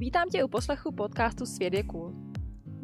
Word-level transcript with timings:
Vítám 0.00 0.28
tě 0.28 0.44
u 0.44 0.48
poslechu 0.48 0.92
podcastu 0.92 1.46
Svět 1.46 1.74
je 1.74 1.82
cool. 1.82 2.12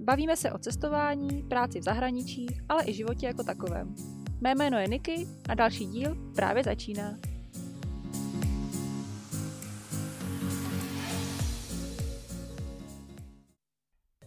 Bavíme 0.05 0.37
se 0.37 0.53
o 0.53 0.59
cestování, 0.59 1.43
práci 1.43 1.81
v 1.81 1.83
zahraničí, 1.83 2.47
ale 2.69 2.85
i 2.87 2.95
životě 2.95 3.27
jako 3.27 3.45
takovém. 3.45 3.95
Mé 4.41 4.55
jméno 4.55 4.79
je 4.79 4.89
Niky 4.89 5.27
a 5.49 5.55
další 5.55 5.87
díl 5.87 6.33
právě 6.35 6.65
začíná. 6.65 7.17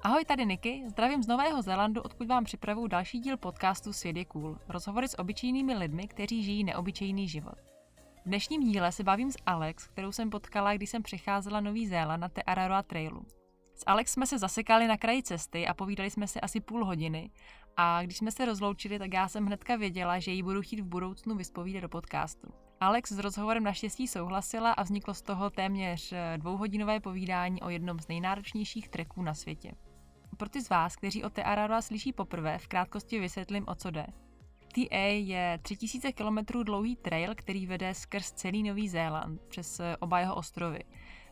Ahoj, 0.01 0.25
tady 0.25 0.45
Niky, 0.45 0.83
zdravím 0.89 1.23
z 1.23 1.27
Nového 1.27 1.61
Zélandu, 1.61 2.01
odkud 2.01 2.27
vám 2.27 2.43
připravuju 2.43 2.87
další 2.87 3.19
díl 3.19 3.37
podcastu 3.37 3.93
Svět 3.93 4.17
je 4.17 4.25
cool. 4.25 4.57
Rozhovory 4.69 5.07
s 5.07 5.19
obyčejnými 5.19 5.73
lidmi, 5.73 6.07
kteří 6.07 6.43
žijí 6.43 6.63
neobyčejný 6.63 7.27
život. 7.27 7.78
Dnešním 8.29 8.63
díle 8.63 8.91
se 8.91 9.03
bavím 9.03 9.31
s 9.31 9.37
Alex, 9.45 9.87
kterou 9.87 10.11
jsem 10.11 10.29
potkala, 10.29 10.73
když 10.73 10.89
jsem 10.89 11.03
přecházela 11.03 11.59
Nový 11.59 11.87
Zéland 11.87 12.21
na 12.21 12.29
Te 12.29 12.41
Araroa 12.43 12.83
Trailu. 12.83 13.25
S 13.75 13.83
Alex 13.87 14.13
jsme 14.13 14.27
se 14.27 14.39
zasekali 14.39 14.87
na 14.87 14.97
kraji 14.97 15.23
cesty 15.23 15.67
a 15.67 15.73
povídali 15.73 16.09
jsme 16.09 16.27
si 16.27 16.41
asi 16.41 16.59
půl 16.59 16.85
hodiny 16.85 17.31
a 17.77 18.03
když 18.03 18.17
jsme 18.17 18.31
se 18.31 18.45
rozloučili, 18.45 18.99
tak 18.99 19.13
já 19.13 19.27
jsem 19.27 19.45
hnedka 19.45 19.75
věděla, 19.75 20.19
že 20.19 20.31
ji 20.31 20.43
budu 20.43 20.61
chtít 20.61 20.79
v 20.79 20.85
budoucnu 20.85 21.35
vyspovídat 21.35 21.81
do 21.81 21.89
podcastu. 21.89 22.47
Alex 22.79 23.11
s 23.11 23.19
rozhovorem 23.19 23.63
naštěstí 23.63 24.07
souhlasila 24.07 24.71
a 24.71 24.83
vzniklo 24.83 25.13
z 25.13 25.21
toho 25.21 25.49
téměř 25.49 26.13
dvouhodinové 26.37 26.99
povídání 26.99 27.61
o 27.61 27.69
jednom 27.69 27.99
z 27.99 28.07
nejnáročnějších 28.07 28.89
treků 28.89 29.21
na 29.21 29.33
světě. 29.33 29.71
Pro 30.37 30.49
ty 30.49 30.61
z 30.61 30.69
vás, 30.69 30.95
kteří 30.95 31.23
o 31.23 31.29
Te 31.29 31.43
Araroa 31.43 31.81
slyší 31.81 32.13
poprvé, 32.13 32.57
v 32.57 32.67
krátkosti 32.67 33.19
vysvětlím, 33.19 33.65
o 33.67 33.75
co 33.75 33.91
jde. 33.91 34.07
TA 34.73 34.97
je 35.07 35.59
3000 35.61 36.13
km 36.13 36.63
dlouhý 36.63 36.95
trail, 36.95 37.35
který 37.35 37.65
vede 37.65 37.93
skrz 37.93 38.31
celý 38.31 38.63
Nový 38.63 38.89
Zéland, 38.89 39.41
přes 39.41 39.79
eh, 39.79 39.97
oba 39.97 40.19
jeho 40.19 40.35
ostrovy. 40.35 40.79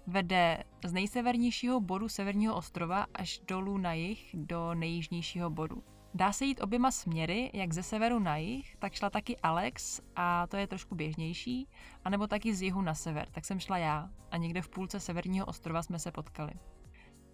Vede 0.07 0.63
z 0.85 0.93
nejsevernějšího 0.93 1.79
bodu 1.81 2.09
severního 2.09 2.55
ostrova 2.55 3.05
až 3.13 3.39
dolů 3.47 3.77
na 3.77 3.93
jih 3.93 4.29
do 4.33 4.73
nejjižnějšího 4.73 5.49
bodu. 5.49 5.83
Dá 6.13 6.31
se 6.31 6.45
jít 6.45 6.61
oběma 6.61 6.91
směry, 6.91 7.51
jak 7.53 7.73
ze 7.73 7.83
severu 7.83 8.19
na 8.19 8.37
jih, 8.37 8.75
tak 8.79 8.93
šla 8.93 9.09
taky 9.09 9.37
Alex 9.37 10.01
a 10.15 10.47
to 10.47 10.57
je 10.57 10.67
trošku 10.67 10.95
běžnější, 10.95 11.67
anebo 12.05 12.27
taky 12.27 12.55
z 12.55 12.61
jihu 12.61 12.81
na 12.81 12.93
sever, 12.93 13.27
tak 13.31 13.45
jsem 13.45 13.59
šla 13.59 13.77
já 13.77 14.09
a 14.31 14.37
někde 14.37 14.61
v 14.61 14.69
půlce 14.69 14.99
severního 14.99 15.45
ostrova 15.45 15.83
jsme 15.83 15.99
se 15.99 16.11
potkali. 16.11 16.51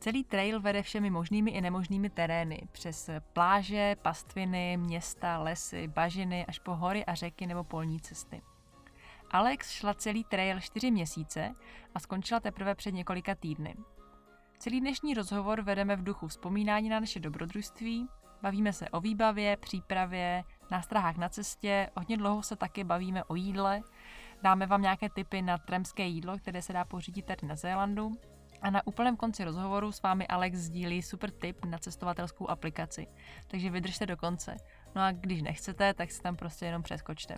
Celý 0.04 0.24
trail 0.24 0.60
vede 0.60 0.84
všemi 0.84 1.10
možnými 1.10 1.52
i 1.52 1.62
nemožnými 1.62 2.10
terény, 2.10 2.68
přes 2.72 3.10
pláže, 3.34 3.96
pastviny, 4.02 4.78
města, 4.78 5.38
lesy, 5.38 5.88
bažiny, 5.88 6.46
až 6.46 6.60
po 6.60 6.76
hory 6.76 7.06
a 7.06 7.16
řeky 7.16 7.48
nebo 7.48 7.64
polní 7.64 8.00
cesty. 8.00 8.42
Alex 9.32 9.72
šla 9.72 9.94
celý 9.94 10.24
trail 10.24 10.60
čtyři 10.60 10.92
měsíce 10.92 11.56
a 11.96 12.00
skončila 12.00 12.40
teprve 12.40 12.76
před 12.76 12.92
několika 12.92 13.36
týdny. 13.36 13.76
Celý 14.58 14.82
dnešní 14.82 15.14
rozhovor 15.14 15.62
vedeme 15.62 15.96
v 15.96 16.04
duchu 16.04 16.28
vzpomínání 16.28 16.90
na 16.90 17.00
naše 17.00 17.20
dobrodružství, 17.20 18.08
bavíme 18.42 18.74
se 18.74 18.90
o 18.90 19.02
výbavě, 19.02 19.58
přípravě, 19.58 20.44
nástrahách 20.72 21.18
na 21.18 21.30
cestě, 21.30 21.90
hodně 21.98 22.18
dlouho 22.18 22.44
se 22.44 22.56
taky 22.56 22.84
bavíme 22.84 23.24
o 23.24 23.36
jídle, 23.36 23.82
dáme 24.42 24.66
vám 24.66 24.82
nějaké 24.82 25.10
tipy 25.10 25.42
na 25.42 25.58
tremské 25.58 26.06
jídlo, 26.06 26.38
které 26.38 26.62
se 26.62 26.74
dá 26.74 26.86
pořídit 26.86 27.26
tady 27.26 27.48
na 27.48 27.56
Zélandu 27.56 28.12
a 28.64 28.70
na 28.70 28.88
úplném 28.88 29.16
konci 29.16 29.44
rozhovoru 29.44 29.92
s 29.92 30.02
vámi 30.02 30.28
Alex 30.28 30.58
sdílí 30.58 31.02
super 31.02 31.32
tip 31.32 31.66
na 31.66 31.78
cestovatelskou 31.78 32.50
aplikaci, 32.50 33.08
takže 33.48 33.70
vydržte 33.70 34.06
do 34.06 34.18
konce. 34.18 34.56
No 34.96 35.02
a 35.02 35.12
když 35.12 35.42
nechcete, 35.42 35.94
tak 35.94 36.12
si 36.12 36.22
tam 36.22 36.36
prostě 36.36 36.66
jenom 36.66 36.84
přeskočte. 36.84 37.38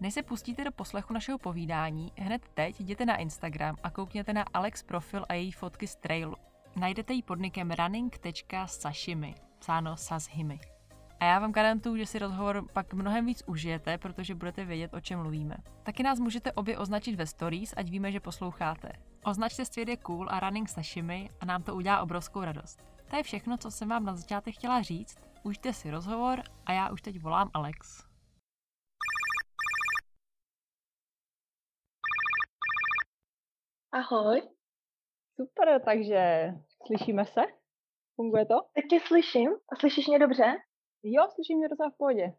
Než 0.00 0.14
se 0.14 0.22
pustíte 0.22 0.64
do 0.64 0.72
poslechu 0.72 1.12
našeho 1.12 1.38
povídání, 1.38 2.12
hned 2.18 2.42
teď 2.54 2.80
jděte 2.80 3.06
na 3.06 3.16
Instagram 3.16 3.76
a 3.82 3.90
koukněte 3.90 4.32
na 4.32 4.44
Alex 4.54 4.82
profil 4.82 5.24
a 5.28 5.34
její 5.34 5.52
fotky 5.52 5.86
z 5.86 5.96
trailu. 5.96 6.34
Najdete 6.76 7.12
ji 7.12 7.22
pod 7.22 7.38
nikem 7.38 7.70
running.sashimi, 7.70 9.34
psáno 9.58 9.96
sashimi. 9.96 10.60
A 11.20 11.24
já 11.24 11.38
vám 11.38 11.52
garantuju, 11.52 11.96
že 11.96 12.06
si 12.06 12.18
rozhovor 12.18 12.66
pak 12.72 12.94
mnohem 12.94 13.26
víc 13.26 13.42
užijete, 13.46 13.98
protože 13.98 14.34
budete 14.34 14.64
vědět, 14.64 14.94
o 14.94 15.00
čem 15.00 15.18
mluvíme. 15.18 15.56
Taky 15.82 16.02
nás 16.02 16.18
můžete 16.18 16.52
obě 16.52 16.78
označit 16.78 17.14
ve 17.14 17.26
stories, 17.26 17.74
ať 17.76 17.90
víme, 17.90 18.12
že 18.12 18.20
posloucháte. 18.20 18.92
Označte 19.24 19.64
svět 19.64 19.88
je 19.88 19.96
cool 19.96 20.26
a 20.30 20.40
running 20.40 20.68
sashimi 20.68 21.30
a 21.40 21.44
nám 21.44 21.62
to 21.62 21.74
udělá 21.74 22.02
obrovskou 22.02 22.40
radost. 22.40 22.82
To 23.10 23.16
je 23.16 23.22
všechno, 23.22 23.56
co 23.56 23.70
jsem 23.70 23.88
vám 23.88 24.04
na 24.04 24.16
začátek 24.16 24.54
chtěla 24.54 24.82
říct. 24.82 25.18
Užte 25.42 25.72
si 25.72 25.90
rozhovor 25.90 26.42
a 26.66 26.72
já 26.72 26.92
už 26.92 27.02
teď 27.02 27.20
volám 27.22 27.50
Alex. 27.54 28.04
Ahoj. 33.92 34.42
Super, 35.36 35.82
takže 35.84 36.52
slyšíme 36.86 37.24
se? 37.24 37.40
Funguje 38.16 38.46
to? 38.46 38.54
Teď 38.74 38.84
tě 38.90 39.00
slyším. 39.06 39.50
A 39.50 39.76
slyšíš 39.76 40.06
mě 40.06 40.18
dobře? 40.18 40.44
Jo, 41.02 41.22
slyším 41.34 41.58
mě 41.58 41.68
docela 41.68 41.90
v 41.90 41.96
pohodě. 41.96 42.32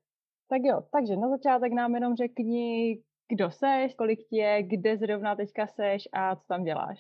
Tak 0.50 0.62
jo, 0.64 0.82
takže 0.92 1.16
na 1.16 1.30
začátek 1.30 1.74
nám 1.74 1.96
jenom 1.96 2.16
řekni, 2.16 3.04
kdo 3.28 3.52
seš, 3.52 3.96
kolik 3.96 4.20
ti 4.30 4.36
je, 4.38 4.64
kde 4.64 4.98
zrovna 4.98 5.36
teďka 5.36 5.68
seš 5.68 6.04
a 6.14 6.36
co 6.36 6.44
tam 6.48 6.64
děláš. 6.64 7.00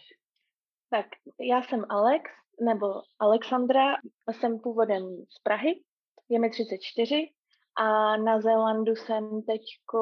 Tak 0.89 1.05
já 1.39 1.61
jsem 1.61 1.85
Alex, 1.89 2.31
nebo 2.65 2.85
Alexandra, 3.19 3.95
jsem 4.31 4.59
původem 4.59 5.03
z 5.29 5.39
Prahy, 5.43 5.83
je 6.29 6.39
mi 6.39 6.49
34 6.49 7.29
a 7.77 8.17
na 8.17 8.41
Zélandu 8.41 8.95
jsem 8.95 9.41
teďko 9.41 9.99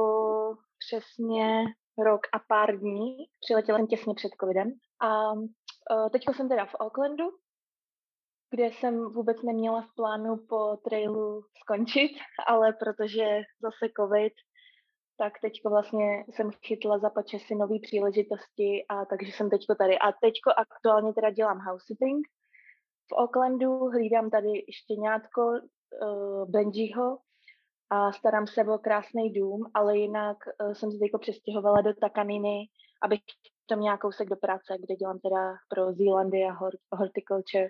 přesně 0.79 1.65
rok 1.97 2.21
a 2.33 2.39
pár 2.47 2.79
dní. 2.79 3.17
Přiletěla 3.39 3.77
jsem 3.77 3.87
těsně 3.87 4.13
před 4.13 4.31
covidem. 4.41 4.71
A 5.01 5.33
e, 5.33 6.09
teďko 6.09 6.33
jsem 6.33 6.49
teda 6.49 6.65
v 6.65 6.75
Aucklandu, 6.79 7.25
kde 8.49 8.65
jsem 8.65 9.13
vůbec 9.13 9.41
neměla 9.41 9.81
v 9.81 9.95
plánu 9.95 10.37
po 10.49 10.77
trailu 10.77 11.41
skončit, 11.61 12.11
ale 12.47 12.73
protože 12.73 13.25
zase 13.61 13.93
covid, 13.99 14.33
tak 15.21 15.39
teďko 15.41 15.69
vlastně 15.69 16.25
jsem 16.29 16.51
chytla 16.51 16.99
za 16.99 17.11
si 17.47 17.55
nové 17.55 17.79
příležitosti 17.81 18.85
a 18.89 19.05
takže 19.05 19.31
jsem 19.31 19.49
teďko 19.49 19.75
tady. 19.75 19.99
A 19.99 20.11
teďko 20.11 20.49
aktuálně 20.57 21.13
teda 21.13 21.29
dělám 21.29 21.59
house 21.59 21.85
sitting 21.87 22.27
v 23.11 23.15
Aucklandu, 23.15 23.71
hlídám 23.77 24.29
tady 24.29 24.65
štěňátko 24.71 25.41
uh, 25.41 26.49
Benjiho 26.49 27.17
a 27.89 28.11
starám 28.11 28.47
se 28.47 28.63
o 28.63 28.77
krásný 28.77 29.33
dům, 29.33 29.61
ale 29.73 29.97
jinak 29.97 30.37
uh, 30.47 30.73
jsem 30.73 30.91
se 30.91 30.97
teďko 30.97 31.19
přestěhovala 31.19 31.81
do 31.81 31.93
Takaniny, 31.93 32.65
abych 33.01 33.19
to 33.65 33.75
měla 33.75 33.97
kousek 33.97 34.29
do 34.29 34.35
práce, 34.35 34.77
kde 34.79 34.95
dělám 34.95 35.19
teda 35.19 35.53
pro 35.69 35.93
Zealandia 35.93 36.57
Horticulture 36.91 37.69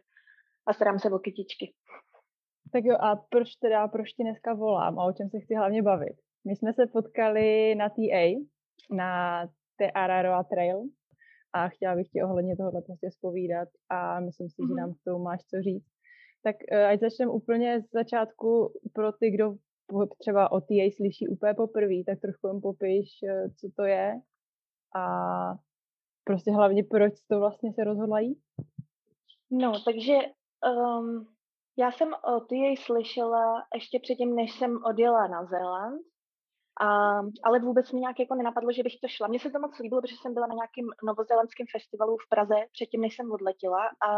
a 0.68 0.74
starám 0.74 1.00
se 1.00 1.10
o 1.10 1.20
kytičky. 1.20 1.74
Tak 2.74 2.84
jo, 2.84 2.96
a 3.00 3.16
proč 3.16 3.56
teda, 3.56 3.88
proč 3.88 4.14
ti 4.14 4.24
dneska 4.24 4.54
volám 4.54 5.00
a 5.00 5.06
o 5.06 5.14
čem 5.14 5.30
se 5.30 5.40
chci 5.40 5.56
hlavně 5.56 5.82
bavit? 5.82 6.31
My 6.47 6.56
jsme 6.56 6.74
se 6.74 6.88
potkali 6.88 7.75
na 7.75 7.90
TA, 7.90 8.25
na 8.91 9.41
Te 9.78 9.91
Araroa 9.91 10.44
Trail 10.44 10.84
a 11.53 11.69
chtěla 11.69 11.96
bych 11.96 12.07
ti 12.09 12.24
ohledně 12.24 12.57
tohohle 12.57 12.81
prostě 12.81 13.12
zpovídat 13.12 13.69
a 13.90 14.19
myslím 14.19 14.50
si, 14.50 14.62
mm-hmm. 14.62 14.68
že 14.68 14.74
mhm. 14.74 14.75
nám 14.75 14.94
k 14.94 15.03
tomu 15.06 15.24
máš 15.24 15.41
co 15.41 15.62
říct. 15.62 15.88
Tak 16.44 16.56
eh, 16.72 16.85
ať 16.85 17.00
začneme 17.00 17.31
úplně 17.31 17.81
z 17.81 17.91
začátku 17.91 18.74
pro 18.94 19.12
ty, 19.12 19.31
kdo 19.31 19.56
třeba 20.19 20.52
o 20.52 20.62
TA 20.62 20.88
slyší 20.96 21.28
úplně 21.28 21.53
poprvé, 21.53 22.03
tak 22.06 22.19
trochu 22.19 22.47
jim 22.47 22.62
popiš, 22.62 23.09
eh, 23.23 23.50
co 23.50 23.68
to 23.75 23.84
je 23.84 24.22
a 24.96 25.06
prostě 26.23 26.52
hlavně 26.52 26.84
proč 26.84 27.13
to 27.29 27.40
vlastně 27.40 27.73
se 27.73 27.84
rozhodla 27.84 28.19
jít. 28.19 28.38
No, 29.52 29.72
takže 29.85 30.13
um, 30.78 31.28
já 31.78 31.91
jsem 31.91 32.13
o 32.13 32.40
TA 32.40 32.75
slyšela 32.85 33.63
ještě 33.75 34.00
předtím, 34.00 34.35
než 34.35 34.52
jsem 34.52 34.79
odjela 34.85 35.28
na 35.28 35.46
Zéland 35.46 36.02
a, 36.81 36.88
ale 37.44 37.59
vůbec 37.59 37.92
mi 37.92 38.00
nějak 38.00 38.19
jako 38.19 38.35
nenapadlo, 38.35 38.72
že 38.72 38.84
bych 38.84 39.00
to 39.02 39.08
šla. 39.08 39.28
Mně 39.28 39.40
se 39.40 39.52
to 39.52 39.59
moc 39.59 39.79
líbilo, 39.79 40.02
protože 40.02 40.16
jsem 40.22 40.34
byla 40.34 40.47
na 40.47 40.56
nějakém 40.56 40.85
novozélandském 41.03 41.67
festivalu 41.76 42.17
v 42.17 42.29
Praze 42.29 42.56
předtím, 42.72 43.02
než 43.02 43.16
jsem 43.16 43.32
odletěla 43.32 43.84
a 44.08 44.09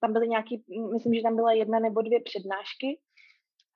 tam 0.00 0.12
byly 0.12 0.28
nějaký, 0.28 0.64
myslím, 0.92 1.14
že 1.14 1.22
tam 1.22 1.36
byla 1.36 1.52
jedna 1.52 1.78
nebo 1.78 2.02
dvě 2.02 2.20
přednášky 2.24 3.00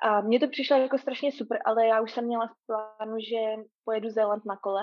a 0.03 0.21
mně 0.21 0.41
to 0.41 0.49
přišlo 0.49 0.77
jako 0.77 0.99
strašně 0.99 1.33
super, 1.33 1.59
ale 1.65 1.87
já 1.87 2.01
už 2.01 2.13
jsem 2.13 2.25
měla 2.25 2.47
v 2.47 2.57
plánu, 2.67 3.17
že 3.19 3.63
pojedu 3.85 4.11
Zéland 4.11 4.45
na 4.45 4.57
kole. 4.57 4.83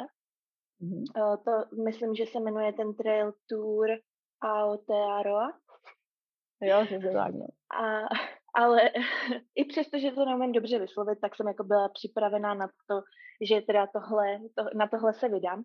Mm-hmm. 0.82 1.04
To 1.46 1.76
myslím, 1.84 2.16
že 2.16 2.26
se 2.26 2.40
jmenuje 2.40 2.74
ten 2.74 2.94
Trail 2.94 3.34
Tour 3.50 3.90
Aotearoa. 4.42 5.54
Jo, 6.62 6.86
že 6.86 7.00
to 7.00 7.14
tak, 7.14 7.34
no. 7.34 7.48
A 7.84 8.08
ale 8.54 8.82
i 9.56 9.66
přesto, 9.66 10.00
že 10.00 10.12
to 10.12 10.26
neumím 10.26 10.52
dobře 10.52 10.80
vyslovit, 10.80 11.20
tak 11.22 11.36
jsem 11.36 11.48
jako 11.48 11.64
byla 11.64 11.90
připravená 11.90 12.54
na 12.54 12.68
to, 12.68 13.02
že 13.48 13.62
teda 13.62 13.88
tohle, 13.88 14.40
to, 14.58 14.66
na 14.78 14.88
tohle 14.88 15.14
se 15.14 15.30
vydám. 15.30 15.64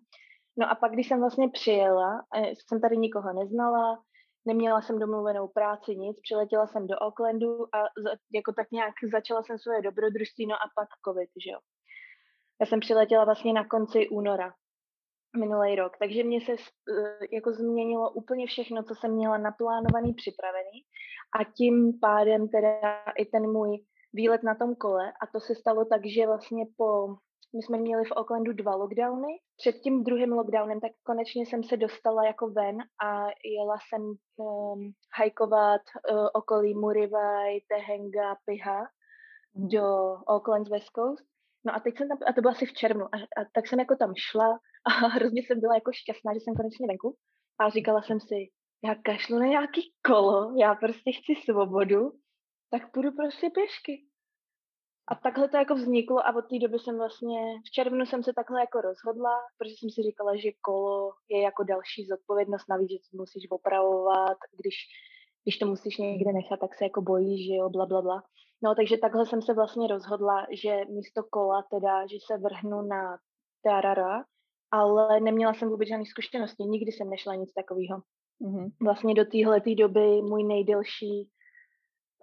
No 0.59 0.69
a 0.71 0.75
pak, 0.75 0.91
když 0.91 1.07
jsem 1.07 1.19
vlastně 1.19 1.49
přijela, 1.49 2.25
jsem 2.67 2.81
tady 2.81 2.97
nikoho 2.97 3.33
neznala, 3.33 4.03
neměla 4.47 4.81
jsem 4.81 4.99
domluvenou 4.99 5.47
práci, 5.47 5.95
nic, 5.95 6.17
přiletěla 6.21 6.67
jsem 6.67 6.87
do 6.87 6.95
Aucklandu 6.95 7.75
a 7.75 7.79
za, 8.03 8.09
jako 8.33 8.53
tak 8.53 8.71
nějak 8.71 8.93
začala 9.11 9.43
jsem 9.43 9.59
svoje 9.59 9.81
dobrodružství, 9.81 10.47
no 10.47 10.55
a 10.55 10.65
pak 10.75 10.89
covid, 11.07 11.29
že 11.45 11.51
jo. 11.51 11.59
Já 12.61 12.65
jsem 12.65 12.79
přiletěla 12.79 13.25
vlastně 13.25 13.53
na 13.53 13.67
konci 13.67 14.09
února. 14.09 14.53
Minulý 15.39 15.75
rok. 15.75 15.97
Takže 15.99 16.23
mě 16.23 16.41
se 16.41 16.51
eh, 16.51 17.27
jako 17.31 17.51
změnilo 17.51 18.11
úplně 18.11 18.47
všechno, 18.47 18.83
co 18.83 18.95
jsem 18.95 19.11
měla 19.11 19.37
naplánovaný, 19.37 20.13
připravený. 20.13 20.77
A 21.39 21.43
tím 21.43 21.99
pádem 21.99 22.47
teda 22.47 23.03
i 23.17 23.25
ten 23.25 23.51
můj 23.51 23.77
výlet 24.13 24.43
na 24.43 24.55
tom 24.55 24.75
kole. 24.75 25.11
A 25.21 25.27
to 25.27 25.39
se 25.39 25.55
stalo 25.55 25.85
tak, 25.85 26.01
že 26.05 26.27
vlastně 26.27 26.65
po 26.77 27.15
my 27.55 27.63
jsme 27.63 27.77
měli 27.77 28.05
v 28.05 28.11
Oaklandu 28.11 28.53
dva 28.53 28.75
lockdowny. 28.75 29.39
Před 29.57 29.71
tím 29.71 30.03
druhým 30.03 30.31
lockdownem 30.33 30.79
tak 30.79 30.91
konečně 31.03 31.45
jsem 31.45 31.63
se 31.63 31.77
dostala 31.77 32.25
jako 32.25 32.49
ven 32.49 32.77
a 33.03 33.27
jela 33.57 33.77
jsem 33.87 34.01
um, 34.37 34.91
hajkovat 35.17 35.81
uh, 36.11 36.27
okolí 36.33 36.73
Murivaj, 36.75 37.59
Tehenga, 37.69 38.35
Piha 38.45 38.87
do 39.55 39.85
Oakland 40.27 40.67
West 40.67 40.89
Coast. 40.95 41.25
No 41.65 41.75
a 41.75 41.79
teď 41.79 41.97
jsem 41.97 42.07
tam, 42.07 42.17
a 42.27 42.33
to 42.33 42.41
bylo 42.41 42.51
asi 42.51 42.65
v 42.65 42.73
červnu, 42.73 43.05
a, 43.05 43.17
a 43.17 43.45
tak 43.53 43.67
jsem 43.67 43.79
jako 43.79 43.95
tam 43.95 44.13
šla 44.15 44.59
a 44.87 45.07
hrozně 45.07 45.41
jsem 45.41 45.59
byla 45.59 45.75
jako 45.75 45.91
šťastná, 45.93 46.33
že 46.33 46.39
jsem 46.39 46.55
konečně 46.55 46.87
venku. 46.87 47.15
A 47.59 47.69
říkala 47.69 48.01
jsem 48.01 48.19
si, 48.19 48.49
já 48.85 48.95
kašlu 48.95 49.39
na 49.39 49.45
nějaký 49.45 49.93
kolo, 50.05 50.53
já 50.57 50.75
prostě 50.75 51.11
chci 51.11 51.33
svobodu, 51.45 52.11
tak 52.71 52.91
půjdu 52.91 53.11
prostě 53.11 53.49
pěšky. 53.49 54.07
A 55.07 55.15
takhle 55.15 55.49
to 55.49 55.57
jako 55.57 55.75
vzniklo 55.75 56.19
a 56.27 56.35
od 56.35 56.41
té 56.41 56.59
doby 56.59 56.79
jsem 56.79 56.97
vlastně, 56.97 57.39
v 57.67 57.71
červnu 57.71 58.05
jsem 58.05 58.23
se 58.23 58.33
takhle 58.33 58.59
jako 58.59 58.81
rozhodla, 58.81 59.35
protože 59.57 59.75
jsem 59.77 59.89
si 59.89 60.01
říkala, 60.01 60.35
že 60.35 60.51
kolo 60.61 61.13
je 61.29 61.41
jako 61.41 61.63
další 61.63 62.05
zodpovědnost, 62.05 62.69
navíc, 62.69 62.91
že 62.91 62.97
to 62.97 63.17
musíš 63.17 63.43
opravovat, 63.49 64.37
když, 64.59 64.75
když 65.43 65.57
to 65.57 65.65
musíš 65.65 65.97
někde 65.97 66.33
nechat, 66.33 66.59
tak 66.59 66.75
se 66.75 66.83
jako 66.83 67.01
bojíš, 67.01 67.47
že 67.47 67.53
jo, 67.53 67.69
bla, 67.69 67.85
bla, 67.85 68.01
bla. 68.01 68.23
No, 68.63 68.75
takže 68.75 68.97
takhle 68.97 69.25
jsem 69.25 69.41
se 69.41 69.53
vlastně 69.53 69.87
rozhodla, 69.87 70.45
že 70.51 70.85
místo 70.89 71.23
kola 71.23 71.63
teda, 71.71 72.07
že 72.07 72.17
se 72.25 72.37
vrhnu 72.37 72.81
na 72.81 73.17
Tarara, 73.63 74.23
ale 74.71 75.19
neměla 75.19 75.53
jsem 75.53 75.69
vůbec 75.69 75.87
žádné 75.87 76.05
zkušenosti, 76.05 76.63
nikdy 76.63 76.91
jsem 76.91 77.09
nešla 77.09 77.35
nic 77.35 77.53
takového. 77.53 78.01
Mm-hmm. 78.41 78.71
Vlastně 78.81 79.13
do 79.13 79.25
téhle 79.25 79.61
doby 79.77 80.21
můj 80.21 80.43
nejdelší 80.43 81.29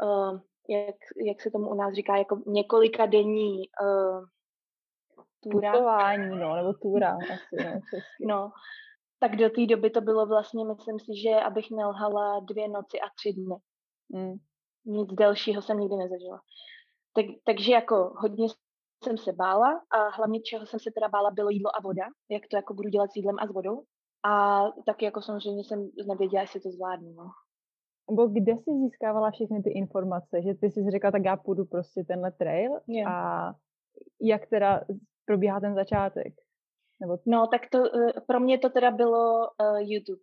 uh, 0.02 0.40
jak, 0.68 0.96
jak 1.26 1.40
se 1.40 1.50
tomu 1.50 1.70
u 1.70 1.74
nás 1.74 1.94
říká, 1.94 2.16
jako 2.16 2.42
několika 2.46 3.06
denní 3.06 3.58
uh, 3.82 4.24
túra. 5.40 5.72
Putování, 5.72 6.38
no, 6.38 6.56
nebo 6.56 6.72
túra 6.72 7.18
asi, 7.32 7.64
no, 7.64 7.80
no, 8.20 8.52
tak 9.18 9.36
do 9.36 9.50
té 9.50 9.66
doby 9.66 9.90
to 9.90 10.00
bylo 10.00 10.26
vlastně, 10.26 10.64
myslím 10.64 11.00
si, 11.00 11.20
že 11.22 11.30
abych 11.30 11.70
nelhala 11.70 12.40
dvě 12.40 12.68
noci 12.68 13.00
a 13.00 13.06
tři 13.16 13.32
dny. 13.32 13.56
Mm. 14.08 14.34
Nic 14.86 15.08
delšího 15.12 15.62
jsem 15.62 15.78
nikdy 15.78 15.96
nezažila. 15.96 16.40
Tak, 17.14 17.24
takže 17.44 17.72
jako 17.72 18.14
hodně 18.16 18.48
jsem 19.04 19.18
se 19.18 19.32
bála 19.32 19.80
a 19.90 20.08
hlavně 20.16 20.40
čeho 20.40 20.66
jsem 20.66 20.80
se 20.80 20.90
teda 20.94 21.08
bála 21.08 21.30
bylo 21.30 21.50
jídlo 21.50 21.76
a 21.76 21.80
voda, 21.80 22.04
jak 22.30 22.42
to 22.50 22.56
jako 22.56 22.74
budu 22.74 22.88
dělat 22.88 23.10
s 23.12 23.16
jídlem 23.16 23.36
a 23.38 23.46
s 23.46 23.52
vodou. 23.52 23.82
A 24.24 24.62
taky 24.86 25.04
jako 25.04 25.22
samozřejmě 25.22 25.64
jsem 25.64 25.90
nevěděla, 26.06 26.42
jestli 26.42 26.60
to 26.60 26.70
zvládnu. 26.70 27.12
No. 27.12 27.24
Nebo 28.10 28.26
kde 28.26 28.52
jsi 28.52 28.70
získávala 28.84 29.30
všechny 29.30 29.62
ty 29.62 29.70
informace, 29.70 30.42
že 30.42 30.54
ty 30.54 30.70
jsi 30.70 30.90
řekla, 30.90 31.10
tak 31.10 31.24
já 31.24 31.36
půjdu 31.36 31.64
prostě 31.64 32.04
tenhle 32.04 32.32
trail 32.32 32.72
yeah. 32.88 33.12
a 33.12 33.52
jak 34.20 34.46
teda 34.50 34.80
probíhá 35.24 35.60
ten 35.60 35.74
začátek? 35.74 36.34
Nebo... 37.00 37.18
No, 37.26 37.46
tak 37.46 37.60
to, 37.70 37.78
eh, 37.78 38.20
pro 38.26 38.40
mě 38.40 38.58
to 38.58 38.70
teda 38.70 38.90
bylo 38.90 39.38
uh, 39.38 39.78
YouTube. 39.78 40.22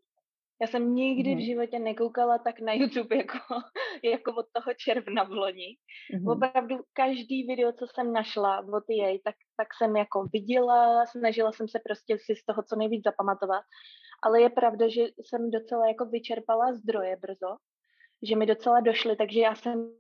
Já 0.62 0.68
jsem 0.68 0.96
nikdy 0.96 1.30
mm-hmm. 1.30 1.34
v 1.34 1.38
mhm. 1.38 1.46
životě 1.46 1.80
nekoukala 1.80 2.38
tak 2.38 2.60
na 2.60 2.74
YouTube 2.74 3.16
jako, 3.16 3.38
jako 4.04 4.36
od 4.36 4.46
toho 4.52 4.74
června 4.78 5.24
v 5.24 5.32
loni. 5.32 5.78
Mm-hmm. 6.14 6.32
Opravdu 6.32 6.76
každý 6.94 7.48
video, 7.48 7.72
co 7.72 7.86
jsem 7.88 8.14
našla 8.14 8.60
od 8.60 8.84
jej, 8.90 9.20
tak, 9.20 9.36
tak 9.58 9.68
jsem 9.78 9.96
jako 9.96 10.28
viděla, 10.34 11.06
snažila 11.06 11.52
jsem 11.52 11.68
se 11.68 11.80
prostě 11.86 12.18
si 12.20 12.36
z 12.36 12.46
toho 12.46 12.64
co 12.64 12.76
nejvíc 12.76 13.04
zapamatovat. 13.04 13.64
Ale 14.24 14.42
je 14.42 14.50
pravda, 14.50 14.88
že 14.88 15.02
jsem 15.02 15.52
docela 15.52 15.88
jako 15.88 16.06
vyčerpala 16.06 16.74
zdroje 16.74 17.18
brzo 17.22 17.58
že 18.24 18.36
mi 18.36 18.46
docela 18.46 18.80
došly, 18.80 19.16
takže 19.16 19.40
já 19.40 19.56
jsem 19.56 19.94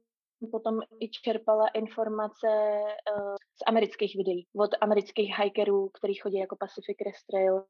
potom 0.51 0.79
i 0.99 1.09
čerpala 1.09 1.67
informace 1.67 2.47
uh, 2.47 3.35
z 3.35 3.61
amerických 3.67 4.15
videí, 4.15 4.47
od 4.55 4.69
amerických 4.81 5.39
hikerů, 5.39 5.89
kteří 5.89 6.13
chodí 6.13 6.37
jako 6.37 6.55
Pacific 6.59 6.97
Crest 6.97 7.27
Trail 7.31 7.65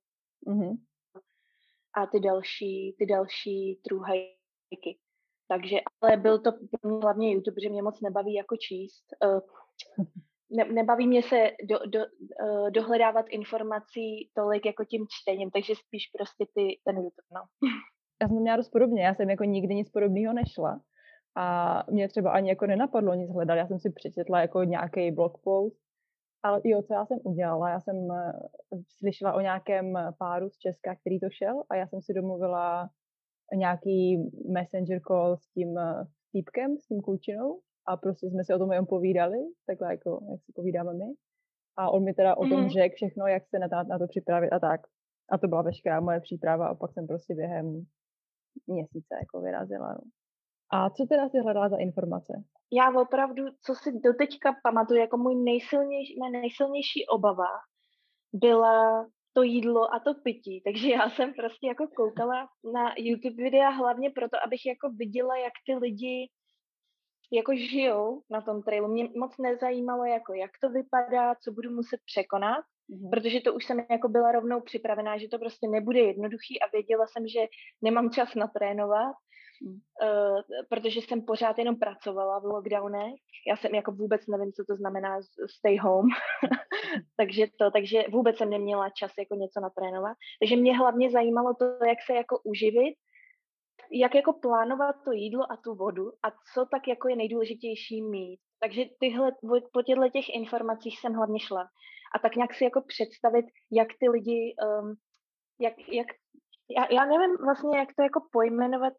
mm-hmm. 0.48 0.78
A 1.94 2.06
ty 2.06 2.20
další, 2.20 2.96
ty 3.00 3.06
další 3.06 3.80
true 3.84 4.12
hiky. 4.72 4.98
Takže, 5.48 5.78
ale 6.02 6.18
byl 6.18 6.40
to 6.40 6.52
hlavně 6.84 7.32
YouTube, 7.32 7.62
že 7.62 7.70
mě 7.70 7.82
moc 7.82 8.02
nebaví 8.02 8.34
jako 8.34 8.58
číst. 8.58 9.06
Uh, 9.26 9.40
ne, 10.52 10.66
nebaví 10.66 11.08
mě 11.08 11.24
se 11.24 11.52
do, 11.64 11.80
do, 11.86 12.00
uh, 12.00 12.72
dohledávat 12.72 13.26
informací 13.30 14.30
tolik 14.34 14.66
jako 14.66 14.86
tím 14.86 15.06
čtením, 15.10 15.52
takže 15.52 15.74
spíš 15.76 16.04
prostě 16.18 16.46
ty, 16.56 16.80
ten 16.86 16.96
YouTube, 16.96 17.32
no. 17.36 17.42
já 18.22 18.28
jsem 18.28 18.38
měla 18.38 18.58
dost 18.58 18.70
podobně, 18.70 19.04
já 19.04 19.16
jsem 19.16 19.30
jako 19.30 19.44
nikdy 19.44 19.76
nic 19.76 19.90
podobného 19.90 20.34
nešla 20.34 20.82
a 21.36 21.84
mě 21.92 22.08
třeba 22.08 22.32
ani 22.32 22.50
jako 22.50 22.66
nenapadlo 22.66 23.14
nic 23.14 23.32
hledat, 23.32 23.56
já 23.56 23.68
jsem 23.68 23.80
si 23.80 23.92
přečetla 23.92 24.42
jako 24.42 24.64
nějaký 24.64 25.12
blog 25.12 25.38
post, 25.44 25.78
ale 26.44 26.62
jo, 26.64 26.82
co 26.82 26.94
já 26.94 27.06
jsem 27.06 27.20
udělala, 27.24 27.70
já 27.70 27.80
jsem 27.80 28.12
eh, 28.12 28.34
slyšela 28.98 29.34
o 29.34 29.42
nějakém 29.42 29.94
páru 30.18 30.50
z 30.50 30.58
Česka, 30.58 30.96
který 30.96 31.20
to 31.20 31.30
šel 31.30 31.64
a 31.70 31.76
já 31.76 31.88
jsem 31.88 32.02
si 32.02 32.14
domluvila 32.14 32.90
nějaký 33.56 34.18
messenger 34.50 35.02
call 35.08 35.38
s 35.38 35.48
tím 35.48 35.78
eh, 35.78 36.06
týpkem, 36.32 36.78
s 36.78 36.88
tím 36.88 37.02
klučinou 37.02 37.60
a 37.88 37.98
prostě 37.98 38.28
jsme 38.28 38.44
si 38.44 38.54
o 38.54 38.58
tom 38.58 38.72
jenom 38.72 38.86
povídali, 38.86 39.38
takhle 39.68 39.92
jako, 39.92 40.20
jak 40.32 40.44
si 40.44 40.52
povídáme 40.56 40.94
my. 40.94 41.14
A 41.78 41.90
on 41.90 42.04
mi 42.04 42.14
teda 42.14 42.38
o 42.38 42.48
tom 42.48 42.62
mm. 42.62 42.70
řekl 42.70 42.96
všechno, 42.96 43.28
jak 43.28 43.44
se 43.48 43.60
na, 43.60 43.84
na 43.84 44.00
to 44.00 44.08
připravit 44.08 44.50
a 44.50 44.60
tak. 44.60 44.82
A 45.32 45.38
to 45.38 45.48
byla 45.48 45.62
veškerá 45.62 46.00
moje 46.00 46.20
příprava 46.20 46.68
a 46.68 46.76
pak 46.76 46.94
jsem 46.94 47.08
prostě 47.08 47.36
během 47.36 47.86
měsíce 48.68 49.16
jako 49.22 49.42
vyrazila. 49.42 49.94
No. 49.94 50.02
A 50.72 50.90
co 50.90 51.06
teda 51.06 51.30
si 51.30 51.40
hledala 51.40 51.70
za 51.70 51.78
informace? 51.78 52.44
Já 52.72 53.02
opravdu, 53.02 53.44
co 53.62 53.76
si 53.76 53.92
doteďka 54.00 54.56
pamatuju, 54.64 55.00
jako 55.00 55.18
můj 55.18 55.36
nejsilnější, 55.36 56.16
moje 56.20 56.32
nejsilnější 56.32 57.08
obava 57.08 57.48
byla 58.34 59.08
to 59.34 59.44
jídlo 59.44 59.94
a 59.94 60.00
to 60.00 60.14
pití. 60.14 60.62
Takže 60.66 60.90
já 60.90 61.10
jsem 61.10 61.34
prostě 61.34 61.68
jako 61.68 61.88
koukala 61.96 62.48
na 62.74 62.94
YouTube 62.98 63.44
videa 63.44 63.70
hlavně 63.70 64.10
proto, 64.10 64.38
abych 64.46 64.66
jako 64.66 64.90
viděla, 64.90 65.38
jak 65.38 65.54
ty 65.66 65.76
lidi 65.76 66.30
jako 67.34 67.56
žijou 67.56 68.22
na 68.30 68.42
tom 68.42 68.64
trailu. 68.64 68.88
Mě 68.88 69.10
moc 69.16 69.38
nezajímalo, 69.38 70.06
jako 70.06 70.34
jak 70.34 70.52
to 70.62 70.70
vypadá, 70.70 71.36
co 71.36 71.52
budu 71.52 71.72
muset 71.72 72.00
překonat, 72.06 72.66
mm-hmm. 72.90 73.10
protože 73.10 73.42
to 73.42 73.54
už 73.54 73.66
jsem 73.66 73.86
jako 73.90 74.10
byla 74.10 74.32
rovnou 74.32 74.62
připravená, 74.62 75.18
že 75.18 75.28
to 75.28 75.40
prostě 75.40 75.68
nebude 75.68 76.00
jednoduchý 76.00 76.62
a 76.62 76.70
věděla 76.74 77.06
jsem, 77.08 77.28
že 77.28 77.40
nemám 77.82 78.10
čas 78.10 78.36
natrénovat, 78.36 79.16
mm. 79.62 79.74
uh, 79.74 80.42
protože 80.70 81.00
jsem 81.00 81.22
pořád 81.22 81.58
jenom 81.58 81.80
pracovala 81.80 82.40
v 82.40 82.46
lockdownech. 82.46 83.14
Já 83.48 83.58
jsem 83.58 83.76
jako 83.76 83.92
vůbec 83.92 84.22
nevím, 84.28 84.52
co 84.52 84.64
to 84.70 84.76
znamená 84.76 85.20
stay 85.58 85.78
home, 85.78 86.08
takže 87.18 87.48
to, 87.60 87.72
takže 87.72 88.04
vůbec 88.12 88.38
jsem 88.38 88.50
neměla 88.50 88.90
čas 88.90 89.12
jako 89.20 89.36
něco 89.36 89.60
natrénovat. 89.60 90.18
Takže 90.42 90.56
mě 90.56 90.78
hlavně 90.78 91.12
zajímalo 91.12 91.54
to, 91.54 91.66
jak 91.66 91.98
se 92.06 92.14
jako 92.14 92.40
uživit, 92.44 92.96
jak 93.92 94.16
jako 94.16 94.34
plánovat 94.34 94.96
to 95.06 95.12
jídlo 95.12 95.52
a 95.52 95.58
tu 95.58 95.76
vodu 95.76 96.12
a 96.24 96.32
co 96.54 96.66
tak 96.72 96.88
jako 96.88 97.10
je 97.10 97.16
nejdůležitější 97.16 98.02
mít. 98.02 98.40
Takže 98.60 98.86
tyhle, 99.00 99.32
po 99.74 99.82
těchto 99.82 100.10
těch 100.10 100.30
informacích 100.30 101.00
jsem 101.00 101.14
hlavně 101.14 101.40
šla 101.40 101.68
a 102.16 102.20
tak 102.20 102.36
nějak 102.36 102.54
si 102.54 102.64
jako 102.64 102.82
představit, 102.82 103.46
jak 103.72 103.88
ty 104.00 104.10
lidi, 104.10 104.56
um, 104.82 104.96
jak, 105.60 105.74
jak, 105.90 106.08
já, 106.78 106.88
já 106.92 107.06
nevím 107.06 107.38
vlastně, 107.46 107.78
jak 107.78 107.90
to 107.96 108.04
jako 108.04 108.20
pojmenovat, 108.32 108.94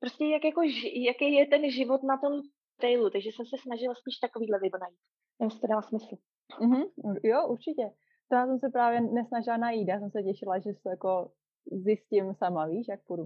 prostě 0.00 0.24
jak 0.24 0.44
jako, 0.44 0.62
jaký 1.08 1.32
je 1.34 1.46
ten 1.46 1.70
život 1.70 2.02
na 2.02 2.16
tom 2.18 2.32
trailu, 2.80 3.10
takže 3.10 3.28
jsem 3.32 3.46
se 3.46 3.56
snažila 3.62 3.94
spíš 3.94 4.18
takovýhle 4.18 4.58
video 4.58 4.80
najít. 4.80 4.98
Jestli 5.40 5.60
to 5.60 5.66
dává 5.66 5.82
smysl. 5.82 6.16
Mm-hmm, 6.60 6.84
jo, 7.24 7.48
určitě. 7.48 7.86
To 8.28 8.36
já 8.36 8.46
jsem 8.46 8.58
se 8.58 8.68
právě 8.68 9.00
nesnažila 9.00 9.56
najít, 9.56 9.88
já 9.88 9.98
jsem 9.98 10.10
se 10.10 10.22
těšila, 10.22 10.58
že 10.58 10.70
to 10.82 10.88
jako 10.90 11.32
zjistím 11.72 12.34
sama, 12.34 12.66
víš, 12.66 12.86
jak 12.88 13.00
půjdu. 13.06 13.24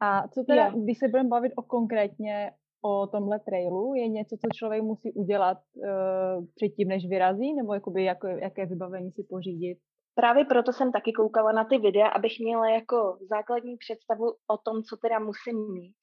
A 0.00 0.28
co 0.28 0.44
teda, 0.44 0.66
jo. 0.66 0.80
když 0.80 0.98
se 0.98 1.08
budeme 1.08 1.28
bavit 1.28 1.52
o 1.56 1.62
konkrétně 1.62 2.52
o 2.84 3.06
tomhle 3.06 3.40
trailu? 3.40 3.94
Je 3.94 4.08
něco, 4.08 4.36
co 4.36 4.48
člověk 4.54 4.82
musí 4.82 5.12
udělat 5.12 5.58
uh, 5.76 6.44
předtím, 6.54 6.88
než 6.88 7.08
vyrazí? 7.08 7.54
Nebo 7.54 7.74
jakoby, 7.74 8.04
jako, 8.04 8.26
jaké 8.26 8.66
vybavení 8.66 9.12
si 9.12 9.22
pořídit? 9.30 9.78
Právě 10.20 10.44
proto 10.44 10.72
jsem 10.72 10.92
taky 10.92 11.12
koukala 11.12 11.52
na 11.52 11.64
ty 11.64 11.78
videa, 11.78 12.08
abych 12.08 12.40
měla 12.40 12.68
jako 12.68 13.18
základní 13.30 13.76
představu 13.76 14.26
o 14.46 14.56
tom, 14.64 14.82
co 14.82 14.96
teda 14.96 15.18
musím 15.18 15.72
mít. 15.72 15.94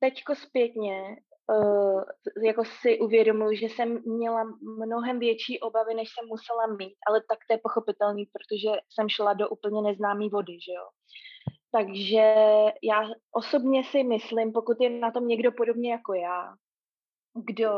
Teďko 0.00 0.34
zpětně 0.34 1.16
uh, 1.54 2.02
jako 2.44 2.62
si 2.64 2.98
uvědomuji, 2.98 3.56
že 3.56 3.66
jsem 3.66 4.02
měla 4.06 4.44
mnohem 4.86 5.18
větší 5.18 5.60
obavy, 5.60 5.94
než 5.94 6.08
jsem 6.08 6.28
musela 6.28 6.66
mít, 6.66 6.96
ale 7.08 7.22
tak 7.28 7.38
to 7.48 7.54
je 7.54 7.60
pochopitelný, 7.62 8.26
protože 8.26 8.70
jsem 8.92 9.08
šla 9.08 9.32
do 9.32 9.48
úplně 9.48 9.82
neznámé 9.82 10.28
vody, 10.28 10.52
že 10.52 10.72
jo. 10.72 10.86
Takže 11.72 12.34
já 12.82 13.08
osobně 13.32 13.84
si 13.84 14.02
myslím, 14.04 14.52
pokud 14.52 14.76
je 14.80 14.90
na 14.90 15.10
tom 15.10 15.28
někdo 15.28 15.52
podobně 15.52 15.92
jako 15.92 16.14
já, 16.14 16.54
kdo 17.44 17.70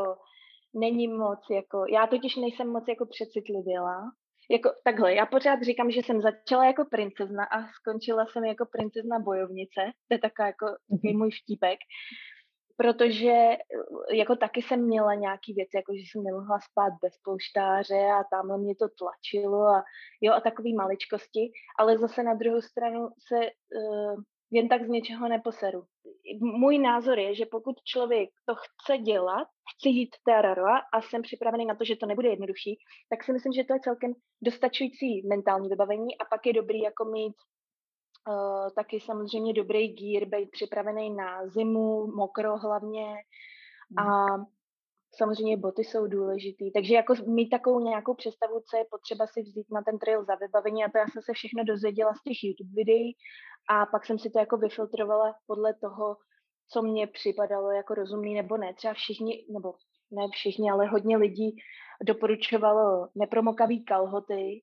není 0.74 1.08
moc 1.08 1.40
jako, 1.50 1.84
já 1.88 2.06
totiž 2.06 2.36
nejsem 2.36 2.68
moc 2.68 2.84
jako 2.88 3.06
přecitlivěla, 3.06 4.12
jako 4.52 4.70
takhle, 4.84 5.14
já 5.14 5.26
pořád 5.26 5.62
říkám, 5.62 5.90
že 5.90 6.00
jsem 6.00 6.22
začala 6.22 6.64
jako 6.66 6.84
princezna 6.84 7.44
a 7.44 7.66
skončila 7.80 8.26
jsem 8.26 8.44
jako 8.44 8.66
princezna 8.66 9.18
bojovnice. 9.18 9.80
To 10.08 10.14
je 10.14 10.18
taková 10.18 10.46
jako 10.46 10.66
takový 10.90 11.16
můj 11.16 11.30
vtípek. 11.30 11.78
Protože 12.76 13.32
eh, 13.32 14.16
jako 14.16 14.36
taky 14.36 14.62
jsem 14.62 14.80
měla 14.86 15.14
nějaký 15.14 15.54
věci, 15.54 15.76
jako 15.76 15.92
že 15.94 16.00
jsem 16.00 16.22
nemohla 16.22 16.58
spát 16.70 16.92
bez 17.02 17.14
polštáře 17.24 18.02
a 18.18 18.24
tam 18.30 18.60
mě 18.60 18.74
to 18.76 18.86
tlačilo 18.98 19.60
a 19.66 19.82
jo 20.20 20.32
a 20.32 20.40
takový 20.40 20.74
maličkosti, 20.74 21.50
ale 21.78 21.98
zase 21.98 22.22
na 22.22 22.34
druhou 22.34 22.60
stranu 22.60 23.08
se 23.28 23.36
uh, 23.36 24.22
jen 24.52 24.68
tak 24.68 24.84
z 24.84 24.88
něčeho 24.88 25.28
neposeru. 25.28 25.84
Můj 26.40 26.78
názor 26.78 27.18
je, 27.18 27.34
že 27.34 27.46
pokud 27.46 27.76
člověk 27.84 28.30
to 28.46 28.54
chce 28.54 28.98
dělat, 28.98 29.48
chce 29.74 29.88
jít 29.88 30.16
terora 30.24 30.78
a 30.92 31.02
jsem 31.02 31.22
připravený 31.22 31.66
na 31.66 31.74
to, 31.74 31.84
že 31.84 31.96
to 31.96 32.06
nebude 32.06 32.28
jednodušší, 32.28 32.78
tak 33.10 33.24
si 33.24 33.32
myslím, 33.32 33.52
že 33.52 33.64
to 33.64 33.74
je 33.74 33.80
celkem 33.80 34.12
dostačující 34.42 35.26
mentální 35.28 35.68
vybavení 35.68 36.18
a 36.18 36.24
pak 36.24 36.46
je 36.46 36.52
dobrý 36.52 36.80
jako 36.80 37.04
mít 37.04 37.34
uh, 38.28 38.70
taky 38.76 39.00
samozřejmě 39.00 39.52
dobrý 39.52 39.88
gír, 39.88 40.28
být 40.28 40.50
připravený 40.50 41.14
na 41.14 41.46
zimu, 41.46 42.06
mokro 42.06 42.58
hlavně 42.58 43.06
a 43.98 44.02
hmm. 44.02 44.44
Samozřejmě 45.14 45.56
boty 45.56 45.84
jsou 45.84 46.06
důležitý. 46.06 46.72
Takže 46.72 46.94
jako 46.94 47.14
mít 47.26 47.50
takovou 47.50 47.80
nějakou 47.80 48.14
představu, 48.14 48.60
co 48.70 48.76
je 48.76 48.84
potřeba 48.90 49.26
si 49.26 49.42
vzít 49.42 49.66
na 49.72 49.82
ten 49.82 49.98
trail 49.98 50.24
za 50.24 50.34
vybavení 50.34 50.84
a 50.84 50.90
to 50.90 50.98
já 50.98 51.06
jsem 51.08 51.22
se 51.22 51.32
všechno 51.32 51.64
dozvěděla 51.64 52.14
z 52.14 52.22
těch 52.22 52.44
YouTube 52.44 52.70
videí 52.76 53.12
a 53.70 53.86
pak 53.86 54.06
jsem 54.06 54.18
si 54.18 54.30
to 54.30 54.38
jako 54.38 54.56
vyfiltrovala 54.56 55.34
podle 55.46 55.74
toho, 55.74 56.16
co 56.72 56.82
mě 56.82 57.06
připadalo 57.06 57.70
jako 57.70 57.94
rozumný 57.94 58.34
nebo 58.34 58.56
ne. 58.56 58.74
Třeba 58.74 58.94
všichni, 58.94 59.46
nebo 59.52 59.74
ne 60.10 60.28
všichni, 60.32 60.70
ale 60.70 60.86
hodně 60.86 61.16
lidí 61.16 61.56
doporučovalo 62.02 63.08
nepromokavý 63.14 63.84
kalhoty 63.84 64.62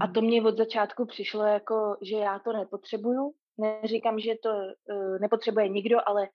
a 0.00 0.06
to 0.06 0.20
mě 0.20 0.42
od 0.42 0.56
začátku 0.56 1.06
přišlo 1.06 1.42
jako, 1.44 1.96
že 2.02 2.16
já 2.16 2.38
to 2.38 2.52
nepotřebuju. 2.52 3.32
Neříkám, 3.58 4.20
že 4.20 4.34
to 4.42 4.48
uh, 4.48 5.18
nepotřebuje 5.20 5.68
nikdo, 5.68 5.98
ale 6.06 6.28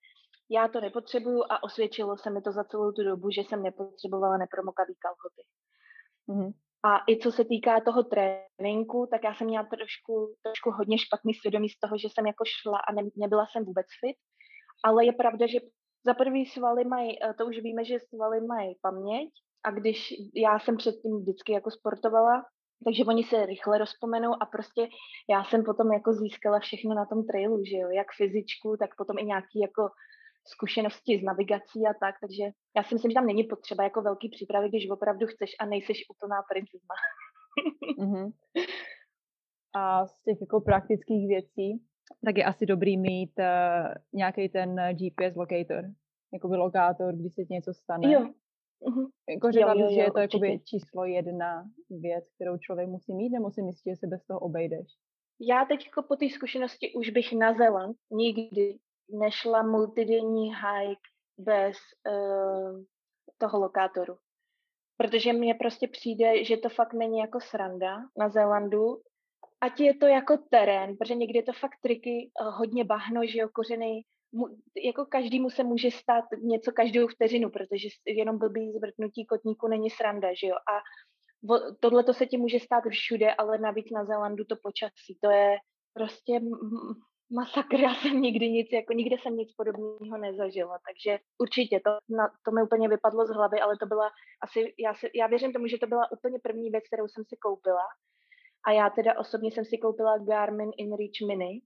já 0.50 0.68
to 0.68 0.80
nepotřebuju 0.80 1.42
a 1.50 1.62
osvědčilo 1.62 2.16
se 2.16 2.30
mi 2.30 2.42
to 2.42 2.52
za 2.52 2.64
celou 2.64 2.92
tu 2.92 3.04
dobu, 3.04 3.30
že 3.30 3.40
jsem 3.40 3.62
nepotřebovala 3.62 4.36
nepromokavý 4.36 4.94
kalhoty. 4.98 5.42
Mm-hmm. 6.28 6.52
A 6.84 6.98
i 7.08 7.18
co 7.18 7.32
se 7.32 7.44
týká 7.44 7.80
toho 7.80 8.02
tréninku, 8.02 9.08
tak 9.10 9.24
já 9.24 9.34
jsem 9.34 9.46
měla 9.46 9.64
trošku, 9.64 10.34
trošku 10.42 10.70
hodně 10.70 10.98
špatný 10.98 11.34
svědomí 11.34 11.68
z 11.68 11.78
toho, 11.78 11.98
že 11.98 12.08
jsem 12.08 12.26
jako 12.26 12.44
šla 12.44 12.78
a 12.78 12.92
ne, 12.92 13.02
nebyla 13.16 13.46
jsem 13.46 13.64
vůbec 13.64 13.86
fit. 14.00 14.16
Ale 14.84 15.06
je 15.06 15.12
pravda, 15.12 15.46
že 15.46 15.58
za 16.06 16.14
prvý 16.14 16.46
svaly 16.46 16.84
mají, 16.84 17.22
eh, 17.22 17.34
to 17.34 17.46
už 17.46 17.58
víme, 17.58 17.84
že 17.84 17.98
svaly 17.98 18.40
mají 18.40 18.74
paměť 18.82 19.30
a 19.64 19.70
když 19.70 20.14
já 20.34 20.58
jsem 20.58 20.76
předtím 20.76 21.20
vždycky 21.20 21.52
jako 21.52 21.70
sportovala, 21.70 22.44
takže 22.84 23.04
oni 23.04 23.24
se 23.24 23.46
rychle 23.46 23.78
rozpomenou 23.78 24.42
a 24.42 24.46
prostě 24.46 24.88
já 25.30 25.44
jsem 25.44 25.64
potom 25.64 25.92
jako 25.92 26.12
získala 26.12 26.58
všechno 26.58 26.94
na 26.94 27.06
tom 27.06 27.26
trailu, 27.26 27.64
že 27.64 27.76
jo, 27.76 27.88
jak 27.90 28.06
fyzičku, 28.16 28.76
tak 28.78 28.90
potom 28.96 29.18
i 29.18 29.24
nějaký 29.24 29.60
jako 29.60 29.88
zkušenosti 30.54 31.18
s 31.18 31.22
navigací 31.22 31.78
a 31.90 31.94
tak, 32.02 32.14
takže 32.20 32.44
já 32.76 32.82
si 32.82 32.94
myslím, 32.94 33.10
že 33.10 33.14
tam 33.14 33.26
není 33.26 33.44
potřeba 33.44 33.84
jako 33.84 34.02
velký 34.02 34.28
přípravy, 34.28 34.68
když 34.68 34.90
opravdu 34.90 35.26
chceš 35.26 35.50
a 35.60 35.66
nejseš 35.66 35.98
úplná 36.12 36.38
princezna. 36.50 36.94
mm-hmm. 37.98 38.32
A 39.74 40.06
z 40.06 40.22
těch 40.22 40.38
jako 40.40 40.60
praktických 40.60 41.28
věcí, 41.28 41.82
tak 42.24 42.36
je 42.36 42.44
asi 42.44 42.66
dobrý 42.66 42.98
mít 42.98 43.32
uh, 43.38 43.44
eh, 43.44 43.94
nějaký 44.12 44.48
ten 44.48 44.76
GPS 44.92 45.36
locator, 45.36 45.84
by 46.32 46.56
lokátor, 46.56 47.14
když 47.14 47.34
se 47.34 47.42
něco 47.50 47.74
stane. 47.74 48.12
Jo. 48.12 48.20
Uh-huh. 48.82 49.08
Jako 49.28 49.52
řekla 49.52 49.74
bys, 49.74 49.94
že 49.94 50.00
je 50.00 50.12
to 50.12 50.18
jakoby 50.18 50.60
číslo 50.64 51.04
jedna 51.04 51.64
věc, 51.90 52.24
kterou 52.34 52.58
člověk 52.58 52.88
musí 52.88 53.14
mít, 53.14 53.30
nebo 53.30 53.50
si 53.50 53.62
myslíš, 53.62 53.92
že 53.92 53.96
se 53.96 54.06
bez 54.06 54.24
toho 54.24 54.40
obejdeš? 54.40 54.86
Já 55.40 55.64
teď 55.64 55.86
jako 55.86 56.02
po 56.02 56.16
té 56.16 56.26
zkušenosti 56.30 56.92
už 56.94 57.10
bych 57.10 57.32
na 57.32 57.54
Zeland 57.54 57.96
nikdy 58.10 58.78
nešla 59.10 59.62
multidenní 59.62 60.54
hike 60.54 61.08
bez 61.38 61.76
uh, 62.08 62.82
toho 63.38 63.60
lokátoru. 63.60 64.16
Protože 64.96 65.32
mně 65.32 65.54
prostě 65.54 65.88
přijde, 65.88 66.44
že 66.44 66.56
to 66.56 66.68
fakt 66.68 66.92
není 66.92 67.18
jako 67.18 67.40
sranda 67.40 67.96
na 68.18 68.28
Zélandu. 68.28 69.02
Ať 69.60 69.80
je 69.80 69.94
to 69.94 70.06
jako 70.06 70.36
terén, 70.50 70.96
protože 70.96 71.14
někdy 71.14 71.38
je 71.38 71.42
to 71.42 71.52
fakt 71.52 71.76
triky, 71.82 72.30
uh, 72.40 72.54
hodně 72.54 72.84
bahno, 72.84 73.26
že 73.26 73.38
jo, 73.38 73.48
kořeny, 73.52 74.02
mu, 74.32 74.46
jako 74.84 75.06
každému 75.06 75.50
se 75.50 75.64
může 75.64 75.90
stát 75.90 76.24
něco 76.42 76.72
každou 76.72 77.08
vteřinu, 77.08 77.50
protože 77.50 77.88
jenom 78.06 78.38
blbý 78.38 78.72
zvrtnutí 78.72 79.26
kotníku 79.26 79.68
není 79.68 79.90
sranda, 79.90 80.28
že 80.28 80.46
jo. 80.46 80.54
A 80.54 80.80
tohle 81.80 82.04
to 82.04 82.14
se 82.14 82.26
ti 82.26 82.36
může 82.36 82.60
stát 82.60 82.84
všude, 82.90 83.34
ale 83.34 83.58
navíc 83.58 83.90
na 83.90 84.04
Zélandu 84.04 84.44
to 84.44 84.56
počasí, 84.62 85.18
to 85.20 85.30
je 85.30 85.56
prostě 85.94 86.40
masakr, 87.30 87.80
já 87.80 87.94
jsem 87.94 88.20
nikdy 88.20 88.50
nic, 88.50 88.68
jako 88.72 88.92
nikde 88.92 89.16
jsem 89.22 89.36
nic 89.36 89.52
podobného 89.52 90.18
nezažila, 90.18 90.78
takže 90.86 91.18
určitě 91.38 91.80
to, 91.84 91.90
na, 92.16 92.30
to 92.44 92.50
mi 92.50 92.62
úplně 92.62 92.88
vypadlo 92.88 93.26
z 93.26 93.30
hlavy, 93.30 93.60
ale 93.60 93.76
to 93.76 93.86
byla 93.86 94.10
asi, 94.42 94.74
já, 94.78 94.94
si, 94.94 95.10
já 95.14 95.26
věřím 95.26 95.52
tomu, 95.52 95.66
že 95.66 95.78
to 95.78 95.86
byla 95.86 96.12
úplně 96.12 96.38
první 96.42 96.70
věc, 96.70 96.84
kterou 96.86 97.08
jsem 97.08 97.24
si 97.24 97.36
koupila 97.36 97.82
a 98.66 98.72
já 98.72 98.90
teda 98.90 99.18
osobně 99.18 99.50
jsem 99.52 99.64
si 99.64 99.78
koupila 99.78 100.18
Garmin 100.18 100.70
InReach 100.76 101.20
Mini, 101.26 101.60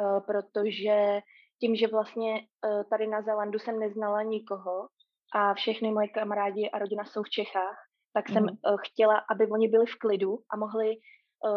uh, 0.00 0.20
protože 0.26 1.20
tím, 1.60 1.76
že 1.76 1.86
vlastně 1.86 2.32
uh, 2.34 2.82
tady 2.90 3.06
na 3.06 3.22
Zelandu 3.22 3.58
jsem 3.58 3.78
neznala 3.78 4.22
nikoho 4.22 4.88
a 5.34 5.54
všechny 5.54 5.90
moje 5.92 6.08
kamarádi 6.08 6.70
a 6.70 6.78
rodina 6.78 7.04
jsou 7.04 7.22
v 7.22 7.30
Čechách, 7.30 7.76
tak 8.12 8.28
jsem 8.28 8.42
mm. 8.42 8.56
chtěla, 8.86 9.22
aby 9.30 9.46
oni 9.50 9.68
byli 9.68 9.86
v 9.86 9.98
klidu 9.98 10.38
a 10.50 10.56
mohli 10.56 10.96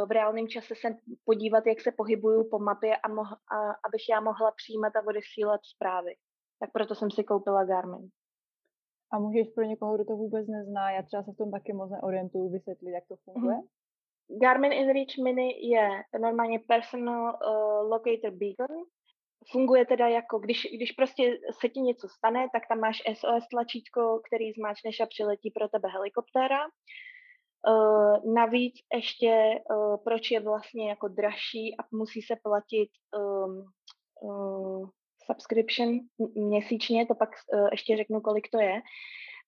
v 0.08 0.12
reálném 0.12 0.48
čase 0.48 0.76
se 0.76 0.98
podívat, 1.26 1.68
jak 1.68 1.82
se 1.82 1.92
pohybuju 1.92 2.50
po 2.50 2.60
mapě 2.60 2.96
a, 2.96 3.10
moh- 3.10 3.38
a 3.56 3.58
abych 3.86 4.10
já 4.10 4.20
mohla 4.20 4.52
přijímat 4.52 4.96
a 4.96 5.08
odesílat 5.08 5.62
zprávy. 5.64 6.16
Tak 6.60 6.72
proto 6.72 6.96
jsem 6.96 7.12
si 7.12 7.24
koupila 7.24 7.64
Garmin. 7.64 8.10
A 9.14 9.20
můžeš 9.20 9.48
pro 9.56 9.64
někoho, 9.64 9.96
kdo 9.96 10.06
to 10.06 10.16
vůbec 10.16 10.48
nezná, 10.48 10.92
já 10.92 11.02
třeba 11.04 11.24
se 11.24 11.32
v 11.32 11.38
tom 11.38 11.52
taky 11.52 11.74
moc 11.74 11.92
neorientuju, 11.92 12.50
vysvětlit, 12.50 12.92
jak 12.92 13.04
to 13.08 13.16
funguje? 13.24 13.56
Mm-hmm. 13.56 14.40
Garmin 14.42 14.74
InReach 14.74 15.18
Mini 15.24 15.70
je 15.70 15.90
normálně 16.20 16.60
personal 16.68 17.24
uh, 17.24 17.92
locator 17.92 18.32
beacon. 18.32 18.86
Funguje 19.52 19.86
teda 19.86 20.08
jako, 20.08 20.40
když, 20.40 20.68
když 20.76 20.92
prostě 20.92 21.38
se 21.62 21.70
ti 21.70 21.80
něco 21.80 22.08
stane, 22.08 22.48
tak 22.54 22.64
tam 22.70 22.80
máš 22.80 22.98
SOS 23.14 23.48
tlačítko, 23.52 24.22
který 24.28 24.52
zmáčneš 24.52 25.00
a 25.00 25.06
přiletí 25.06 25.52
pro 25.52 25.68
tebe 25.70 25.90
helikoptéra. 25.90 26.60
Uh, 27.68 28.34
navíc 28.34 28.74
ještě, 28.94 29.50
uh, 29.76 29.98
proč 30.04 30.32
je 30.32 30.40
vlastně 30.40 30.90
jako 30.90 31.08
dražší 31.08 31.76
a 31.80 31.84
musí 31.92 32.22
se 32.22 32.36
platit 32.44 32.90
um, 33.18 33.66
uh, 34.22 34.90
subscription 35.26 36.00
měsíčně, 36.36 37.06
to 37.06 37.16
pak 37.16 37.30
uh, 37.30 37.68
ještě 37.72 37.98
řeknu, 37.98 38.22
kolik 38.22 38.48
to 38.52 38.60
je, 38.60 38.82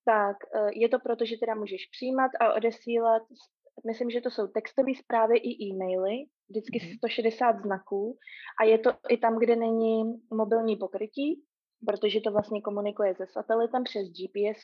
tak 0.06 0.38
uh, 0.56 0.70
je 0.74 0.90
to 0.90 1.00
proto, 1.00 1.26
že 1.26 1.36
teda 1.40 1.56
můžeš 1.56 1.86
přijímat 1.92 2.32
a 2.40 2.54
odesílat, 2.54 3.24
myslím, 3.88 4.10
že 4.10 4.22
to 4.22 4.30
jsou 4.30 4.48
textové 4.48 4.92
zprávy 4.96 5.38
i 5.38 5.64
e-maily, 5.64 6.16
vždycky 6.50 6.80
mm-hmm. 6.80 6.98
160 6.98 7.60
znaků 7.60 8.18
a 8.62 8.64
je 8.64 8.78
to 8.78 8.92
i 9.10 9.18
tam, 9.18 9.40
kde 9.40 9.56
není 9.56 10.04
mobilní 10.34 10.76
pokrytí, 10.76 11.44
protože 11.86 12.22
to 12.22 12.32
vlastně 12.32 12.62
komunikuje 12.62 13.16
se 13.16 13.26
satelitem 13.28 13.84
přes 13.84 14.08
gps 14.08 14.60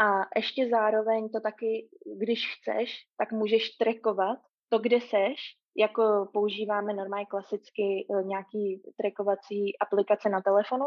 a 0.00 0.06
ještě 0.36 0.68
zároveň 0.70 1.28
to 1.28 1.40
taky, 1.40 1.88
když 2.16 2.54
chceš, 2.54 3.04
tak 3.18 3.32
můžeš 3.32 3.70
trackovat 3.70 4.38
to, 4.68 4.78
kde 4.78 5.00
seš, 5.00 5.38
jako 5.76 6.30
používáme 6.32 6.92
normálně 6.94 7.26
klasicky 7.26 7.82
e, 7.82 8.22
nějaký 8.24 8.82
trackovací 8.96 9.78
aplikace 9.78 10.28
na 10.28 10.40
telefonu, 10.40 10.84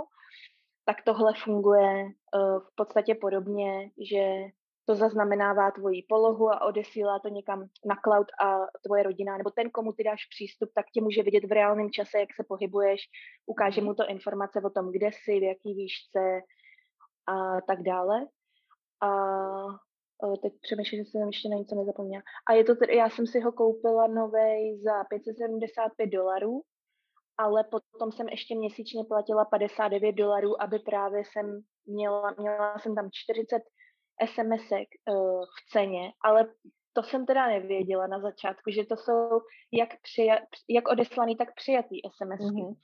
tak 0.85 0.97
tohle 1.05 1.33
funguje 1.43 2.05
e, 2.05 2.09
v 2.59 2.75
podstatě 2.75 3.15
podobně, 3.15 3.91
že 4.11 4.51
to 4.91 4.95
zaznamenává 4.95 5.71
tvoji 5.71 6.03
polohu 6.09 6.49
a 6.49 6.61
odesílá 6.61 7.19
to 7.19 7.27
někam 7.27 7.59
na 7.85 7.95
cloud 8.03 8.27
a 8.43 8.57
tvoje 8.83 9.03
rodina, 9.03 9.37
nebo 9.37 9.49
ten, 9.49 9.69
komu 9.69 9.93
ty 9.93 10.03
dáš 10.03 10.25
přístup, 10.35 10.69
tak 10.75 10.85
tě 10.93 11.01
může 11.01 11.23
vidět 11.23 11.43
v 11.43 11.51
reálném 11.51 11.91
čase, 11.91 12.19
jak 12.19 12.29
se 12.35 12.43
pohybuješ, 12.47 13.01
ukáže 13.45 13.81
mu 13.81 13.93
to 13.93 14.09
informace 14.09 14.61
o 14.65 14.69
tom, 14.69 14.91
kde 14.91 15.07
jsi, 15.07 15.39
v 15.39 15.43
jaký 15.43 15.73
výšce 15.73 16.41
a 17.27 17.61
tak 17.61 17.83
dále. 17.83 18.27
A 19.01 19.09
teď 20.41 20.53
přemýšlím, 20.61 21.03
že 21.03 21.09
jsem 21.09 21.27
ještě 21.27 21.49
na 21.49 21.57
něco 21.57 21.75
nezapomněla. 21.75 22.23
A 22.47 22.53
je 22.53 22.63
to 22.63 22.75
tedy, 22.75 22.95
já 22.95 23.09
jsem 23.09 23.27
si 23.27 23.39
ho 23.39 23.51
koupila 23.51 24.07
novej 24.07 24.81
za 24.83 25.03
575 25.03 26.07
dolarů, 26.07 26.61
ale 27.37 27.63
potom 27.63 28.11
jsem 28.11 28.29
ještě 28.29 28.55
měsíčně 28.55 29.03
platila 29.03 29.45
59 29.45 30.11
dolarů, 30.11 30.61
aby 30.61 30.79
právě 30.79 31.23
jsem 31.25 31.61
měla, 31.85 32.35
měla 32.39 32.79
jsem 32.79 32.95
tam 32.95 33.09
40 33.11 33.61
SMSek 34.25 34.87
uh, 35.09 35.43
v 35.43 35.71
ceně, 35.71 36.13
ale 36.23 36.47
to 36.93 37.03
jsem 37.03 37.25
teda 37.25 37.47
nevěděla 37.47 38.07
na 38.07 38.19
začátku, 38.19 38.71
že 38.71 38.85
to 38.85 38.97
jsou 38.97 39.41
jak, 39.71 39.89
přija- 39.89 40.45
jak 40.69 40.87
odeslaný, 40.87 41.35
tak 41.35 41.55
přijatý 41.55 41.95
SMSky. 42.15 42.61
Mm-hmm. 42.61 42.75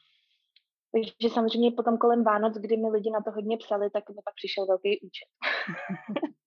Takže 0.92 1.34
samozřejmě 1.34 1.72
potom 1.72 1.98
kolem 1.98 2.24
Vánoc, 2.24 2.58
kdy 2.58 2.78
mi 2.78 2.90
lidi 2.90 3.12
na 3.12 3.22
to 3.22 3.32
hodně 3.32 3.58
psali, 3.58 3.90
tak 3.90 4.10
mi 4.10 4.16
pak 4.16 4.36
přišel 4.36 4.66
velký 4.66 5.00
účet. 5.02 5.30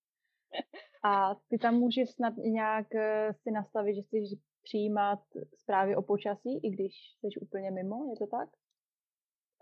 A 1.03 1.35
ty 1.49 1.57
tam 1.57 1.75
můžeš 1.75 2.09
snad 2.09 2.33
nějak 2.37 2.95
eh, 2.95 3.33
si 3.33 3.51
nastavit, 3.51 3.95
že 3.95 4.01
chceš 4.01 4.39
přijímat 4.63 5.19
zprávy 5.55 5.95
o 5.95 6.01
počasí, 6.01 6.59
i 6.63 6.69
když 6.69 6.93
jsi 6.93 7.39
úplně 7.41 7.71
mimo, 7.71 7.95
je 8.09 8.15
to 8.19 8.27
tak? 8.27 8.49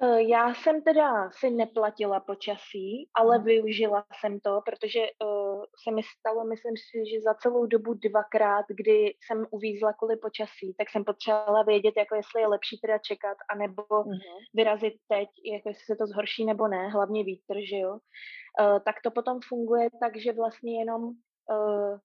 Eh, 0.03 0.21
já 0.21 0.53
jsem 0.53 0.81
teda 0.81 1.29
si 1.31 1.49
neplatila 1.49 2.19
počasí, 2.19 3.09
ale 3.13 3.35
hmm. 3.35 3.45
využila 3.45 4.05
jsem 4.19 4.39
to, 4.39 4.61
protože 4.65 4.99
uh, 4.99 5.63
se 5.83 5.91
mi 5.91 6.01
stalo, 6.03 6.45
myslím 6.45 6.73
si, 6.77 6.97
že 7.11 7.21
za 7.21 7.33
celou 7.33 7.65
dobu 7.65 7.93
dvakrát, 7.93 8.65
kdy 8.69 9.13
jsem 9.23 9.45
uvízla 9.51 9.93
kvůli 9.93 10.17
počasí, 10.17 10.75
tak 10.77 10.89
jsem 10.89 11.03
potřebovala 11.03 11.63
vědět, 11.63 11.93
jako 11.97 12.15
jestli 12.15 12.41
je 12.41 12.47
lepší 12.47 12.79
teda 12.81 12.97
čekat, 12.97 13.37
anebo 13.53 13.83
hmm. 14.03 14.19
vyrazit 14.53 14.93
teď, 15.07 15.29
jako 15.53 15.69
jestli 15.69 15.85
se 15.85 15.95
to 15.95 16.07
zhorší 16.07 16.45
nebo 16.45 16.67
ne, 16.67 16.89
hlavně 16.89 17.23
vítr, 17.23 17.55
že 17.69 17.77
jo. 17.77 17.91
Uh, 17.91 18.79
tak 18.85 18.95
to 19.03 19.11
potom 19.11 19.39
funguje 19.47 19.89
tak, 19.99 20.17
že 20.17 20.33
vlastně 20.33 20.79
jenom 20.79 21.03
uh, 21.03 21.97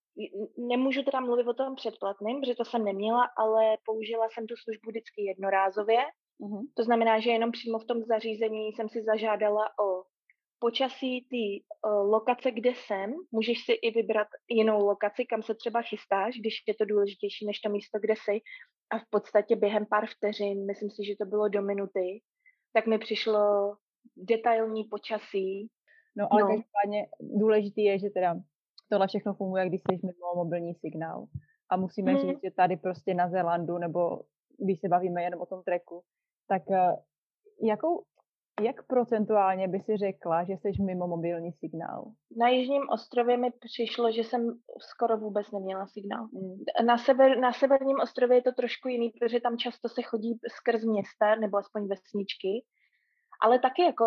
nemůžu 0.69 1.03
teda 1.03 1.21
mluvit 1.21 1.49
o 1.49 1.55
tom 1.55 1.75
předplatným, 1.75 2.41
protože 2.41 2.55
to 2.55 2.65
jsem 2.65 2.85
neměla, 2.85 3.29
ale 3.39 3.77
použila 3.85 4.29
jsem 4.29 4.47
tu 4.47 4.55
službu 4.57 4.91
vždycky 4.91 5.25
jednorázově, 5.25 6.05
Mm-hmm. 6.41 6.63
To 6.75 6.85
znamená, 6.85 7.21
že 7.21 7.31
jenom 7.31 7.53
přímo 7.53 7.79
v 7.79 7.85
tom 7.85 8.03
zařízení 8.03 8.73
jsem 8.73 8.89
si 8.89 9.03
zažádala 9.03 9.65
o 9.79 10.03
počasí 10.59 11.27
ty 11.31 11.45
uh, 11.61 12.11
lokace, 12.11 12.51
kde 12.51 12.71
jsem. 12.75 13.15
Můžeš 13.33 13.59
si 13.65 13.73
i 13.73 13.91
vybrat 13.91 14.29
jinou 14.49 14.87
lokaci, 14.87 15.25
kam 15.25 15.43
se 15.43 15.55
třeba 15.55 15.83
chystáš, 15.83 16.35
když 16.41 16.55
je 16.69 16.75
to 16.75 16.85
důležitější 16.85 17.47
než 17.47 17.61
to 17.61 17.69
místo, 17.71 17.99
kde 18.01 18.15
jsi. 18.17 18.41
A 18.93 18.99
v 18.99 19.07
podstatě 19.11 19.57
během 19.57 19.87
pár 19.87 20.07
vteřin, 20.07 20.67
myslím 20.67 20.91
si, 20.91 21.05
že 21.05 21.15
to 21.21 21.27
bylo 21.27 21.49
do 21.49 21.63
minuty, 21.63 22.23
tak 22.73 22.87
mi 22.87 22.99
přišlo 22.99 23.41
detailní 24.17 24.85
počasí. 24.85 25.69
No 26.17 26.33
ale 26.33 26.41
no. 26.43 26.49
každopádně 26.49 27.07
důležitý 27.21 27.85
je, 27.85 27.99
že 27.99 28.11
teda 28.11 28.35
tohle 28.91 29.07
všechno 29.07 29.35
funguje, 29.35 29.69
když 29.69 29.81
jsi 29.81 30.07
mimo 30.07 30.35
mobilní 30.37 30.75
signál. 30.75 31.27
A 31.71 31.77
musíme 31.77 32.13
hmm. 32.13 32.21
říct, 32.21 32.41
že 32.45 32.51
tady 32.51 32.77
prostě 32.77 33.15
na 33.15 33.29
Zélandu, 33.29 33.79
nebo 33.79 34.21
když 34.59 34.81
se 34.81 34.89
bavíme 34.89 35.23
jenom 35.23 35.41
o 35.41 35.47
tom 35.47 35.63
treku, 35.63 36.03
tak 36.49 36.63
eh, 36.71 36.97
jakou, 37.63 38.05
jak 38.63 38.87
procentuálně 38.87 39.69
by 39.69 39.81
si 39.81 39.97
řekla, 39.97 40.45
že 40.45 40.53
jsi 40.53 40.83
mimo 40.83 41.07
mobilní 41.07 41.53
signál? 41.53 42.05
Na 42.37 42.49
Jižním 42.49 42.83
ostrově 42.89 43.37
mi 43.37 43.51
přišlo, 43.51 44.13
že 44.13 44.25
jsem 44.25 44.59
skoro 44.91 45.17
vůbec 45.17 45.51
neměla 45.51 45.87
signál. 45.87 46.29
Mm. 46.33 46.87
Na, 46.87 46.99
sever, 46.99 47.39
na 47.39 47.53
severním 47.53 47.97
ostrově 48.03 48.37
je 48.37 48.43
to 48.43 48.53
trošku 48.53 48.89
jiný, 48.89 49.11
protože 49.11 49.41
tam 49.41 49.59
často 49.59 49.89
se 49.89 50.03
chodí 50.03 50.39
skrz 50.57 50.85
města, 50.85 51.35
nebo 51.35 51.57
aspoň 51.59 51.89
vesničky. 51.89 52.65
Ale 53.43 53.59
taky 53.59 53.83
jako, 53.83 54.05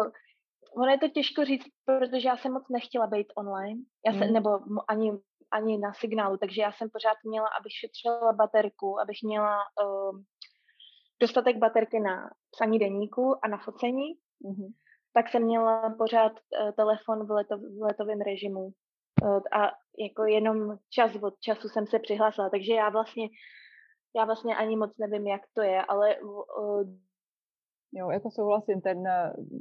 ono 0.77 0.91
je 0.91 1.00
to 1.00 1.08
těžko 1.08 1.46
říct, 1.46 1.65
protože 1.86 2.27
já 2.27 2.38
jsem 2.38 2.53
moc 2.53 2.70
nechtěla 2.70 3.08
být 3.08 3.27
online, 3.36 3.79
já 4.06 4.13
se, 4.13 4.25
mm. 4.25 4.34
nebo 4.34 4.50
ani, 4.89 5.12
ani 5.51 5.77
na 5.77 5.94
signálu, 5.94 6.38
takže 6.38 6.62
já 6.62 6.72
jsem 6.72 6.89
pořád 6.89 7.17
měla, 7.24 7.48
abych 7.60 7.74
šetřila 7.74 8.34
baterku, 8.34 9.00
abych 9.00 9.17
měla 9.24 9.58
uh, 9.84 10.20
dostatek 11.22 11.58
baterky 11.58 12.00
na 12.00 12.30
psaní 12.52 12.80
deníku 12.80 13.36
a 13.46 13.48
na 13.48 13.58
focení, 13.58 14.14
mm-hmm. 14.46 14.74
tak 15.14 15.30
jsem 15.30 15.44
měla 15.44 15.96
pořád 15.98 16.32
uh, 16.32 16.72
telefon 16.72 17.28
v, 17.28 17.32
leto, 17.32 17.58
v 17.58 17.82
letovém 17.82 18.22
režimu. 18.22 18.64
Uh, 19.24 19.42
a 19.52 19.72
jako 20.00 20.26
jenom 20.26 20.78
čas 20.90 21.16
od 21.22 21.40
času 21.40 21.70
jsem 21.70 21.88
se 21.88 22.00
přihlásila, 22.00 22.50
takže 22.50 22.74
já 22.74 22.90
vlastně, 22.90 23.28
já 24.16 24.26
vlastně 24.26 24.56
ani 24.56 24.76
moc 24.76 24.98
nevím, 24.98 25.28
jak 25.28 25.42
to 25.54 25.62
je, 25.62 25.82
ale 25.86 26.20
uh, 26.22 26.84
Jo, 27.94 28.10
jako 28.10 28.32
souhlasím, 28.32 28.82
ten, 28.82 29.04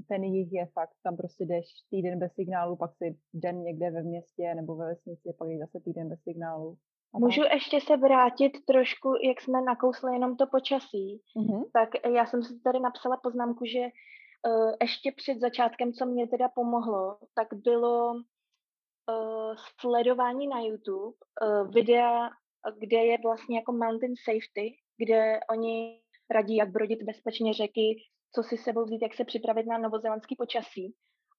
ten 0.09 0.25
jich 0.25 0.53
je 0.53 0.67
fakt, 0.67 0.95
tam 1.03 1.17
prostě 1.17 1.45
jdeš 1.45 1.65
týden 1.91 2.19
bez 2.19 2.33
signálu, 2.33 2.77
pak 2.77 2.91
si 2.97 3.19
den 3.35 3.63
někde 3.63 3.91
ve 3.91 4.03
městě 4.03 4.55
nebo 4.55 4.77
ve 4.77 4.87
vesnici, 4.87 5.35
pak 5.39 5.49
jdeš 5.49 5.59
zase 5.59 5.81
týden 5.85 6.09
bez 6.09 6.23
signálu. 6.23 6.79
Můžu 7.19 7.43
ještě 7.43 7.81
se 7.81 7.97
vrátit 7.97 8.65
trošku, 8.65 9.15
jak 9.23 9.41
jsme 9.41 9.61
nakousli 9.63 10.13
jenom 10.13 10.37
to 10.37 10.47
počasí. 10.47 11.23
Mm-hmm. 11.37 11.65
Tak 11.73 11.89
já 12.15 12.27
jsem 12.27 12.43
si 12.43 12.61
tady 12.61 12.81
napsala 12.81 13.17
poznámku, 13.17 13.65
že 13.65 13.79
uh, 13.79 14.73
ještě 14.83 15.13
před 15.17 15.41
začátkem, 15.41 15.93
co 15.93 16.07
mě 16.07 16.27
teda 16.27 16.49
pomohlo, 16.49 17.19
tak 17.35 17.49
bylo 17.55 18.13
uh, 18.13 19.55
sledování 19.81 20.47
na 20.47 20.61
YouTube 20.61 21.17
uh, 21.43 21.71
videa, 21.71 22.31
kde 22.79 22.97
je 22.97 23.19
vlastně 23.25 23.57
jako 23.57 23.73
mountain 23.73 24.15
safety, 24.25 24.77
kde 24.99 25.41
oni 25.51 26.01
radí, 26.31 26.57
jak 26.57 26.71
brodit 26.71 27.03
bezpečně 27.03 27.55
řeky, 27.55 27.97
co 28.35 28.43
si 28.43 28.57
sebou 28.57 28.85
vzít, 28.85 29.03
jak 29.03 29.15
se 29.15 29.25
připravit 29.25 29.67
na 29.67 29.79
novozelandský 29.79 30.37
počasí. 30.37 30.95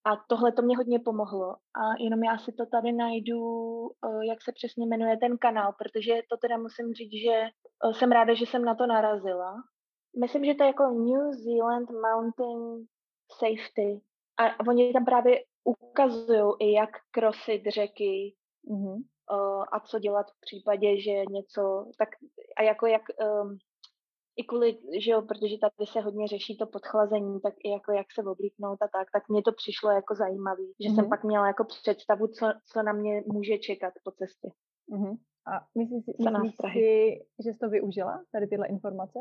A 0.05 0.15
tohle 0.27 0.51
to 0.51 0.62
mě 0.62 0.77
hodně 0.77 0.99
pomohlo. 0.99 1.49
A 1.53 2.03
jenom 2.03 2.23
já 2.23 2.38
si 2.38 2.51
to 2.51 2.65
tady 2.65 2.91
najdu, 2.91 3.39
eh, 3.88 4.25
jak 4.29 4.41
se 4.41 4.51
přesně 4.51 4.86
jmenuje 4.86 5.17
ten 5.17 5.38
kanál, 5.38 5.73
protože 5.77 6.13
to 6.29 6.38
teda 6.38 6.57
musím 6.57 6.93
říct, 6.93 7.21
že 7.25 7.33
eh, 7.33 7.93
jsem 7.93 8.12
ráda, 8.12 8.33
že 8.33 8.45
jsem 8.45 8.65
na 8.65 8.75
to 8.75 8.86
narazila. 8.86 9.55
Myslím, 10.19 10.45
že 10.45 10.55
to 10.55 10.63
je 10.63 10.67
jako 10.67 10.83
New 10.83 11.31
Zealand 11.31 11.89
Mountain 11.91 12.86
Safety. 13.31 14.01
A 14.38 14.69
oni 14.69 14.93
tam 14.93 15.05
právě 15.05 15.43
ukazují 15.63 16.53
i, 16.60 16.71
jak 16.71 16.89
krosit 17.12 17.63
řeky 17.73 18.36
mm-hmm. 18.71 19.03
a 19.71 19.79
co 19.79 19.99
dělat 19.99 20.27
v 20.31 20.41
případě, 20.41 21.01
že 21.01 21.12
něco, 21.29 21.91
tak 21.97 22.10
a 22.57 22.63
jako 22.63 22.86
jak 22.88 23.01
um, 23.41 23.57
i 24.38 24.43
kvůli, 24.43 24.78
že 25.04 25.12
jo, 25.12 25.21
protože 25.21 25.56
tady 25.58 25.86
se 25.91 26.00
hodně 26.00 26.28
řeší 26.28 26.58
to 26.58 26.65
podchlazení, 26.67 27.41
tak 27.41 27.54
i 27.63 27.69
jako 27.69 27.91
jak 27.91 28.08
se 28.15 28.21
oblíknout 28.23 28.82
a 28.82 28.88
tak, 28.88 29.08
tak 29.13 29.30
mně 29.30 29.41
to 29.43 29.52
přišlo 29.52 29.91
jako 29.91 30.15
zajímavý, 30.15 30.73
že 30.80 30.89
mm-hmm. 30.89 30.95
jsem 30.95 31.06
mhm. 31.06 31.10
pak 31.10 31.23
měla 31.23 31.47
jako 31.47 31.63
představu, 31.63 32.28
co, 32.28 32.45
co 32.71 32.84
na 32.84 32.93
mě 32.93 33.23
může 33.28 33.58
čekat 33.58 33.93
po 34.04 34.12
cestě. 34.12 34.47
Mm-hmm. 34.93 35.17
A 35.52 35.54
myslíš, 35.80 36.04
si, 36.06 36.12
myslíš 36.43 36.56
si, 36.73 36.86
že 37.43 37.50
jsi 37.50 37.60
to 37.60 37.69
využila, 37.69 38.23
tady 38.32 38.47
tyhle 38.47 38.67
informace? 38.67 39.19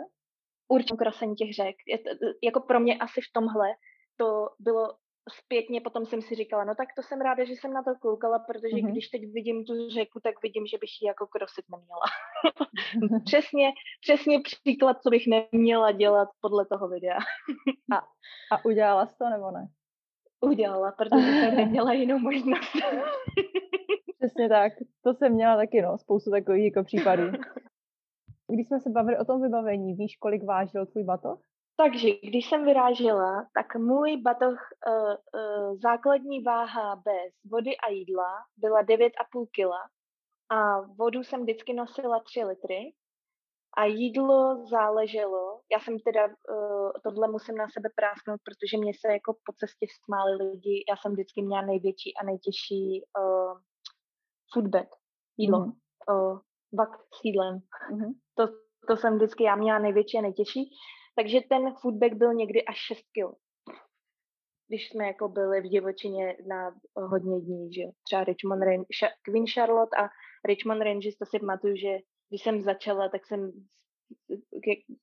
Určitě 0.69 0.97
krasení 0.97 1.35
těch 1.35 1.55
řek. 1.55 1.77
Je 1.89 1.99
to, 1.99 2.11
jako 2.43 2.61
pro 2.61 2.81
mě 2.81 2.99
asi 2.99 3.21
v 3.21 3.33
tomhle 3.33 3.69
to 4.17 4.49
bylo 4.59 4.89
zpětně 5.31 5.81
potom 5.81 6.07
jsem 6.07 6.23
si 6.23 6.35
říkala, 6.35 6.65
no 6.65 6.75
tak 6.75 6.89
to 6.97 7.03
jsem 7.03 7.21
ráda, 7.21 7.45
že 7.45 7.53
jsem 7.53 7.73
na 7.73 7.83
to 7.83 7.91
koukala, 8.01 8.39
protože 8.39 8.77
mm-hmm. 8.77 8.91
když 8.91 9.09
teď 9.09 9.23
vidím 9.33 9.65
tu 9.65 9.91
řeku, 9.91 10.21
tak 10.21 10.43
vidím, 10.43 10.67
že 10.67 10.79
bych 10.81 10.91
ji 11.03 11.09
jako 11.09 11.27
krosit 11.27 11.65
neměla. 11.71 12.07
přesně, 13.25 13.73
přesně 14.01 14.41
příklad, 14.41 15.03
co 15.03 15.11
bych 15.11 15.25
neměla 15.27 15.93
dělat 15.93 16.29
podle 16.41 16.67
toho 16.67 16.89
videa. 16.89 17.19
a, 17.93 17.97
a 18.53 18.65
udělala 18.65 19.07
jsi 19.07 19.17
to 19.19 19.31
nebo 19.31 19.51
ne? 19.51 19.69
Udělala, 20.41 20.93
protože 20.93 21.27
jsem 21.27 21.57
neměla 21.57 21.93
jinou 22.03 22.19
možnost. 22.19 22.77
Přesně 24.19 24.49
tak. 24.49 24.73
To 25.03 25.15
jsem 25.15 25.33
měla 25.33 25.57
taky, 25.57 25.83
no, 25.83 25.99
spoustu 25.99 26.31
takových 26.31 26.65
jako 26.65 26.85
případů. 26.85 27.23
Když 28.53 28.67
jsme 28.67 28.81
se 28.81 28.91
bavili 28.91 29.19
o 29.19 29.25
tom 29.25 29.43
vybavení, 29.43 29.95
víš, 29.95 30.17
kolik 30.17 30.45
vážil 30.45 30.87
tvůj 30.87 31.05
batoh? 31.05 31.43
Takže 31.77 32.09
když 32.23 32.49
jsem 32.49 32.65
vyrážela, 32.65 33.47
tak 33.55 33.77
můj 33.77 34.17
batoh 34.17 34.59
uh, 34.89 35.15
uh, 35.15 35.79
základní 35.83 36.43
váha 36.43 36.97
bez 36.97 37.33
vody 37.51 37.77
a 37.77 37.91
jídla 37.91 38.45
byla 38.57 38.83
9,5 38.83 39.47
kg 39.47 39.91
a 40.51 40.81
vodu 40.81 41.25
jsem 41.25 41.43
vždycky 41.43 41.75
nosila 41.75 42.21
3 42.21 42.45
litry 42.45 42.93
a 43.77 43.85
jídlo 43.85 44.67
záleželo. 44.71 45.61
Já 45.73 45.81
jsem 45.81 45.99
teda, 45.99 46.27
uh, 46.27 46.91
tohle 47.05 47.29
musím 47.29 47.57
na 47.57 47.67
sebe 47.69 47.89
prásknout, 47.95 48.41
protože 48.45 48.79
mě 48.79 48.93
se 49.01 49.13
jako 49.13 49.33
po 49.33 49.53
cestě 49.53 49.87
smáli 50.05 50.33
lidi. 50.37 50.85
Já 50.91 50.97
jsem 50.97 51.13
vždycky 51.13 51.43
měla 51.43 51.63
největší 51.63 52.17
a 52.17 52.25
nejtěžší 52.25 53.05
uh, 53.19 53.59
foodbag, 54.53 54.89
jídlo, 55.37 55.59
mm-hmm. 55.59 55.73
uh, 56.11 56.39
vak 56.79 56.91
s 57.15 57.25
jídlem. 57.25 57.59
Mm-hmm. 57.93 58.13
To, 58.35 58.49
to 58.89 58.97
jsem 58.97 59.17
vždycky, 59.17 59.45
já 59.45 59.57
měla 59.57 59.79
největší 59.79 60.19
a 60.19 60.23
nejtěžší. 60.23 60.71
Takže 61.17 61.41
ten 61.49 61.75
foodbag 61.81 62.13
byl 62.15 62.35
někdy 62.35 62.65
až 62.65 62.77
6 62.77 62.99
kg. 62.99 63.37
Když 64.69 64.89
jsme 64.89 65.07
jako 65.07 65.29
byli 65.29 65.61
v 65.61 65.69
divočině 65.69 66.37
na 66.49 66.75
hodně 66.95 67.41
dní, 67.41 67.73
že 67.73 67.83
třeba 68.03 68.25
Richmond 68.25 68.63
Range, 68.63 68.87
Queen 69.23 69.47
Charlotte 69.55 69.97
a 69.97 70.09
Richmond 70.45 70.83
Ranges, 70.83 71.17
to 71.17 71.27
si 71.27 71.39
pamatuju, 71.39 71.77
že 71.77 71.99
když 72.29 72.43
jsem 72.43 72.61
začala, 72.61 73.09
tak 73.09 73.27
jsem 73.27 73.53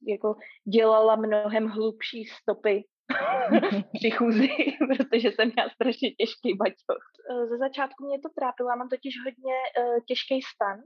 jako 0.08 0.36
dělala 0.74 1.16
mnohem 1.16 1.68
hlubší 1.68 2.26
stopy 2.26 2.84
při 3.94 4.12
chůzi, 4.12 4.48
protože 4.98 5.32
jsem 5.32 5.52
měla 5.56 5.70
strašně 5.70 6.12
těžký 6.12 6.54
baťoch. 6.54 7.04
Ze 7.50 7.58
začátku 7.58 8.06
mě 8.06 8.20
to 8.20 8.30
trápilo, 8.36 8.70
já 8.70 8.76
mám 8.76 8.90
totiž 8.90 9.14
hodně 9.26 9.56
uh, 9.56 10.00
těžký 10.08 10.42
stan. 10.42 10.80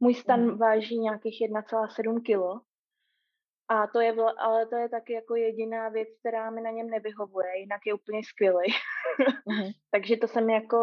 Můj 0.00 0.14
stan 0.14 0.40
mm. 0.40 0.58
váží 0.58 0.98
nějakých 0.98 1.40
1,7 1.50 2.20
kg 2.20 2.64
a 3.72 3.86
to 3.86 4.00
je, 4.00 4.16
ale 4.38 4.66
to 4.66 4.76
je 4.76 4.88
taky 4.88 5.12
jako 5.12 5.34
jediná 5.34 5.88
věc, 5.88 6.08
která 6.20 6.50
mi 6.50 6.60
na 6.60 6.70
něm 6.70 6.90
nevyhovuje, 6.90 7.58
jinak 7.58 7.80
je 7.86 7.94
úplně 7.94 8.20
skvělý. 8.24 8.66
mm-hmm. 8.68 9.72
Takže 9.90 10.16
to 10.16 10.28
jsem 10.28 10.50
jako, 10.50 10.76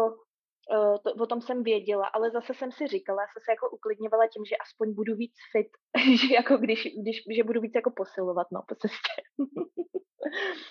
uh, 0.76 0.96
to, 1.04 1.24
o 1.24 1.26
tom 1.26 1.40
jsem 1.40 1.62
věděla, 1.62 2.06
ale 2.06 2.30
zase 2.30 2.54
jsem 2.54 2.72
si 2.72 2.86
říkala, 2.86 3.22
jsem 3.22 3.42
se 3.44 3.52
jako 3.52 3.70
uklidňovala 3.70 4.26
tím, 4.26 4.44
že 4.44 4.56
aspoň 4.56 4.94
budu 4.94 5.14
víc 5.14 5.34
fit, 5.52 5.70
že 6.20 6.34
jako 6.34 6.56
když, 6.56 6.88
když, 7.02 7.16
že 7.36 7.44
budu 7.44 7.60
víc 7.60 7.72
jako 7.74 7.90
posilovat, 7.96 8.46
no, 8.52 8.60
po 8.68 8.74
cestě. 8.74 9.22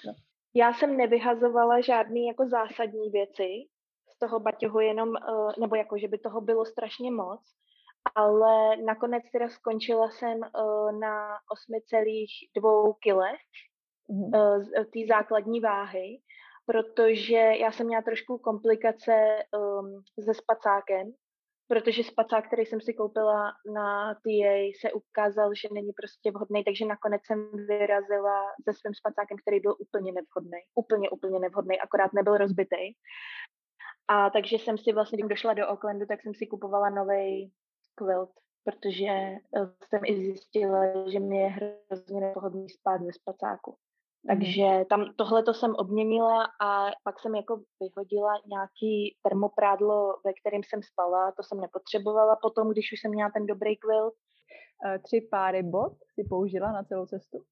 no. 0.06 0.14
Já 0.56 0.74
jsem 0.74 0.98
nevyhazovala 0.98 1.82
žádný 1.82 2.28
jako 2.28 2.48
zásadní 2.50 3.10
věci 3.10 3.50
z 4.16 4.20
toho 4.20 4.40
baťohu 4.40 4.80
jenom, 4.80 5.10
uh, 5.10 5.52
nebo 5.60 5.76
jako, 5.76 5.98
že 5.98 6.08
by 6.08 6.18
toho 6.18 6.42
bylo 6.42 6.66
strašně 6.66 7.12
moc, 7.12 7.42
ale 8.16 8.78
nakonec 8.78 9.24
teda 9.32 9.50
skončila 9.50 10.10
jsem 10.10 10.38
uh, 10.38 11.00
na 11.00 11.38
8,2 11.72 12.94
kilech 13.00 13.42
mm-hmm. 14.10 14.58
uh, 14.78 14.84
té 14.84 15.00
základní 15.08 15.60
váhy, 15.60 16.22
protože 16.66 17.36
já 17.36 17.72
jsem 17.72 17.88
měla 17.88 18.02
trošku 18.02 18.38
komplikace 18.38 19.14
um, 19.58 20.04
se 20.24 20.34
spacákem, 20.34 21.14
protože 21.68 22.04
spacák, 22.04 22.48
který 22.48 22.66
jsem 22.66 22.82
si 22.82 22.94
koupila 22.94 23.54
na 23.74 24.14
TA, 24.14 24.58
se 24.82 24.94
ukázal, 24.94 25.50
že 25.54 25.68
není 25.74 25.94
prostě 25.94 26.32
vhodný, 26.32 26.64
takže 26.64 26.86
nakonec 26.86 27.22
jsem 27.26 27.50
vyrazila 27.68 28.44
se 28.64 28.74
svým 28.74 28.94
spacákem, 28.94 29.38
který 29.42 29.60
byl 29.60 29.76
úplně 29.80 30.12
nevhodný. 30.12 30.60
Úplně, 30.76 31.10
úplně 31.10 31.40
nevhodný, 31.40 31.80
akorát 31.80 32.14
nebyl 32.14 32.38
rozbitý. 32.38 32.84
A 34.08 34.30
takže 34.30 34.56
jsem 34.56 34.78
si 34.78 34.94
vlastně, 34.94 35.18
když 35.18 35.30
došla 35.30 35.54
do 35.54 35.68
Oaklandu, 35.68 36.06
tak 36.06 36.22
jsem 36.22 36.34
si 36.34 36.48
kupovala 36.48 36.90
nový 36.90 37.52
quilt, 38.00 38.30
protože 38.64 39.08
eh, 39.08 39.40
jsem 39.90 40.02
i 40.06 40.16
zjistila, 40.16 41.10
že 41.12 41.20
mě 41.20 41.42
je 41.42 41.48
hrozně 41.48 42.22
nepohodlný 42.22 42.70
spát 42.70 43.02
ve 43.02 43.14
spacáku. 43.14 43.76
Mhm. 44.24 44.40
Takže 44.40 44.86
tam 44.90 45.14
tohle 45.16 45.44
to 45.44 45.54
jsem 45.54 45.76
obměnila 45.76 46.48
a 46.62 46.92
pak 47.04 47.20
jsem 47.20 47.36
jako 47.36 47.62
vyhodila 47.80 48.34
nějaký 48.48 49.18
termoprádlo, 49.24 50.16
ve 50.26 50.34
kterém 50.34 50.62
jsem 50.64 50.84
spala, 50.84 51.32
to 51.32 51.44
jsem 51.44 51.62
nepotřebovala 51.62 52.36
potom, 52.42 52.72
když 52.72 52.92
už 52.94 53.02
jsem 53.02 53.12
měla 53.12 53.30
ten 53.30 53.46
dobrý 53.46 53.78
quilt. 53.78 54.14
Eh, 54.86 55.00
tři 55.00 55.28
páry 55.32 55.64
bot 55.64 55.94
si 56.14 56.24
použila 56.30 56.72
na 56.72 56.84
celou 56.84 57.06
cestu? 57.06 57.44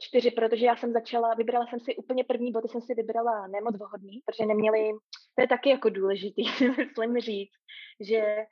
Čtyři, 0.00 0.30
protože 0.30 0.66
já 0.66 0.76
jsem 0.76 0.92
začala, 0.92 1.34
vybrala 1.34 1.66
jsem 1.66 1.80
si 1.80 1.96
úplně 1.96 2.24
první 2.24 2.52
boty, 2.52 2.68
jsem 2.68 2.80
si 2.80 2.94
vybrala 2.94 3.46
nemoc 3.46 3.76
vhodný, 3.78 4.20
protože 4.26 4.46
neměli, 4.46 4.90
to 5.34 5.42
je 5.42 5.48
taky 5.48 5.70
jako 5.70 5.88
důležitý, 5.88 6.42
myslím 6.78 7.20
říct, 7.20 7.54
že 8.00 8.46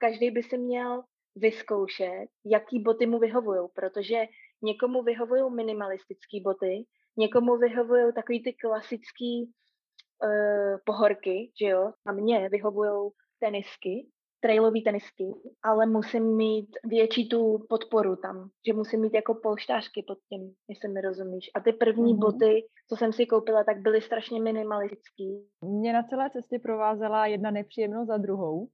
každý 0.00 0.30
by 0.30 0.42
si 0.42 0.58
měl 0.58 1.02
vyzkoušet, 1.36 2.26
jaký 2.46 2.80
boty 2.80 3.06
mu 3.06 3.18
vyhovují, 3.18 3.68
protože 3.74 4.24
někomu 4.62 5.02
vyhovují 5.02 5.54
minimalistické 5.54 6.40
boty, 6.44 6.84
někomu 7.18 7.56
vyhovují 7.56 8.12
takový 8.14 8.42
ty 8.42 8.52
klasický 8.52 9.44
uh, 9.44 10.78
pohorky, 10.84 11.52
že 11.60 11.68
jo, 11.68 11.92
a 12.06 12.12
mně 12.12 12.48
vyhovují 12.48 13.10
tenisky, 13.40 14.08
trailové 14.40 14.80
tenisky, 14.84 15.24
ale 15.64 15.86
musím 15.86 16.36
mít 16.36 16.68
větší 16.84 17.28
tu 17.28 17.66
podporu 17.68 18.16
tam, 18.16 18.48
že 18.66 18.72
musím 18.72 19.00
mít 19.00 19.14
jako 19.14 19.34
polštářky 19.34 20.04
pod 20.06 20.18
tím, 20.28 20.54
jestli 20.68 20.88
mi 20.88 21.00
rozumíš. 21.00 21.50
A 21.54 21.60
ty 21.60 21.72
první 21.72 22.14
mm-hmm. 22.14 22.18
boty, 22.18 22.66
co 22.88 22.96
jsem 22.96 23.12
si 23.12 23.26
koupila, 23.26 23.64
tak 23.64 23.78
byly 23.80 24.00
strašně 24.00 24.42
minimalistický. 24.42 25.48
Mě 25.64 25.92
na 25.92 26.02
celé 26.02 26.30
cestě 26.30 26.58
provázela 26.58 27.26
jedna 27.26 27.50
nepříjemnost 27.50 28.08
za 28.08 28.16
druhou 28.16 28.68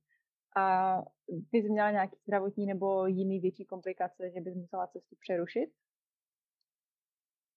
a 0.56 0.96
jsi 1.28 1.68
měla 1.70 1.90
nějaký 1.90 2.16
zdravotní 2.26 2.66
nebo 2.66 3.06
jiný 3.06 3.40
větší 3.40 3.64
komplikace, 3.64 4.30
že 4.30 4.40
bys 4.40 4.54
musela 4.54 4.86
cestu 4.86 5.16
přerušit? 5.20 5.70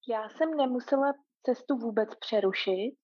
Já 0.09 0.29
jsem 0.29 0.57
nemusela 0.57 1.13
cestu 1.43 1.77
vůbec 1.77 2.09
přerušit. 2.15 2.95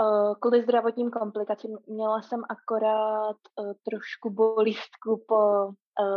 Uh, 0.00 0.34
kvůli 0.40 0.62
zdravotním 0.62 1.10
komplikacím 1.10 1.78
měla 1.86 2.22
jsem 2.22 2.40
akorát 2.48 3.36
uh, 3.58 3.72
trošku 3.90 4.30
bolístku 4.30 5.24
po 5.28 5.66
uh, 5.66 5.74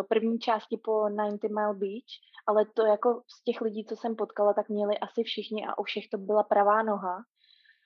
první 0.10 0.40
části 0.40 0.78
po 0.84 1.10
90 1.10 1.44
Mile 1.44 1.74
Beach, 1.74 2.12
ale 2.48 2.66
to 2.66 2.86
jako 2.86 3.22
z 3.28 3.44
těch 3.44 3.62
lidí, 3.62 3.86
co 3.86 3.96
jsem 3.96 4.16
potkala, 4.16 4.54
tak 4.54 4.70
měli 4.70 5.00
asi 5.00 5.24
všichni 5.24 5.68
a 5.68 5.78
u 5.78 5.84
všech 5.84 6.04
to 6.12 6.18
byla 6.18 6.44
pravá 6.44 6.84
noha. 6.84 7.18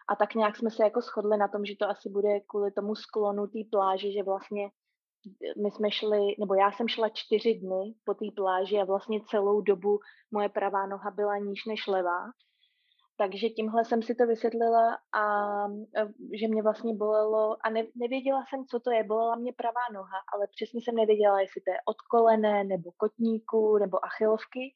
A 0.09 0.15
tak 0.15 0.35
nějak 0.35 0.57
jsme 0.57 0.71
se 0.71 0.83
jako 0.83 1.01
shodli 1.01 1.37
na 1.37 1.47
tom, 1.47 1.65
že 1.65 1.75
to 1.79 1.89
asi 1.89 2.09
bude 2.09 2.39
kvůli 2.39 2.71
tomu 2.71 2.95
sklonu 2.95 3.47
té 3.47 3.59
pláže, 3.71 4.11
že 4.11 4.23
vlastně 4.23 4.69
my 5.63 5.71
jsme 5.71 5.91
šli, 5.91 6.35
nebo 6.39 6.53
já 6.53 6.71
jsem 6.71 6.87
šla 6.87 7.09
čtyři 7.09 7.53
dny 7.53 7.95
po 8.05 8.13
té 8.13 8.25
pláži 8.35 8.77
a 8.79 8.85
vlastně 8.85 9.21
celou 9.27 9.61
dobu 9.61 9.99
moje 10.31 10.49
pravá 10.49 10.87
noha 10.87 11.11
byla 11.11 11.37
níž 11.37 11.65
než 11.65 11.87
levá. 11.87 12.31
Takže 13.17 13.49
tímhle 13.49 13.85
jsem 13.85 14.01
si 14.01 14.15
to 14.15 14.27
vysvětlila 14.27 14.97
a 15.13 15.23
že 16.39 16.47
mě 16.47 16.63
vlastně 16.63 16.93
bolelo 16.95 17.57
a 17.65 17.69
ne, 17.69 17.83
nevěděla 17.95 18.43
jsem, 18.49 18.65
co 18.65 18.79
to 18.79 18.91
je. 18.91 19.03
Bolela 19.03 19.35
mě 19.35 19.53
pravá 19.53 19.81
noha, 19.93 20.19
ale 20.33 20.47
přesně 20.55 20.81
jsem 20.81 20.95
nevěděla, 20.95 21.41
jestli 21.41 21.61
to 21.61 21.71
je 21.71 21.77
od 21.85 21.97
kolene, 22.11 22.63
nebo 22.63 22.91
kotníku, 22.97 23.77
nebo 23.77 24.05
achilovky. 24.05 24.75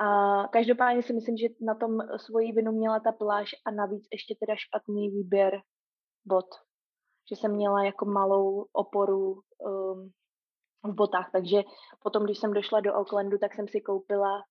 A 0.00 0.08
každopádně 0.48 1.02
si 1.02 1.12
myslím, 1.12 1.36
že 1.36 1.48
na 1.60 1.74
tom 1.74 1.98
svoji 2.16 2.52
vinu 2.52 2.72
měla 2.72 3.00
ta 3.00 3.12
pláž 3.12 3.50
a 3.66 3.70
navíc 3.70 4.08
ještě 4.12 4.34
teda 4.40 4.54
špatný 4.56 5.10
výběr 5.10 5.62
bod 6.26 6.46
že 7.30 7.36
jsem 7.36 7.52
měla 7.52 7.84
jako 7.84 8.04
malou 8.04 8.66
oporu 8.72 9.40
um, 9.58 10.10
v 10.84 10.94
botách, 10.94 11.30
takže 11.32 11.62
potom, 12.02 12.24
když 12.24 12.38
jsem 12.38 12.52
došla 12.52 12.80
do 12.80 12.92
Aucklandu, 12.92 13.38
tak 13.38 13.54
jsem 13.54 13.68
si 13.68 13.80
koupila 13.80 14.42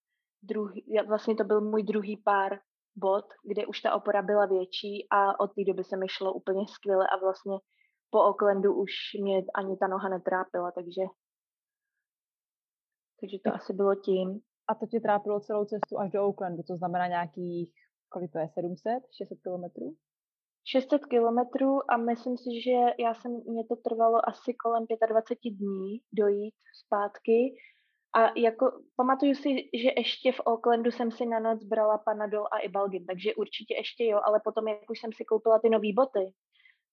druhý, 0.44 0.86
vlastně 1.08 1.36
to 1.36 1.44
byl 1.44 1.62
můj 1.62 1.84
druhý 1.84 2.18
pár 2.18 2.60
bot, 2.96 3.26
kde 3.44 3.66
už 3.66 3.82
ta 3.82 3.96
opora 3.96 4.22
byla 4.22 4.46
větší 4.46 5.08
a 5.12 5.40
od 5.40 5.48
té 5.48 5.64
doby 5.68 5.84
se 5.84 5.98
mi 5.98 6.06
šlo 6.10 6.34
úplně 6.34 6.68
skvěle 6.68 7.08
a 7.08 7.18
vlastně 7.18 7.58
po 8.10 8.20
Aucklandu 8.20 8.74
už 8.74 8.92
mě 9.22 9.44
ani 9.56 9.78
ta 9.78 9.88
noha 9.88 10.10
netrápila, 10.10 10.72
takže 10.72 11.02
takže 13.22 13.38
to 13.46 13.54
asi 13.54 13.74
bylo 13.74 13.96
tím. 13.96 14.40
A 14.68 14.76
to 14.76 14.86
tě 14.86 15.00
trápilo 15.00 15.40
celou 15.40 15.66
cestu 15.66 16.00
až 16.00 16.12
do 16.12 16.26
Aucklandu, 16.26 16.64
to 16.64 16.78
znamená 16.78 17.08
nějakých, 17.08 17.74
kolik 18.10 18.32
to 18.32 18.40
je, 18.40 18.50
700, 18.54 19.04
600 19.18 19.42
kilometrů? 19.42 19.96
600 20.72 21.06
kilometrů 21.06 21.92
a 21.92 21.98
myslím 21.98 22.38
si, 22.38 22.62
že 22.64 22.72
já 23.00 23.14
jsem, 23.14 23.32
mě 23.48 23.64
to 23.66 23.76
trvalo 23.76 24.30
asi 24.30 24.54
kolem 24.54 24.86
25 25.10 25.52
dní 25.52 26.02
dojít 26.14 26.56
zpátky. 26.86 27.56
A 28.16 28.40
jako 28.40 28.72
pamatuju 28.96 29.36
si, 29.36 29.50
že 29.74 29.90
ještě 29.98 30.32
v 30.32 30.42
Aucklandu 30.46 30.92
jsem 30.92 31.12
si 31.12 31.26
na 31.26 31.40
noc 31.40 31.64
brala 31.64 31.98
Panadol 31.98 32.46
a 32.52 32.58
Ibalgin, 32.60 33.06
takže 33.06 33.36
určitě 33.36 33.74
ještě 33.76 34.06
jo, 34.06 34.20
ale 34.24 34.42
potom, 34.44 34.68
jak 34.68 34.90
už 34.90 35.00
jsem 35.00 35.12
si 35.14 35.26
koupila 35.26 35.60
ty 35.60 35.70
nové 35.70 35.88
boty, 35.96 36.34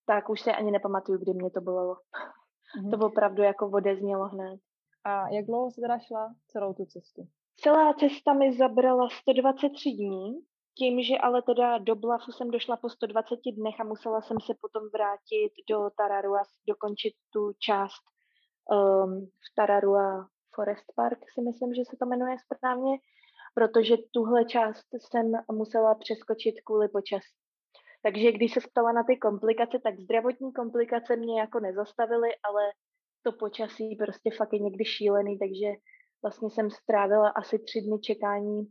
tak 0.06 0.28
už 0.28 0.40
se 0.40 0.52
ani 0.52 0.70
nepamatuju, 0.70 1.18
kdy 1.18 1.32
mě 1.34 1.50
to 1.50 1.60
bylo. 1.60 1.94
Mm-hmm. 1.94 2.90
To 2.90 3.06
opravdu 3.06 3.42
jako 3.42 3.70
odeznělo 3.70 4.28
hned. 4.28 4.60
A 5.04 5.28
jak 5.28 5.46
dlouho 5.46 5.70
jsi 5.70 5.80
teda 5.80 5.98
šla 5.98 6.34
celou 6.46 6.74
tu 6.74 6.84
cestu? 6.84 7.22
Celá 7.56 7.94
cesta 7.94 8.32
mi 8.32 8.52
zabrala 8.52 9.08
123 9.08 9.90
dní 9.90 10.34
tím, 10.78 11.02
že 11.02 11.18
ale 11.18 11.42
teda 11.42 11.78
do 11.78 11.94
Blafu 11.94 12.32
jsem 12.32 12.50
došla 12.50 12.76
po 12.76 12.88
120 12.88 13.38
dnech 13.52 13.80
a 13.80 13.84
musela 13.84 14.20
jsem 14.20 14.36
se 14.40 14.54
potom 14.60 14.82
vrátit 14.92 15.52
do 15.70 15.90
Tararua, 15.96 16.42
dokončit 16.68 17.14
tu 17.32 17.52
část 17.58 18.02
um, 18.70 19.26
v 19.26 19.54
Tararua 19.56 20.28
Forest 20.54 20.86
Park, 20.96 21.18
si 21.34 21.40
myslím, 21.40 21.74
že 21.74 21.82
se 21.84 21.96
to 22.00 22.06
jmenuje 22.06 22.36
správně, 22.44 22.98
protože 23.54 23.96
tuhle 24.10 24.44
část 24.44 24.86
jsem 24.98 25.32
musela 25.52 25.94
přeskočit 25.94 26.54
kvůli 26.64 26.88
počasí. 26.88 27.36
Takže 28.02 28.32
když 28.32 28.54
se 28.54 28.60
ptala 28.60 28.92
na 28.92 29.04
ty 29.04 29.16
komplikace, 29.16 29.78
tak 29.78 30.00
zdravotní 30.00 30.52
komplikace 30.52 31.16
mě 31.16 31.40
jako 31.40 31.60
nezastavily, 31.60 32.28
ale 32.48 32.62
to 33.22 33.32
počasí 33.32 33.96
prostě 33.96 34.30
fakt 34.36 34.52
je 34.52 34.58
někdy 34.58 34.84
šílený, 34.84 35.38
takže 35.38 35.66
vlastně 36.22 36.50
jsem 36.50 36.70
strávila 36.70 37.28
asi 37.28 37.58
tři 37.58 37.80
dny 37.80 37.98
čekání 37.98 38.66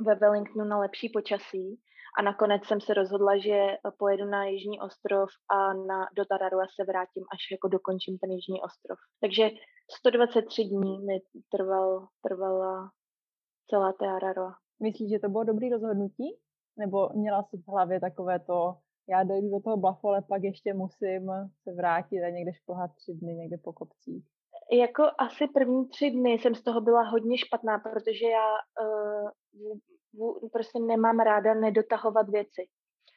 ve 0.00 0.14
Wellingtonu 0.14 0.64
na 0.64 0.78
lepší 0.78 1.08
počasí 1.08 1.80
a 2.18 2.22
nakonec 2.22 2.64
jsem 2.64 2.80
se 2.80 2.94
rozhodla, 2.94 3.38
že 3.38 3.76
pojedu 3.98 4.24
na 4.24 4.44
Jižní 4.44 4.80
ostrov 4.80 5.28
a 5.50 5.72
na, 5.72 6.08
do 6.16 6.24
Tararua 6.24 6.64
se 6.76 6.84
vrátím, 6.84 7.24
až 7.32 7.40
jako 7.52 7.68
dokončím 7.68 8.18
ten 8.18 8.30
Jižní 8.30 8.62
ostrov. 8.62 8.98
Takže 9.20 9.50
123 9.98 10.64
dní 10.64 10.98
mi 11.06 11.20
trval, 11.50 12.06
trvala 12.26 12.90
celá 13.70 13.92
Tararua. 13.92 14.54
Myslíš, 14.82 15.10
že 15.10 15.18
to 15.18 15.28
bylo 15.28 15.44
dobrý 15.44 15.70
rozhodnutí? 15.70 16.38
Nebo 16.78 17.08
měla 17.14 17.42
jsi 17.42 17.56
v 17.56 17.68
hlavě 17.68 18.00
takové 18.00 18.38
to, 18.40 18.74
já 19.08 19.22
dojdu 19.22 19.50
do 19.50 19.60
toho 19.60 19.76
Blafu, 19.76 20.08
ale 20.08 20.22
pak 20.22 20.42
ještě 20.42 20.74
musím 20.74 21.30
se 21.62 21.74
vrátit 21.76 22.22
a 22.22 22.30
někde 22.30 22.52
šplhat 22.54 22.90
tři 22.96 23.14
dny 23.14 23.34
někde 23.34 23.56
po 23.58 23.72
kopcích? 23.72 24.33
Jako 24.72 25.02
asi 25.18 25.46
první 25.54 25.88
tři 25.88 26.10
dny 26.10 26.32
jsem 26.32 26.54
z 26.54 26.62
toho 26.62 26.80
byla 26.80 27.02
hodně 27.02 27.38
špatná, 27.38 27.78
protože 27.78 28.26
já 28.26 28.48
uh, 28.80 29.28
v, 29.52 30.46
v, 30.46 30.50
prostě 30.52 30.78
nemám 30.78 31.18
ráda 31.18 31.54
nedotahovat 31.54 32.28
věci. 32.28 32.66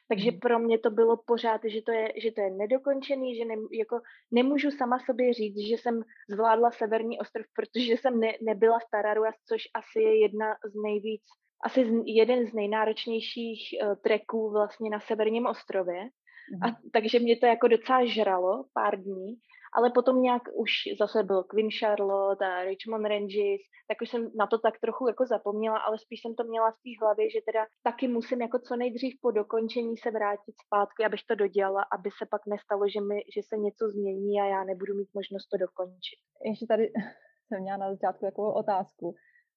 Takže 0.08 0.30
hmm. 0.30 0.40
pro 0.40 0.58
mě 0.58 0.78
to 0.78 0.90
bylo 0.90 1.16
pořád, 1.26 1.60
že 1.64 1.82
to 1.82 1.92
je, 1.92 2.12
že 2.22 2.32
to 2.32 2.40
je 2.40 2.50
nedokončený, 2.50 3.36
že 3.36 3.44
ne, 3.44 3.54
jako 3.72 4.00
nemůžu 4.30 4.70
sama 4.70 4.98
sobě 4.98 5.34
říct, 5.34 5.58
že 5.58 5.74
jsem 5.74 6.02
zvládla 6.30 6.70
Severní 6.70 7.18
ostrov, 7.18 7.46
protože 7.54 7.92
jsem 7.92 8.20
ne, 8.20 8.32
nebyla 8.42 8.78
v 8.78 8.90
Tararua, 8.90 9.30
což 9.48 9.62
asi 9.74 10.00
je 10.00 10.20
jedna 10.20 10.46
z 10.64 10.74
nejvíc, 10.82 11.22
asi 11.64 11.84
z, 11.84 12.02
jeden 12.06 12.46
z 12.46 12.52
nejnáročnějších 12.52 13.60
uh, 13.82 13.94
treků 13.94 14.50
vlastně 14.50 14.90
na 14.90 15.00
Severním 15.00 15.46
ostrově. 15.46 16.02
Mm. 16.02 16.62
A, 16.62 16.76
takže 16.92 17.18
mě 17.18 17.36
to 17.36 17.46
jako 17.46 17.68
docela 17.68 18.04
žralo 18.04 18.64
pár 18.74 19.00
dní, 19.00 19.36
ale 19.76 19.90
potom 19.90 20.22
nějak 20.22 20.42
už 20.54 20.70
zase 21.00 21.22
byl 21.22 21.42
Queen 21.42 21.68
Charlotte 21.78 22.46
a 22.46 22.64
Richmond 22.64 23.06
Ranges, 23.06 23.60
tak 23.88 24.02
už 24.02 24.10
jsem 24.10 24.30
na 24.34 24.46
to 24.46 24.58
tak 24.58 24.74
trochu 24.80 25.08
jako 25.08 25.26
zapomněla, 25.26 25.78
ale 25.78 25.98
spíš 25.98 26.20
jsem 26.22 26.34
to 26.34 26.44
měla 26.44 26.70
v 26.70 26.80
té 26.84 26.90
hlavě, 27.00 27.30
že 27.30 27.40
teda 27.46 27.66
taky 27.82 28.08
musím 28.08 28.40
jako 28.40 28.58
co 28.58 28.76
nejdřív 28.76 29.14
po 29.20 29.30
dokončení 29.30 29.96
se 29.96 30.10
vrátit 30.10 30.54
zpátky, 30.66 31.04
abych 31.04 31.20
to 31.28 31.34
dodělala, 31.34 31.82
aby 31.96 32.10
se 32.18 32.24
pak 32.30 32.42
nestalo, 32.46 32.88
že, 32.88 33.00
mi, 33.00 33.18
že 33.34 33.40
se 33.48 33.56
něco 33.56 33.88
změní 33.88 34.40
a 34.40 34.44
já 34.44 34.64
nebudu 34.64 34.94
mít 34.94 35.08
možnost 35.14 35.46
to 35.48 35.56
dokončit. 35.66 36.18
Ještě 36.44 36.66
tady 36.66 36.84
jsem 37.48 37.62
měla 37.62 37.78
na 37.78 37.90
začátku 37.90 38.24
takovou 38.24 38.52
otázku. 38.52 39.14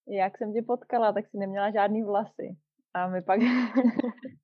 Jak 0.08 0.38
jsem 0.38 0.54
tě 0.54 0.62
potkala, 0.62 1.14
tak 1.14 1.28
si 1.28 1.38
neměla 1.38 1.72
žádný 1.72 2.04
vlasy. 2.04 2.48
A 2.94 3.08
my 3.08 3.22
pak 3.22 3.40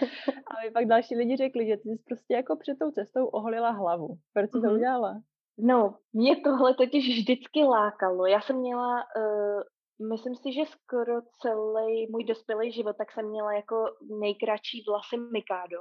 A 0.46 0.62
mi 0.64 0.70
pak 0.70 0.86
další 0.86 1.16
lidi 1.16 1.36
řekli, 1.36 1.66
že 1.66 1.76
ty 1.76 1.88
jsi 1.88 2.02
prostě 2.08 2.34
jako 2.34 2.56
před 2.56 2.78
tou 2.78 2.90
cestou 2.90 3.26
oholila 3.26 3.70
hlavu. 3.70 4.08
Proč 4.32 4.50
jsi 4.50 4.58
mm-hmm. 4.58 4.68
to 4.68 4.74
udělala? 4.74 5.14
No, 5.58 5.94
mě 6.12 6.36
tohle 6.40 6.74
totiž 6.74 7.18
vždycky 7.18 7.64
lákalo. 7.64 8.26
Já 8.26 8.40
jsem 8.40 8.56
měla, 8.56 9.04
uh, 9.16 9.62
myslím 10.10 10.34
si, 10.34 10.52
že 10.52 10.66
skoro 10.66 11.14
celý 11.42 12.06
můj 12.10 12.24
dospělý 12.24 12.72
život, 12.72 12.96
tak 12.98 13.12
jsem 13.12 13.28
měla 13.28 13.52
jako 13.52 13.76
nejkratší 14.20 14.84
vlasy 14.88 15.16
Mikado. 15.32 15.80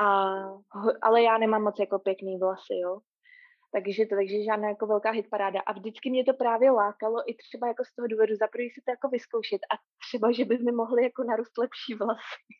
A, 0.00 0.34
ale 1.02 1.22
já 1.22 1.38
nemám 1.38 1.62
moc 1.62 1.78
jako 1.78 1.98
pěkný 1.98 2.38
vlasy, 2.38 2.74
jo. 2.82 2.98
Takže 3.72 4.06
to, 4.06 4.14
takže 4.16 4.44
žádná 4.44 4.68
jako 4.68 4.86
velká 4.86 5.10
hitparáda. 5.10 5.60
A 5.60 5.72
vždycky 5.72 6.10
mě 6.10 6.24
to 6.24 6.34
právě 6.34 6.70
lákalo 6.70 7.30
i 7.30 7.34
třeba 7.34 7.66
jako 7.68 7.84
z 7.84 7.94
toho 7.94 8.08
důvodu, 8.08 8.34
za 8.34 8.46
si 8.74 8.80
to 8.84 8.90
jako 8.90 9.08
vyzkoušet 9.08 9.60
a 9.72 9.74
třeba, 10.08 10.32
že 10.32 10.44
by 10.44 10.58
mi 10.58 10.72
mohly 10.72 11.02
jako 11.02 11.24
narůst 11.24 11.58
lepší 11.58 11.94
vlasy. 11.94 12.52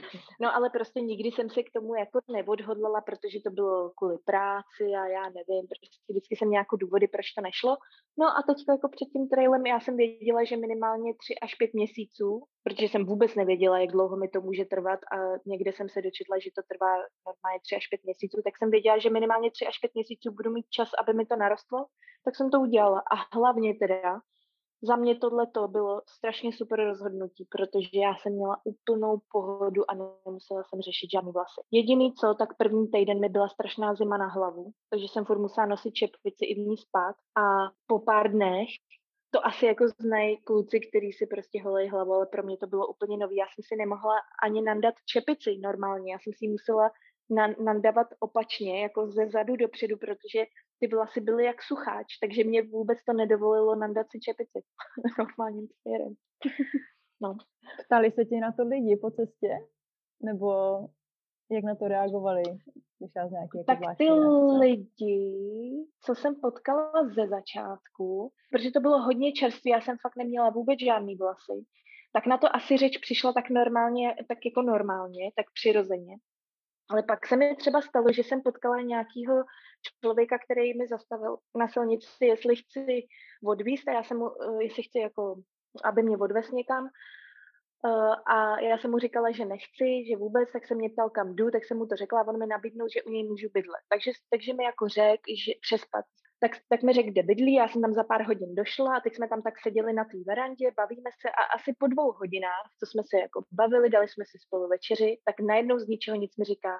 No 0.40 0.54
ale 0.56 0.70
prostě 0.70 1.00
nikdy 1.00 1.28
jsem 1.30 1.50
se 1.50 1.62
k 1.62 1.72
tomu 1.74 1.94
jako 1.94 2.18
neodhodlala, 2.32 3.00
protože 3.00 3.38
to 3.44 3.50
bylo 3.50 3.90
kvůli 3.98 4.18
práci 4.24 4.84
a 5.00 5.06
já 5.06 5.22
nevím, 5.22 5.64
prostě 5.68 5.96
vždycky 6.08 6.36
jsem 6.36 6.50
nějakou 6.50 6.76
důvody, 6.76 7.08
proč 7.08 7.26
to 7.32 7.40
nešlo. 7.42 7.76
No 8.18 8.26
a 8.26 8.42
teď 8.46 8.56
jako 8.68 8.88
před 8.88 9.08
tím 9.12 9.28
trailem 9.28 9.66
já 9.66 9.80
jsem 9.80 9.96
věděla, 9.96 10.44
že 10.44 10.56
minimálně 10.56 11.14
tři 11.14 11.34
až 11.42 11.54
pět 11.54 11.74
měsíců, 11.74 12.44
protože 12.64 12.86
jsem 12.88 13.04
vůbec 13.04 13.34
nevěděla, 13.34 13.78
jak 13.78 13.90
dlouho 13.90 14.16
mi 14.16 14.28
to 14.28 14.40
může 14.40 14.64
trvat 14.64 15.00
a 15.14 15.16
někde 15.46 15.72
jsem 15.72 15.88
se 15.88 16.02
dočetla, 16.02 16.38
že 16.38 16.50
to 16.56 16.62
trvá 16.70 16.92
normálně 17.28 17.60
tři 17.62 17.76
až 17.76 17.86
pět 17.86 18.04
měsíců, 18.04 18.36
tak 18.44 18.54
jsem 18.58 18.70
věděla, 18.70 18.98
že 18.98 19.10
minimálně 19.10 19.50
tři 19.50 19.66
až 19.66 19.78
pět 19.78 19.94
měsíců 19.94 20.30
budu 20.30 20.50
mít 20.50 20.66
čas, 20.70 20.88
aby 21.00 21.12
mi 21.14 21.26
to 21.26 21.36
narostlo, 21.36 21.86
tak 22.24 22.36
jsem 22.36 22.50
to 22.50 22.60
udělala. 22.60 23.02
A 23.14 23.36
hlavně 23.38 23.74
teda 23.74 24.20
za 24.82 24.96
mě 24.96 25.18
tohle 25.18 25.46
to 25.46 25.68
bylo 25.68 26.02
strašně 26.08 26.52
super 26.52 26.84
rozhodnutí, 26.84 27.46
protože 27.50 27.88
já 27.92 28.16
jsem 28.16 28.32
měla 28.32 28.56
úplnou 28.64 29.20
pohodu 29.32 29.90
a 29.90 29.94
nemusela 29.94 30.62
jsem 30.64 30.80
řešit 30.80 31.10
žádný 31.12 31.32
vlasy. 31.32 31.60
Jediný 31.70 32.12
co, 32.12 32.34
tak 32.34 32.56
první 32.56 32.90
týden 32.90 33.20
mi 33.20 33.28
byla 33.28 33.48
strašná 33.48 33.94
zima 33.94 34.16
na 34.16 34.26
hlavu, 34.26 34.70
takže 34.90 35.06
jsem 35.08 35.24
furt 35.24 35.38
musela 35.38 35.66
nosit 35.66 35.92
čepici 35.92 36.44
i 36.44 36.54
v 36.54 36.58
ní 36.58 36.76
spát 36.76 37.16
a 37.38 37.72
po 37.86 37.98
pár 37.98 38.32
dnech 38.32 38.68
to 39.30 39.46
asi 39.46 39.66
jako 39.66 39.84
znají 40.00 40.42
kluci, 40.42 40.80
kteří 40.80 41.12
si 41.12 41.26
prostě 41.26 41.62
holej 41.62 41.88
hlavu, 41.88 42.12
ale 42.12 42.26
pro 42.26 42.42
mě 42.42 42.56
to 42.56 42.66
bylo 42.66 42.86
úplně 42.86 43.16
nový. 43.16 43.36
Já 43.36 43.44
jsem 43.44 43.62
si 43.68 43.76
nemohla 43.76 44.14
ani 44.42 44.62
nandat 44.62 44.94
čepici 45.04 45.58
normálně, 45.58 46.12
já 46.12 46.18
jsem 46.18 46.32
si 46.32 46.48
musela 46.48 46.90
nandavat 47.64 48.06
opačně, 48.20 48.82
jako 48.82 49.06
ze 49.06 49.26
zadu 49.26 49.56
dopředu, 49.56 49.96
protože 49.96 50.44
ty 50.80 50.86
vlasy 50.86 51.20
byly 51.20 51.44
jak 51.44 51.62
sucháč, 51.62 52.06
takže 52.22 52.44
mě 52.44 52.62
vůbec 52.62 52.98
to 53.04 53.12
nedovolilo 53.12 53.74
nandat 53.74 54.06
si 54.10 54.20
čepici 54.20 54.58
normálním 55.18 55.68
směrem. 55.80 56.14
no. 57.20 57.36
Ptali 57.86 58.10
se 58.10 58.24
ti 58.24 58.36
na 58.40 58.52
to 58.52 58.62
lidi 58.62 58.96
po 58.96 59.10
cestě? 59.10 59.48
Nebo 60.22 60.78
jak 61.50 61.64
na 61.64 61.74
to 61.74 61.88
reagovali? 61.88 62.42
Jako 63.16 63.64
tak 63.66 63.78
ty 63.98 64.10
lidi, 64.58 65.86
co 66.04 66.14
jsem 66.14 66.34
potkala 66.40 66.92
ze 67.14 67.28
začátku, 67.28 68.32
protože 68.52 68.70
to 68.70 68.80
bylo 68.80 69.02
hodně 69.02 69.32
čerstvé, 69.32 69.70
já 69.70 69.80
jsem 69.80 69.96
fakt 70.02 70.16
neměla 70.16 70.50
vůbec 70.50 70.80
žádný 70.80 71.16
vlasy, 71.16 71.66
tak 72.12 72.26
na 72.26 72.38
to 72.38 72.56
asi 72.56 72.76
řeč 72.76 72.98
přišla 72.98 73.32
tak 73.32 73.50
normálně, 73.50 74.14
tak 74.28 74.38
jako 74.44 74.62
normálně, 74.62 75.30
tak 75.36 75.46
přirozeně. 75.54 76.16
Ale 76.90 77.02
pak 77.02 77.26
se 77.26 77.36
mi 77.36 77.56
třeba 77.56 77.82
stalo, 77.82 78.12
že 78.12 78.22
jsem 78.22 78.42
potkala 78.42 78.80
nějakého 78.80 79.44
člověka, 80.00 80.38
který 80.38 80.78
mi 80.78 80.86
zastavil 80.88 81.36
na 81.54 81.68
silnici, 81.68 82.26
jestli 82.26 82.56
chci 82.56 83.06
odvíst 83.44 83.88
a 83.88 83.92
já 83.92 84.02
jsem 84.02 84.18
mu, 84.18 84.42
eh, 84.42 84.64
jestli 84.64 84.82
chci 84.82 84.98
jako, 84.98 85.36
aby 85.84 86.02
mě 86.02 86.16
odvez 86.16 86.50
někam. 86.50 86.88
Uh, 87.84 88.14
a 88.26 88.60
já 88.60 88.78
jsem 88.78 88.90
mu 88.90 88.98
říkala, 88.98 89.30
že 89.30 89.44
nechci, 89.44 90.04
že 90.08 90.16
vůbec, 90.16 90.52
tak 90.52 90.66
se 90.66 90.74
mě 90.74 90.90
ptal, 90.90 91.10
kam 91.10 91.34
jdu, 91.34 91.50
tak 91.50 91.64
jsem 91.64 91.78
mu 91.78 91.86
to 91.86 91.96
řekla 91.96 92.20
a 92.20 92.26
on 92.28 92.38
mi 92.38 92.46
nabídnul, 92.46 92.88
že 92.88 93.02
u 93.02 93.10
něj 93.10 93.24
můžu 93.24 93.48
bydlet. 93.54 93.80
Takže, 93.88 94.10
takže 94.30 94.54
mi 94.54 94.64
jako 94.64 94.88
řekl, 94.88 95.22
že 95.44 95.52
přespat 95.60 96.04
tak, 96.40 96.50
tak 96.68 96.82
mi 96.82 96.92
řekl, 96.92 97.10
kde 97.10 97.22
bydlí, 97.22 97.54
já 97.54 97.68
jsem 97.68 97.82
tam 97.82 97.94
za 97.94 98.04
pár 98.04 98.22
hodin 98.22 98.54
došla 98.54 98.96
a 98.96 99.00
teď 99.00 99.14
jsme 99.14 99.28
tam 99.28 99.42
tak 99.42 99.54
seděli 99.62 99.92
na 99.92 100.04
té 100.04 100.18
verandě, 100.26 100.70
bavíme 100.76 101.10
se 101.20 101.30
a 101.30 101.42
asi 101.56 101.74
po 101.78 101.86
dvou 101.86 102.12
hodinách, 102.12 102.66
co 102.78 102.86
jsme 102.86 103.02
se 103.10 103.20
jako 103.20 103.42
bavili, 103.52 103.90
dali 103.90 104.08
jsme 104.08 104.24
si 104.24 104.38
spolu 104.38 104.68
večeři, 104.68 105.18
tak 105.24 105.40
najednou 105.40 105.78
z 105.78 105.88
ničeho 105.88 106.16
nic 106.16 106.36
mi 106.36 106.44
říká, 106.44 106.76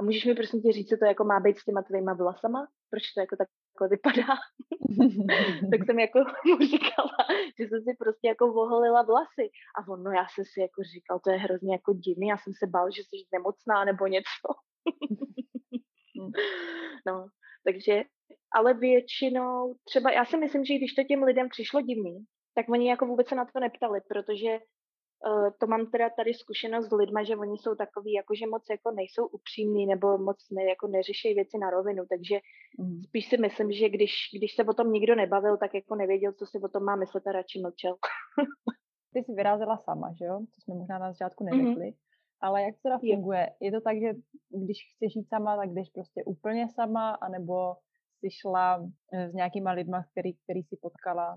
a 0.00 0.02
můžeš 0.02 0.24
mi 0.24 0.34
prosím 0.34 0.62
tě 0.62 0.72
říct, 0.72 0.88
co 0.88 0.96
to 0.96 1.04
jako 1.04 1.24
má 1.24 1.40
být 1.40 1.58
s 1.58 1.64
těma 1.64 1.82
tvýma 1.82 2.14
vlasama? 2.14 2.68
Proč 2.90 3.02
to 3.14 3.20
jako 3.20 3.36
takhle 3.36 3.88
vypadá? 3.88 4.34
tak 5.72 5.86
jsem 5.86 5.98
jako 5.98 6.18
mu 6.46 6.58
říkala, 6.58 7.16
že 7.58 7.68
jsem 7.68 7.82
si 7.82 7.96
prostě 7.98 8.28
jako 8.28 8.52
voholila 8.52 9.02
vlasy. 9.02 9.50
A 9.78 9.88
on, 9.88 10.02
no 10.02 10.10
já 10.10 10.26
jsem 10.28 10.44
si 10.44 10.60
jako 10.60 10.82
říkal, 10.82 11.20
to 11.24 11.30
je 11.30 11.36
hrozně 11.36 11.72
jako 11.72 11.92
divný, 11.92 12.28
já 12.28 12.38
jsem 12.38 12.52
se 12.58 12.66
bál, 12.66 12.90
že 12.90 13.02
jsi 13.02 13.16
nemocná 13.32 13.84
nebo 13.84 14.06
něco. 14.06 14.48
no, 17.06 17.26
takže 17.64 18.02
ale 18.54 18.74
většinou, 18.74 19.74
třeba 19.84 20.10
já 20.10 20.24
si 20.24 20.36
myslím, 20.36 20.64
že 20.64 20.74
když 20.74 20.94
to 20.94 21.02
těm 21.04 21.22
lidem 21.22 21.48
přišlo 21.48 21.80
divný, 21.80 22.24
tak 22.54 22.68
oni 22.68 22.88
jako 22.88 23.06
vůbec 23.06 23.28
se 23.28 23.34
na 23.34 23.44
to 23.44 23.60
neptali, 23.60 24.00
protože 24.08 24.58
uh, 25.26 25.50
to 25.60 25.66
mám 25.66 25.90
teda 25.90 26.10
tady 26.10 26.34
zkušenost 26.34 26.88
s 26.88 26.92
lidma, 26.92 27.22
že 27.22 27.36
oni 27.36 27.58
jsou 27.58 27.74
takový, 27.74 28.12
jako 28.12 28.34
že 28.34 28.46
moc 28.46 28.64
jako 28.70 28.90
nejsou 28.90 29.26
upřímní 29.26 29.86
nebo 29.86 30.18
moc 30.18 30.36
ne, 30.50 30.64
jako 30.64 30.86
neřeší 30.86 31.34
věci 31.34 31.58
na 31.58 31.70
rovinu, 31.70 32.04
takže 32.08 32.40
mm. 32.78 33.02
spíš 33.02 33.28
si 33.28 33.36
myslím, 33.36 33.72
že 33.72 33.88
když, 33.88 34.12
když 34.38 34.54
se 34.54 34.64
o 34.64 34.74
tom 34.74 34.92
nikdo 34.92 35.14
nebavil, 35.14 35.56
tak 35.56 35.74
jako 35.74 35.94
nevěděl, 35.94 36.32
co 36.32 36.46
si 36.46 36.60
o 36.60 36.68
tom 36.68 36.84
má 36.84 36.96
myslet 36.96 37.26
a 37.26 37.32
radši 37.32 37.60
mlčel. 37.60 37.94
Ty 39.12 39.24
jsi 39.24 39.32
vyrazila 39.32 39.76
sama, 39.76 40.12
že 40.18 40.24
jo? 40.24 40.38
To 40.38 40.60
jsme 40.60 40.74
možná 40.74 40.98
na 40.98 41.12
začátku 41.12 41.44
mhm. 41.44 41.58
neřekli. 41.58 41.86
Mm-hmm. 41.86 42.10
Ale 42.40 42.62
jak 42.62 42.74
to 42.74 42.80
teda 42.82 42.98
funguje? 42.98 43.46
Je 43.60 43.72
to 43.72 43.80
tak, 43.80 43.96
že 44.00 44.12
když 44.64 44.78
chceš 44.94 45.16
jít 45.16 45.28
sama, 45.28 45.56
tak 45.56 45.70
jdeš 45.70 45.90
prostě 45.90 46.24
úplně 46.24 46.68
sama, 46.74 47.10
anebo 47.10 47.74
jsi 48.20 48.30
šla 48.40 48.86
eh, 49.14 49.30
s 49.30 49.34
nějakýma 49.34 49.72
lidma, 49.72 50.04
který, 50.12 50.32
který 50.34 50.60
jsi 50.62 50.76
potkala? 50.82 51.36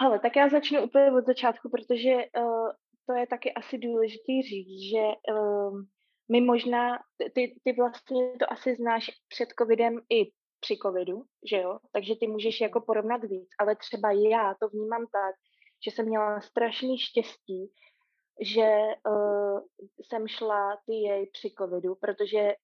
Ale 0.00 0.18
tak 0.18 0.36
já 0.36 0.48
začnu 0.48 0.84
úplně 0.84 1.12
od 1.12 1.26
začátku, 1.26 1.70
protože 1.70 2.14
uh, 2.14 2.70
to 3.06 3.12
je 3.12 3.26
taky 3.26 3.52
asi 3.52 3.78
důležitý 3.78 4.42
říct, 4.42 4.90
že 4.92 5.02
uh, 5.34 5.80
my 6.32 6.40
možná, 6.40 6.98
ty, 7.34 7.60
ty 7.64 7.72
vlastně 7.72 8.32
to 8.38 8.52
asi 8.52 8.74
znáš 8.74 9.10
před 9.28 9.48
covidem 9.58 10.00
i 10.10 10.30
při 10.60 10.76
covidu, 10.82 11.22
že 11.50 11.56
jo? 11.56 11.78
Takže 11.92 12.14
ty 12.20 12.26
můžeš 12.26 12.60
jako 12.60 12.80
porovnat 12.80 13.24
víc, 13.24 13.48
ale 13.58 13.76
třeba 13.76 14.12
já 14.12 14.54
to 14.60 14.68
vnímám 14.68 15.06
tak, 15.12 15.34
že 15.84 15.90
jsem 15.90 16.06
měla 16.06 16.40
strašný 16.40 16.98
štěstí, 16.98 17.72
že 18.40 18.68
uh, 19.08 19.60
jsem 20.00 20.28
šla 20.28 20.76
ty 20.86 20.94
jej 20.94 21.30
při 21.32 21.54
covidu, 21.58 21.94
protože 21.94 22.54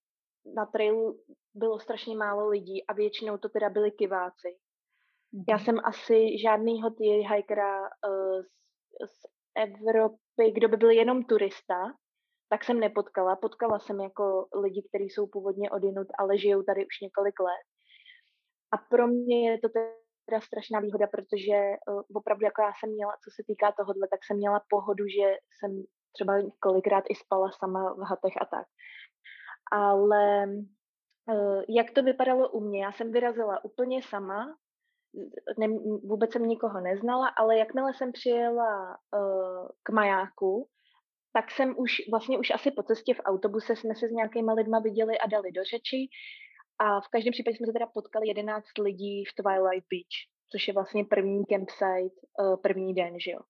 na 0.55 0.67
trailu 0.67 1.21
bylo 1.55 1.79
strašně 1.79 2.17
málo 2.17 2.49
lidí 2.49 2.87
a 2.87 2.93
většinou 2.93 3.39
to 3.39 3.49
teda 3.49 3.71
byli 3.71 3.91
kiváci. 3.91 4.49
Já 5.49 5.57
mhm. 5.57 5.65
jsem 5.65 5.77
asi 5.85 6.39
žádnýho 6.39 6.91
ty 6.91 7.05
hikera 7.05 7.81
uh, 7.81 8.43
z, 8.43 9.11
z 9.11 9.27
Evropy, 9.57 10.53
kdo 10.55 10.69
by 10.69 10.77
byl 10.77 10.91
jenom 10.91 11.25
turista, 11.25 11.93
tak 12.49 12.65
jsem 12.65 12.81
nepotkala. 12.81 13.37
Potkala 13.37 13.79
jsem 13.79 14.01
jako 14.01 14.47
lidi, 14.55 14.83
kteří 14.89 15.05
jsou 15.05 15.27
původně 15.27 15.71
odinut, 15.71 16.07
ale 16.19 16.39
žijou 16.39 16.63
tady 16.63 16.87
už 16.87 17.01
několik 17.03 17.41
let. 17.41 17.67
A 18.73 18.77
pro 18.91 19.07
mě 19.07 19.51
je 19.51 19.59
to 19.61 19.69
teda 19.69 20.41
strašná 20.41 20.81
výhoda, 20.81 21.07
protože 21.07 21.57
uh, 21.91 22.03
opravdu 22.15 22.45
jako 22.45 22.63
já 22.63 22.73
jsem 22.79 22.91
měla, 22.91 23.13
co 23.13 23.29
se 23.37 23.43
týká 23.47 23.73
tohohle, 23.73 24.09
tak 24.11 24.21
jsem 24.25 24.37
měla 24.37 24.61
pohodu, 24.69 25.05
že 25.17 25.27
jsem 25.57 25.83
třeba 26.13 26.33
kolikrát 26.61 27.05
i 27.11 27.15
spala 27.15 27.49
sama 27.61 27.95
v 27.95 28.03
hatech 28.11 28.37
a 28.41 28.45
tak. 28.45 28.67
Ale 29.73 30.47
uh, 31.27 31.63
jak 31.69 31.91
to 31.91 32.03
vypadalo 32.03 32.51
u 32.51 32.61
mě? 32.61 32.85
Já 32.85 32.93
jsem 32.93 33.13
vyrazila 33.13 33.65
úplně 33.65 34.03
sama, 34.03 34.57
ne, 35.59 35.69
vůbec 36.05 36.33
jsem 36.33 36.49
nikoho 36.49 36.81
neznala, 36.81 37.29
ale 37.29 37.59
jakmile 37.59 37.95
jsem 37.95 38.13
přijela 38.13 38.89
uh, 38.89 39.69
k 39.83 39.91
majáku, 39.91 40.69
tak 41.33 41.51
jsem 41.51 41.75
už 41.79 41.91
vlastně 42.11 42.39
už 42.39 42.51
asi 42.51 42.71
po 42.71 42.83
cestě 42.83 43.15
v 43.15 43.21
autobuse 43.25 43.77
jsme 43.77 43.95
se 43.95 44.09
s 44.09 44.11
nějakýma 44.11 44.53
lidma 44.53 44.79
viděli 44.79 45.19
a 45.19 45.27
dali 45.27 45.53
do 45.53 45.65
řeči 45.65 46.09
a 46.79 47.01
v 47.01 47.09
každém 47.09 47.33
případě 47.33 47.57
jsme 47.57 47.67
se 47.67 47.73
teda 47.73 47.87
potkali 47.87 48.29
11 48.29 48.65
lidí 48.81 49.25
v 49.25 49.43
Twilight 49.43 49.87
Beach, 49.91 50.17
což 50.53 50.69
je 50.69 50.75
vlastně 50.75 51.05
první 51.05 51.45
campsite, 51.45 52.17
uh, 52.41 52.57
první 52.63 52.95
den, 52.95 53.21
že 53.21 53.31
jo. 53.31 53.41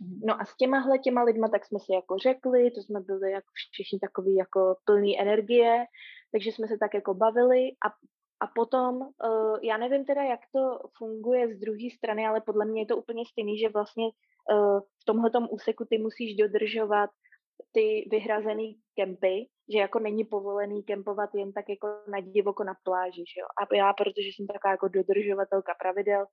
Mhm. 0.00 0.20
No 0.24 0.40
a 0.40 0.44
s 0.44 0.56
těmahle 0.56 0.98
těma 0.98 1.22
lidma 1.22 1.48
tak 1.48 1.66
jsme 1.66 1.78
si 1.78 1.92
jako 1.92 2.18
řekli, 2.18 2.70
to 2.70 2.80
jsme 2.82 3.00
byli 3.00 3.32
jako 3.32 3.50
všichni 3.72 3.98
takový 3.98 4.34
jako 4.34 4.76
plný 4.84 5.20
energie, 5.20 5.84
takže 6.32 6.52
jsme 6.52 6.68
se 6.68 6.78
tak 6.80 6.94
jako 6.94 7.14
bavili 7.14 7.70
a, 7.86 7.88
A 8.42 8.46
potom, 8.54 8.96
uh, 9.00 9.58
já 9.62 9.76
nevím 9.76 10.04
teda, 10.04 10.22
jak 10.22 10.40
to 10.54 10.78
funguje 10.98 11.54
z 11.54 11.58
druhé 11.58 11.88
strany, 11.96 12.26
ale 12.26 12.40
podle 12.40 12.64
mě 12.66 12.82
je 12.82 12.86
to 12.86 12.96
úplně 12.96 13.22
stejný, 13.26 13.58
že 13.58 13.68
vlastně 13.68 14.04
uh, 14.04 14.80
v 14.80 15.04
tomhletom 15.06 15.46
úseku 15.50 15.84
ty 15.84 15.98
musíš 15.98 16.36
dodržovat 16.36 17.10
ty 17.72 18.08
vyhrazený 18.10 18.76
kempy, 18.94 19.46
že 19.72 19.78
jako 19.78 19.98
není 19.98 20.24
povolený 20.24 20.82
kempovat 20.82 21.34
jen 21.34 21.52
tak 21.52 21.64
jako 21.68 21.86
na 22.08 22.20
divoko 22.20 22.64
na 22.64 22.74
pláži, 22.84 23.24
že 23.34 23.40
jo. 23.40 23.46
A 23.60 23.74
já, 23.74 23.92
protože 23.92 24.28
jsem 24.28 24.46
taková 24.46 24.70
jako 24.70 24.88
dodržovatelka 24.88 25.74
pravidel, 25.82 26.26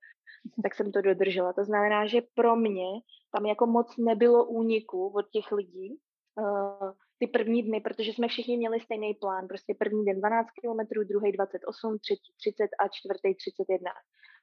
tak 0.62 0.74
jsem 0.74 0.92
to 0.92 1.00
dodržela. 1.00 1.52
To 1.52 1.64
znamená, 1.64 2.06
že 2.06 2.22
pro 2.34 2.56
mě 2.56 2.86
tam 3.32 3.46
jako 3.46 3.66
moc 3.66 3.96
nebylo 3.98 4.44
úniku 4.44 5.08
od 5.08 5.30
těch 5.30 5.52
lidí, 5.52 5.98
uh, 6.38 6.92
ty 7.18 7.26
první 7.26 7.62
dny, 7.62 7.80
protože 7.80 8.12
jsme 8.12 8.28
všichni 8.28 8.56
měli 8.56 8.80
stejný 8.80 9.14
plán. 9.14 9.48
Prostě 9.48 9.74
první 9.78 10.04
den 10.04 10.18
12 10.20 10.46
km, 10.46 11.00
druhý 11.08 11.32
28, 11.32 11.98
třetí 11.98 12.32
30 12.40 12.68
a 12.80 12.88
čtvrtý 12.88 13.34
31. 13.34 13.90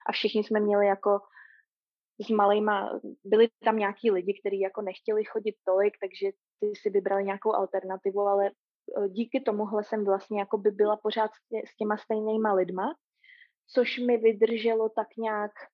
A 0.09 0.11
všichni 0.11 0.43
jsme 0.43 0.59
měli 0.59 0.87
jako 0.87 1.19
s 2.25 2.29
malejma, 2.29 2.99
byli 3.23 3.47
tam 3.63 3.77
nějaký 3.77 4.11
lidi, 4.11 4.39
kteří 4.41 4.59
jako 4.59 4.81
nechtěli 4.81 5.25
chodit 5.25 5.55
tolik, 5.65 5.93
takže 6.01 6.31
ty 6.59 6.75
si 6.75 6.89
vybrali 6.89 7.23
nějakou 7.23 7.53
alternativu, 7.53 8.21
ale 8.21 8.47
e, 8.47 8.51
díky 9.09 9.41
tomuhle 9.41 9.83
jsem 9.83 10.05
vlastně 10.05 10.39
jako 10.39 10.57
by 10.57 10.71
byla 10.71 10.97
pořád 10.97 11.31
s 11.65 11.75
těma 11.75 11.97
stejnýma 11.97 12.53
lidma, 12.53 12.95
což 13.73 13.97
mi 13.99 14.17
vydrželo 14.17 14.89
tak 14.89 15.07
nějak 15.17 15.51
e, 15.61 15.67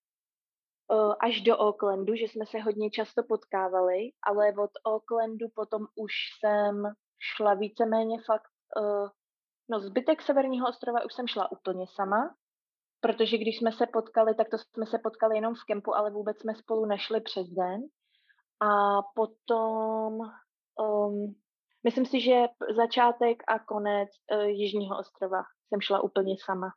až 1.20 1.42
do 1.42 1.58
Aucklandu, 1.58 2.16
že 2.16 2.26
jsme 2.26 2.46
se 2.46 2.60
hodně 2.60 2.90
často 2.90 3.24
potkávali, 3.24 4.00
ale 4.28 4.54
od 4.64 4.72
Aucklandu 4.86 5.48
potom 5.56 5.82
už 5.96 6.12
jsem 6.40 6.84
šla 7.36 7.54
víceméně 7.54 8.18
fakt, 8.26 8.52
e, 8.78 8.82
no 9.70 9.80
zbytek 9.80 10.22
Severního 10.22 10.70
ostrova 10.70 11.06
už 11.06 11.14
jsem 11.14 11.28
šla 11.28 11.52
úplně 11.52 11.86
sama, 11.96 12.36
protože 13.04 13.38
když 13.38 13.58
jsme 13.58 13.72
se 13.72 13.86
potkali, 13.94 14.36
tak 14.36 14.50
to 14.50 14.58
jsme 14.58 14.86
se 14.86 15.00
potkali 15.04 15.36
jenom 15.36 15.54
v 15.56 15.66
kempu, 15.68 15.96
ale 15.96 16.12
vůbec 16.12 16.40
jsme 16.40 16.56
spolu 16.56 16.86
nešli 16.86 17.22
přes 17.22 17.48
den. 17.48 17.82
A 18.60 19.02
potom, 19.16 20.14
um, 20.80 21.36
myslím 21.84 22.06
si, 22.06 22.22
že 22.22 22.36
začátek 22.76 23.44
a 23.48 23.60
konec 23.60 24.10
uh, 24.32 24.44
Jižního 24.44 25.00
ostrova 25.00 25.42
jsem 25.68 25.82
šla 25.82 26.02
úplně 26.02 26.36
sama. 26.46 26.70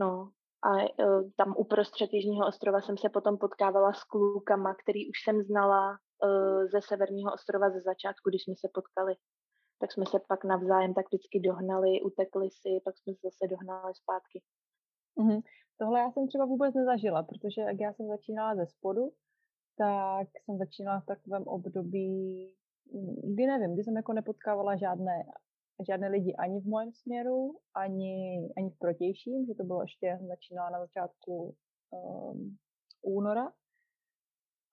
No 0.00 0.30
a 0.62 0.70
uh, 0.70 1.30
tam 1.36 1.54
uprostřed 1.56 2.12
Jižního 2.12 2.46
ostrova 2.46 2.80
jsem 2.80 2.98
se 2.98 3.08
potom 3.08 3.38
potkávala 3.38 3.92
s 3.92 4.04
klukama, 4.04 4.74
který 4.74 5.10
už 5.10 5.16
jsem 5.24 5.42
znala 5.42 5.90
uh, 5.90 6.64
ze 6.72 6.80
Severního 6.82 7.32
ostrova 7.32 7.70
ze 7.70 7.80
začátku, 7.80 8.30
když 8.30 8.42
jsme 8.44 8.54
se 8.60 8.68
potkali. 8.74 9.14
Tak 9.80 9.92
jsme 9.92 10.06
se 10.06 10.18
pak 10.28 10.44
navzájem 10.44 10.94
tak 10.94 11.06
vždycky 11.06 11.40
dohnali, 11.40 12.02
utekli 12.02 12.50
si, 12.50 12.70
pak 12.84 12.94
jsme 12.98 13.12
se 13.14 13.20
zase 13.22 13.46
dohnali 13.50 13.94
zpátky. 13.94 14.42
Mm-hmm. 15.18 15.42
Tohle 15.78 16.00
já 16.00 16.10
jsem 16.10 16.28
třeba 16.28 16.44
vůbec 16.44 16.74
nezažila, 16.74 17.22
protože 17.22 17.60
jak 17.60 17.80
já 17.80 17.92
jsem 17.92 18.08
začínala 18.08 18.56
ze 18.56 18.66
spodu, 18.66 19.12
tak 19.78 20.28
jsem 20.44 20.58
začínala 20.58 21.00
v 21.00 21.06
takovém 21.06 21.42
období, 21.42 22.50
kdy 23.24 23.46
nevím, 23.46 23.74
kdy 23.74 23.84
jsem 23.84 23.96
jako 23.96 24.12
nepotkávala 24.12 24.76
žádné, 24.76 25.24
žádné 25.88 26.08
lidi 26.08 26.34
ani 26.34 26.60
v 26.60 26.66
mém 26.66 26.92
směru, 26.92 27.58
ani, 27.74 28.48
ani 28.56 28.70
v 28.70 28.78
protějším, 28.78 29.46
že 29.46 29.54
to 29.54 29.64
bylo 29.64 29.82
ještě, 29.82 30.06
já 30.06 30.18
jsem 30.18 30.26
začínala 30.26 30.70
na 30.70 30.80
začátku 30.80 31.54
um, 31.90 32.56
února. 33.02 33.52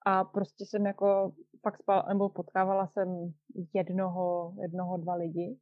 A 0.05 0.23
prostě 0.23 0.65
jsem 0.65 0.85
jako 0.85 1.33
fakt 1.61 1.81
spala, 1.81 2.05
nebo 2.09 2.29
potkávala 2.29 2.87
jsem 2.87 3.33
jednoho, 3.73 4.53
jednoho, 4.61 4.97
dva 4.97 5.13
lidi, 5.13 5.59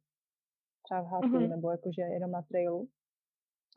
třeba 0.82 1.02
v 1.02 1.06
hatu, 1.06 1.26
mm-hmm. 1.26 1.48
nebo 1.48 1.70
jakože 1.70 2.02
jenom 2.02 2.30
na 2.30 2.42
trailu. 2.42 2.88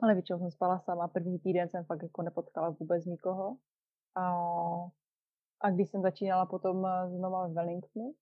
Ale 0.02 0.14
většinou 0.14 0.40
jsem 0.40 0.52
spala 0.52 0.80
sama. 0.80 1.08
První 1.08 1.40
týden 1.40 1.70
jsem 1.70 1.86
fakt 1.86 2.04
jako 2.04 2.22
nepotkala 2.22 2.70
vůbec 2.70 3.06
nikoho. 3.06 3.58
A, 4.16 4.34
a 5.62 5.70
když 5.72 5.90
jsem 5.90 6.02
začínala 6.02 6.46
potom 6.46 6.86
eh, 6.86 7.10
znova 7.10 7.48
v 7.48 7.54
Wellingtonu, 7.54 8.14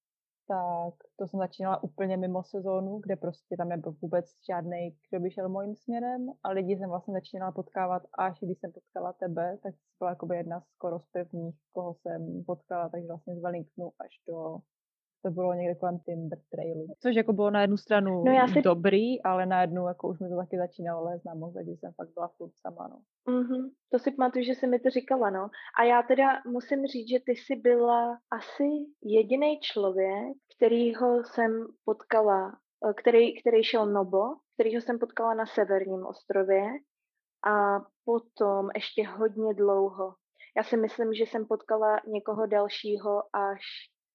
tak 0.49 0.93
to 1.15 1.27
jsem 1.27 1.39
začínala 1.39 1.83
úplně 1.83 2.17
mimo 2.17 2.43
sezónu, 2.43 2.99
kde 2.99 3.15
prostě 3.15 3.57
tam 3.57 3.69
nebyl 3.69 3.95
vůbec 4.01 4.25
žádný, 4.49 4.97
kdo 5.09 5.19
by 5.19 5.31
šel 5.31 5.49
mojím 5.49 5.75
směrem 5.75 6.31
a 6.43 6.49
lidi 6.49 6.77
jsem 6.77 6.89
vlastně 6.89 7.13
začínala 7.13 7.51
potkávat 7.51 8.03
až 8.17 8.39
když 8.41 8.59
jsem 8.59 8.71
potkala 8.71 9.13
tebe, 9.13 9.57
tak 9.63 9.75
jsi 9.75 9.81
byla 9.99 10.09
jako 10.09 10.33
jedna 10.33 10.61
skoro 10.61 10.99
z 10.99 11.05
prvních, 11.11 11.55
koho 11.73 11.93
jsem 11.93 12.43
potkala, 12.45 12.89
takže 12.89 13.07
vlastně 13.07 13.35
z 13.35 13.41
Wellingtonu 13.41 13.91
až 13.99 14.11
do 14.27 14.57
to 15.21 15.31
bylo 15.31 15.53
někde 15.53 15.75
kolem 15.75 15.99
Timber 15.99 16.39
Trailu. 16.51 16.87
Což 16.99 17.15
jako 17.15 17.33
bylo 17.33 17.51
na 17.51 17.61
jednu 17.61 17.77
stranu 17.77 18.23
no 18.23 18.31
já 18.31 18.47
si... 18.47 18.61
dobrý, 18.61 19.23
ale 19.23 19.45
na 19.45 19.61
jednu 19.61 19.87
jako 19.87 20.09
už 20.09 20.19
mi 20.19 20.29
to 20.29 20.35
taky 20.35 20.57
začínalo 20.57 21.03
lézt 21.03 21.25
na 21.25 21.33
mozek, 21.33 21.65
když 21.65 21.79
jsem 21.79 21.93
fakt 21.93 22.13
byla 22.13 22.27
furt 22.27 22.51
sama, 22.55 22.87
no. 22.87 22.99
Mm-hmm. 23.33 23.69
To 23.91 23.99
si 23.99 24.11
pamatuju, 24.11 24.45
že 24.45 24.55
jsi 24.55 24.67
mi 24.67 24.79
to 24.79 24.89
říkala, 24.89 25.29
no. 25.29 25.49
A 25.79 25.83
já 25.83 26.03
teda 26.03 26.25
musím 26.47 26.85
říct, 26.85 27.09
že 27.09 27.19
ty 27.25 27.31
jsi 27.31 27.55
byla 27.55 28.17
asi 28.31 28.69
jediný 29.03 29.59
člověk, 29.59 30.37
kterýho 30.57 31.23
jsem 31.23 31.67
potkala, 31.85 32.57
eh, 32.89 32.93
který, 32.93 33.41
který 33.41 33.63
šel 33.63 33.85
Nobo, 33.85 34.23
kterýho 34.53 34.81
jsem 34.81 34.99
potkala 34.99 35.33
na 35.33 35.45
severním 35.45 36.05
ostrově 36.05 36.63
a 37.47 37.79
potom 38.05 38.69
ještě 38.75 39.07
hodně 39.07 39.53
dlouho. 39.53 40.13
Já 40.57 40.63
si 40.63 40.77
myslím, 40.77 41.13
že 41.13 41.23
jsem 41.23 41.45
potkala 41.45 41.99
někoho 42.07 42.45
dalšího 42.45 43.23
až 43.33 43.61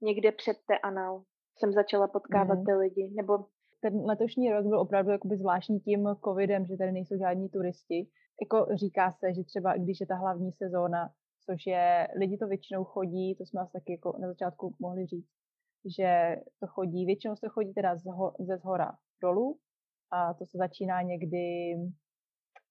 někde 0.05 0.33
před 0.33 0.57
Teanal 0.67 1.23
jsem 1.57 1.73
začala 1.73 2.09
potkávat 2.09 2.59
mm. 2.59 2.64
ty 2.64 2.75
lidi, 2.75 3.12
nebo 3.17 3.38
ten 3.81 4.05
letošní 4.05 4.53
rok 4.53 4.67
byl 4.67 4.81
opravdu 4.81 5.11
jakoby 5.11 5.37
zvláštní 5.37 5.81
tím 5.81 6.09
covidem, 6.25 6.67
že 6.67 6.77
tady 6.77 6.93
nejsou 6.93 7.19
žádní 7.19 7.49
turisti. 7.49 8.09
Jako 8.40 8.67
říká 8.75 9.12
se, 9.12 9.35
že 9.35 9.45
třeba 9.45 9.77
když 9.77 10.01
je 10.01 10.07
ta 10.07 10.14
hlavní 10.14 10.53
sezóna, 10.53 11.11
což 11.47 11.67
je, 11.67 12.09
lidi 12.19 12.37
to 12.38 12.47
většinou 12.47 12.85
chodí, 12.85 13.35
to 13.35 13.47
jsme 13.47 13.61
asi 13.61 13.73
taky 13.73 13.93
jako 13.93 14.17
na 14.19 14.29
začátku 14.29 14.75
mohli 14.81 15.07
říct, 15.07 15.29
že 15.97 16.37
to 16.61 16.67
chodí, 16.67 17.07
většinou 17.07 17.37
se 17.37 17.49
chodí 17.49 17.75
teda 17.75 17.97
z 17.97 18.05
ho, 18.05 18.35
ze 18.38 18.57
zhora 18.57 18.93
dolů 19.23 19.59
a 20.11 20.35
to 20.35 20.47
se 20.47 20.59
začíná 20.59 21.03
někdy 21.03 21.75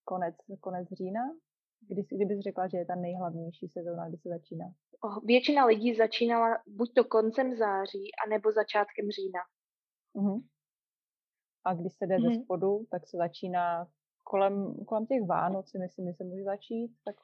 konec, 0.03 0.35
konec 0.59 0.87
října, 0.91 1.21
kdy, 1.87 2.03
kdybys 2.11 2.39
řekla, 2.39 2.67
že 2.67 2.77
je 2.77 2.85
ta 2.85 2.95
nejhlavnější 2.95 3.67
sezóna, 3.67 4.09
kdy 4.09 4.17
se 4.17 4.29
začíná? 4.29 4.65
Většina 5.25 5.65
lidí 5.65 5.95
začínala 5.95 6.57
buď 6.67 6.93
to 6.93 7.03
koncem 7.03 7.55
září, 7.55 8.11
anebo 8.27 8.51
začátkem 8.51 9.09
října. 9.11 9.39
Uh-huh. 10.15 10.43
A 11.65 11.73
když 11.73 11.93
se 11.93 12.07
jde 12.07 12.15
uh-huh. 12.15 12.23
ze 12.23 12.29
mhm. 12.29 12.43
spodu, 12.43 12.85
tak 12.91 13.07
se 13.07 13.17
začíná 13.17 13.87
kolem, 14.23 14.85
kolem 14.85 15.05
těch 15.05 15.27
Vánoc, 15.27 15.69
si 15.69 15.79
myslím, 15.79 16.07
že 16.07 16.13
se 16.13 16.23
může 16.23 16.43
začít, 16.43 16.91
tak 17.05 17.15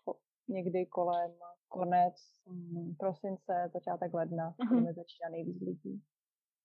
někdy 0.48 0.86
kolem 0.86 1.32
konec 1.68 2.16
um, 2.46 2.96
prosince, 3.00 3.70
začátek 3.74 4.14
ledna, 4.14 4.56
uh-huh. 4.60 4.84
kdy 4.84 4.94
začíná 4.94 5.30
nejvíc 5.32 5.62
lidí. 5.62 6.02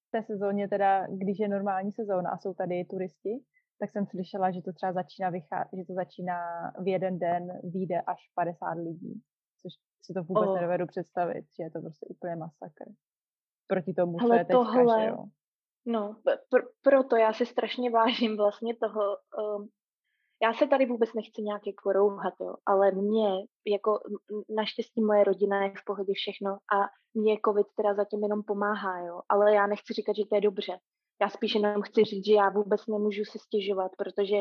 V 0.08 0.10
té 0.10 0.22
sezóně 0.22 0.68
teda, 0.68 1.06
když 1.06 1.38
je 1.38 1.48
normální 1.48 1.92
sezóna 1.92 2.30
a 2.30 2.38
jsou 2.38 2.54
tady 2.54 2.84
turisti, 2.84 3.44
tak 3.78 3.90
jsem 3.90 4.06
slyšela, 4.06 4.50
že 4.50 4.62
to 4.62 4.72
třeba 4.72 4.92
začíná, 4.92 5.30
vychá- 5.30 5.68
že 5.72 5.84
to 5.84 5.94
začíná 5.94 6.38
v 6.82 6.88
jeden 6.88 7.18
den, 7.18 7.60
vyjde 7.62 8.00
až 8.00 8.20
50 8.34 8.72
lidí, 8.72 9.22
což 9.62 9.72
si 10.02 10.14
to 10.14 10.22
vůbec 10.22 10.48
oh. 10.48 10.54
nedovedu 10.54 10.86
představit, 10.86 11.44
že 11.56 11.62
je 11.62 11.70
to 11.70 11.80
prostě 11.80 12.06
úplně 12.06 12.36
masakr. 12.36 12.84
Proti 13.66 13.94
tomu, 13.94 14.18
co 14.18 14.34
je 14.34 14.44
teďka, 14.44 14.52
tohle, 14.52 15.00
že 15.00 15.08
jo. 15.08 15.24
No, 15.86 16.16
pr- 16.52 16.68
proto 16.82 17.16
já 17.16 17.32
si 17.32 17.46
strašně 17.46 17.90
vážím 17.90 18.36
vlastně 18.36 18.76
toho, 18.76 19.02
um, 19.56 19.68
já 20.42 20.54
se 20.54 20.66
tady 20.66 20.86
vůbec 20.86 21.10
nechci 21.14 21.42
nějak 21.42 21.66
jako 21.66 21.92
rouhat, 21.92 22.34
jo, 22.40 22.54
ale 22.66 22.92
mě, 22.92 23.28
jako 23.66 24.00
naštěstí 24.56 25.00
moje 25.00 25.24
rodina 25.24 25.64
je 25.64 25.70
v 25.70 25.84
pohodě 25.86 26.12
všechno 26.16 26.50
a 26.52 26.76
mě 27.14 27.36
covid 27.44 27.66
teda 27.76 27.94
zatím 27.94 28.22
jenom 28.22 28.42
pomáhá, 28.42 28.98
jo, 29.00 29.20
ale 29.28 29.54
já 29.54 29.66
nechci 29.66 29.92
říkat, 29.94 30.16
že 30.16 30.26
to 30.26 30.34
je 30.34 30.40
dobře. 30.40 30.78
Já 31.22 31.28
spíš 31.28 31.54
jenom 31.54 31.82
chci 31.82 32.04
říct, 32.04 32.26
že 32.26 32.34
já 32.34 32.50
vůbec 32.50 32.86
nemůžu 32.86 33.24
si 33.24 33.38
stěžovat, 33.38 33.92
protože 33.98 34.36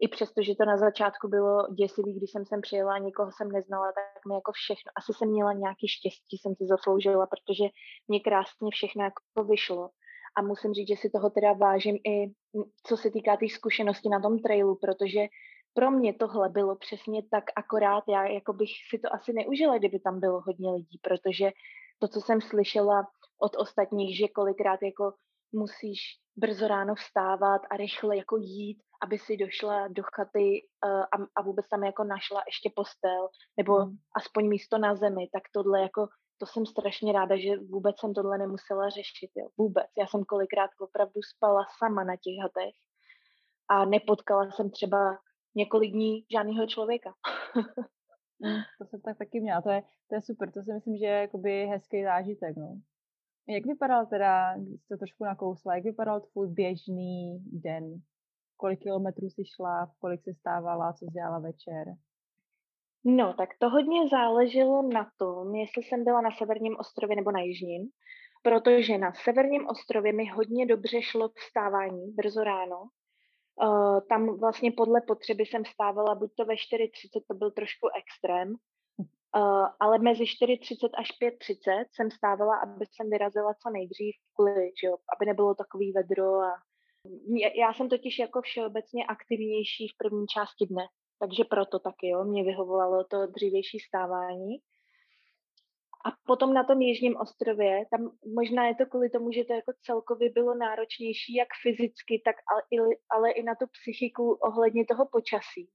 i 0.00 0.08
přesto, 0.08 0.42
že 0.42 0.54
to 0.54 0.64
na 0.64 0.76
začátku 0.76 1.28
bylo 1.28 1.66
děsivý, 1.74 2.14
když 2.16 2.30
jsem 2.30 2.46
sem 2.46 2.60
přijela 2.60 2.94
a 2.94 2.98
nikoho 2.98 3.30
jsem 3.32 3.52
neznala, 3.52 3.86
tak 3.86 4.26
mi 4.28 4.34
jako 4.34 4.52
všechno, 4.52 4.88
asi 4.96 5.12
jsem 5.12 5.28
měla 5.28 5.52
nějaký 5.52 5.88
štěstí, 5.88 6.38
jsem 6.38 6.54
si 6.54 6.64
zasloužila, 6.66 7.26
protože 7.26 7.64
mě 8.08 8.20
krásně 8.20 8.70
všechno 8.72 9.04
jako 9.04 9.44
vyšlo. 9.44 9.90
A 10.36 10.42
musím 10.42 10.72
říct, 10.74 10.88
že 10.88 10.96
si 10.96 11.10
toho 11.10 11.30
teda 11.30 11.52
vážím 11.52 11.96
i 11.96 12.32
co 12.86 12.96
se 12.96 13.10
týká 13.10 13.32
té 13.32 13.38
tý 13.38 13.48
zkušenosti 13.48 14.08
na 14.08 14.20
tom 14.20 14.38
trailu, 14.38 14.78
protože 14.80 15.20
pro 15.74 15.90
mě 15.90 16.14
tohle 16.14 16.48
bylo 16.48 16.76
přesně 16.76 17.22
tak 17.30 17.44
akorát, 17.56 18.04
já 18.08 18.26
jako 18.26 18.52
bych 18.52 18.70
si 18.90 18.98
to 18.98 19.14
asi 19.14 19.32
neužila, 19.32 19.78
kdyby 19.78 20.00
tam 20.00 20.20
bylo 20.20 20.40
hodně 20.46 20.70
lidí, 20.70 20.98
protože 21.02 21.50
to, 21.98 22.08
co 22.08 22.20
jsem 22.20 22.40
slyšela 22.40 23.06
od 23.42 23.56
ostatních, 23.56 24.18
že 24.18 24.28
kolikrát 24.28 24.82
jako 24.82 25.12
musíš 25.52 26.00
brzo 26.36 26.68
ráno 26.68 26.94
vstávat 26.94 27.62
a 27.70 27.76
rychle 27.76 28.16
jako 28.16 28.36
jít, 28.36 28.78
aby 29.02 29.18
si 29.18 29.36
došla 29.36 29.88
do 29.88 30.02
chaty 30.14 30.62
uh, 30.84 31.00
a, 31.00 31.16
a 31.36 31.42
vůbec 31.42 31.68
tam 31.68 31.84
jako 31.84 32.04
našla 32.04 32.42
ještě 32.46 32.70
postel 32.76 33.28
nebo 33.56 33.78
mm. 33.78 33.96
aspoň 34.16 34.48
místo 34.48 34.78
na 34.78 34.94
zemi, 34.94 35.28
tak 35.32 35.42
tohle 35.54 35.80
jako, 35.80 36.08
to 36.38 36.46
jsem 36.46 36.66
strašně 36.66 37.12
ráda, 37.12 37.36
že 37.36 37.56
vůbec 37.56 37.96
jsem 37.98 38.14
tohle 38.14 38.38
nemusela 38.38 38.88
řešit, 38.88 39.30
jo, 39.36 39.48
vůbec. 39.58 39.86
Já 39.98 40.06
jsem 40.06 40.24
kolikrát 40.24 40.70
opravdu 40.80 41.20
spala 41.34 41.64
sama 41.78 42.04
na 42.04 42.16
těch 42.16 42.36
hatech 42.42 42.74
a 43.70 43.84
nepotkala 43.84 44.50
jsem 44.50 44.70
třeba 44.70 45.18
několik 45.54 45.92
dní 45.92 46.24
žádného 46.32 46.66
člověka. 46.66 47.14
to 48.78 48.86
jsem 48.86 49.00
tak 49.00 49.18
taky 49.18 49.40
měla, 49.40 49.60
to 49.60 49.70
je, 49.70 49.82
to 50.08 50.14
je 50.14 50.22
super, 50.22 50.52
to 50.52 50.62
si 50.62 50.72
myslím, 50.72 50.96
že 50.96 51.04
je 51.04 51.20
jakoby 51.20 51.66
hezký 51.66 52.04
zážitek, 52.04 52.56
no. 52.56 52.80
Jak 53.48 53.66
vypadal 53.66 54.06
teda, 54.06 54.56
když 54.56 54.80
jste 54.80 54.96
trošku 54.96 55.24
nakousla, 55.24 55.74
jak 55.74 55.84
vypadal 55.84 56.20
tvůj 56.20 56.48
běžný 56.48 57.38
den? 57.52 57.94
Kolik 58.56 58.80
kilometrů 58.80 59.26
jsi 59.26 59.44
šla, 59.44 59.90
kolik 60.00 60.20
jsi 60.22 60.34
stávala, 60.34 60.92
co 60.92 61.04
jsi 61.04 61.10
dělala 61.10 61.38
večer? 61.38 61.94
No, 63.04 63.34
tak 63.34 63.48
to 63.58 63.68
hodně 63.68 64.08
záleželo 64.08 64.82
na 64.82 65.10
tom, 65.16 65.54
jestli 65.54 65.82
jsem 65.82 66.04
byla 66.04 66.20
na 66.20 66.30
severním 66.38 66.76
ostrově 66.78 67.16
nebo 67.16 67.30
na 67.32 67.40
jižním, 67.40 67.88
protože 68.42 68.98
na 68.98 69.12
severním 69.24 69.66
ostrově 69.66 70.12
mi 70.12 70.26
hodně 70.26 70.66
dobře 70.66 71.02
šlo 71.02 71.28
vstávání 71.28 72.12
brzo 72.12 72.44
ráno. 72.44 72.82
Uh, 73.62 74.00
tam 74.08 74.38
vlastně 74.38 74.72
podle 74.72 75.00
potřeby 75.00 75.46
jsem 75.46 75.64
vstávala 75.64 76.14
buď 76.14 76.30
to 76.36 76.44
ve 76.44 76.54
4.30, 76.54 77.22
to 77.28 77.34
byl 77.34 77.50
trošku 77.50 77.88
extrém, 77.98 78.54
uh, 79.36 79.66
ale 79.80 79.98
mezi 79.98 80.24
4.30 80.24 80.90
až 80.98 81.08
5.30 81.22 81.84
jsem 81.92 82.10
stávala, 82.10 82.56
aby 82.56 82.84
jsem 82.86 83.10
vyrazila 83.10 83.54
co 83.54 83.70
nejdřív, 83.70 84.14
kvůli, 84.34 84.72
že 84.80 84.86
jo, 84.86 84.96
aby 85.16 85.26
nebylo 85.26 85.54
takový 85.54 85.92
vedro 85.92 86.40
a 86.40 86.52
já 87.58 87.72
jsem 87.72 87.88
totiž 87.88 88.18
jako 88.18 88.42
všeobecně 88.42 89.06
aktivnější 89.06 89.88
v 89.88 89.96
první 89.98 90.26
části 90.26 90.66
dne, 90.66 90.86
takže 91.18 91.44
proto 91.44 91.78
taky, 91.78 92.08
jo, 92.08 92.24
mě 92.24 92.44
vyhovovalo 92.44 93.04
to 93.04 93.26
dřívější 93.26 93.78
stávání. 93.78 94.56
A 96.06 96.08
potom 96.26 96.54
na 96.54 96.64
tom 96.64 96.80
jižním 96.80 97.16
ostrově, 97.16 97.84
tam 97.90 98.10
možná 98.34 98.66
je 98.66 98.74
to 98.74 98.86
kvůli 98.86 99.10
tomu, 99.10 99.32
že 99.32 99.44
to 99.44 99.52
jako 99.52 99.72
celkově 99.82 100.30
bylo 100.30 100.54
náročnější 100.54 101.34
jak 101.34 101.48
fyzicky, 101.62 102.22
tak 102.24 102.36
ale, 102.52 102.62
ale 103.10 103.30
i 103.30 103.42
na 103.42 103.54
tu 103.54 103.64
psychiku 103.66 104.32
ohledně 104.32 104.86
toho 104.86 105.08
počasí. 105.12 105.70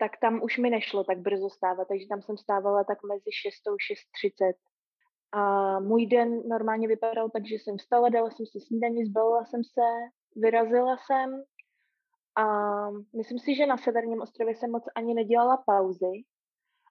Tak 0.00 0.12
tam 0.20 0.42
už 0.42 0.58
mi 0.58 0.70
nešlo 0.70 1.04
tak 1.04 1.18
brzo 1.18 1.50
stávat, 1.50 1.88
takže 1.88 2.06
tam 2.08 2.22
jsem 2.22 2.36
stávala 2.36 2.84
tak 2.84 2.98
mezi 3.02 3.30
6 3.32 3.68
a 3.68 3.70
6.30. 3.70 4.52
A 5.32 5.80
můj 5.80 6.06
den 6.06 6.48
normálně 6.48 6.88
vypadal 6.88 7.30
tak, 7.30 7.46
že 7.46 7.54
jsem 7.54 7.78
vstala, 7.78 8.08
dala 8.08 8.30
jsem 8.30 8.46
si 8.46 8.60
snídaní, 8.60 9.04
zbalila 9.04 9.44
jsem 9.44 9.64
se, 9.64 9.86
vyrazila 10.36 10.96
jsem 10.96 11.42
a 12.36 12.44
myslím 12.90 13.38
si, 13.38 13.54
že 13.54 13.66
na 13.66 13.76
severním 13.76 14.20
ostrově 14.20 14.56
jsem 14.56 14.70
moc 14.70 14.84
ani 14.94 15.14
nedělala 15.14 15.56
pauzy, 15.66 16.24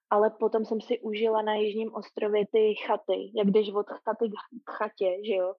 ale 0.09 0.29
potom 0.29 0.65
jsem 0.65 0.81
si 0.81 0.99
užila 0.99 1.41
na 1.41 1.55
jižním 1.55 1.93
ostrově 1.93 2.45
ty 2.51 2.73
chaty, 2.87 3.31
jak 3.35 3.47
jdeš 3.47 3.69
od 3.69 3.89
chaty 3.89 4.29
k 4.65 4.71
chatě, 4.71 5.17
že 5.25 5.33
jo. 5.33 5.53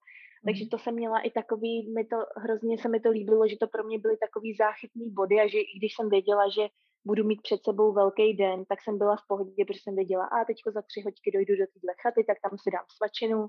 Takže 0.45 0.65
mhm. 0.65 0.69
to 0.69 0.79
jsem 0.79 0.95
měla 0.95 1.19
i 1.21 1.31
takový, 1.31 1.93
mi 1.93 2.05
to, 2.05 2.17
hrozně 2.37 2.79
se 2.79 2.89
mi 2.89 3.01
to 3.01 3.11
líbilo, 3.11 3.49
že 3.49 3.57
to 3.57 3.67
pro 3.67 3.85
mě 3.85 3.99
byly 3.99 4.17
takový 4.17 4.55
záchytný 4.55 5.11
body 5.11 5.41
a 5.41 5.47
že 5.49 5.59
i 5.59 5.79
když 5.79 5.95
jsem 5.95 6.09
věděla, 6.09 6.49
že 6.49 6.69
budu 7.07 7.25
mít 7.25 7.43
před 7.43 7.61
sebou 7.65 7.93
velký 7.93 8.37
den, 8.37 8.65
tak 8.65 8.79
jsem 8.83 8.99
byla 8.99 9.17
v 9.17 9.27
pohodě, 9.29 9.65
protože 9.65 9.81
jsem 9.83 9.97
věděla, 9.97 10.25
a 10.25 10.45
teďko 10.45 10.71
za 10.71 10.83
tři 10.83 11.03
hoďky 11.05 11.31
dojdu 11.31 11.55
do 11.57 11.67
téhle 11.73 11.95
chaty, 12.03 12.25
tak 12.25 12.39
tam 12.43 12.59
si 12.59 12.71
dám 12.71 12.85
svačinu, 12.97 13.49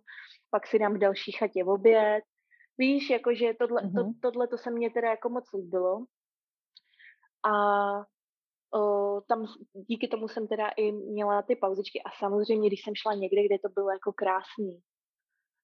pak 0.52 0.68
si 0.68 0.80
dám 0.80 0.94
v 0.94 0.98
další 0.98 1.32
chatě 1.32 1.64
v 1.64 1.70
oběd. 1.70 2.24
Víš, 2.78 3.10
jakože 3.10 3.54
tohle, 3.60 3.82
mm-hmm. 3.82 4.14
to, 4.22 4.32
tohle 4.32 4.48
to 4.48 4.58
se 4.58 4.72
mně 4.72 4.90
teda 4.90 5.10
jako 5.10 5.30
moc 5.30 5.44
líbilo. 5.54 6.06
A 7.46 7.54
o, 8.80 9.22
tam 9.22 9.46
díky 9.74 10.08
tomu 10.08 10.28
jsem 10.28 10.48
teda 10.48 10.70
i 10.78 10.92
měla 10.92 11.42
ty 11.42 11.56
pauzičky 11.56 12.02
a 12.04 12.12
samozřejmě, 12.20 12.70
když 12.70 12.82
jsem 12.84 12.96
šla 12.96 13.14
někde, 13.14 13.46
kde 13.46 13.60
to 13.60 13.70
bylo 13.70 13.90
jako 13.90 14.14
krásný, 14.14 14.80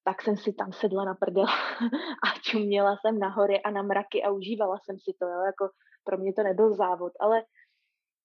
tak 0.03 0.21
jsem 0.21 0.38
si 0.38 0.53
tam 0.53 0.73
sedla 0.73 1.05
na 1.05 1.15
prdel 1.15 1.45
a 2.25 2.39
čuměla 2.41 2.95
jsem 3.01 3.19
na 3.19 3.29
hory 3.29 3.61
a 3.61 3.71
na 3.71 3.81
mraky 3.81 4.23
a 4.23 4.31
užívala 4.31 4.77
jsem 4.83 4.95
si 4.99 5.11
to, 5.19 5.25
jo, 5.27 5.39
jako 5.45 5.69
pro 6.03 6.17
mě 6.17 6.33
to 6.33 6.43
nebyl 6.43 6.75
závod, 6.75 7.13
ale 7.19 7.43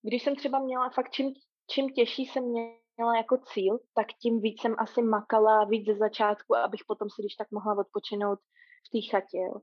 když 0.02 0.22
jsem 0.22 0.36
třeba 0.36 0.58
měla 0.58 0.90
fakt 0.90 1.10
čím, 1.10 1.32
čím 1.70 1.88
těžší 1.88 2.26
jsem 2.26 2.44
měla 2.96 3.16
jako 3.16 3.38
cíl, 3.38 3.78
tak 3.94 4.06
tím 4.22 4.40
víc 4.40 4.60
jsem 4.60 4.74
asi 4.78 5.02
makala 5.02 5.64
víc 5.64 5.86
ze 5.86 5.94
začátku, 5.94 6.56
abych 6.56 6.80
potom 6.86 7.10
si 7.10 7.22
když 7.22 7.34
tak 7.34 7.50
mohla 7.50 7.78
odpočinout 7.78 8.38
v 8.86 8.90
té 8.92 9.10
chatě. 9.10 9.38
Jo. 9.38 9.54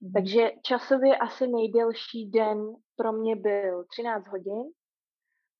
Mm. 0.00 0.12
Takže 0.12 0.50
časově 0.62 1.16
asi 1.16 1.46
nejdelší 1.46 2.30
den 2.30 2.74
pro 2.96 3.12
mě 3.12 3.36
byl 3.36 3.84
13 3.84 4.26
hodin 4.28 4.62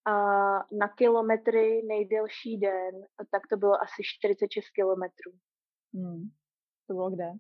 a 0.07 0.13
na 0.73 0.89
kilometry 0.97 1.83
nejdelší 1.83 2.59
den, 2.59 2.95
tak 3.31 3.43
to 3.51 3.57
bylo 3.57 3.83
asi 3.83 4.03
46 4.05 4.71
kilometrů. 4.71 5.33
Mm. 5.93 6.29
To 6.87 6.95
bylo 6.95 7.11
kde? 7.11 7.33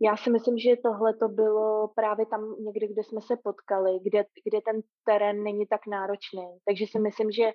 Já 0.00 0.16
si 0.16 0.30
myslím, 0.30 0.58
že 0.58 0.76
tohle 0.76 1.14
to 1.14 1.28
bylo 1.28 1.88
právě 1.88 2.26
tam 2.26 2.56
někde, 2.64 2.86
kde 2.88 3.04
jsme 3.04 3.20
se 3.20 3.36
potkali, 3.44 3.98
kde, 4.02 4.24
kde 4.44 4.60
ten 4.60 4.80
terén 5.06 5.42
není 5.42 5.66
tak 5.66 5.86
náročný. 5.86 6.58
Takže 6.64 6.84
si 6.86 6.98
myslím, 6.98 7.30
že 7.30 7.52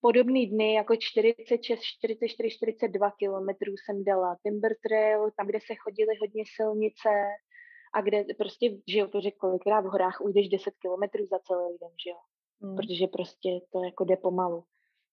podobný 0.00 0.46
dny 0.46 0.74
jako 0.74 0.94
46, 0.98 1.80
44, 1.82 2.50
42 2.50 3.10
kilometrů 3.10 3.72
jsem 3.76 4.04
dala 4.04 4.36
Timber 4.42 4.72
Trail, 4.88 5.30
tam, 5.36 5.46
kde 5.46 5.58
se 5.60 5.74
chodily 5.74 6.14
hodně 6.20 6.44
silnice 6.56 7.10
a 7.94 8.00
kde 8.00 8.24
prostě, 8.38 8.66
že 8.88 8.98
jo, 8.98 9.08
to 9.08 9.20
řekl, 9.20 9.36
kolikrát 9.38 9.80
v 9.80 9.90
horách 9.90 10.20
ujdeš 10.20 10.48
10 10.48 10.74
kilometrů 10.82 11.26
za 11.26 11.38
celý 11.38 11.76
den, 11.80 11.94
že 12.04 12.10
jo. 12.10 12.20
Hmm. 12.62 12.76
Protože 12.76 13.06
prostě 13.06 13.48
to 13.72 13.84
jako 13.84 14.04
jde 14.04 14.16
pomalu. 14.16 14.64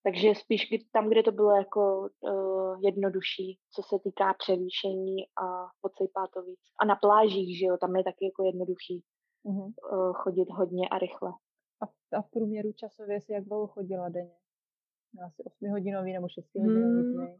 Takže 0.03 0.35
spíš 0.35 0.61
tam, 0.91 1.09
kde 1.09 1.23
to 1.23 1.31
bylo 1.31 1.51
jako 1.55 2.09
uh, 2.21 2.77
jednodušší, 2.83 3.59
co 3.73 3.81
se 3.83 3.95
týká 4.03 4.33
převýšení 4.33 5.15
a 5.43 5.45
podsejpá 5.81 6.27
to 6.33 6.41
víc. 6.41 6.59
A 6.81 6.85
na 6.85 6.95
plážích, 6.95 7.59
že 7.59 7.65
jo, 7.65 7.77
tam 7.77 7.95
je 7.95 8.03
taky 8.03 8.25
jako 8.25 8.43
jednoduchý 8.43 9.03
mm-hmm. 9.45 9.73
uh, 9.91 10.13
chodit 10.13 10.49
hodně 10.49 10.89
a 10.89 10.97
rychle. 10.97 11.31
A, 11.83 11.85
a 12.17 12.21
v 12.21 12.31
průměru 12.31 12.71
časově 12.73 13.21
si 13.21 13.33
jak 13.33 13.43
dlouho 13.43 13.67
chodila 13.67 14.09
denně? 14.09 14.39
Asi 15.25 15.43
8 15.43 15.69
hodinový 15.69 16.13
nebo 16.13 16.29
6 16.29 16.45
hodinový 16.55 17.17
hmm. 17.17 17.37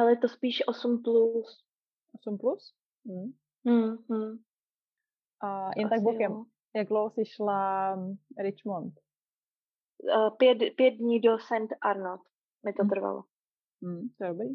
Ale 0.00 0.16
to 0.16 0.28
spíš 0.28 0.68
8 0.68 1.02
plus. 1.02 1.64
8 2.14 2.38
plus? 2.38 2.74
Hmm. 3.06 3.32
Hmm, 3.66 3.96
hmm. 4.10 4.38
A 5.40 5.70
jen 5.76 5.86
Asi 5.86 5.94
tak 5.94 6.02
bokem, 6.02 6.32
jo. 6.32 6.44
jak 6.76 6.88
dlouho 6.88 7.10
jsi 7.10 7.24
šla 7.24 7.94
hm, 7.94 8.16
Richmond? 8.38 8.94
Uh, 10.02 10.36
pět, 10.36 10.58
pět 10.76 10.90
dní 10.90 11.20
do 11.20 11.38
St. 11.38 11.72
Arnold 11.80 12.20
mi 12.64 12.72
to 12.72 12.82
hmm. 12.82 12.90
trvalo. 12.90 13.24
Hmm, 13.82 14.08
to 14.18 14.24
je 14.24 14.30
dobrý. 14.30 14.48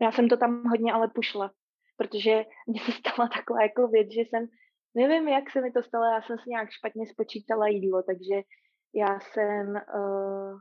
Já 0.00 0.12
jsem 0.12 0.28
to 0.28 0.36
tam 0.36 0.64
hodně 0.64 0.92
ale 0.92 1.08
pušla, 1.08 1.50
protože 1.96 2.44
mně 2.66 2.80
se 2.80 2.92
stala 2.92 3.28
taková 3.28 3.62
jako 3.62 3.88
věc, 3.88 4.08
že 4.12 4.20
jsem, 4.20 4.48
nevím, 4.94 5.28
jak 5.28 5.50
se 5.50 5.60
mi 5.60 5.72
to 5.72 5.82
stalo, 5.82 6.04
já 6.04 6.22
jsem 6.22 6.38
si 6.38 6.50
nějak 6.50 6.70
špatně 6.70 7.06
spočítala 7.06 7.68
jídlo, 7.68 8.02
takže 8.02 8.42
já 8.94 9.20
jsem 9.20 9.68
uh, 9.68 10.60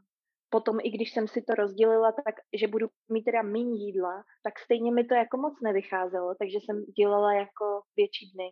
potom, 0.49 0.77
i 0.83 0.89
když 0.89 1.13
jsem 1.13 1.27
si 1.27 1.41
to 1.41 1.55
rozdělila 1.55 2.11
tak, 2.11 2.35
že 2.53 2.67
budu 2.67 2.87
mít 3.09 3.23
teda 3.23 3.41
méně 3.41 3.85
jídla, 3.85 4.23
tak 4.43 4.59
stejně 4.59 4.91
mi 4.91 5.03
to 5.03 5.13
jako 5.13 5.37
moc 5.37 5.61
nevycházelo, 5.63 6.35
takže 6.39 6.57
jsem 6.57 6.85
dělala 6.97 7.33
jako 7.33 7.81
větší 7.95 8.31
dny, 8.31 8.51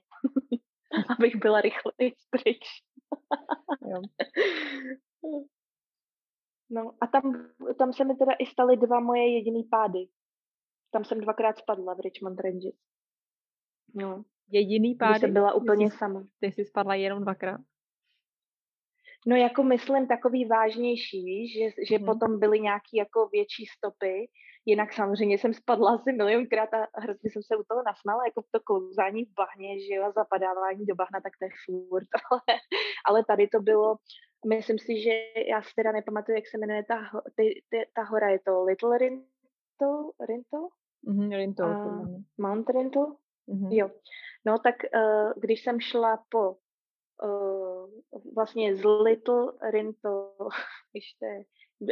abych 1.18 1.36
byla 1.36 1.62
rychleji 1.62 2.14
pryč. 2.30 2.66
jo. 3.82 4.02
No 6.70 6.94
a 7.02 7.08
tam, 7.08 7.48
tam 7.80 7.94
se 7.94 8.04
mi 8.04 8.16
teda 8.16 8.32
i 8.40 8.46
staly 8.46 8.78
dva 8.78 9.00
moje 9.00 9.34
jediný 9.34 9.64
pády. 9.64 10.08
Tam 10.92 11.06
jsem 11.06 11.22
dvakrát 11.22 11.58
spadla 11.58 11.94
v 11.94 12.00
Richmond 12.00 12.40
Ranges. 12.40 12.76
No. 13.96 14.24
Jediný 14.50 14.96
pády? 14.96 15.20
Jsem 15.20 15.34
byla 15.34 15.54
úplně 15.54 15.92
jsi, 15.92 15.98
sama. 15.98 16.28
Ty 16.40 16.52
jsi 16.52 16.66
spadla 16.66 16.96
jenom 16.96 17.22
dvakrát? 17.22 17.62
No 19.28 19.36
jako 19.36 19.64
myslím 19.64 20.08
takový 20.08 20.46
vážnější, 20.46 21.26
víš, 21.26 21.54
že, 21.54 21.84
že 21.90 21.98
hmm. 21.98 22.06
potom 22.06 22.40
byly 22.40 22.60
nějaký 22.60 22.98
jako 22.98 23.28
větší 23.28 23.66
stopy, 23.66 24.30
jinak 24.66 24.94
samozřejmě 24.94 25.38
jsem 25.38 25.54
spadla 25.54 25.96
asi 25.96 26.12
milionkrát 26.12 26.74
a 26.74 27.02
hrozně 27.02 27.30
jsem 27.30 27.44
se 27.44 27.56
u 27.56 27.64
toho 27.70 27.84
nasmala, 27.86 28.26
jako 28.26 28.42
to 28.52 28.60
klouzání 28.60 29.26
v 29.26 29.34
bahně, 29.34 29.80
že 29.86 29.94
jo, 29.94 30.12
zapadávání 30.16 30.86
do 30.86 30.96
bahna, 30.96 31.20
tak 31.24 31.34
to 31.40 31.46
je 31.46 31.52
furt, 31.66 32.08
ale, 32.32 32.60
ale 33.10 33.26
tady 33.26 33.48
to 33.48 33.60
bylo, 33.60 33.96
myslím 34.48 34.80
si, 34.80 35.02
že 35.02 35.12
já 35.50 35.62
si 35.62 35.76
teda 35.76 35.92
nepamatuju, 35.92 36.36
jak 36.36 36.48
se 36.48 36.58
jmenuje 36.58 36.84
ta, 36.84 36.98
ty, 37.36 37.64
ty, 37.70 37.78
ta 37.96 38.04
hora, 38.04 38.30
je 38.30 38.40
to 38.40 38.64
Little 38.64 38.98
Rinto? 38.98 40.12
Rinto? 40.28 40.68
Mm-hmm, 41.08 41.36
Rinto. 41.38 41.64
Uh, 41.64 42.22
Mount 42.38 42.70
Rinto? 42.70 43.16
Mm-hmm. 43.50 43.70
Jo. 43.72 43.90
No 44.46 44.60
tak 44.60 44.76
uh, 44.96 45.32
když 45.42 45.64
jsem 45.64 45.80
šla 45.80 46.24
po 46.30 46.56
uh, 47.24 47.90
vlastně 48.36 48.76
z 48.76 48.86
Little 48.86 49.52
Rinto, 49.72 50.36
ještě 50.94 51.46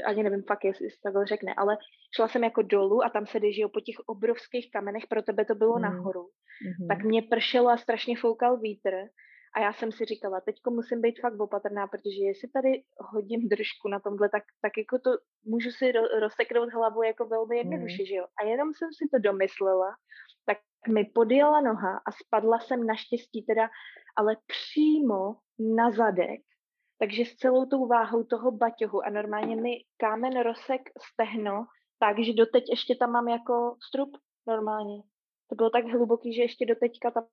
ani 0.05 0.23
nevím 0.23 0.43
fakt, 0.43 0.63
jestli 0.63 0.89
se 0.89 1.11
to 1.13 1.25
řekne, 1.25 1.53
ale 1.57 1.77
šla 2.15 2.27
jsem 2.27 2.43
jako 2.43 2.61
dolů 2.61 3.03
a 3.03 3.09
tam 3.09 3.27
se 3.27 3.39
jde, 3.39 3.67
po 3.73 3.79
těch 3.79 3.95
obrovských 4.05 4.71
kamenech, 4.71 5.03
pro 5.09 5.21
tebe 5.21 5.45
to 5.45 5.55
bylo 5.55 5.75
mm. 5.75 5.81
nahoru. 5.81 6.23
Mm-hmm. 6.23 6.87
Tak 6.87 7.03
mě 7.03 7.21
pršelo 7.21 7.69
a 7.69 7.77
strašně 7.77 8.17
foukal 8.17 8.57
vítr 8.57 8.91
a 9.55 9.59
já 9.59 9.73
jsem 9.73 9.91
si 9.91 10.05
říkala, 10.05 10.41
teďko 10.41 10.71
musím 10.71 11.01
být 11.01 11.19
fakt 11.19 11.39
opatrná, 11.39 11.87
protože 11.87 12.21
jestli 12.21 12.49
tady 12.49 12.83
hodím 12.97 13.49
držku 13.49 13.87
na 13.87 13.99
tomhle, 13.99 14.29
tak, 14.29 14.43
tak 14.61 14.71
jako 14.77 14.99
to 14.99 15.09
můžu 15.45 15.71
si 15.71 15.91
ro, 15.91 16.01
rozseknout 16.19 16.73
hlavu 16.73 17.03
jako 17.03 17.25
velmi 17.25 17.57
jednoduše, 17.57 18.01
mm. 18.03 18.05
že 18.05 18.15
jo. 18.15 18.25
A 18.41 18.45
jenom 18.45 18.73
jsem 18.73 18.89
si 18.93 19.05
to 19.13 19.19
domyslela, 19.19 19.95
tak 20.45 20.57
mi 20.87 21.05
podjela 21.05 21.61
noha 21.61 21.97
a 22.07 22.11
spadla 22.11 22.59
jsem 22.59 22.87
naštěstí 22.87 23.45
teda, 23.45 23.69
ale 24.15 24.37
přímo 24.47 25.35
na 25.59 25.91
zadek, 25.91 26.41
takže 26.99 27.25
s 27.25 27.35
celou 27.35 27.65
tou 27.65 27.87
váhou 27.87 28.23
toho 28.23 28.51
baťohu 28.51 29.01
a 29.01 29.09
normálně 29.09 29.55
mi 29.55 29.71
kámen 29.97 30.41
rozsek 30.41 30.81
stehno, 31.13 31.65
takže 31.99 32.33
doteď 32.33 32.63
ještě 32.69 32.95
tam 32.95 33.11
mám 33.11 33.27
jako 33.27 33.75
strup 33.87 34.09
normálně. 34.47 35.01
To 35.49 35.55
bylo 35.55 35.69
tak 35.69 35.85
hluboký, 35.85 36.33
že 36.33 36.41
ještě 36.41 36.65
doteďka 36.65 37.11
tam 37.11 37.25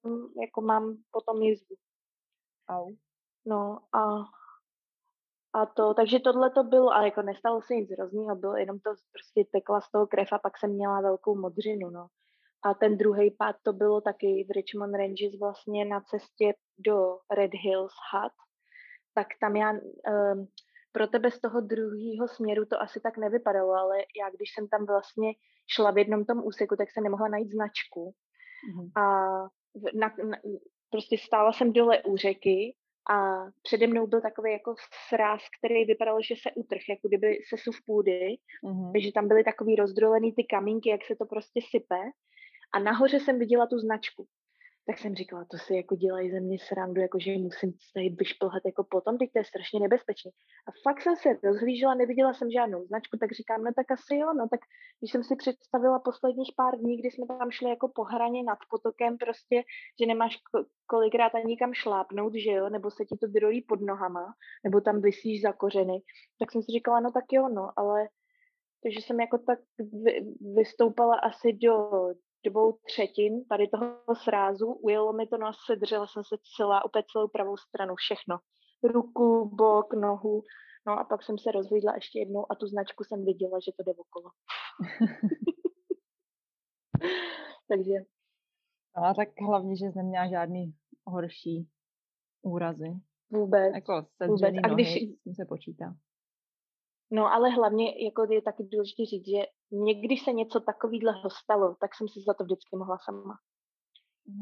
jako 0.42 0.60
mám 0.60 0.96
potom 1.10 1.42
jizvu. 1.42 1.76
Au. 2.72 2.96
No 3.46 3.78
a, 3.92 4.24
a 5.52 5.66
to, 5.66 5.94
takže 5.94 6.20
tohle 6.20 6.50
to 6.50 6.62
bylo, 6.64 6.90
ale 6.90 7.04
jako 7.04 7.22
nestalo 7.22 7.62
se 7.62 7.74
nic 7.74 7.90
hroznýho, 7.90 8.36
bylo 8.36 8.56
jenom 8.56 8.80
to 8.80 8.90
prostě 9.12 9.50
tekla 9.52 9.80
z 9.80 9.90
toho 9.90 10.06
krev 10.06 10.28
a 10.32 10.38
pak 10.38 10.58
jsem 10.58 10.70
měla 10.70 11.00
velkou 11.00 11.34
modřinu, 11.34 11.90
no. 11.90 12.06
A 12.64 12.74
ten 12.74 12.98
druhý 12.98 13.30
pád 13.30 13.56
to 13.62 13.72
bylo 13.72 14.00
taky 14.00 14.46
v 14.48 14.50
Richmond 14.50 14.94
Ranges 14.94 15.38
vlastně 15.40 15.84
na 15.84 16.00
cestě 16.00 16.54
do 16.78 17.18
Red 17.30 17.50
Hills 17.54 17.92
Hut, 18.12 18.32
tak 19.14 19.26
tam 19.40 19.56
já, 19.56 19.72
um, 19.72 20.46
pro 20.92 21.06
tebe 21.06 21.30
z 21.30 21.40
toho 21.40 21.60
druhého 21.60 22.28
směru 22.28 22.64
to 22.64 22.82
asi 22.82 23.00
tak 23.00 23.18
nevypadalo, 23.18 23.72
ale 23.72 23.98
já 23.98 24.30
když 24.30 24.54
jsem 24.54 24.68
tam 24.68 24.86
vlastně 24.86 25.32
šla 25.66 25.90
v 25.90 25.98
jednom 25.98 26.24
tom 26.24 26.46
úseku, 26.46 26.76
tak 26.76 26.90
jsem 26.90 27.04
nemohla 27.04 27.28
najít 27.28 27.52
značku. 27.52 28.14
Mm-hmm. 28.68 29.02
A 29.02 29.04
na, 29.94 30.14
na, 30.24 30.36
prostě 30.92 31.18
stála 31.18 31.52
jsem 31.52 31.72
dole 31.72 32.02
u 32.02 32.16
řeky 32.16 32.74
a 33.10 33.16
přede 33.62 33.86
mnou 33.86 34.06
byl 34.06 34.20
takový 34.20 34.52
jako 34.52 34.74
sráz, 35.08 35.40
který 35.58 35.84
vypadal, 35.84 36.18
že 36.22 36.34
se 36.42 36.50
utrh, 36.54 36.80
jako 36.88 37.08
kdyby 37.08 37.38
se 37.48 37.56
suv 37.58 37.76
půdy, 37.86 38.36
mm-hmm. 38.64 38.92
takže 38.92 39.12
tam 39.12 39.28
byly 39.28 39.44
takový 39.44 39.76
rozdrolený 39.76 40.32
ty 40.32 40.44
kamínky, 40.44 40.88
jak 40.90 41.04
se 41.04 41.14
to 41.16 41.26
prostě 41.26 41.60
sype. 41.70 42.00
A 42.74 42.78
nahoře 42.78 43.20
jsem 43.20 43.38
viděla 43.38 43.66
tu 43.66 43.78
značku 43.78 44.26
tak 44.86 44.98
jsem 44.98 45.14
říkala, 45.14 45.44
to 45.50 45.58
si 45.58 45.74
jako 45.76 45.96
dělají 45.96 46.30
ze 46.30 46.40
mě 46.40 46.58
srandu, 46.58 47.00
jako 47.00 47.18
že 47.18 47.38
musím 47.38 47.72
tady 47.94 48.08
vyšplhat 48.08 48.62
jako 48.66 48.84
potom, 48.84 49.18
teď 49.18 49.32
to 49.32 49.38
je 49.38 49.44
strašně 49.44 49.80
nebezpečné. 49.80 50.30
A 50.68 50.70
fakt 50.82 51.00
jsem 51.00 51.16
se 51.16 51.28
rozhlížela, 51.44 51.94
neviděla 51.94 52.34
jsem 52.34 52.50
žádnou 52.50 52.86
značku, 52.86 53.16
tak 53.16 53.32
říkám, 53.32 53.64
no 53.64 53.70
tak 53.76 53.90
asi 53.90 54.16
jo, 54.16 54.32
no 54.32 54.48
tak 54.48 54.60
když 55.00 55.12
jsem 55.12 55.24
si 55.24 55.36
představila 55.36 55.98
posledních 55.98 56.52
pár 56.56 56.78
dní, 56.78 56.96
kdy 56.96 57.10
jsme 57.10 57.26
tam 57.26 57.50
šli 57.50 57.68
jako 57.70 57.88
po 57.94 58.02
hraně 58.04 58.42
nad 58.42 58.58
potokem 58.70 59.18
prostě, 59.18 59.62
že 60.00 60.06
nemáš 60.06 60.38
kolikrát 60.86 61.34
ani 61.34 61.56
kam 61.56 61.74
šlápnout, 61.74 62.34
že 62.34 62.50
jo, 62.50 62.68
nebo 62.68 62.90
se 62.90 63.04
ti 63.04 63.16
to 63.16 63.26
drojí 63.26 63.62
pod 63.62 63.80
nohama, 63.80 64.34
nebo 64.64 64.80
tam 64.80 65.00
vysíš 65.00 65.42
za 65.42 65.52
kořeny, 65.52 65.98
tak 66.38 66.52
jsem 66.52 66.62
si 66.62 66.72
říkala, 66.72 67.00
no 67.00 67.12
tak 67.12 67.24
jo, 67.32 67.48
no, 67.48 67.70
ale 67.76 68.08
takže 68.82 69.00
jsem 69.00 69.20
jako 69.20 69.38
tak 69.38 69.58
vystoupala 70.54 71.14
asi 71.14 71.52
do 71.52 71.90
dvou 72.44 72.72
třetin 72.72 73.44
tady 73.44 73.68
toho 73.68 74.14
srázu, 74.24 74.72
ujelo 74.72 75.12
mi 75.12 75.26
to, 75.26 75.38
no 75.38 75.46
a 75.46 75.52
sedřela 75.66 76.06
jsem 76.06 76.24
se 76.24 76.36
celá, 76.56 76.84
opět 76.84 77.06
celou 77.12 77.28
pravou 77.28 77.56
stranu, 77.56 77.94
všechno. 77.96 78.38
Ruku, 78.84 79.50
bok, 79.54 79.94
nohu, 79.94 80.42
no 80.86 80.98
a 80.98 81.04
pak 81.04 81.22
jsem 81.22 81.38
se 81.38 81.50
rozhlídla 81.52 81.94
ještě 81.94 82.18
jednou 82.18 82.52
a 82.52 82.54
tu 82.54 82.66
značku 82.66 83.04
jsem 83.04 83.24
viděla, 83.24 83.58
že 83.64 83.72
to 83.76 83.82
jde 83.82 83.92
okolo. 83.92 84.30
Takže. 87.68 87.94
No 88.96 89.04
a 89.04 89.14
tak 89.14 89.28
hlavně, 89.40 89.76
že 89.76 89.84
jsem 89.84 89.92
neměla 89.94 90.28
žádný 90.28 90.74
horší 91.06 91.68
úrazy. 92.42 93.00
Vůbec. 93.30 93.74
Jako 93.74 94.06
Vůbec. 94.26 94.54
A 94.64 94.68
když... 94.68 94.88
nohy, 94.88 95.34
se 95.34 95.44
počítá. 95.44 95.94
No 97.16 97.32
ale 97.32 97.50
hlavně 97.50 98.04
jako 98.06 98.32
je 98.32 98.42
taky 98.42 98.62
důležité 98.62 99.04
říct, 99.04 99.28
že 99.28 99.42
někdy 99.72 100.16
se 100.16 100.32
něco 100.32 100.60
takového 100.60 101.30
stalo, 101.42 101.74
tak 101.80 101.90
jsem 101.94 102.08
si 102.08 102.20
za 102.26 102.34
to 102.34 102.44
vždycky 102.44 102.76
mohla 102.76 102.98
sama. 103.06 103.34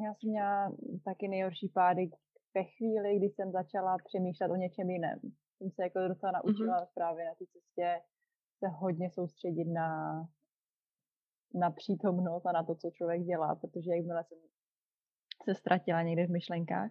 Já 0.04 0.10
jsem 0.14 0.30
měla 0.30 0.72
taky 1.04 1.28
nejhorší 1.28 1.68
pády 1.68 2.10
ve 2.54 2.64
chvíli, 2.64 3.16
kdy 3.16 3.26
jsem 3.26 3.52
začala 3.52 3.96
přemýšlet 4.08 4.50
o 4.50 4.56
něčem 4.56 4.90
jiném. 4.90 5.20
Jsem 5.56 5.70
se 5.70 5.82
jako 5.82 5.98
docela 6.08 6.32
naučila 6.32 6.76
mm-hmm. 6.76 6.94
právě 6.94 7.24
na 7.24 7.34
té 7.34 7.44
cestě 7.52 8.00
se 8.58 8.68
hodně 8.68 9.10
soustředit 9.10 9.64
na, 9.64 9.88
na 11.54 11.70
přítomnost 11.70 12.46
a 12.46 12.52
na 12.52 12.62
to, 12.62 12.74
co 12.74 12.90
člověk 12.90 13.22
dělá, 13.22 13.54
protože 13.54 13.90
jakmile 13.96 14.24
jsem 14.24 14.38
se 15.44 15.54
ztratila 15.54 16.02
někde 16.02 16.26
v 16.26 16.30
myšlenkách, 16.30 16.90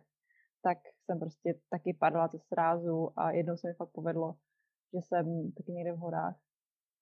tak 0.64 0.78
jsem 1.06 1.20
prostě 1.20 1.60
taky 1.70 1.98
padla 2.00 2.28
ze 2.28 2.40
srázu 2.40 3.20
a 3.20 3.32
jednou 3.32 3.58
se 3.58 3.68
mi 3.68 3.74
fakt 3.74 3.92
povedlo 3.92 4.36
že 4.94 5.02
jsem 5.02 5.52
taky 5.58 5.72
někde 5.72 5.94
v 5.94 5.98
horách. 5.98 6.36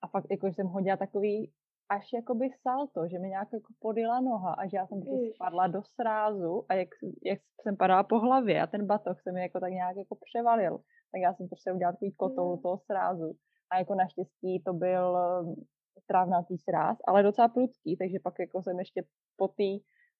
A 0.01 0.07
fakt, 0.07 0.25
jako, 0.31 0.47
že 0.47 0.53
jsem 0.53 0.67
hodila 0.67 0.97
takový 0.97 1.53
až 1.89 2.13
jakoby 2.13 2.49
salto, 2.61 3.07
že 3.07 3.19
mi 3.19 3.27
nějak 3.27 3.47
jako 3.53 3.73
podjela 3.79 4.19
noha 4.19 4.53
a 4.53 4.67
že 4.67 4.77
já 4.77 4.87
jsem 4.87 5.01
prostě 5.01 5.31
spadla 5.35 5.67
do 5.67 5.81
srázu 5.83 6.65
a 6.69 6.73
jak, 6.73 6.89
jak 7.25 7.39
jsem 7.61 7.77
padala 7.77 8.03
po 8.03 8.19
hlavě 8.19 8.61
a 8.61 8.67
ten 8.67 8.85
batok 8.85 9.21
se 9.21 9.31
mi 9.31 9.41
jako 9.41 9.59
tak 9.59 9.71
nějak 9.71 9.97
jako 9.97 10.17
převalil, 10.25 10.77
tak 11.11 11.21
já 11.21 11.33
jsem 11.33 11.47
prostě 11.47 11.71
udělala 11.71 11.93
takový 11.93 12.11
kotou 12.11 12.55
mm. 12.55 12.61
toho 12.61 12.77
srázu. 12.77 13.33
A 13.71 13.79
jako 13.79 13.95
naštěstí 13.95 14.63
to 14.65 14.73
byl 14.73 15.17
um, 15.41 15.65
trávnatý 16.07 16.57
sráz, 16.57 16.97
ale 17.07 17.23
docela 17.23 17.47
prudký, 17.47 17.97
takže 17.97 18.19
pak 18.23 18.39
jako 18.39 18.63
jsem 18.63 18.79
ještě 18.79 19.03
po 19.35 19.47
té 19.47 19.69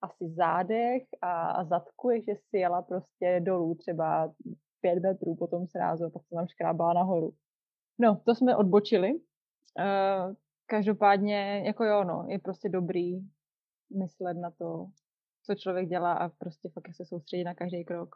asi 0.02 0.34
zádech 0.34 1.04
a, 1.22 1.52
a 1.52 1.64
zadku, 1.64 2.10
že 2.28 2.36
si 2.50 2.58
jela 2.58 2.82
prostě 2.82 3.40
dolů 3.44 3.76
třeba 3.76 4.34
pět 4.82 5.00
metrů 5.00 5.36
po 5.36 5.48
tom 5.48 5.68
srázu 5.68 6.06
a 6.06 6.10
pak 6.10 6.26
jsem 6.26 6.36
tam 6.36 6.48
škrábala 6.48 6.94
nahoru. 6.94 7.32
No, 8.00 8.22
to 8.26 8.36
jsme 8.36 8.56
odbočili. 8.56 9.14
Uh, 9.14 10.36
každopádně, 10.66 11.64
jako 11.66 11.84
jo, 11.84 12.04
no, 12.04 12.26
je 12.30 12.40
prostě 12.40 12.70
dobrý 12.70 13.20
myslet 14.00 14.34
na 14.34 14.52
to, 14.52 14.86
co 15.46 15.56
člověk 15.56 15.88
dělá 15.88 16.14
a 16.14 16.30
prostě 16.30 16.70
fakt 16.70 16.96
se 16.96 17.06
soustředit 17.06 17.44
na 17.44 17.54
každý 17.54 17.86
krok. 17.86 18.16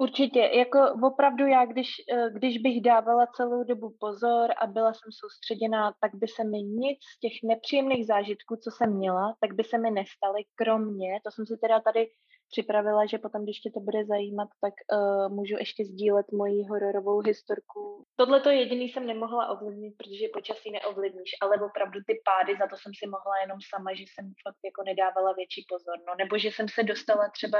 Určitě, 0.00 0.40
jako 0.40 0.78
opravdu 1.02 1.46
já, 1.46 1.66
když, 1.66 1.88
eh, 2.12 2.30
když 2.30 2.58
bych 2.58 2.82
dávala 2.82 3.26
celou 3.36 3.64
dobu 3.64 3.96
pozor 4.00 4.50
a 4.62 4.66
byla 4.66 4.92
jsem 4.92 5.12
soustředěná, 5.12 5.92
tak 6.00 6.14
by 6.14 6.28
se 6.28 6.44
mi 6.44 6.62
nic 6.62 6.98
z 7.16 7.20
těch 7.20 7.32
nepříjemných 7.44 8.06
zážitků, 8.06 8.56
co 8.56 8.70
jsem 8.70 8.96
měla, 8.96 9.34
tak 9.40 9.54
by 9.54 9.64
se 9.64 9.78
mi 9.78 9.90
nestaly, 9.90 10.42
kromě, 10.54 11.20
to 11.24 11.30
jsem 11.30 11.46
si 11.46 11.56
teda 11.60 11.80
tady 11.80 12.06
připravila, 12.50 13.06
že 13.06 13.18
potom, 13.18 13.42
když 13.42 13.60
tě 13.60 13.70
to 13.74 13.80
bude 13.80 14.04
zajímat, 14.04 14.48
tak 14.60 14.74
uh, 14.92 15.34
můžu 15.36 15.56
ještě 15.58 15.84
sdílet 15.84 16.26
moji 16.32 16.64
hororovou 16.70 17.18
historku. 17.20 18.04
Tohle 18.16 18.40
to 18.40 18.50
jediný 18.50 18.88
jsem 18.88 19.06
nemohla 19.06 19.48
ovlivnit, 19.48 19.94
protože 19.96 20.26
počasí 20.32 20.70
neovlivníš, 20.70 21.30
ale 21.40 21.56
opravdu 21.68 22.00
ty 22.06 22.14
pády, 22.28 22.58
za 22.58 22.66
to 22.66 22.76
jsem 22.76 22.92
si 22.98 23.06
mohla 23.06 23.34
jenom 23.42 23.58
sama, 23.70 23.94
že 23.94 24.04
jsem 24.08 24.24
fakt 24.44 24.60
jako 24.64 24.82
nedávala 24.90 25.32
větší 25.32 25.66
pozor. 25.68 25.96
No, 26.06 26.12
nebo 26.18 26.38
že 26.38 26.48
jsem 26.48 26.68
se 26.68 26.82
dostala 26.82 27.28
třeba 27.36 27.58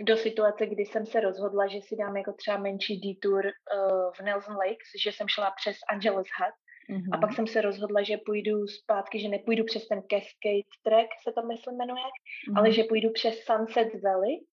do 0.00 0.16
situace, 0.16 0.66
kdy 0.66 0.82
jsem 0.86 1.06
se 1.06 1.20
rozhodla, 1.20 1.66
že 1.66 1.78
si 1.82 1.96
dám 1.96 2.16
jako 2.16 2.32
třeba 2.32 2.56
menší 2.56 3.00
detour 3.00 3.44
uh, 3.46 4.12
v 4.16 4.20
Nelson 4.20 4.56
Lakes, 4.56 4.90
že 5.04 5.12
jsem 5.12 5.28
šla 5.28 5.50
přes 5.60 5.76
Angeles 5.92 6.28
Hut 6.38 6.56
Mm-hmm. 6.90 7.14
A 7.14 7.18
pak 7.18 7.32
jsem 7.32 7.46
se 7.46 7.60
rozhodla, 7.60 8.02
že 8.02 8.16
půjdu 8.16 8.66
zpátky, 8.66 9.20
že 9.20 9.28
nepůjdu 9.28 9.64
přes 9.64 9.88
ten 9.88 10.02
Cascade 10.10 10.72
Track, 10.82 11.08
se 11.22 11.32
to 11.32 11.42
myslím 11.42 11.76
jmenuje, 11.76 12.02
mm-hmm. 12.02 12.58
ale 12.58 12.72
že 12.72 12.84
půjdu 12.84 13.10
přes 13.12 13.34
Sunset 13.44 14.02
Valley. 14.02 14.44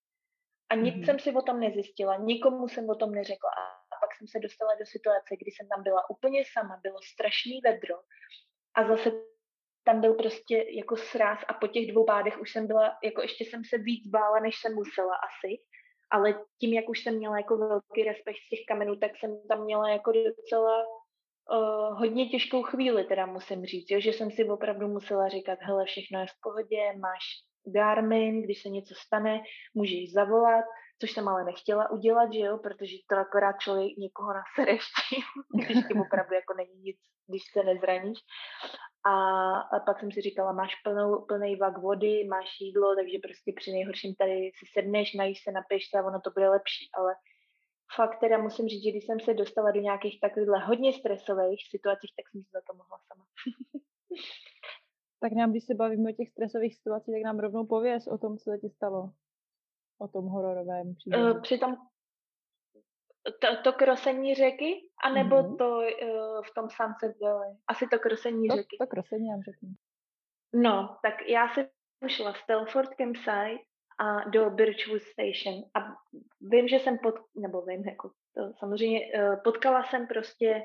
A 0.70 0.74
nic 0.74 0.94
mm-hmm. 0.94 1.04
jsem 1.04 1.18
si 1.18 1.32
o 1.32 1.42
tom 1.42 1.60
nezjistila, 1.60 2.16
nikomu 2.16 2.68
jsem 2.68 2.88
o 2.88 2.94
tom 2.94 3.12
neřekla. 3.12 3.50
A 3.50 3.96
pak 4.02 4.16
jsem 4.16 4.26
se 4.28 4.38
dostala 4.38 4.74
do 4.74 4.86
situace, 4.86 5.36
kdy 5.40 5.50
jsem 5.50 5.68
tam 5.68 5.82
byla 5.82 6.10
úplně 6.10 6.42
sama, 6.52 6.80
bylo 6.82 6.98
strašný 7.12 7.60
vedro. 7.64 7.96
A 8.74 8.88
zase 8.88 9.12
tam 9.84 10.00
byl 10.00 10.14
prostě 10.14 10.66
jako 10.70 10.96
sráz 10.96 11.38
a 11.48 11.54
po 11.54 11.66
těch 11.66 11.92
dvou 11.92 12.04
pádech 12.04 12.40
už 12.40 12.52
jsem 12.52 12.66
byla, 12.66 12.98
jako 13.04 13.22
ještě 13.22 13.44
jsem 13.44 13.62
se 13.64 13.78
víc 13.78 14.06
bála, 14.06 14.40
než 14.40 14.54
jsem 14.60 14.74
musela 14.74 15.14
asi. 15.28 15.52
Ale 16.10 16.44
tím, 16.60 16.72
jak 16.72 16.88
už 16.88 17.02
jsem 17.02 17.16
měla 17.16 17.36
jako 17.36 17.56
velký 17.56 18.04
respekt 18.04 18.36
z 18.46 18.48
těch 18.48 18.64
kamenů, 18.68 18.96
tak 18.96 19.10
jsem 19.16 19.48
tam 19.48 19.64
měla 19.64 19.90
jako 19.90 20.12
docela 20.12 20.86
uh, 21.50 21.98
hodně 21.98 22.28
těžkou 22.28 22.62
chvíli, 22.62 23.04
teda 23.04 23.26
musím 23.26 23.64
říct, 23.64 23.90
jo, 23.90 24.00
že 24.00 24.12
jsem 24.12 24.30
si 24.30 24.44
opravdu 24.44 24.88
musela 24.88 25.28
říkat, 25.28 25.58
hele, 25.62 25.84
všechno 25.84 26.20
je 26.20 26.26
v 26.26 26.40
pohodě, 26.42 26.92
máš 27.00 27.22
Garmin, 27.66 28.42
když 28.42 28.62
se 28.62 28.68
něco 28.68 28.94
stane, 28.94 29.40
můžeš 29.74 30.12
zavolat, 30.12 30.64
což 31.00 31.12
jsem 31.12 31.28
ale 31.28 31.44
nechtěla 31.44 31.90
udělat, 31.90 32.32
že 32.32 32.40
jo, 32.40 32.58
protože 32.58 32.96
to 33.10 33.16
akorát 33.16 33.58
člověk 33.60 33.96
někoho 33.96 34.32
nasere 34.32 34.78
když 35.54 35.86
ti 35.88 35.94
opravdu 35.94 36.34
jako 36.34 36.54
není 36.56 36.80
nic, 36.80 36.96
když 37.26 37.42
se 37.52 37.62
nezraníš. 37.62 38.18
A, 39.06 39.14
a 39.58 39.80
pak 39.86 40.00
jsem 40.00 40.12
si 40.12 40.20
říkala, 40.20 40.52
máš 40.52 40.74
plnou, 40.84 41.24
plný 41.24 41.56
vak 41.56 41.78
vody, 41.78 42.24
máš 42.24 42.48
jídlo, 42.60 42.94
takže 42.96 43.18
prostě 43.22 43.52
při 43.56 43.72
nejhorším 43.72 44.14
tady 44.14 44.50
si 44.58 44.66
sedneš, 44.72 45.14
najíš 45.14 45.38
se, 45.42 45.52
napiješ 45.52 45.88
se 45.90 45.98
a 45.98 46.06
ono 46.06 46.20
to 46.20 46.30
bude 46.30 46.48
lepší, 46.48 46.84
ale 46.98 47.14
fakt 47.96 48.20
teda 48.20 48.38
musím 48.38 48.68
říct, 48.68 48.84
že 48.84 48.90
když 48.90 49.06
jsem 49.06 49.20
se 49.20 49.34
dostala 49.34 49.70
do 49.70 49.80
nějakých 49.80 50.20
takovýchhle 50.20 50.58
hodně 50.58 50.92
stresových 50.92 51.60
situací, 51.70 52.06
tak 52.16 52.28
jsem 52.28 52.42
si 52.42 52.50
za 52.52 52.60
to 52.66 52.74
mohla 52.76 52.98
sama. 53.08 53.26
tak 55.20 55.32
nám, 55.32 55.50
když 55.50 55.64
se 55.64 55.74
bavíme 55.74 56.10
o 56.10 56.14
těch 56.14 56.30
stresových 56.30 56.74
situacích, 56.76 57.14
tak 57.14 57.22
nám 57.22 57.38
rovnou 57.38 57.66
pověz 57.66 58.06
o 58.06 58.18
tom, 58.18 58.38
co 58.38 58.50
se 58.50 58.58
ti 58.58 58.70
stalo. 58.70 59.10
O 59.98 60.08
tom 60.08 60.24
hororovém 60.24 60.94
příběhu. 60.94 61.34
Uh, 61.34 61.42
při 61.42 61.58
tom 61.58 61.76
to, 63.40 63.62
to 63.64 63.72
krosení 63.72 64.34
řeky, 64.34 64.88
anebo 65.04 65.36
mm-hmm. 65.36 65.56
to 65.56 65.68
uh, 65.68 66.42
v 66.44 66.54
tom 66.54 66.68
Sunset 66.70 67.20
Valley? 67.20 67.56
Asi 67.66 67.86
to 67.86 67.98
krosení 67.98 68.48
to, 68.48 68.56
řeky. 68.56 68.76
To 68.80 68.86
krosení, 68.86 69.28
já 69.28 69.36
řeknu. 69.36 69.68
No, 70.54 70.98
tak 71.02 71.14
já 71.28 71.48
jsem 71.48 71.68
šla 72.06 72.34
z 72.34 72.46
Telford 72.46 72.90
Campsite 72.94 73.64
a 73.98 74.28
do 74.28 74.50
Birchwood 74.50 75.02
Station. 75.02 75.62
A 75.74 75.80
vím, 76.40 76.68
že 76.68 76.78
jsem 76.78 76.98
pod, 76.98 77.14
nebo 77.36 77.62
vím, 77.62 77.88
jako 77.88 78.10
to 78.34 78.52
samozřejmě, 78.58 79.00
uh, 79.00 79.36
potkala 79.44 79.84
jsem 79.84 80.06
prostě 80.06 80.62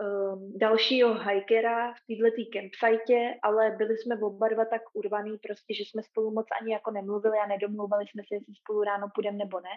um, 0.00 0.52
dalšího 0.58 1.14
hikera 1.14 1.92
v 1.92 2.00
této 2.06 2.42
campsite, 2.52 3.34
ale 3.42 3.70
byli 3.70 3.98
jsme 3.98 4.16
oba 4.22 4.48
dva 4.48 4.64
tak 4.64 4.82
urvaný 4.92 5.38
prostě, 5.38 5.74
že 5.74 5.82
jsme 5.82 6.02
spolu 6.02 6.30
moc 6.30 6.46
ani 6.60 6.72
jako 6.72 6.90
nemluvili 6.90 7.38
a 7.38 7.46
nedomluvili 7.46 8.04
jsme 8.06 8.22
se, 8.22 8.34
jestli 8.34 8.54
spolu 8.54 8.82
ráno 8.82 9.06
půjdeme 9.14 9.38
nebo 9.38 9.60
ne. 9.60 9.74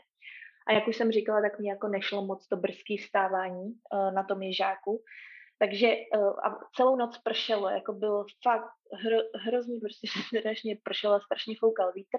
A 0.68 0.74
jak 0.74 0.88
už 0.88 0.98
jsem 0.98 1.12
říkala, 1.12 1.42
tak 1.42 1.60
mi 1.60 1.68
jako 1.68 1.88
nešlo 1.88 2.26
moc 2.26 2.48
to 2.48 2.58
brzký 2.58 2.98
vstávání 2.98 3.66
uh, 3.66 4.14
na 4.14 4.24
tom 4.24 4.42
ježáku. 4.42 5.04
Takže 5.60 5.96
uh, 6.18 6.40
a 6.46 6.60
celou 6.76 6.96
noc 6.96 7.18
pršelo, 7.18 7.70
jako 7.70 7.94
bylo 7.94 8.26
fakt 8.44 8.70
hro, 8.94 9.18
hrozně, 9.46 9.80
prostě 9.80 10.08
strašně 10.40 10.78
pršelo, 10.84 11.22
strašně 11.22 11.56
foukal 11.60 11.92
vítr. 11.92 12.18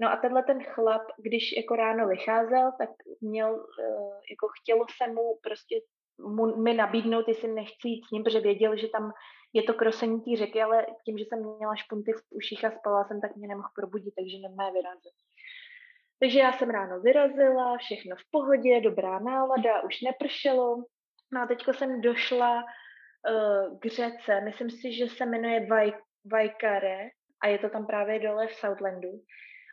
No 0.00 0.12
a 0.12 0.16
tenhle 0.16 0.42
ten 0.42 0.64
chlap, 0.64 1.02
když 1.18 1.56
jako 1.56 1.76
ráno 1.76 2.08
vycházel, 2.08 2.72
tak 2.78 2.90
měl, 3.20 3.52
uh, 3.54 4.14
jako 4.30 4.48
chtělo 4.60 4.86
se 4.96 5.12
mu 5.12 5.38
prostě 5.42 5.80
mu, 6.18 6.56
mi 6.62 6.74
nabídnout, 6.74 7.28
jestli 7.28 7.48
nechci 7.48 7.88
jít 7.88 8.04
s 8.04 8.10
ním, 8.10 8.24
protože 8.24 8.40
věděl, 8.40 8.76
že 8.76 8.88
tam 8.88 9.12
je 9.52 9.62
to 9.62 9.74
krosení 9.74 10.20
té 10.20 10.36
řeky, 10.36 10.62
ale 10.62 10.86
tím, 11.04 11.18
že 11.18 11.24
jsem 11.24 11.56
měla 11.56 11.76
špunty 11.76 12.12
v 12.12 12.22
uších 12.30 12.64
a 12.64 12.70
spala 12.70 13.04
jsem, 13.04 13.20
tak 13.20 13.36
mě 13.36 13.48
nemohl 13.48 13.68
probudit, 13.74 14.14
takže 14.14 14.36
nemá 14.38 14.70
vyrazit. 14.70 15.16
Takže 16.20 16.38
já 16.38 16.52
jsem 16.52 16.70
ráno 16.70 17.00
vyrazila, 17.00 17.78
všechno 17.78 18.16
v 18.16 18.30
pohodě, 18.30 18.80
dobrá 18.80 19.18
nálada, 19.18 19.82
už 19.82 20.00
nepršelo. 20.00 20.76
No 21.32 21.42
a 21.42 21.46
teďko 21.46 21.72
jsem 21.72 22.00
došla 22.00 22.64
uh, 22.64 23.78
k 23.78 23.86
řece, 23.86 24.40
myslím 24.40 24.70
si, 24.70 24.92
že 24.92 25.08
se 25.08 25.26
jmenuje 25.26 25.66
Vaj, 25.66 25.92
Vajkare 26.32 27.08
a 27.42 27.46
je 27.46 27.58
to 27.58 27.68
tam 27.68 27.86
právě 27.86 28.20
dole 28.20 28.46
v 28.46 28.54
Southlandu. 28.54 29.08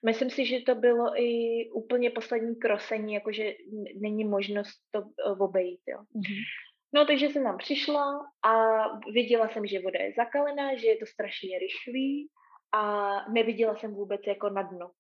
Myslím 0.06 0.30
si, 0.30 0.46
že 0.46 0.62
to 0.62 0.76
bylo 0.76 1.22
i 1.22 1.70
úplně 1.74 2.10
poslední 2.10 2.56
krosení, 2.56 3.14
jakože 3.14 3.54
není 4.02 4.26
možnost 4.26 4.80
to 4.92 5.02
uh, 5.02 5.42
obejít. 5.42 5.80
Jo. 5.88 5.98
Mm-hmm. 6.00 6.44
No, 6.96 7.06
takže 7.06 7.30
jsem 7.30 7.44
tam 7.44 7.58
přišla 7.58 8.20
a 8.46 8.54
viděla 9.14 9.50
jsem, 9.50 9.68
že 9.68 9.82
voda 9.82 10.00
je 10.00 10.14
zakalená, 10.18 10.76
že 10.76 10.88
je 10.88 10.98
to 10.98 11.06
strašně 11.06 11.60
rychlý 11.60 12.28
a 12.74 13.12
neviděla 13.30 13.76
jsem 13.76 13.94
vůbec 13.94 14.22
jako 14.28 14.50
na 14.50 14.62
dno. 14.62 14.92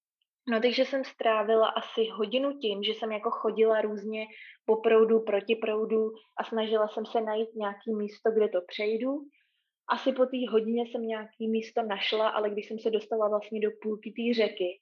No 0.49 0.61
takže 0.61 0.85
jsem 0.85 1.03
strávila 1.03 1.67
asi 1.67 2.05
hodinu 2.11 2.57
tím, 2.59 2.83
že 2.83 2.93
jsem 2.93 3.11
jako 3.11 3.31
chodila 3.31 3.81
různě 3.81 4.25
po 4.65 4.75
proudu, 4.75 5.19
proti 5.19 5.55
proudu 5.55 6.11
a 6.39 6.43
snažila 6.43 6.87
jsem 6.87 7.05
se 7.05 7.21
najít 7.21 7.55
nějaký 7.55 7.95
místo, 7.95 8.31
kde 8.31 8.47
to 8.47 8.61
přejdu. 8.67 9.19
Asi 9.89 10.13
po 10.13 10.25
té 10.25 10.37
hodině 10.49 10.83
jsem 10.85 11.01
nějaký 11.01 11.47
místo 11.47 11.83
našla, 11.83 12.29
ale 12.29 12.49
když 12.49 12.67
jsem 12.67 12.79
se 12.79 12.89
dostala 12.89 13.29
vlastně 13.29 13.59
do 13.59 13.69
půlky 13.81 14.11
té 14.11 14.43
řeky, 14.43 14.79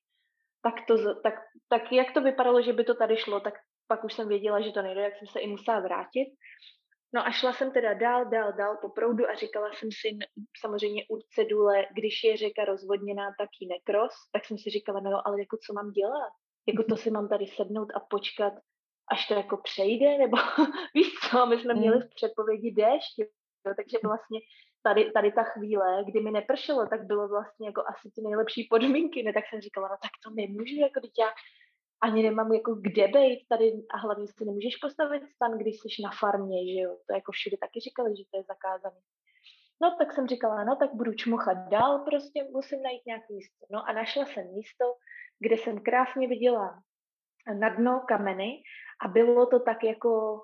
tak, 0.63 0.75
to, 0.87 1.21
tak, 1.21 1.33
tak 1.69 1.91
jak 1.91 2.13
to 2.13 2.21
vypadalo, 2.21 2.61
že 2.61 2.73
by 2.73 2.83
to 2.83 2.95
tady 2.95 3.17
šlo, 3.17 3.39
tak 3.39 3.53
pak 3.87 4.03
už 4.03 4.13
jsem 4.13 4.27
věděla, 4.27 4.61
že 4.61 4.71
to 4.71 4.81
nejde, 4.81 5.01
jak 5.01 5.17
jsem 5.17 5.27
se 5.27 5.39
i 5.39 5.47
musela 5.47 5.79
vrátit. 5.79 6.27
No 7.13 7.27
a 7.27 7.31
šla 7.31 7.53
jsem 7.53 7.71
teda 7.71 7.93
dál, 7.93 8.25
dál, 8.25 8.53
dál 8.53 8.77
po 8.81 8.89
proudu 8.89 9.29
a 9.29 9.35
říkala 9.35 9.71
jsem 9.73 9.89
si 9.91 10.17
samozřejmě 10.61 11.05
u 11.09 11.19
cedule, 11.35 11.85
když 11.95 12.23
je 12.23 12.37
řeka 12.37 12.65
rozvodněná, 12.65 13.33
tak 13.39 13.49
ji 13.59 13.67
nekros, 13.67 14.13
tak 14.31 14.45
jsem 14.45 14.57
si 14.57 14.69
říkala, 14.69 14.99
no 14.99 15.27
ale 15.27 15.39
jako 15.39 15.57
co 15.65 15.73
mám 15.73 15.91
dělat? 15.91 16.31
Jako 16.67 16.83
to 16.83 16.97
si 16.97 17.11
mám 17.11 17.29
tady 17.29 17.47
sednout 17.47 17.87
a 17.95 17.99
počkat, 17.99 18.53
až 19.11 19.27
to 19.27 19.33
jako 19.33 19.57
přejde, 19.57 20.17
nebo 20.17 20.37
víš 20.95 21.07
co, 21.29 21.45
my 21.45 21.59
jsme 21.59 21.73
měli 21.73 21.97
hmm. 21.97 22.07
v 22.07 22.15
předpovědi 22.15 22.71
déšť, 22.71 23.19
jo, 23.19 23.73
takže 23.77 23.97
vlastně 24.03 24.39
tady, 24.83 25.11
tady 25.11 25.31
ta 25.31 25.43
chvíle, 25.43 26.03
kdy 26.05 26.19
mi 26.21 26.31
nepršelo, 26.31 26.87
tak 26.87 27.05
bylo 27.05 27.27
vlastně 27.27 27.67
jako 27.67 27.81
asi 27.81 28.11
ty 28.15 28.21
nejlepší 28.21 28.67
podmínky, 28.69 29.23
ne, 29.23 29.33
tak 29.33 29.43
jsem 29.49 29.61
říkala, 29.61 29.87
no 29.87 29.95
tak 30.01 30.11
to 30.23 30.29
nemůžu, 30.29 30.75
jako 30.75 30.99
teď 30.99 31.11
já 31.19 31.29
ani 32.03 32.23
nemám 32.23 32.53
jako 32.53 32.75
kde 32.75 33.07
být 33.07 33.45
tady 33.49 33.73
a 33.93 33.97
hlavně 33.97 34.27
si 34.27 34.45
nemůžeš 34.45 34.75
postavit 34.75 35.23
stan, 35.29 35.57
když 35.57 35.75
jsi 35.75 36.01
na 36.03 36.11
farmě, 36.19 36.73
že 36.73 36.79
jo, 36.79 36.97
to 37.07 37.13
jako 37.13 37.31
všude 37.31 37.57
taky 37.57 37.79
říkali, 37.79 38.17
že 38.17 38.23
to 38.31 38.37
je 38.37 38.43
zakázané. 38.43 39.01
No 39.81 39.95
tak 39.97 40.13
jsem 40.13 40.27
říkala, 40.27 40.63
no 40.63 40.75
tak 40.75 40.93
budu 40.93 41.13
čmuchat 41.13 41.57
dál, 41.57 41.99
prostě 41.99 42.47
musím 42.51 42.81
najít 42.81 43.05
nějaké 43.05 43.33
místo. 43.33 43.65
No 43.71 43.89
a 43.89 43.93
našla 43.93 44.25
jsem 44.25 44.53
místo, 44.53 44.85
kde 45.39 45.57
jsem 45.57 45.83
krásně 45.83 46.27
viděla 46.27 46.79
na 47.59 47.69
dno 47.69 48.03
kameny 48.07 48.63
a 49.05 49.07
bylo 49.07 49.45
to 49.45 49.59
tak 49.59 49.83
jako 49.83 50.41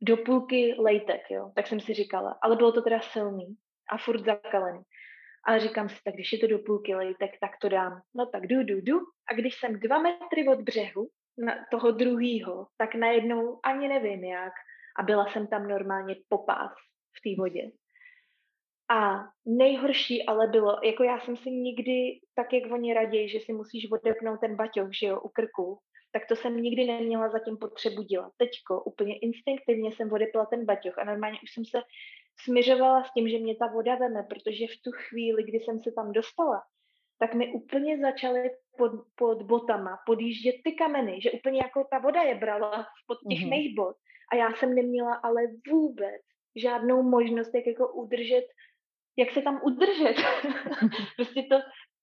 do 0.00 0.16
půlky 0.16 0.74
lejtek, 0.78 1.30
jo. 1.30 1.52
Tak 1.54 1.66
jsem 1.66 1.80
si 1.80 1.94
říkala, 1.94 2.38
ale 2.42 2.56
bylo 2.56 2.72
to 2.72 2.82
teda 2.82 3.00
silný 3.00 3.56
a 3.90 3.98
furt 3.98 4.24
zakalený. 4.24 4.82
Ale 5.44 5.60
říkám 5.60 5.88
si, 5.88 5.96
tak 6.04 6.14
když 6.14 6.32
je 6.32 6.38
to 6.38 6.46
do 6.46 6.58
půlky 6.58 6.94
lejtek, 6.94 7.30
tak 7.40 7.50
to 7.62 7.68
dám. 7.68 8.00
No 8.14 8.26
tak 8.26 8.46
jdu, 8.46 8.60
jdu, 8.60 8.76
jdu. 8.76 8.98
A 9.30 9.34
když 9.34 9.54
jsem 9.54 9.80
dva 9.80 9.98
metry 9.98 10.48
od 10.48 10.60
břehu, 10.60 11.08
na 11.38 11.54
toho 11.70 11.90
druhého, 11.90 12.66
tak 12.76 12.94
najednou 12.94 13.60
ani 13.64 13.88
nevím 13.88 14.24
jak. 14.24 14.52
A 14.98 15.02
byla 15.02 15.26
jsem 15.26 15.46
tam 15.46 15.68
normálně 15.68 16.16
popás 16.28 16.72
v 17.16 17.20
té 17.22 17.42
vodě. 17.42 17.70
A 18.90 19.24
nejhorší 19.46 20.26
ale 20.26 20.46
bylo, 20.46 20.76
jako 20.84 21.02
já 21.02 21.20
jsem 21.20 21.36
si 21.36 21.50
nikdy, 21.50 22.20
tak 22.34 22.52
jak 22.52 22.72
oni 22.72 22.94
raději, 22.94 23.28
že 23.28 23.40
si 23.40 23.52
musíš 23.52 23.90
odepnout 23.90 24.40
ten 24.40 24.56
baťoch, 24.56 24.88
že 25.00 25.06
jo, 25.06 25.20
u 25.20 25.28
krku, 25.28 25.78
tak 26.12 26.22
to 26.28 26.36
jsem 26.36 26.56
nikdy 26.56 26.84
neměla 26.84 27.28
zatím 27.28 27.56
potřebu 27.56 28.02
dělat. 28.02 28.32
Teďko 28.36 28.82
úplně 28.82 29.18
instinktivně 29.18 29.92
jsem 29.92 30.12
odepla 30.12 30.46
ten 30.46 30.64
baťoch 30.64 30.98
a 30.98 31.04
normálně 31.04 31.38
už 31.42 31.52
jsem 31.52 31.64
se 31.64 31.82
směřovala 32.44 33.04
s 33.04 33.12
tím, 33.12 33.28
že 33.28 33.38
mě 33.38 33.56
ta 33.56 33.66
voda 33.66 33.94
veme, 33.94 34.22
protože 34.22 34.66
v 34.66 34.82
tu 34.84 34.90
chvíli, 34.92 35.42
kdy 35.42 35.58
jsem 35.58 35.82
se 35.82 35.92
tam 35.92 36.12
dostala, 36.12 36.62
tak 37.18 37.34
mi 37.34 37.52
úplně 37.52 37.98
začaly 37.98 38.50
pod, 38.78 38.92
pod 39.14 39.42
botama 39.42 39.98
podjíždět 40.06 40.54
ty 40.64 40.72
kameny, 40.72 41.20
že 41.20 41.30
úplně 41.30 41.58
jako 41.58 41.86
ta 41.90 41.98
voda 41.98 42.22
je 42.22 42.34
brala 42.34 42.86
pod 43.06 43.18
těch 43.30 43.38
mm-hmm. 43.38 43.50
mých 43.50 43.74
bot 43.74 43.96
a 44.32 44.36
já 44.36 44.54
jsem 44.54 44.74
neměla 44.74 45.14
ale 45.14 45.42
vůbec 45.70 46.22
žádnou 46.56 47.02
možnost, 47.02 47.54
jak 47.54 47.66
jako 47.66 47.92
udržet, 47.92 48.44
jak 49.16 49.30
se 49.30 49.42
tam 49.42 49.60
udržet. 49.64 50.14
prostě 51.16 51.42
to, 51.42 51.56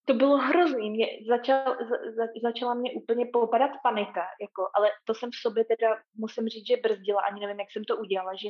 to 0.05 0.13
bylo 0.13 0.37
hrozný. 0.37 0.89
Mě 0.89 1.07
začal, 1.27 1.77
za, 2.15 2.23
začala 2.43 2.73
mě 2.73 2.93
úplně 2.93 3.25
popadat 3.33 3.71
panika, 3.83 4.25
jako, 4.41 4.69
ale 4.75 4.89
to 5.03 5.13
jsem 5.13 5.29
v 5.31 5.41
sobě 5.41 5.65
teda, 5.65 5.97
musím 6.15 6.47
říct, 6.47 6.67
že 6.67 6.77
brzdila, 6.77 7.21
ani 7.21 7.41
nevím, 7.41 7.59
jak 7.59 7.71
jsem 7.71 7.83
to 7.83 7.97
udělala, 7.97 8.35
že 8.35 8.49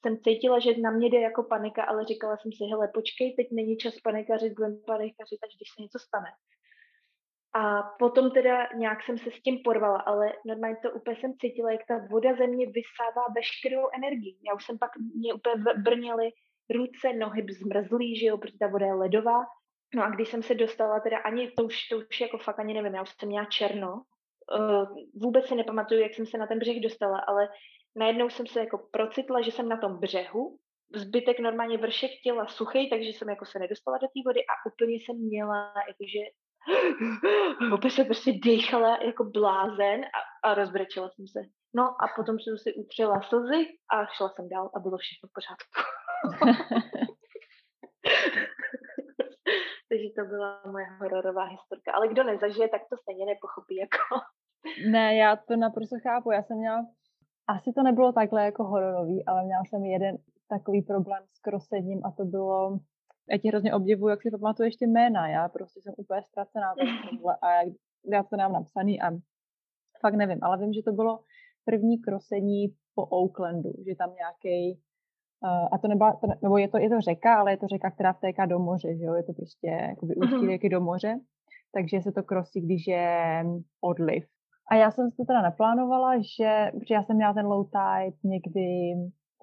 jsem 0.00 0.18
cítila, 0.24 0.58
že 0.58 0.78
na 0.78 0.90
mě 0.90 1.08
jde 1.08 1.20
jako 1.20 1.42
panika, 1.42 1.84
ale 1.84 2.04
říkala 2.04 2.36
jsem 2.36 2.52
si, 2.52 2.64
hele, 2.64 2.88
počkej, 2.94 3.34
teď 3.36 3.46
není 3.52 3.76
čas 3.76 3.94
panikařit, 4.04 4.52
budeme 4.52 4.76
panikařit, 4.86 5.40
až 5.44 5.56
když 5.56 5.68
se 5.74 5.82
něco 5.82 5.98
stane. 5.98 6.30
A 7.54 7.82
potom 7.98 8.30
teda 8.30 8.68
nějak 8.76 9.02
jsem 9.02 9.18
se 9.18 9.30
s 9.30 9.42
tím 9.42 9.58
porvala, 9.64 9.98
ale 10.00 10.32
normálně 10.46 10.76
to 10.82 10.90
úplně 10.90 11.16
jsem 11.16 11.32
cítila, 11.40 11.72
jak 11.72 11.80
ta 11.88 12.06
voda 12.10 12.34
ze 12.34 12.46
mě 12.46 12.66
vysává 12.66 13.24
veškerou 13.36 13.88
energii. 13.96 14.36
Já 14.48 14.54
už 14.54 14.64
jsem 14.64 14.78
pak, 14.78 14.90
mě 15.16 15.34
úplně 15.34 15.64
brněly 15.76 16.30
ruce, 16.70 17.12
nohy 17.12 17.46
zmrzlý, 17.50 18.16
že 18.16 18.26
jo, 18.26 18.38
protože 18.38 18.58
ta 18.60 18.66
voda 18.66 18.86
je 18.86 18.94
ledová. 18.94 19.44
No 19.94 20.04
a 20.04 20.10
když 20.10 20.28
jsem 20.28 20.42
se 20.42 20.54
dostala, 20.54 21.00
teda 21.00 21.18
ani 21.18 21.50
to 21.50 21.64
už, 21.64 21.88
to 21.88 21.96
už 21.98 22.20
jako 22.20 22.38
fakt 22.38 22.58
ani 22.58 22.74
nevím, 22.74 22.94
já 22.94 23.02
už 23.02 23.10
jsem 23.10 23.28
měla 23.28 23.44
černo, 23.44 24.02
uh, 24.58 24.96
vůbec 25.14 25.46
si 25.46 25.54
nepamatuju, 25.54 26.00
jak 26.00 26.14
jsem 26.14 26.26
se 26.26 26.38
na 26.38 26.46
ten 26.46 26.58
břeh 26.58 26.80
dostala, 26.80 27.18
ale 27.18 27.48
najednou 27.96 28.30
jsem 28.30 28.46
se 28.46 28.60
jako 28.60 28.78
procitla, 28.90 29.40
že 29.40 29.50
jsem 29.50 29.68
na 29.68 29.76
tom 29.76 30.00
břehu, 30.00 30.58
zbytek 30.94 31.40
normálně 31.40 31.78
vršek 31.78 32.10
těla 32.24 32.46
suchý, 32.46 32.90
takže 32.90 33.08
jsem 33.08 33.28
jako 33.28 33.46
se 33.46 33.58
nedostala 33.58 33.98
do 33.98 34.06
té 34.06 34.20
vody 34.26 34.40
a 34.40 34.52
úplně 34.72 34.94
jsem 34.94 35.16
měla 35.16 35.72
jakože 35.88 36.18
úplně 37.74 37.90
se 37.90 38.04
prostě 38.04 38.32
dechala 38.44 38.98
jako 39.04 39.24
blázen 39.24 40.04
a, 40.04 40.48
a 40.48 40.54
rozbrečela 40.54 41.10
jsem 41.10 41.28
se. 41.28 41.40
No 41.74 41.82
a 41.82 42.08
potom 42.16 42.38
jsem 42.38 42.58
si 42.58 42.74
utřela 42.74 43.22
slzy 43.22 43.66
a 43.92 44.06
šla 44.06 44.28
jsem 44.28 44.48
dál 44.48 44.70
a 44.76 44.78
bylo 44.78 44.98
všechno 44.98 45.28
v 45.28 45.32
pořádku. 45.32 45.80
Takže 49.88 50.08
to 50.16 50.24
byla 50.24 50.62
moje 50.72 50.86
hororová 51.00 51.44
historka. 51.44 51.92
Ale 51.92 52.08
kdo 52.08 52.24
nezažije, 52.24 52.68
tak 52.68 52.82
to 52.90 52.96
stejně 52.96 53.26
nepochopí 53.26 53.76
jako. 53.76 53.98
Ne, 54.90 55.16
já 55.16 55.36
to 55.36 55.56
naprosto 55.56 55.96
chápu. 56.02 56.30
Já 56.30 56.42
jsem 56.42 56.56
měla 56.56 56.86
asi 57.50 57.72
to 57.72 57.82
nebylo 57.82 58.12
takhle 58.12 58.44
jako 58.44 58.64
hororový, 58.64 59.24
ale 59.26 59.44
měla 59.44 59.64
jsem 59.64 59.84
jeden 59.84 60.18
takový 60.48 60.82
problém 60.82 61.22
s 61.32 61.38
krosením 61.38 62.00
a 62.04 62.10
to 62.10 62.24
bylo, 62.24 62.78
já 63.30 63.38
ti 63.38 63.48
hrozně 63.48 63.74
obdivuju, 63.74 64.10
jak 64.10 64.22
si 64.22 64.30
pamatuješ 64.30 64.76
ty 64.76 64.86
jména, 64.86 65.28
já 65.28 65.48
prostě 65.48 65.80
jsem 65.82 65.94
úplně 65.96 66.22
ztracená 66.22 66.74
tohle 67.10 67.36
a 67.42 67.52
jak, 67.52 67.74
já 68.12 68.22
to 68.22 68.36
nemám 68.36 68.52
napsaný 68.52 69.02
a 69.02 69.10
fakt 70.00 70.14
nevím, 70.14 70.38
ale 70.42 70.58
vím, 70.58 70.72
že 70.72 70.82
to 70.82 70.92
bylo 70.92 71.20
první 71.64 71.98
krosení 71.98 72.74
po 72.94 73.06
Oaklandu, 73.06 73.72
že 73.88 73.96
tam 73.96 74.14
nějaký 74.14 74.80
Uh, 75.44 75.68
a 75.72 75.78
to 75.78 75.88
nebyla, 75.88 76.12
to, 76.12 76.26
nebo 76.42 76.58
je 76.58 76.68
to, 76.68 76.78
je 76.78 76.90
to 76.90 77.00
řeka, 77.00 77.36
ale 77.36 77.52
je 77.52 77.56
to 77.56 77.66
řeka, 77.66 77.90
která 77.90 78.12
vtéká 78.12 78.46
do 78.46 78.58
moře, 78.58 78.96
že 78.96 79.04
jo? 79.04 79.14
Je 79.14 79.22
to 79.22 79.32
prostě 79.32 79.66
jakoby 79.66 80.14
ústí 80.14 80.34
mhm. 80.36 80.50
řeky 80.50 80.68
do 80.68 80.80
moře, 80.80 81.20
takže 81.74 82.02
se 82.02 82.12
to 82.12 82.22
krosí, 82.22 82.60
když 82.60 82.86
je 82.86 83.44
odliv. 83.80 84.24
A 84.70 84.74
já 84.74 84.90
jsem 84.90 85.10
si 85.10 85.16
to 85.16 85.24
teda 85.24 85.42
naplánovala, 85.42 86.18
že, 86.18 86.70
protože 86.78 86.94
já 86.94 87.02
jsem 87.02 87.16
měla 87.16 87.34
ten 87.34 87.46
low 87.46 87.66
tide 87.66 88.16
někdy 88.24 88.94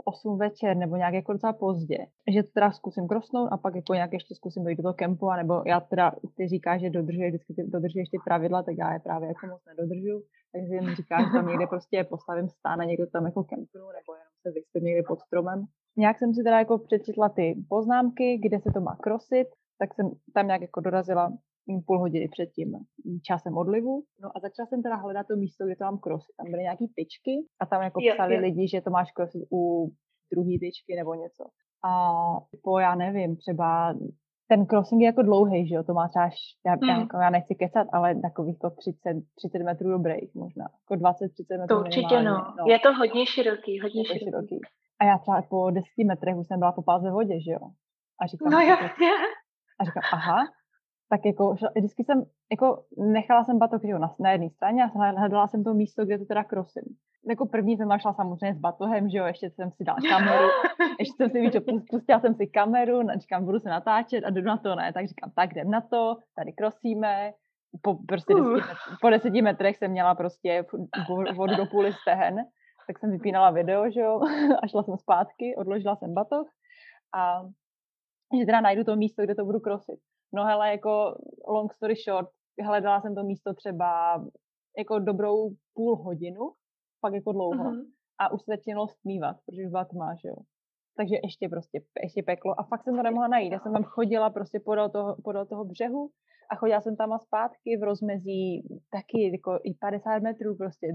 8 0.05 0.37
večer 0.37 0.77
nebo 0.77 0.95
nějak 0.95 1.13
jako 1.13 1.33
docela 1.33 1.53
pozdě, 1.53 1.97
že 2.33 2.43
to 2.43 2.49
teda 2.53 2.71
zkusím 2.71 3.07
krosnout 3.07 3.49
a 3.51 3.57
pak 3.57 3.75
jako 3.75 3.93
nějak 3.93 4.13
ještě 4.13 4.35
zkusím 4.35 4.63
dojít 4.63 4.75
do 4.75 4.83
toho 4.83 4.93
kempu, 4.93 5.31
nebo 5.31 5.63
já 5.65 5.79
teda, 5.79 6.11
ty 6.37 6.47
říkáš, 6.47 6.81
že 6.81 6.89
dodržuje, 6.89 7.29
vždycky 7.29 7.53
ty, 7.53 7.63
dodržuješ 7.63 8.09
ty 8.09 8.17
pravidla, 8.25 8.63
tak 8.63 8.75
já 8.77 8.93
je 8.93 8.99
právě 8.99 9.27
jako 9.27 9.47
moc 9.47 9.61
nedodržu, 9.65 10.23
takže 10.51 10.73
jim 10.75 10.95
říkáš, 10.95 11.25
že 11.25 11.31
tam 11.31 11.47
někde 11.47 11.67
prostě 11.67 12.03
postavím 12.03 12.49
stán 12.49 12.81
a 12.81 12.83
někdo 12.83 13.07
tam 13.07 13.25
jako 13.25 13.43
kempnu, 13.43 13.85
nebo 13.97 14.13
jenom 14.13 14.33
se 14.41 14.51
vyspím 14.51 14.83
někde 14.83 15.03
pod 15.07 15.19
stromem. 15.19 15.65
Nějak 15.97 16.19
jsem 16.19 16.33
si 16.33 16.43
teda 16.43 16.59
jako 16.59 16.77
přečetla 16.77 17.29
ty 17.29 17.55
poznámky, 17.69 18.37
kde 18.37 18.59
se 18.59 18.71
to 18.73 18.81
má 18.81 18.95
krosit, 18.95 19.47
tak 19.79 19.93
jsem 19.93 20.11
tam 20.33 20.47
nějak 20.47 20.61
jako 20.61 20.79
dorazila 20.81 21.33
půl 21.85 21.99
hodiny 21.99 22.27
před 22.27 22.45
tím 22.45 22.71
časem 23.23 23.57
odlivu. 23.57 24.03
No 24.21 24.29
a 24.35 24.39
začala 24.39 24.65
jsem 24.67 24.83
teda 24.83 24.95
hledat 24.95 25.27
to 25.27 25.35
místo, 25.35 25.65
kde 25.65 25.75
to 25.75 25.83
mám 25.83 25.97
krosit. 25.97 26.35
Tam 26.37 26.51
byly 26.51 26.63
nějaký 26.63 26.87
tyčky 26.95 27.35
a 27.61 27.65
tam 27.65 27.81
jako 27.81 27.99
jo, 28.01 28.13
psali 28.13 28.35
jo. 28.35 28.41
lidi, 28.41 28.67
že 28.67 28.81
to 28.81 28.89
máš 28.89 29.11
krosit 29.11 29.41
u 29.51 29.89
druhý 30.31 30.59
tyčky 30.59 30.95
nebo 30.95 31.13
něco. 31.13 31.43
A 31.89 31.91
po, 32.63 32.79
já 32.79 32.95
nevím, 32.95 33.37
třeba 33.37 33.93
ten 34.47 34.65
crossing 34.65 35.01
je 35.01 35.05
jako 35.05 35.21
dlouhý, 35.21 35.67
že 35.67 35.75
jo, 35.75 35.83
to 35.83 35.93
má 35.93 36.07
třeba, 36.07 36.29
já, 36.65 36.75
mm. 36.75 36.89
já, 36.89 36.99
jako, 36.99 37.17
já 37.17 37.29
nechci 37.29 37.55
kecat, 37.55 37.87
ale 37.93 38.15
takových 38.21 38.59
to 38.59 38.69
30, 38.69 38.99
30 39.35 39.59
metrů 39.63 39.89
dobrých 39.89 40.35
možná, 40.35 40.65
jako 40.81 40.93
20-30 40.93 41.59
metrů 41.59 41.75
To 41.75 41.79
určitě 41.79 42.21
no. 42.23 42.33
no. 42.57 42.65
je 42.67 42.79
to 42.79 42.93
hodně 42.93 43.25
široký, 43.25 43.79
hodně 43.79 44.05
široký. 44.05 44.25
široký. 44.25 44.59
A 44.99 45.05
já 45.05 45.17
třeba 45.17 45.41
po 45.49 45.71
10 45.71 45.85
metrech 46.07 46.35
už 46.35 46.47
jsem 46.47 46.59
byla 46.59 46.71
po 46.71 46.81
páze 46.81 47.11
vodě, 47.11 47.41
že 47.41 47.51
jo. 47.51 47.65
A 48.21 48.27
říkám, 48.27 48.51
no 48.51 48.59
jasně. 48.59 49.11
A 49.79 49.85
říkám, 49.85 50.03
aha, 50.13 50.39
tak 51.09 51.25
jako 51.25 51.55
vždycky 51.75 52.03
jsem, 52.03 52.23
jako 52.51 52.83
nechala 52.97 53.43
jsem 53.43 53.57
batok 53.57 53.81
že 53.85 53.99
na, 53.99 54.15
na 54.19 54.31
jedné 54.31 54.49
straně 54.49 54.83
a 54.83 54.87
hledala 54.87 55.47
jsem 55.47 55.63
to 55.63 55.73
místo, 55.73 56.05
kde 56.05 56.17
to 56.17 56.25
teda 56.25 56.43
krosím. 56.43 56.83
Jako 57.29 57.45
první 57.45 57.77
jsem 57.77 57.87
našla 57.87 58.13
samozřejmě 58.13 58.55
s 58.55 58.59
batohem, 58.59 59.09
že 59.09 59.17
jo, 59.17 59.25
ještě 59.25 59.49
jsem 59.49 59.71
si 59.71 59.83
dala 59.83 59.97
kameru, 60.09 60.47
ještě 60.99 61.15
jsem 61.17 61.29
si 61.29 61.41
víc, 61.41 61.55
pustila 61.89 62.19
jsem 62.19 62.35
si 62.35 62.47
kameru, 62.47 63.01
říkám, 63.19 63.45
budu 63.45 63.59
se 63.59 63.69
natáčet 63.69 64.23
a 64.23 64.29
jdu 64.29 64.41
na 64.41 64.57
to, 64.57 64.75
ne, 64.75 64.93
tak 64.93 65.07
říkám, 65.07 65.31
tak 65.35 65.51
jdem 65.51 65.71
na 65.71 65.81
to, 65.81 66.17
tady 66.35 66.53
krosíme, 66.53 67.33
po, 67.81 67.97
prostě 68.07 68.35
uh. 68.35 68.55
deseti, 68.55 68.67
po 69.01 69.09
deseti 69.09 69.41
metrech 69.41 69.77
jsem 69.77 69.91
měla 69.91 70.15
prostě 70.15 70.65
vodu 71.35 71.55
do 71.55 71.65
půly 71.65 71.93
stehen, 71.93 72.35
tak 72.87 72.99
jsem 72.99 73.11
vypínala 73.11 73.51
video, 73.51 73.91
že 73.91 74.01
jo, 74.01 74.21
a 74.63 74.67
šla 74.67 74.83
jsem 74.83 74.97
zpátky, 74.97 75.55
odložila 75.57 75.95
jsem 75.95 76.13
batoh 76.13 76.47
a 77.15 77.41
že 78.39 78.45
teda 78.45 78.61
najdu 78.61 78.83
to 78.83 78.95
místo, 78.95 79.23
kde 79.23 79.35
to 79.35 79.45
budu 79.45 79.59
krosit. 79.59 79.99
No 80.33 80.45
hele, 80.45 80.71
jako 80.71 81.15
long 81.47 81.73
story 81.73 81.95
short, 81.95 82.29
hledala 82.63 83.01
jsem 83.01 83.15
to 83.15 83.23
místo 83.23 83.53
třeba 83.53 84.21
jako 84.77 84.99
dobrou 84.99 85.49
půl 85.73 85.95
hodinu, 85.95 86.51
pak 87.01 87.13
jako 87.13 87.31
dlouho. 87.31 87.71
Uh-huh. 87.71 87.85
A 88.19 88.31
už 88.31 88.41
se 88.41 88.51
začínalo 88.51 88.87
stmívat, 88.87 89.37
protože 89.45 89.61
už 89.61 89.69
byla 89.69 89.85
tma, 89.85 90.15
že 90.15 90.27
jo. 90.27 90.35
Takže 90.97 91.15
ještě 91.23 91.49
prostě, 91.49 91.81
ještě 92.03 92.23
peklo. 92.23 92.59
A 92.59 92.63
fakt 92.63 92.83
jsem 92.83 92.95
to 92.95 93.03
nemohla 93.03 93.27
najít. 93.27 93.51
Já 93.51 93.59
jsem 93.59 93.73
tam 93.73 93.83
chodila 93.83 94.29
prostě 94.29 94.59
podél 94.59 94.89
toho, 94.89 95.15
podél 95.23 95.45
toho 95.45 95.65
břehu 95.65 96.09
a 96.51 96.55
chodila 96.55 96.81
jsem 96.81 96.95
tam 96.95 97.13
a 97.13 97.19
zpátky 97.19 97.77
v 97.77 97.83
rozmezí 97.83 98.67
taky 98.91 99.31
jako 99.31 99.59
i 99.63 99.73
50 99.73 100.19
metrů 100.19 100.55
prostě 100.55 100.87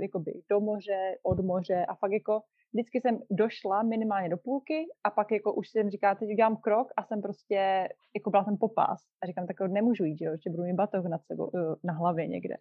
jako 0.00 0.20
by 0.20 0.32
do 0.50 0.60
moře, 0.60 1.16
od 1.22 1.44
moře 1.44 1.84
a 1.88 1.94
fakt 1.94 2.12
jako 2.12 2.40
vždycky 2.72 3.00
jsem 3.00 3.18
došla 3.30 3.82
minimálně 3.82 4.28
do 4.28 4.36
půlky 4.36 4.86
a 5.04 5.10
pak 5.10 5.32
jako 5.32 5.54
už 5.54 5.70
jsem 5.70 5.90
říkala, 5.90 6.14
teď 6.14 6.28
udělám 6.28 6.56
krok 6.56 6.88
a 6.96 7.04
jsem 7.04 7.22
prostě, 7.22 7.88
jako 8.14 8.30
byla 8.30 8.44
jsem 8.44 8.56
popás 8.56 9.00
a 9.22 9.26
říkám, 9.26 9.46
tak 9.46 9.60
nemůžu 9.60 10.04
jít, 10.04 10.18
že 10.18 10.24
jo, 10.24 10.36
budu 10.50 10.62
mít 10.62 10.74
batoh 10.74 11.04
nad 11.04 11.26
sebou, 11.26 11.50
eh, 11.54 11.74
na 11.84 11.92
hlavě 11.92 12.26
někde. 12.26 12.56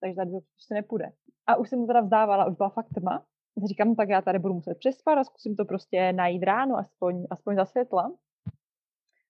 Takže 0.00 0.16
tady 0.16 0.30
to 0.30 0.38
prostě 0.40 0.74
nepůjde. 0.74 1.12
A 1.46 1.56
už 1.56 1.68
jsem 1.68 1.80
to 1.80 1.86
teda 1.86 2.00
vzdávala, 2.00 2.46
už 2.46 2.56
byla 2.56 2.68
fakt 2.68 2.88
tma. 2.94 3.24
Říkám, 3.66 3.94
tak 3.94 4.08
já 4.08 4.22
tady 4.22 4.38
budu 4.38 4.54
muset 4.54 4.78
přespat 4.78 5.18
a 5.18 5.24
zkusím 5.24 5.56
to 5.56 5.64
prostě 5.64 6.12
najít 6.12 6.42
ráno, 6.42 6.76
aspoň, 6.76 7.26
aspoň 7.30 7.56
za 7.56 7.64
světla. 7.64 8.12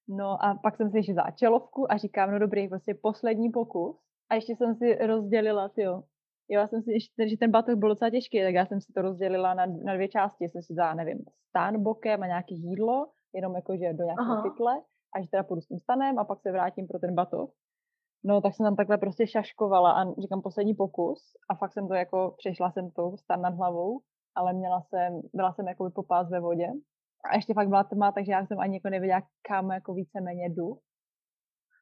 No 0.09 0.45
a 0.45 0.55
pak 0.62 0.76
jsem 0.76 0.91
si 0.91 0.97
ještě 0.97 1.14
čelovku 1.35 1.93
a 1.93 1.97
říkám, 1.97 2.31
no 2.31 2.39
dobrý, 2.39 2.68
prostě 2.68 2.95
poslední 3.03 3.51
pokus. 3.51 3.97
A 4.31 4.35
ještě 4.35 4.57
jsem 4.57 4.74
si 4.74 5.07
rozdělila, 5.07 5.70
jo, 5.76 6.03
Jo, 6.51 6.61
já 6.61 6.68
jsem 6.68 6.83
si, 6.83 6.91
že 7.29 7.37
ten 7.37 7.51
batoh 7.51 7.74
byl 7.74 7.89
docela 7.89 8.11
těžký, 8.11 8.43
tak 8.43 8.55
já 8.55 8.66
jsem 8.66 8.81
si 8.81 8.93
to 8.93 9.03
rozdělila 9.03 9.55
na, 9.55 9.66
na 9.66 9.95
dvě 9.95 10.09
části. 10.09 10.45
Jsem 10.45 10.62
si 10.62 10.74
dala, 10.74 10.95
nevím, 10.95 11.24
stán 11.49 11.83
bokem 11.83 12.22
a 12.22 12.26
nějaký 12.26 12.55
jídlo, 12.55 13.07
jenom 13.35 13.55
jako, 13.55 13.76
že 13.76 13.93
do 13.93 14.05
nějakého 14.05 14.43
pytle, 14.43 14.83
a 15.14 15.20
že 15.20 15.29
teda 15.31 15.43
půjdu 15.43 15.61
s 15.61 15.66
tím 15.66 15.79
stanem 15.79 16.18
a 16.18 16.24
pak 16.24 16.41
se 16.41 16.53
vrátím 16.53 16.87
pro 16.87 16.99
ten 16.99 17.14
batoh. 17.14 17.51
No, 18.24 18.41
tak 18.41 18.55
jsem 18.55 18.64
tam 18.64 18.76
takhle 18.76 18.99
prostě 18.99 19.26
šaškovala 19.26 19.93
a 19.93 20.20
říkám 20.20 20.43
poslední 20.43 20.74
pokus 20.74 21.22
a 21.51 21.55
fakt 21.55 21.72
jsem 21.72 21.89
to 21.89 21.95
jako, 21.95 22.35
přešla 22.39 22.70
jsem 22.70 22.91
to 22.91 23.16
stan 23.16 23.43
nad 23.43 23.55
hlavou, 23.55 24.01
ale 24.39 24.53
měla 24.53 24.80
jsem, 24.80 25.20
byla 25.34 25.53
jsem 25.53 25.68
jako 25.68 25.91
popás 25.91 26.30
ve 26.30 26.41
vodě 26.41 26.68
a 27.30 27.36
ještě 27.36 27.55
fakt 27.55 27.68
byla 27.68 27.84
tma, 27.84 28.12
takže 28.12 28.32
já 28.32 28.47
jsem 28.47 28.59
ani 28.61 28.76
jako 28.76 28.89
nevěděla, 28.89 29.22
kam 29.49 29.70
jako 29.70 29.95
víceméně 29.95 30.45
jdu. 30.49 30.78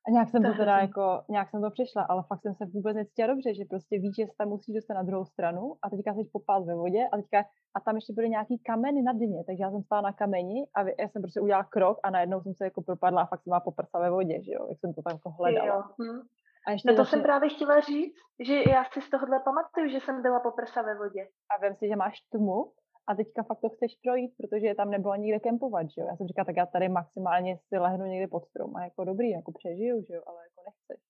A 0.08 0.10
nějak 0.10 0.28
jsem 0.28 0.42
to 0.42 0.54
teda 0.54 0.78
jako, 0.78 1.22
nějak 1.28 1.50
jsem 1.50 1.62
to 1.62 1.70
přišla, 1.70 2.02
ale 2.02 2.22
fakt 2.28 2.42
jsem 2.42 2.54
se 2.54 2.64
vůbec 2.74 2.96
necítila 2.96 3.28
dobře, 3.28 3.54
že 3.54 3.64
prostě 3.70 3.98
víš, 3.98 4.14
že 4.18 4.26
se 4.26 4.32
tam 4.38 4.48
musíš 4.48 4.74
dostat 4.74 4.94
na 4.94 5.02
druhou 5.02 5.24
stranu 5.24 5.62
a 5.82 5.90
teďka 5.90 6.14
jsi 6.14 6.30
popál 6.32 6.64
ve 6.64 6.74
vodě 6.74 7.02
a 7.12 7.16
teďka 7.16 7.38
a 7.76 7.80
tam 7.80 7.94
ještě 7.94 8.12
byly 8.12 8.28
nějaký 8.28 8.58
kameny 8.58 9.02
na 9.02 9.12
dně, 9.12 9.44
takže 9.46 9.62
já 9.62 9.70
jsem 9.70 9.82
stála 9.82 10.02
na 10.02 10.12
kameni 10.12 10.58
a 10.76 10.80
já 11.02 11.08
jsem 11.08 11.22
prostě 11.22 11.40
udělala 11.40 11.64
krok 11.64 11.98
a 12.04 12.10
najednou 12.10 12.40
jsem 12.40 12.54
se 12.54 12.64
jako 12.64 12.82
propadla 12.82 13.22
a 13.22 13.26
fakt 13.26 13.42
jsem 13.42 13.50
byla 13.50 13.60
poprsa 13.60 13.98
ve 13.98 14.10
vodě, 14.10 14.42
že 14.42 14.52
jo, 14.52 14.66
jak 14.68 14.78
jsem 14.80 14.94
to 14.94 15.02
tam 15.02 15.14
jako 15.16 15.30
hledala. 15.30 15.76
Jo. 15.76 15.82
Hm. 16.02 16.20
A 16.66 16.70
ještě 16.70 16.90
no 16.90 16.96
to 16.96 17.04
jsem 17.04 17.22
právě 17.22 17.48
chtěla 17.48 17.80
říct, 17.80 18.16
že 18.46 18.54
já 18.70 18.84
si 18.84 19.00
z 19.00 19.10
tohohle 19.10 19.40
pamatuju, 19.44 19.88
že 19.88 20.00
jsem 20.00 20.22
byla 20.22 20.40
poprsa 20.40 20.82
ve 20.82 20.94
vodě. 20.98 21.28
A 21.50 21.66
vím 21.66 21.74
si, 21.76 21.88
že 21.88 21.96
máš 21.96 22.20
tmu 22.20 22.72
a 23.08 23.14
teďka 23.14 23.42
fakt 23.42 23.60
to 23.60 23.68
chceš 23.68 23.92
projít, 24.04 24.32
protože 24.38 24.74
tam 24.74 24.90
nebylo 24.90 25.14
nikde 25.14 25.40
kempovat, 25.40 25.86
že 25.90 26.00
jo. 26.00 26.06
Já 26.06 26.16
jsem 26.16 26.26
říkala, 26.26 26.44
tak 26.44 26.56
já 26.56 26.66
tady 26.66 26.88
maximálně 26.88 27.58
si 27.68 27.78
lehnu 27.78 28.04
někde 28.04 28.28
pod 28.28 28.44
strom 28.44 28.76
a 28.76 28.84
jako 28.84 29.04
dobrý, 29.04 29.30
jako 29.30 29.52
přežiju, 29.52 30.02
že 30.08 30.14
jo, 30.14 30.22
ale 30.26 30.38
jako 30.48 30.60
nechceš. 30.66 31.04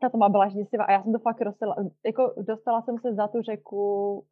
Ta 0.00 0.08
tma 0.08 0.28
byla 0.28 0.48
děsivá 0.48 0.84
a 0.84 0.92
já 0.92 1.02
jsem 1.02 1.12
to 1.12 1.18
fakt 1.18 1.40
rostela, 1.40 1.76
jako 2.06 2.34
dostala 2.38 2.82
jsem 2.82 2.98
se 2.98 3.14
za 3.14 3.28
tu 3.28 3.42
řeku 3.42 3.82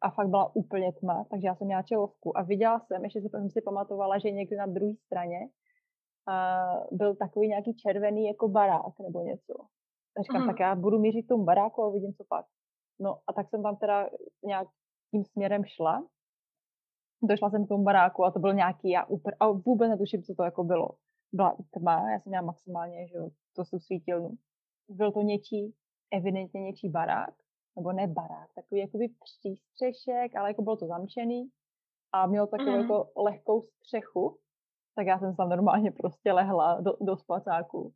a 0.01 0.09
fakt 0.09 0.29
byla 0.29 0.55
úplně 0.55 0.93
tma, 0.93 1.25
takže 1.31 1.47
já 1.47 1.55
jsem 1.55 1.67
měla 1.67 1.81
čelovku 1.81 2.37
a 2.37 2.41
viděla 2.43 2.79
jsem, 2.79 3.03
ještě 3.03 3.21
jsem 3.21 3.49
si 3.49 3.61
pamatovala, 3.61 4.17
že 4.17 4.31
někdy 4.31 4.55
na 4.55 4.65
druhé 4.65 4.93
straně 5.05 5.39
a 6.27 6.65
byl 6.91 7.15
takový 7.15 7.47
nějaký 7.47 7.75
červený 7.75 8.27
jako 8.27 8.47
barák 8.47 8.99
nebo 8.99 9.21
něco. 9.21 9.53
A 10.19 10.21
říkám, 10.21 10.41
mm. 10.41 10.47
tak 10.47 10.59
já 10.59 10.75
budu 10.75 10.99
mířit 10.99 11.25
k 11.25 11.29
tomu 11.29 11.43
baráku 11.43 11.83
a 11.83 11.87
uvidím, 11.87 12.13
co 12.13 12.23
pak. 12.29 12.45
No 12.99 13.19
a 13.27 13.33
tak 13.33 13.49
jsem 13.49 13.63
tam 13.63 13.75
teda 13.75 14.09
nějak 14.43 14.67
tím 15.11 15.25
směrem 15.25 15.65
šla 15.65 16.03
došla 17.23 17.49
jsem 17.49 17.65
k 17.65 17.67
tomu 17.67 17.83
baráku 17.83 18.25
a 18.25 18.31
to 18.31 18.39
byl 18.39 18.53
nějaký, 18.53 18.89
já 18.89 19.05
úplně, 19.05 19.35
a 19.39 19.51
vůbec 19.51 19.89
netuším, 19.89 20.23
co 20.23 20.33
to 20.33 20.43
jako 20.43 20.63
bylo. 20.63 20.89
Byla 21.33 21.57
tma, 21.71 22.11
já 22.11 22.19
jsem 22.19 22.29
měla 22.29 22.45
maximálně, 22.45 23.07
že 23.07 23.17
to 23.55 23.65
jsou 23.65 23.79
svítilnu. 23.79 24.29
Byl 24.89 25.11
to 25.11 25.21
něčí, 25.21 25.75
evidentně 26.11 26.61
něčí 26.61 26.89
barák, 26.89 27.33
nebo 27.75 27.91
ne 27.91 28.07
barák, 28.07 28.49
takový 28.55 28.81
jakoby 28.81 29.07
přístřešek, 29.23 30.35
ale 30.35 30.49
jako 30.49 30.61
bylo 30.61 30.77
to 30.77 30.87
zamčený 30.87 31.49
a 32.11 32.27
mělo 32.27 32.47
takovou 32.47 32.71
mm. 32.71 32.81
jako 32.81 33.11
lehkou 33.17 33.61
střechu, 33.61 34.37
tak 34.95 35.07
já 35.07 35.19
jsem 35.19 35.35
tam 35.35 35.49
normálně 35.49 35.91
prostě 35.91 36.31
lehla 36.31 36.81
do, 36.81 36.93
do 37.01 37.17
spacáku 37.17 37.93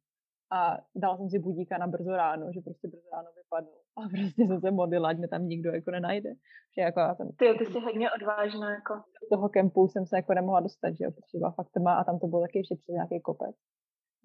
a 0.54 0.78
dala 0.96 1.18
jsem 1.18 1.30
si 1.30 1.40
budíka 1.40 1.78
na 1.78 1.88
brzo 1.88 2.12
ráno, 2.12 2.46
že 2.54 2.62
prostě 2.62 2.88
brzo 2.88 3.10
ráno 3.14 3.30
vypadnu. 3.36 3.78
A 3.98 4.02
prostě 4.10 4.42
jsem 4.48 4.62
se 4.62 4.72
modlila, 4.72 5.10
ať 5.10 5.18
mě 5.18 5.28
tam 5.28 5.48
nikdo 5.48 5.72
jako 5.72 5.92
nenajde. 5.92 6.30
Že 6.76 6.82
jako 6.82 7.00
já 7.00 7.16
jsem, 7.16 7.28
ty, 7.40 7.46
ty 7.60 7.66
jsi 7.66 7.80
hodně 7.80 8.12
odvážná. 8.12 8.70
Jako. 8.72 8.94
Z 9.26 9.30
toho 9.30 9.50
kempu 9.50 9.88
jsem 9.88 10.06
se 10.06 10.16
jako 10.16 10.34
nemohla 10.34 10.60
dostat, 10.60 10.92
že 10.98 11.04
jo, 11.06 11.12
protože 11.12 11.38
byla 11.38 11.52
fakt 11.52 11.72
tma 11.72 11.94
a 11.96 12.04
tam 12.04 12.20
to 12.20 12.28
bylo 12.28 12.42
taky 12.42 12.58
ještě 12.60 12.76
přes 12.76 12.88
nějaký 12.88 13.22
kopec. 13.22 13.56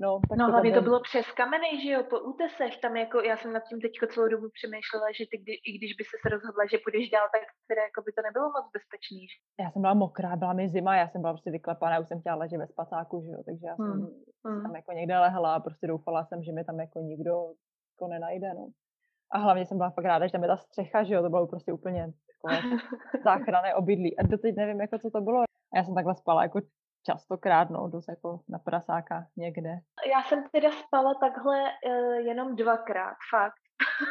No, 0.05 0.21
tak 0.29 0.39
no 0.39 0.47
to 0.47 0.53
hlavně 0.53 0.73
to 0.73 0.83
bylo 0.89 1.01
přes 1.09 1.27
kameny, 1.41 1.71
že 1.83 1.91
jo, 1.93 2.01
po 2.11 2.19
útesech, 2.31 2.75
tam 2.85 2.97
jako, 2.97 3.17
já 3.31 3.37
jsem 3.37 3.53
nad 3.53 3.63
tím 3.69 3.81
teď 3.81 3.93
celou 4.13 4.29
dobu 4.29 4.47
přemýšlela, 4.59 5.07
že 5.19 5.25
ty, 5.31 5.37
kdy, 5.43 5.53
i 5.69 5.71
když 5.79 5.93
by 5.99 6.05
se 6.05 6.17
rozhodla, 6.35 6.63
že 6.71 6.85
půjdeš 6.85 7.11
dál, 7.11 7.27
tak 7.35 7.43
teda 7.71 7.83
jako 7.89 8.01
by 8.07 8.11
to 8.13 8.23
nebylo 8.29 8.47
moc 8.57 8.67
bezpečný. 8.77 9.21
Že? 9.31 9.37
Já 9.65 9.69
jsem 9.71 9.83
byla 9.83 9.95
mokrá, 10.05 10.31
byla 10.43 10.53
mi 10.53 10.69
zima, 10.69 10.93
já 11.03 11.07
jsem 11.09 11.21
byla 11.21 11.33
prostě 11.33 11.51
vyklepaná, 11.51 11.99
už 11.99 12.09
jsem 12.09 12.21
chtěla 12.21 12.37
ležet 12.43 12.59
ve 12.59 12.69
spacáku, 12.75 13.15
že 13.25 13.31
jo, 13.35 13.41
takže 13.47 13.65
já 13.71 13.75
jsem 13.77 13.93
hmm. 13.93 14.11
hmm. 14.47 14.63
tam 14.65 14.73
jako 14.81 14.91
někde 14.93 15.15
lehla 15.19 15.51
a 15.55 15.65
prostě 15.67 15.87
doufala 15.87 16.25
jsem, 16.25 16.39
že 16.43 16.53
mi 16.53 16.63
tam 16.65 16.79
jako 16.81 16.99
nikdo 17.11 17.33
jako 17.95 18.05
nenajde, 18.15 18.55
no. 18.55 18.67
A 19.33 19.39
hlavně 19.39 19.67
jsem 19.67 19.77
byla 19.77 19.91
fakt 19.91 20.05
ráda, 20.05 20.27
že 20.27 20.33
tam 20.33 20.43
je 20.43 20.49
ta 20.49 20.57
střecha, 20.57 21.05
že 21.05 21.15
jo, 21.15 21.23
to 21.23 21.29
bylo 21.29 21.47
prostě 21.47 21.73
úplně 21.73 22.13
takové 22.33 22.57
záchranné 23.25 23.75
obydlí. 23.75 24.19
A 24.19 24.23
doteď 24.23 24.57
nevím, 24.57 24.81
jako 24.81 24.99
co 24.99 25.11
to 25.11 25.21
bylo. 25.21 25.41
A 25.73 25.77
já 25.77 25.85
jsem 25.85 25.95
takhle 25.95 26.15
spala 26.15 26.43
jako 26.43 26.61
častokrát, 27.07 27.71
no, 27.71 27.89
dost 27.89 28.09
jako 28.09 28.41
na 28.49 28.59
prasáka 28.59 29.27
někde. 29.37 29.71
Já 30.13 30.23
jsem 30.23 30.45
teda 30.53 30.71
spala 30.71 31.15
takhle 31.15 31.63
uh, 31.63 32.15
jenom 32.15 32.57
dvakrát, 32.57 33.17
fakt. 33.31 33.63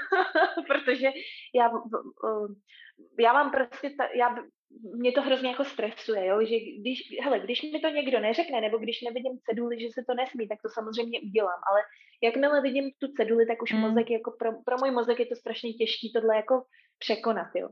Protože 0.67 1.07
já, 1.55 1.69
uh, 1.69 2.47
já 3.19 3.33
mám 3.33 3.51
prostě, 3.51 3.89
ta, 3.89 4.03
já, 4.15 4.35
mě 4.95 5.11
to 5.11 5.21
hrozně 5.21 5.49
jako 5.49 5.63
stresuje, 5.63 6.25
jo? 6.25 6.39
že 6.45 6.55
když, 6.79 6.99
hele, 7.23 7.39
když 7.39 7.61
mi 7.61 7.79
to 7.79 7.89
někdo 7.89 8.19
neřekne, 8.19 8.61
nebo 8.61 8.77
když 8.77 9.01
nevidím 9.01 9.39
ceduli, 9.49 9.81
že 9.81 9.88
se 9.93 10.03
to 10.07 10.13
nesmí, 10.13 10.47
tak 10.47 10.61
to 10.61 10.69
samozřejmě 10.69 11.19
udělám, 11.21 11.59
ale 11.69 11.81
jakmile 12.23 12.61
vidím 12.61 12.91
tu 12.99 13.07
ceduli, 13.17 13.45
tak 13.45 13.61
už 13.61 13.73
mm. 13.73 13.79
mozek, 13.79 14.09
jako 14.09 14.31
pro, 14.39 14.51
pro 14.65 14.77
můj 14.77 14.91
mozek 14.91 15.19
je 15.19 15.25
to 15.25 15.35
strašně 15.35 15.73
těžký 15.73 16.13
tohle 16.13 16.35
jako 16.35 16.63
překonat, 16.99 17.47
jo. 17.55 17.69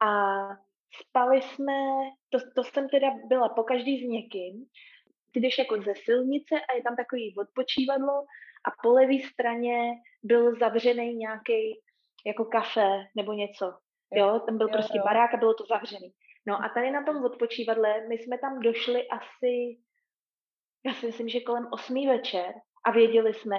A 0.00 0.10
spali 0.92 1.42
jsme, 1.42 1.72
to, 2.30 2.38
to 2.56 2.64
jsem 2.64 2.88
teda 2.88 3.08
byla 3.28 3.48
po 3.48 3.62
každý 3.62 3.98
s 3.98 4.08
někým, 4.08 4.66
ty 5.32 5.40
jdeš 5.40 5.58
jako 5.58 5.82
ze 5.82 5.94
silnice 6.04 6.54
a 6.54 6.74
je 6.74 6.82
tam 6.82 6.96
takový 6.96 7.34
odpočívadlo 7.38 8.24
a 8.66 8.70
po 8.82 8.92
levé 8.92 9.18
straně 9.32 9.92
byl 10.22 10.58
zavřený 10.58 11.14
nějaký 11.14 11.80
jako 12.26 12.44
kafe 12.44 13.04
nebo 13.16 13.32
něco. 13.32 13.78
Jo, 14.14 14.40
tam 14.46 14.58
byl 14.58 14.66
jo, 14.66 14.72
prostě 14.72 14.98
jo. 14.98 15.04
barák 15.04 15.34
a 15.34 15.36
bylo 15.36 15.54
to 15.54 15.64
zavřený. 15.66 16.12
No 16.46 16.64
a 16.64 16.68
tady 16.68 16.90
na 16.90 17.04
tom 17.04 17.24
odpočívadle, 17.24 18.08
my 18.08 18.18
jsme 18.18 18.38
tam 18.38 18.60
došli 18.60 19.08
asi, 19.08 19.78
já 20.86 20.94
si 20.94 21.06
myslím, 21.06 21.28
že 21.28 21.40
kolem 21.40 21.68
8 21.72 22.06
večer 22.06 22.54
a 22.86 22.90
věděli 22.90 23.34
jsme, 23.34 23.56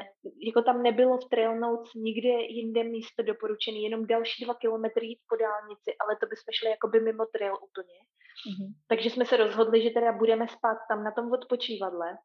jako 0.47 0.61
tam 0.61 0.83
nebylo 0.83 1.17
v 1.17 1.29
Trail 1.29 1.59
Notes 1.59 1.93
nikde 1.93 2.29
jinde 2.29 2.83
místo 2.83 3.23
doporučený, 3.23 3.83
jenom 3.83 4.07
další 4.07 4.45
dva 4.45 4.53
kilometry 4.53 5.07
jít 5.07 5.19
po 5.29 5.35
dálnici, 5.35 5.91
ale 6.01 6.17
to 6.19 6.25
bychom 6.25 6.51
šli 6.59 6.69
jako 6.69 6.87
by 6.87 6.99
mimo 6.99 7.25
trail 7.25 7.55
úplně. 7.55 7.99
Mm-hmm. 8.47 8.69
Takže 8.89 9.09
jsme 9.09 9.25
se 9.25 9.37
rozhodli, 9.37 9.83
že 9.83 9.89
teda 9.89 10.11
budeme 10.11 10.47
spát 10.47 10.77
tam 10.89 11.03
na 11.03 11.11
tom 11.11 11.31
odpočívadle. 11.31 12.17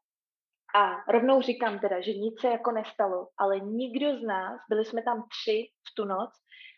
A 0.75 1.11
rovnou 1.11 1.41
říkám 1.41 1.79
teda, 1.79 2.01
že 2.01 2.13
nic 2.13 2.41
se 2.41 2.47
jako 2.47 2.71
nestalo, 2.71 3.27
ale 3.37 3.59
nikdo 3.59 4.17
z 4.17 4.21
nás, 4.21 4.61
byli 4.69 4.85
jsme 4.85 5.03
tam 5.03 5.27
tři 5.29 5.67
v 5.87 5.95
tu 5.95 6.05
noc, 6.05 6.29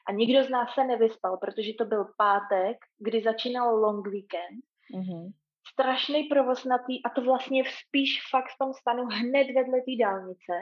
a 0.07 0.11
nikdo 0.11 0.43
z 0.43 0.49
nás 0.49 0.73
se 0.73 0.83
nevyspal, 0.83 1.37
protože 1.37 1.71
to 1.77 1.85
byl 1.85 2.05
pátek, 2.17 2.77
kdy 2.99 3.21
začínal 3.21 3.75
long 3.79 4.07
weekend. 4.07 4.61
Mm-hmm 4.95 5.44
strašný 5.75 6.23
provoz 6.23 6.65
na 6.65 6.77
tý, 6.77 7.03
a 7.03 7.09
to 7.09 7.21
vlastně 7.21 7.63
spíš 7.79 8.21
fakt 8.31 8.49
v 8.55 8.57
tom 8.57 8.73
stanu 8.73 9.03
hned 9.05 9.47
vedle 9.55 9.77
té 9.81 9.93
dálnice 10.03 10.53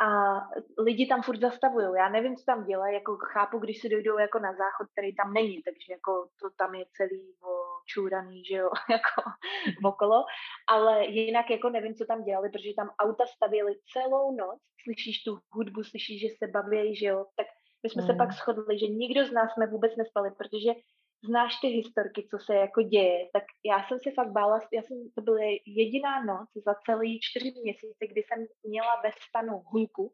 a 0.00 0.08
lidi 0.78 1.06
tam 1.06 1.22
furt 1.22 1.40
zastavují. 1.40 1.86
Já 1.96 2.08
nevím, 2.08 2.36
co 2.36 2.44
tam 2.44 2.64
dělají, 2.64 2.94
jako 2.94 3.16
chápu, 3.16 3.58
když 3.58 3.80
si 3.80 3.88
dojdou 3.88 4.18
jako 4.18 4.38
na 4.38 4.52
záchod, 4.52 4.86
který 4.92 5.14
tam 5.14 5.32
není, 5.32 5.62
takže 5.62 5.92
jako 5.92 6.28
to 6.40 6.50
tam 6.58 6.74
je 6.74 6.84
celý 6.96 7.34
čůraný, 7.86 8.44
že 8.44 8.54
jo, 8.54 8.70
jako 8.90 9.22
okolo, 9.84 10.24
ale 10.68 11.06
jinak 11.06 11.50
jako 11.50 11.70
nevím, 11.70 11.94
co 11.94 12.04
tam 12.04 12.24
dělali, 12.24 12.50
protože 12.50 12.74
tam 12.76 12.90
auta 12.98 13.26
stavěli 13.26 13.72
celou 13.92 14.36
noc, 14.36 14.60
slyšíš 14.82 15.22
tu 15.22 15.38
hudbu, 15.52 15.84
slyšíš, 15.84 16.20
že 16.20 16.28
se 16.38 16.46
baví, 16.46 16.96
že 16.96 17.06
jo, 17.06 17.26
tak 17.36 17.46
my 17.82 17.90
jsme 17.90 18.02
mm. 18.02 18.08
se 18.08 18.14
pak 18.14 18.32
shodli, 18.32 18.78
že 18.78 18.86
nikdo 18.86 19.26
z 19.26 19.32
nás 19.32 19.52
jsme 19.52 19.66
vůbec 19.66 19.96
nespali, 19.96 20.30
protože 20.30 20.70
znáš 21.24 21.52
ty 21.60 21.68
historky, 21.68 22.26
co 22.30 22.38
se 22.38 22.54
jako 22.54 22.82
děje, 22.82 23.28
tak 23.32 23.44
já 23.64 23.88
jsem 23.88 23.98
se 23.98 24.10
fakt 24.10 24.32
bála, 24.32 24.60
já 24.72 24.82
jsem, 24.82 24.96
to 25.14 25.22
byla 25.22 25.38
jediná 25.66 26.24
noc 26.24 26.48
za 26.66 26.74
celý 26.86 27.20
čtyři 27.22 27.52
měsíce, 27.62 28.06
kdy 28.08 28.22
jsem 28.22 28.46
měla 28.64 29.00
ve 29.04 29.10
stanu 29.28 29.62
hůlku 29.66 30.12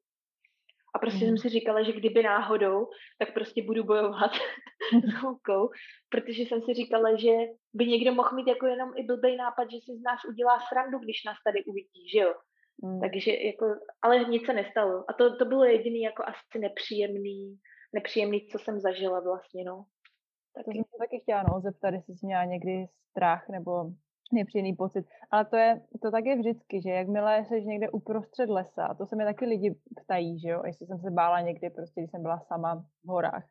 a 0.95 0.99
prostě 0.99 1.25
mm. 1.25 1.29
jsem 1.29 1.39
si 1.39 1.49
říkala, 1.49 1.83
že 1.83 1.93
kdyby 1.93 2.23
náhodou, 2.23 2.89
tak 3.19 3.35
prostě 3.35 3.63
budu 3.63 3.85
bojovat 3.85 4.31
s 5.11 5.15
hůlkou, 5.23 5.71
protože 6.09 6.43
jsem 6.43 6.63
si 6.63 6.75
říkala, 6.75 7.17
že 7.17 7.33
by 7.75 7.87
někdo 7.87 8.15
mohl 8.15 8.37
mít 8.37 8.47
jako 8.47 8.67
jenom 8.67 8.93
i 8.97 9.03
blbý 9.03 9.37
nápad, 9.37 9.71
že 9.71 9.79
si 9.85 9.99
z 9.99 10.03
nás 10.03 10.21
udělá 10.29 10.59
srandu, 10.69 10.99
když 10.99 11.25
nás 11.25 11.37
tady 11.47 11.65
uvidí, 11.65 12.09
že 12.13 12.19
jo. 12.19 12.35
Mm. 12.83 13.01
Takže 13.01 13.31
jako, 13.33 13.67
ale 14.03 14.25
nic 14.25 14.47
se 14.47 14.53
nestalo. 14.53 15.05
A 15.09 15.13
to, 15.13 15.37
to 15.37 15.45
bylo 15.45 15.65
jediný 15.65 16.01
jako 16.01 16.23
asi 16.23 16.59
nepříjemný, 16.59 17.59
nepříjemný, 17.93 18.49
co 18.49 18.59
jsem 18.59 18.81
zažila 18.81 19.21
vlastně, 19.21 19.65
no. 19.65 19.85
Taky. 20.55 20.65
To 20.65 20.73
jsem 20.73 20.85
se 20.85 20.97
taky 20.99 21.21
chtěla 21.21 21.43
no, 21.43 21.61
zeptat, 21.61 21.95
jestli 21.95 22.15
jsi 22.15 22.27
měla 22.27 22.45
někdy 22.45 22.87
strach 23.11 23.49
nebo 23.49 23.91
nepříjemný 24.33 24.77
pocit. 24.77 25.07
Ale 25.31 25.45
to, 25.45 25.57
je, 25.57 25.81
to 26.03 26.11
tak 26.11 26.25
je 26.25 26.37
vždycky, 26.37 26.83
že 26.83 26.91
jakmile 26.91 27.45
jsi 27.45 27.65
někde 27.65 27.91
uprostřed 27.91 28.51
lesa, 28.51 28.87
a 28.87 28.95
to 28.95 29.07
se 29.07 29.17
mi 29.17 29.25
taky 29.25 29.45
lidi 29.47 29.77
ptají, 30.03 30.41
že 30.41 30.49
jo, 30.49 30.63
jestli 30.67 30.87
jsem 30.87 30.99
se 30.99 31.11
bála 31.11 31.41
někdy, 31.41 31.71
prostě 31.71 32.01
když 32.01 32.11
jsem 32.11 32.23
byla 32.23 32.41
sama 32.41 32.85
v 33.05 33.09
horách. 33.09 33.47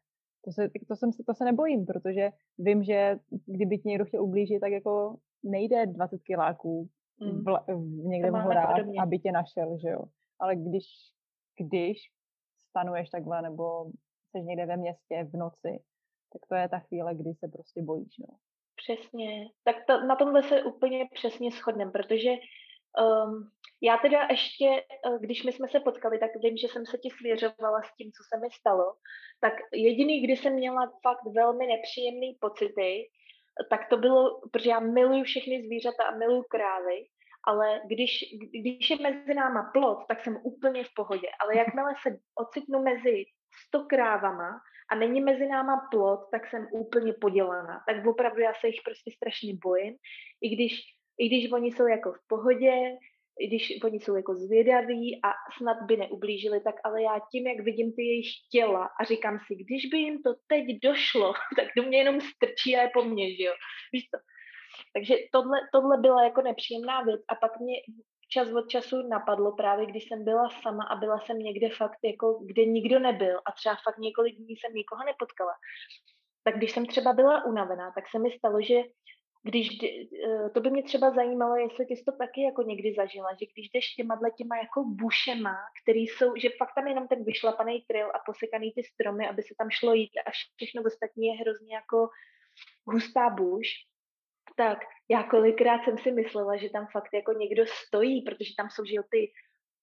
To 0.45 0.51
se, 0.51 0.69
to, 0.87 0.95
jsem, 0.95 1.09
to 1.25 1.33
se 1.33 1.45
nebojím, 1.45 1.85
protože 1.85 2.29
vím, 2.57 2.83
že 2.83 3.19
kdyby 3.45 3.77
ti 3.77 3.89
někdo 3.89 4.05
chtěl 4.05 4.23
ublížit, 4.23 4.59
tak 4.59 4.71
jako 4.71 5.17
nejde 5.43 5.85
20 5.85 6.21
kiláků 6.23 6.89
mm. 7.19 7.43
v, 7.43 7.59
v, 7.67 8.05
někde 8.05 8.31
v 8.31 8.33
horách, 8.33 8.75
podobně. 8.75 9.01
aby 9.01 9.19
tě 9.19 9.31
našel, 9.31 9.77
že 9.77 9.89
jo. 9.89 10.03
Ale 10.39 10.55
když, 10.55 10.85
když 11.59 11.97
stanuješ 12.69 13.09
takhle, 13.09 13.41
nebo 13.41 13.85
jsi 14.31 14.41
někde 14.43 14.65
ve 14.65 14.77
městě 14.77 15.23
v 15.23 15.37
noci, 15.37 15.79
tak 16.34 16.41
to 16.49 16.55
je 16.55 16.69
ta 16.69 16.79
chvíle, 16.79 17.15
kdy 17.15 17.34
se 17.34 17.47
prostě 17.47 17.81
bojíš. 17.81 18.17
No. 18.17 18.27
Přesně. 18.75 19.49
Tak 19.63 19.75
to, 19.88 20.01
na 20.01 20.15
tomhle 20.15 20.43
se 20.43 20.63
úplně 20.63 21.09
přesně 21.13 21.51
shodnem, 21.51 21.91
protože 21.91 22.29
um, 22.29 23.51
já 23.81 23.97
teda 23.97 24.27
ještě, 24.29 24.65
eh, 24.65 25.19
když 25.19 25.43
my 25.43 25.51
jsme 25.51 25.67
se 25.69 25.79
potkali, 25.79 26.19
tak 26.19 26.29
vím, 26.36 26.57
že 26.57 26.67
jsem 26.67 26.86
se 26.86 26.97
ti 26.97 27.09
svěřovala 27.09 27.81
s 27.81 27.95
tím, 27.95 28.11
co 28.11 28.23
se 28.29 28.41
mi 28.41 28.47
stalo, 28.51 28.93
tak 29.39 29.53
jediný, 29.73 30.21
kdy 30.21 30.38
jsem 30.38 30.53
měla 30.53 30.91
fakt 31.03 31.23
velmi 31.36 31.67
nepříjemné 31.67 32.27
pocity, 32.39 33.09
tak 33.69 33.89
to 33.89 33.97
bylo, 33.97 34.41
protože 34.51 34.69
já 34.69 34.79
miluju 34.79 35.23
všechny 35.23 35.63
zvířata 35.63 36.03
a 36.03 36.17
miluju 36.17 36.43
krávy, 36.43 37.05
ale 37.47 37.81
když, 37.88 38.11
když 38.61 38.89
je 38.89 38.97
mezi 38.99 39.34
náma 39.34 39.71
plot, 39.73 39.99
tak 40.07 40.23
jsem 40.23 40.39
úplně 40.43 40.84
v 40.84 40.93
pohodě. 40.95 41.27
Ale 41.39 41.57
jakmile 41.57 41.93
se 42.01 42.09
ocitnu 42.36 42.84
mezi 42.84 43.25
sto 43.67 43.85
krávama 43.85 44.61
a 44.91 44.95
není 44.95 45.21
mezi 45.21 45.47
náma 45.47 45.87
plot, 45.91 46.19
tak 46.31 46.47
jsem 46.47 46.67
úplně 46.71 47.13
podělaná. 47.21 47.83
Tak 47.87 48.05
opravdu 48.05 48.41
já 48.41 48.53
se 48.53 48.67
jich 48.67 48.81
prostě 48.85 49.11
strašně 49.11 49.53
bojím, 49.63 49.95
i 50.41 50.55
když, 50.55 50.81
i 51.19 51.27
když 51.27 51.51
oni 51.51 51.71
jsou 51.71 51.87
jako 51.87 52.13
v 52.13 52.27
pohodě, 52.27 52.73
i 53.39 53.47
když 53.47 53.79
oni 53.83 53.99
jsou 53.99 54.15
jako 54.15 54.35
zvědaví 54.35 55.19
a 55.25 55.29
snad 55.57 55.77
by 55.85 55.97
neublížili, 55.97 56.61
tak 56.61 56.75
ale 56.83 57.03
já 57.03 57.19
tím, 57.31 57.47
jak 57.47 57.59
vidím 57.59 57.93
ty 57.93 58.03
jejich 58.03 58.31
těla 58.51 58.89
a 58.99 59.03
říkám 59.03 59.39
si, 59.47 59.55
když 59.55 59.85
by 59.91 59.97
jim 59.97 60.21
to 60.21 60.33
teď 60.47 60.63
došlo, 60.83 61.33
tak 61.57 61.67
do 61.77 61.83
mě 61.83 61.97
jenom 61.97 62.21
strčí 62.21 62.75
a 62.75 62.81
je 62.81 62.89
po 62.93 63.03
mně, 63.03 63.35
že 63.35 63.43
jo. 63.43 63.53
Víš 63.93 64.03
to? 64.13 64.17
Takže 64.93 65.15
tohle, 65.31 65.57
tohle 65.73 65.97
byla 65.97 66.23
jako 66.23 66.41
nepříjemná 66.41 67.01
věc 67.01 67.21
a 67.27 67.35
pak 67.35 67.59
mě 67.59 67.75
čas 68.34 68.47
od 68.53 68.69
času 68.69 69.07
napadlo 69.07 69.51
právě, 69.51 69.86
když 69.86 70.07
jsem 70.07 70.23
byla 70.23 70.49
sama 70.49 70.84
a 70.84 70.95
byla 70.95 71.19
jsem 71.19 71.39
někde 71.39 71.69
fakt 71.69 71.99
jako, 72.03 72.39
kde 72.45 72.65
nikdo 72.65 72.99
nebyl 72.99 73.38
a 73.45 73.51
třeba 73.51 73.75
fakt 73.84 73.97
několik 73.97 74.36
dní 74.36 74.55
jsem 74.55 74.73
nikoho 74.73 75.03
nepotkala. 75.05 75.53
Tak 76.43 76.57
když 76.57 76.71
jsem 76.71 76.86
třeba 76.86 77.13
byla 77.13 77.45
unavená, 77.45 77.91
tak 77.91 78.03
se 78.09 78.19
mi 78.19 78.31
stalo, 78.31 78.61
že 78.61 78.84
když, 79.43 79.67
eh, 79.84 80.49
to 80.49 80.61
by 80.61 80.69
mě 80.69 80.84
třeba 80.84 81.11
zajímalo, 81.11 81.55
jestli 81.55 81.86
ty 81.86 81.95
jsi 81.95 82.03
to 82.03 82.11
taky 82.11 82.41
jako 82.43 82.61
někdy 82.61 82.93
zažila, 82.93 83.29
že 83.34 83.45
když 83.53 83.69
jdeš 83.69 83.95
těma 83.95 84.19
těma 84.38 84.57
jako 84.57 84.84
bušema, 84.84 85.55
který 85.84 86.01
jsou, 86.01 86.36
že 86.36 86.49
fakt 86.57 86.75
tam 86.75 86.88
jenom 86.88 87.07
ten 87.07 87.23
vyšlapaný 87.23 87.81
trail 87.88 88.07
a 88.07 88.19
posekaný 88.25 88.71
ty 88.71 88.84
stromy, 88.84 89.27
aby 89.27 89.43
se 89.43 89.53
tam 89.57 89.69
šlo 89.69 89.93
jít 89.93 90.11
a 90.27 90.31
všechno 90.55 90.84
ostatní 90.86 91.27
je 91.27 91.34
hrozně 91.34 91.75
jako 91.75 92.09
hustá 92.86 93.29
buš, 93.29 93.67
tak 94.55 94.79
já 95.14 95.24
kolikrát 95.24 95.84
jsem 95.84 95.97
si 95.97 96.11
myslela, 96.11 96.57
že 96.57 96.70
tam 96.70 96.88
fakt 96.91 97.14
jako 97.14 97.32
někdo 97.34 97.64
stojí, 97.68 98.22
protože 98.22 98.53
tam 98.57 98.70
jsou, 98.70 98.86
že 98.86 98.95
jo, 98.95 99.03
ty 99.11 99.32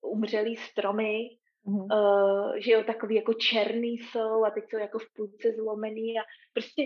umřelý 0.03 0.57
stromy, 0.57 1.29
mm-hmm. 1.67 1.87
uh, 1.97 2.57
že 2.65 2.73
jo, 2.73 2.85
takový 2.85 3.15
jako 3.15 3.35
černý 3.35 3.99
jsou 3.99 4.45
a 4.45 4.51
teď 4.51 4.65
jsou 4.69 4.79
jako 4.79 4.99
v 4.99 5.13
půlce 5.17 5.53
zlomený 5.53 6.19
a 6.19 6.23
prostě 6.55 6.83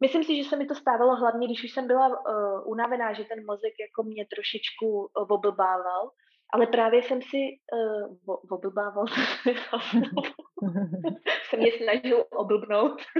myslím 0.00 0.24
si, 0.24 0.36
že 0.36 0.48
se 0.48 0.56
mi 0.56 0.66
to 0.66 0.74
stávalo 0.74 1.16
hlavně, 1.16 1.46
když 1.46 1.64
už 1.64 1.70
jsem 1.70 1.86
byla 1.86 2.08
uh, 2.08 2.70
unavená, 2.72 3.12
že 3.12 3.24
ten 3.24 3.46
mozek 3.46 3.74
jako 3.80 4.02
mě 4.02 4.26
trošičku 4.34 4.88
uh, 5.00 5.06
oblbával, 5.28 6.10
ale 6.54 6.66
právě 6.66 7.02
jsem 7.02 7.22
si 7.22 7.42
uh, 7.72 8.36
oblbával, 8.50 9.06
jsem 11.48 11.58
mě 11.60 11.72
snažil 11.72 12.24
oblbnout. 12.30 13.02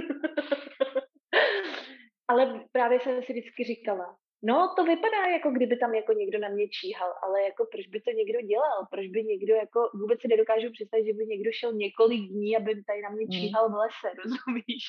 ale 2.27 2.65
právě 2.71 2.99
jsem 2.99 3.23
si 3.23 3.33
vždycky 3.33 3.63
říkala, 3.63 4.17
no 4.43 4.73
to 4.75 4.83
vypadá, 4.83 5.27
jako 5.27 5.51
kdyby 5.51 5.77
tam 5.77 5.93
jako 5.93 6.13
někdo 6.13 6.39
na 6.39 6.49
mě 6.49 6.67
číhal, 6.69 7.13
ale 7.23 7.43
jako 7.43 7.65
proč 7.71 7.87
by 7.87 8.01
to 8.01 8.11
někdo 8.11 8.41
dělal, 8.41 8.87
proč 8.91 9.07
by 9.07 9.23
někdo 9.23 9.55
jako, 9.55 9.79
vůbec 9.93 10.21
si 10.21 10.27
nedokážu 10.27 10.71
představit, 10.71 11.05
že 11.05 11.13
by 11.13 11.25
někdo 11.25 11.51
šel 11.51 11.73
několik 11.73 12.21
dní, 12.29 12.57
aby 12.57 12.83
tady 12.83 13.01
na 13.01 13.09
mě 13.09 13.25
hmm. 13.25 13.31
číhal 13.31 13.69
v 13.69 13.75
lese, 13.75 14.07
rozumíš? 14.23 14.83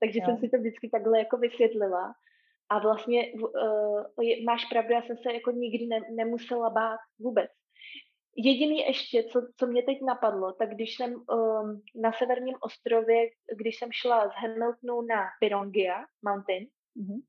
Takže 0.00 0.18
jo. 0.18 0.24
jsem 0.24 0.36
si 0.38 0.48
to 0.48 0.56
vždycky 0.58 0.88
takhle 0.88 1.18
jako 1.18 1.36
vysvětlila. 1.36 2.14
A 2.70 2.78
vlastně 2.78 3.32
uh, 3.32 4.02
máš 4.44 4.64
pravdu, 4.64 4.92
já 4.92 5.02
jsem 5.02 5.16
se 5.16 5.32
jako 5.32 5.50
nikdy 5.50 5.86
ne, 5.86 6.00
nemusela 6.10 6.70
bát 6.70 7.00
vůbec. 7.18 7.50
Jediný 8.36 8.78
ještě, 8.78 9.24
co, 9.24 9.40
co 9.56 9.66
mě 9.66 9.82
teď 9.82 9.98
napadlo, 10.06 10.52
tak 10.52 10.70
když 10.70 10.96
jsem 10.96 11.14
um, 11.14 11.82
na 12.02 12.12
severním 12.12 12.54
ostrově, 12.60 13.28
když 13.56 13.78
jsem 13.78 13.92
šla 13.92 14.28
z 14.28 14.32
Hamiltonu 14.34 15.02
na 15.02 15.24
Pirongia 15.40 16.04
Mountain, 16.22 16.64
mm-hmm. 16.96 17.20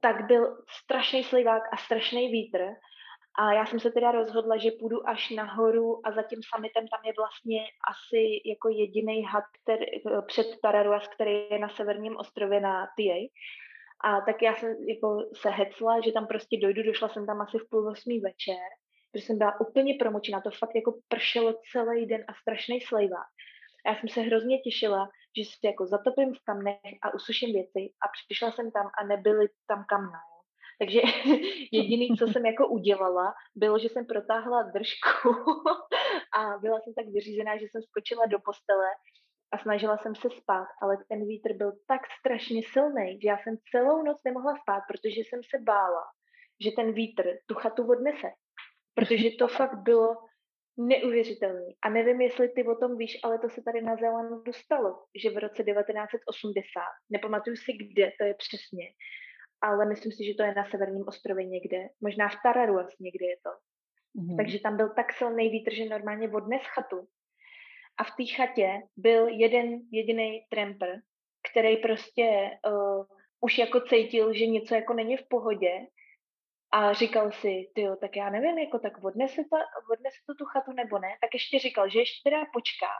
Tak 0.00 0.26
byl 0.26 0.56
strašný 0.68 1.24
slivák 1.24 1.62
a 1.72 1.76
strašný 1.76 2.32
vítr. 2.32 2.58
A 3.38 3.52
já 3.52 3.66
jsem 3.66 3.80
se 3.80 3.90
teda 3.90 4.10
rozhodla, 4.10 4.56
že 4.56 4.70
půjdu 4.80 5.08
až 5.08 5.30
nahoru 5.30 6.06
a 6.06 6.12
za 6.12 6.22
tím 6.22 6.38
summitem 6.42 6.88
tam 6.88 7.00
je 7.04 7.12
vlastně 7.16 7.60
asi 7.90 8.42
jako 8.44 8.68
jediný 8.68 9.24
had 9.24 9.44
který, 9.62 9.84
před 10.26 10.46
Tararuas, 10.62 11.08
který 11.08 11.32
je 11.50 11.58
na 11.58 11.68
severním 11.68 12.16
ostrově 12.16 12.60
na 12.60 12.86
TA. 12.86 13.18
A 14.04 14.20
tak 14.20 14.42
já 14.42 14.54
jsem 14.54 14.76
jako 14.88 15.18
se 15.34 15.50
hecla, 15.50 16.00
že 16.00 16.12
tam 16.12 16.26
prostě 16.26 16.58
dojdu, 16.62 16.82
došla 16.82 17.08
jsem 17.08 17.26
tam 17.26 17.40
asi 17.40 17.58
v 17.58 17.68
půl 17.70 17.88
osmý 17.88 18.20
večer 18.20 18.68
protože 19.12 19.26
jsem 19.26 19.38
byla 19.38 19.60
úplně 19.60 19.94
promočená, 19.98 20.40
to 20.40 20.50
fakt 20.50 20.74
jako 20.74 20.94
pršelo 21.08 21.54
celý 21.72 22.06
den 22.06 22.24
a 22.28 22.34
strašný 22.34 22.80
slejvák. 22.80 23.26
Já 23.86 23.96
jsem 23.96 24.08
se 24.08 24.20
hrozně 24.20 24.58
těšila, 24.58 25.08
že 25.36 25.44
si 25.44 25.66
jako 25.66 25.86
zatopím 25.86 26.34
v 26.34 26.44
kamnech 26.44 26.92
a 27.02 27.14
usuším 27.14 27.52
věci 27.52 27.80
a 28.02 28.06
přišla 28.08 28.50
jsem 28.50 28.70
tam 28.70 28.90
a 28.98 29.04
nebyly 29.04 29.48
tam 29.66 29.84
kamna. 29.88 30.20
Takže 30.78 31.00
jediný, 31.72 32.16
co 32.18 32.26
jsem 32.26 32.46
jako 32.46 32.68
udělala, 32.68 33.34
bylo, 33.54 33.78
že 33.78 33.88
jsem 33.88 34.06
protáhla 34.06 34.62
držku 34.62 35.28
a 36.38 36.58
byla 36.58 36.80
jsem 36.80 36.94
tak 36.94 37.06
vyřízená, 37.06 37.56
že 37.56 37.64
jsem 37.64 37.82
skočila 37.82 38.26
do 38.26 38.38
postele 38.38 38.88
a 39.52 39.58
snažila 39.58 39.98
jsem 39.98 40.14
se 40.14 40.28
spát, 40.30 40.68
ale 40.82 40.96
ten 41.08 41.26
vítr 41.26 41.52
byl 41.52 41.72
tak 41.88 42.00
strašně 42.18 42.62
silný, 42.72 43.20
že 43.22 43.28
já 43.28 43.38
jsem 43.38 43.56
celou 43.70 44.02
noc 44.02 44.18
nemohla 44.24 44.54
spát, 44.56 44.82
protože 44.88 45.20
jsem 45.20 45.40
se 45.50 45.58
bála, 45.62 46.02
že 46.64 46.70
ten 46.76 46.92
vítr 46.92 47.24
tu 47.46 47.54
chatu 47.54 47.90
odnese. 47.90 48.28
Protože 48.94 49.30
to 49.38 49.48
fakt 49.48 49.78
bylo 49.78 50.16
neuvěřitelné. 50.76 51.66
A 51.82 51.88
nevím, 51.88 52.20
jestli 52.20 52.48
ty 52.48 52.64
o 52.64 52.74
tom 52.74 52.96
víš, 52.96 53.18
ale 53.24 53.38
to 53.38 53.48
se 53.48 53.62
tady 53.62 53.82
na 53.82 53.96
Zélandu 53.96 54.52
stalo, 54.52 55.04
že 55.22 55.30
v 55.30 55.38
roce 55.38 55.64
1980, 55.64 56.80
nepamatuju 57.10 57.56
si 57.56 57.72
kde, 57.72 58.12
to 58.18 58.24
je 58.24 58.34
přesně, 58.34 58.86
ale 59.62 59.86
myslím 59.86 60.12
si, 60.12 60.24
že 60.24 60.34
to 60.34 60.42
je 60.42 60.54
na 60.54 60.64
severním 60.64 61.04
ostrově 61.08 61.44
někde, 61.44 61.88
možná 62.00 62.28
v 62.28 62.36
Tararuas 62.42 62.98
někde 63.00 63.26
je 63.26 63.36
to. 63.42 63.50
Mm-hmm. 64.20 64.36
Takže 64.36 64.60
tam 64.60 64.76
byl 64.76 64.88
tak 64.96 65.12
silný 65.12 65.48
vítr, 65.48 65.74
že 65.74 65.84
normálně 65.84 66.28
odnes 66.28 66.62
chatu. 66.62 67.08
A 67.98 68.04
v 68.04 68.10
té 68.16 68.26
chatě 68.36 68.82
byl 68.96 69.28
jeden 69.28 69.80
jediný 69.92 70.46
tramper, 70.50 71.00
který 71.50 71.76
prostě 71.76 72.50
uh, 72.66 73.04
už 73.40 73.58
jako 73.58 73.80
cítil, 73.80 74.32
že 74.34 74.46
něco 74.46 74.74
jako 74.74 74.94
není 74.94 75.16
v 75.16 75.28
pohodě 75.28 75.86
a 76.72 76.92
říkal 76.92 77.32
si, 77.32 77.70
ty 77.74 77.86
tak 78.00 78.16
já 78.16 78.30
nevím, 78.30 78.58
jako 78.58 78.78
tak 78.78 79.04
odnese, 79.04 79.42
ta, 79.50 79.56
odnese 79.92 80.20
to 80.26 80.34
tu 80.34 80.44
chatu 80.44 80.72
nebo 80.72 80.98
ne, 80.98 81.08
tak 81.20 81.30
ještě 81.34 81.58
říkal, 81.58 81.88
že 81.88 81.98
ještě 81.98 82.30
teda 82.30 82.44
počká. 82.52 82.92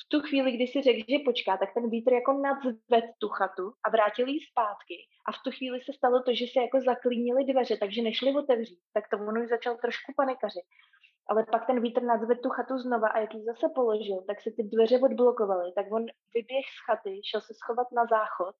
V 0.00 0.08
tu 0.08 0.20
chvíli, 0.20 0.52
kdy 0.52 0.66
si 0.66 0.82
řekl, 0.82 1.02
že 1.08 1.18
počká, 1.24 1.56
tak 1.56 1.74
ten 1.74 1.90
vítr 1.90 2.12
jako 2.12 2.32
nadzved 2.32 3.04
tu 3.20 3.28
chatu 3.28 3.72
a 3.84 3.90
vrátil 3.90 4.28
ji 4.28 4.40
zpátky. 4.50 4.96
A 5.28 5.32
v 5.32 5.42
tu 5.44 5.50
chvíli 5.50 5.80
se 5.80 5.92
stalo 5.92 6.22
to, 6.22 6.34
že 6.34 6.46
se 6.52 6.58
jako 6.60 6.80
zaklínily 6.80 7.44
dveře, 7.44 7.76
takže 7.76 8.02
nešli 8.02 8.34
otevřít. 8.34 8.80
Tak 8.94 9.04
to 9.10 9.16
ono 9.16 9.46
začal 9.46 9.76
trošku 9.76 10.12
panikařit. 10.16 10.66
Ale 11.30 11.46
pak 11.52 11.66
ten 11.66 11.82
vítr 11.82 12.02
nadzved 12.02 12.40
tu 12.42 12.48
chatu 12.48 12.78
znova 12.78 13.08
a 13.08 13.18
jak 13.18 13.34
ji 13.34 13.44
zase 13.44 13.66
položil, 13.74 14.22
tak 14.26 14.40
se 14.40 14.50
ty 14.56 14.62
dveře 14.62 14.98
odblokovaly. 14.98 15.72
Tak 15.72 15.86
on 15.92 16.04
vyběh 16.34 16.66
z 16.76 16.78
chaty, 16.86 17.20
šel 17.30 17.40
se 17.40 17.54
schovat 17.54 17.86
na 17.92 18.04
záchod 18.06 18.54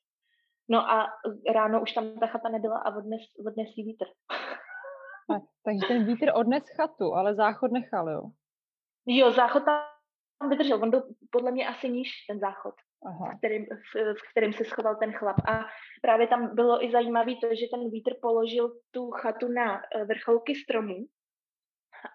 No 0.68 0.90
a 0.90 1.06
ráno 1.54 1.82
už 1.82 1.92
tam 1.92 2.18
ta 2.18 2.26
chata 2.26 2.48
nebyla 2.48 2.78
a 2.78 2.96
odnes, 2.96 3.20
odnes 3.46 3.68
jí 3.76 3.84
vítr. 3.84 4.04
A, 5.30 5.34
takže 5.64 5.86
ten 5.88 6.06
vítr 6.06 6.32
odnes 6.34 6.62
chatu, 6.76 7.14
ale 7.14 7.34
záchod 7.34 7.72
nechal, 7.72 8.10
jo? 8.10 8.22
Jo, 9.06 9.30
záchod 9.30 9.64
tam 9.64 10.50
vydržel. 10.50 10.82
On 10.82 10.90
byl 10.90 11.02
podle 11.30 11.50
mě 11.50 11.68
asi 11.68 11.88
níž, 11.88 12.08
ten 12.28 12.38
záchod, 12.38 12.74
Aha. 13.06 13.34
V, 13.34 13.38
kterým, 13.38 13.66
v, 13.66 14.14
v 14.14 14.30
kterým 14.30 14.52
se 14.52 14.64
schoval 14.64 14.96
ten 14.96 15.12
chlap. 15.12 15.36
A 15.48 15.60
právě 16.02 16.26
tam 16.26 16.54
bylo 16.54 16.84
i 16.84 16.92
zajímavé 16.92 17.32
to, 17.40 17.54
že 17.54 17.66
ten 17.74 17.90
vítr 17.90 18.12
položil 18.22 18.72
tu 18.90 19.10
chatu 19.10 19.48
na 19.48 19.82
eh, 19.82 20.04
vrcholky 20.04 20.54
stromů 20.54 20.96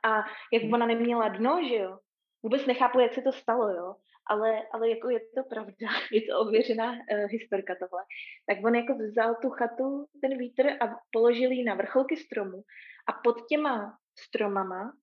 a 0.06 0.18
jak 0.54 0.74
ona 0.74 0.86
neměla 0.86 1.28
dno, 1.28 1.60
že 1.70 1.76
jo, 1.76 2.00
vůbec 2.44 2.66
nechápu, 2.66 3.00
jak 3.00 3.14
se 3.14 3.22
to 3.22 3.32
stalo, 3.32 3.70
jo, 3.70 3.96
ale, 4.30 4.68
ale 4.74 4.90
jako 4.90 5.10
je 5.10 5.20
to 5.20 5.44
pravda, 5.50 5.88
je 6.12 6.22
to 6.22 6.40
ověřená 6.40 6.92
uh, 6.92 7.26
historka 7.30 7.76
tohle. 7.80 8.04
Tak 8.48 8.66
on 8.66 8.76
jako 8.76 8.94
vzal 8.96 9.36
tu 9.42 9.50
chatu, 9.50 10.06
ten 10.22 10.38
vítr 10.38 10.68
a 10.68 10.86
položil 11.12 11.52
ji 11.52 11.64
na 11.64 11.76
vrcholky 11.76 12.18
stromu 12.18 12.64
a 13.10 13.12
pod 13.24 13.36
těma 13.50 13.98
stromama 14.20 14.94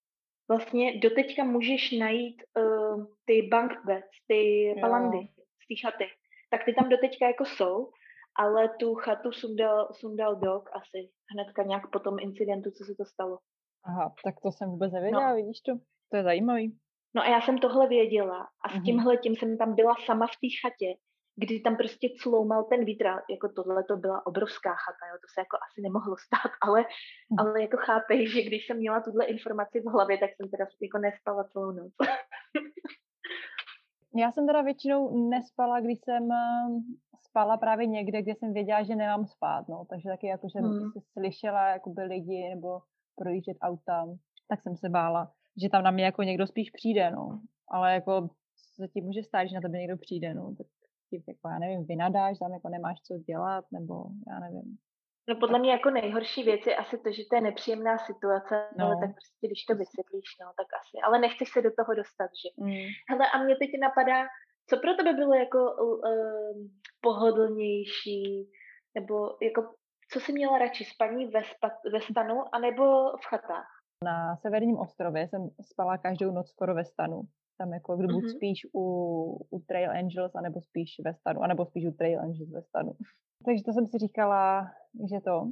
vlastně 0.48 1.00
doteďka 1.00 1.44
můžeš 1.44 1.92
najít 1.92 2.42
uh, 2.58 3.06
ty 3.24 3.42
bunk 3.42 3.72
beds, 3.86 4.16
ty 4.28 4.74
palandy 4.80 5.18
z 5.62 5.66
té 5.68 5.74
chaty. 5.82 6.04
Tak 6.50 6.64
ty 6.64 6.74
tam 6.74 6.88
doteďka 6.88 7.26
jako 7.26 7.44
jsou, 7.44 7.90
ale 8.38 8.68
tu 8.80 8.94
chatu 8.94 9.32
sundal, 9.32 9.88
sundal 9.92 10.36
dog 10.36 10.70
asi 10.72 11.10
hnedka 11.32 11.62
nějak 11.62 11.90
po 11.92 11.98
tom 11.98 12.18
incidentu, 12.20 12.70
co 12.70 12.84
se 12.84 12.94
to 12.94 13.04
stalo. 13.04 13.38
Aha, 13.84 14.14
tak 14.24 14.34
to 14.42 14.52
jsem 14.52 14.70
vůbec 14.70 14.92
nevěděla, 14.92 15.30
no. 15.30 15.36
vidíš 15.36 15.60
to? 15.60 15.72
To 16.10 16.16
je 16.16 16.22
zajímavý. 16.22 16.78
No 17.16 17.22
a 17.22 17.28
já 17.28 17.40
jsem 17.40 17.58
tohle 17.58 17.88
věděla 17.88 18.48
a 18.64 18.68
s 18.68 18.74
mhm. 18.74 18.82
tímhle 18.82 19.16
tím 19.16 19.36
jsem 19.36 19.58
tam 19.58 19.74
byla 19.74 19.94
sama 20.06 20.26
v 20.26 20.30
té 20.40 20.48
chatě, 20.60 20.98
kdy 21.36 21.60
tam 21.60 21.76
prostě 21.76 22.08
cloumal 22.22 22.64
ten 22.64 22.84
vítr, 22.84 23.04
jako 23.30 23.48
tohle 23.48 23.84
to 23.84 23.96
byla 23.96 24.26
obrovská 24.26 24.70
chata, 24.70 25.06
jo, 25.10 25.16
to 25.20 25.28
se 25.34 25.40
jako 25.40 25.56
asi 25.56 25.80
nemohlo 25.82 26.16
stát, 26.26 26.52
ale, 26.62 26.80
mm. 26.80 27.38
ale 27.38 27.62
jako 27.62 27.76
chápej, 27.76 28.28
že 28.28 28.42
když 28.42 28.66
jsem 28.66 28.76
měla 28.76 29.00
tuhle 29.00 29.24
informaci 29.24 29.80
v 29.80 29.92
hlavě, 29.92 30.18
tak 30.18 30.30
jsem 30.36 30.50
teda 30.50 30.66
jako 30.82 30.98
nespala 30.98 31.44
celou 31.44 31.70
noc. 31.70 31.92
Já 34.16 34.32
jsem 34.32 34.46
teda 34.46 34.62
většinou 34.62 35.28
nespala, 35.28 35.80
když 35.80 35.98
jsem 36.04 36.32
eh, 36.32 36.68
spala 37.22 37.56
právě 37.56 37.86
někde, 37.86 38.22
kde 38.22 38.34
jsem 38.34 38.52
věděla, 38.52 38.82
že 38.82 38.96
nemám 38.96 39.26
spát, 39.26 39.68
no, 39.68 39.84
takže 39.90 40.08
taky 40.08 40.26
jako, 40.26 40.48
že 40.48 40.58
hmm. 40.58 40.90
slyšela 41.12 41.68
jakoby 41.68 42.02
lidi 42.02 42.48
nebo 42.54 42.80
projíždět 43.16 43.56
auta, 43.62 44.06
tak 44.48 44.62
jsem 44.62 44.76
se 44.76 44.88
bála 44.88 45.32
že 45.62 45.68
tam 45.68 45.82
na 45.82 45.90
mě 45.90 46.04
jako 46.04 46.22
někdo 46.22 46.46
spíš 46.46 46.70
přijde, 46.70 47.10
no. 47.10 47.40
Ale 47.68 47.94
jako 47.94 48.28
se 48.56 48.88
ti 48.88 49.00
může 49.00 49.22
stát, 49.22 49.44
že 49.44 49.54
na 49.54 49.60
tebe 49.60 49.78
někdo 49.78 49.96
přijde, 49.96 50.34
no. 50.34 50.54
Tak 50.58 50.66
ti 51.10 51.22
jako, 51.28 51.48
já 51.48 51.58
nevím, 51.58 51.84
vynadáš, 51.84 52.38
tam 52.38 52.52
jako 52.52 52.68
nemáš 52.68 53.00
co 53.00 53.18
dělat, 53.18 53.64
nebo 53.72 54.04
já 54.28 54.40
nevím. 54.40 54.78
No 55.28 55.36
podle 55.36 55.58
mě 55.58 55.70
jako 55.70 55.90
nejhorší 55.90 56.42
věc 56.42 56.66
je 56.66 56.76
asi 56.76 56.98
to, 56.98 57.12
že 57.12 57.22
to 57.30 57.36
je 57.36 57.40
nepříjemná 57.40 57.98
situace, 57.98 58.68
no. 58.78 58.84
ale 58.86 58.96
tak 59.00 59.10
prostě 59.10 59.46
když 59.46 59.64
to 59.64 59.74
vysvětlíš, 59.74 60.28
no 60.40 60.46
tak 60.60 60.66
asi. 60.80 60.96
Ale 61.06 61.18
nechceš 61.18 61.48
se 61.52 61.62
do 61.62 61.70
toho 61.78 61.94
dostat, 61.94 62.30
že? 62.40 62.48
Mm. 62.64 62.88
Hele, 63.10 63.24
a 63.34 63.42
mě 63.42 63.56
teď 63.56 63.70
napadá, 63.80 64.26
co 64.68 64.76
pro 64.76 64.94
tebe 64.94 65.12
bylo 65.12 65.34
jako 65.34 65.58
uh, 65.58 66.00
pohodlnější, 67.00 68.50
nebo 68.94 69.14
jako 69.42 69.74
co 70.12 70.20
jsi 70.20 70.32
měla 70.32 70.58
radši, 70.58 70.84
spaní 70.84 71.26
ve, 71.26 71.44
spa, 71.44 71.70
ve 71.92 72.00
stanu, 72.00 72.44
anebo 72.52 72.82
v 73.16 73.24
chatách? 73.26 73.73
Na 74.04 74.36
severním 74.36 74.78
ostrově 74.78 75.28
jsem 75.28 75.50
spala 75.60 75.98
každou 75.98 76.30
noc 76.30 76.48
skoro 76.48 76.74
ve 76.74 76.84
stanu. 76.84 77.22
Tam 77.58 77.72
jako 77.72 77.96
kdo 77.96 78.08
buď 78.08 78.24
mm-hmm. 78.24 78.36
spíš 78.36 78.58
u, 78.74 78.84
u 79.50 79.58
Trail 79.58 79.90
Angels, 79.90 80.34
anebo 80.34 80.60
spíš 80.60 80.90
ve 81.04 81.14
stanu, 81.14 81.40
anebo 81.40 81.66
spíš 81.66 81.86
u 81.86 81.90
Trail 81.90 82.20
Angels 82.20 82.50
ve 82.50 82.62
stanu. 82.62 82.92
Takže 83.46 83.64
to 83.64 83.72
jsem 83.72 83.86
si 83.86 83.98
říkala, 83.98 84.70
že 85.10 85.20
to, 85.20 85.50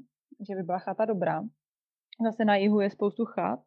že 0.48 0.54
by 0.54 0.62
byla 0.62 0.78
chata 0.78 1.04
dobrá. 1.04 1.42
Zase 2.24 2.44
na 2.44 2.56
jihu 2.56 2.80
je 2.80 2.90
spoustu 2.90 3.24
chat, 3.24 3.60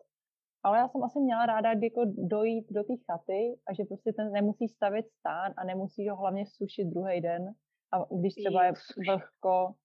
ale 0.64 0.78
já 0.78 0.88
jsem 0.88 1.04
asi 1.04 1.20
měla 1.20 1.46
ráda 1.46 1.70
jako 1.70 2.02
dojít 2.18 2.66
do 2.72 2.84
té 2.84 2.94
chaty 3.06 3.60
a 3.68 3.74
že 3.74 3.84
prostě 3.84 4.14
ten 4.14 4.32
nemusíš 4.32 4.72
stavět 4.72 5.06
stán 5.20 5.54
a 5.58 5.64
nemusíš 5.64 6.10
ho 6.10 6.16
hlavně 6.16 6.46
sušit 6.46 6.86
druhý 6.86 7.22
den. 7.22 7.54
A 7.94 8.16
když 8.20 8.34
třeba 8.36 8.66
je 8.66 8.74
vlhko, 9.08 9.76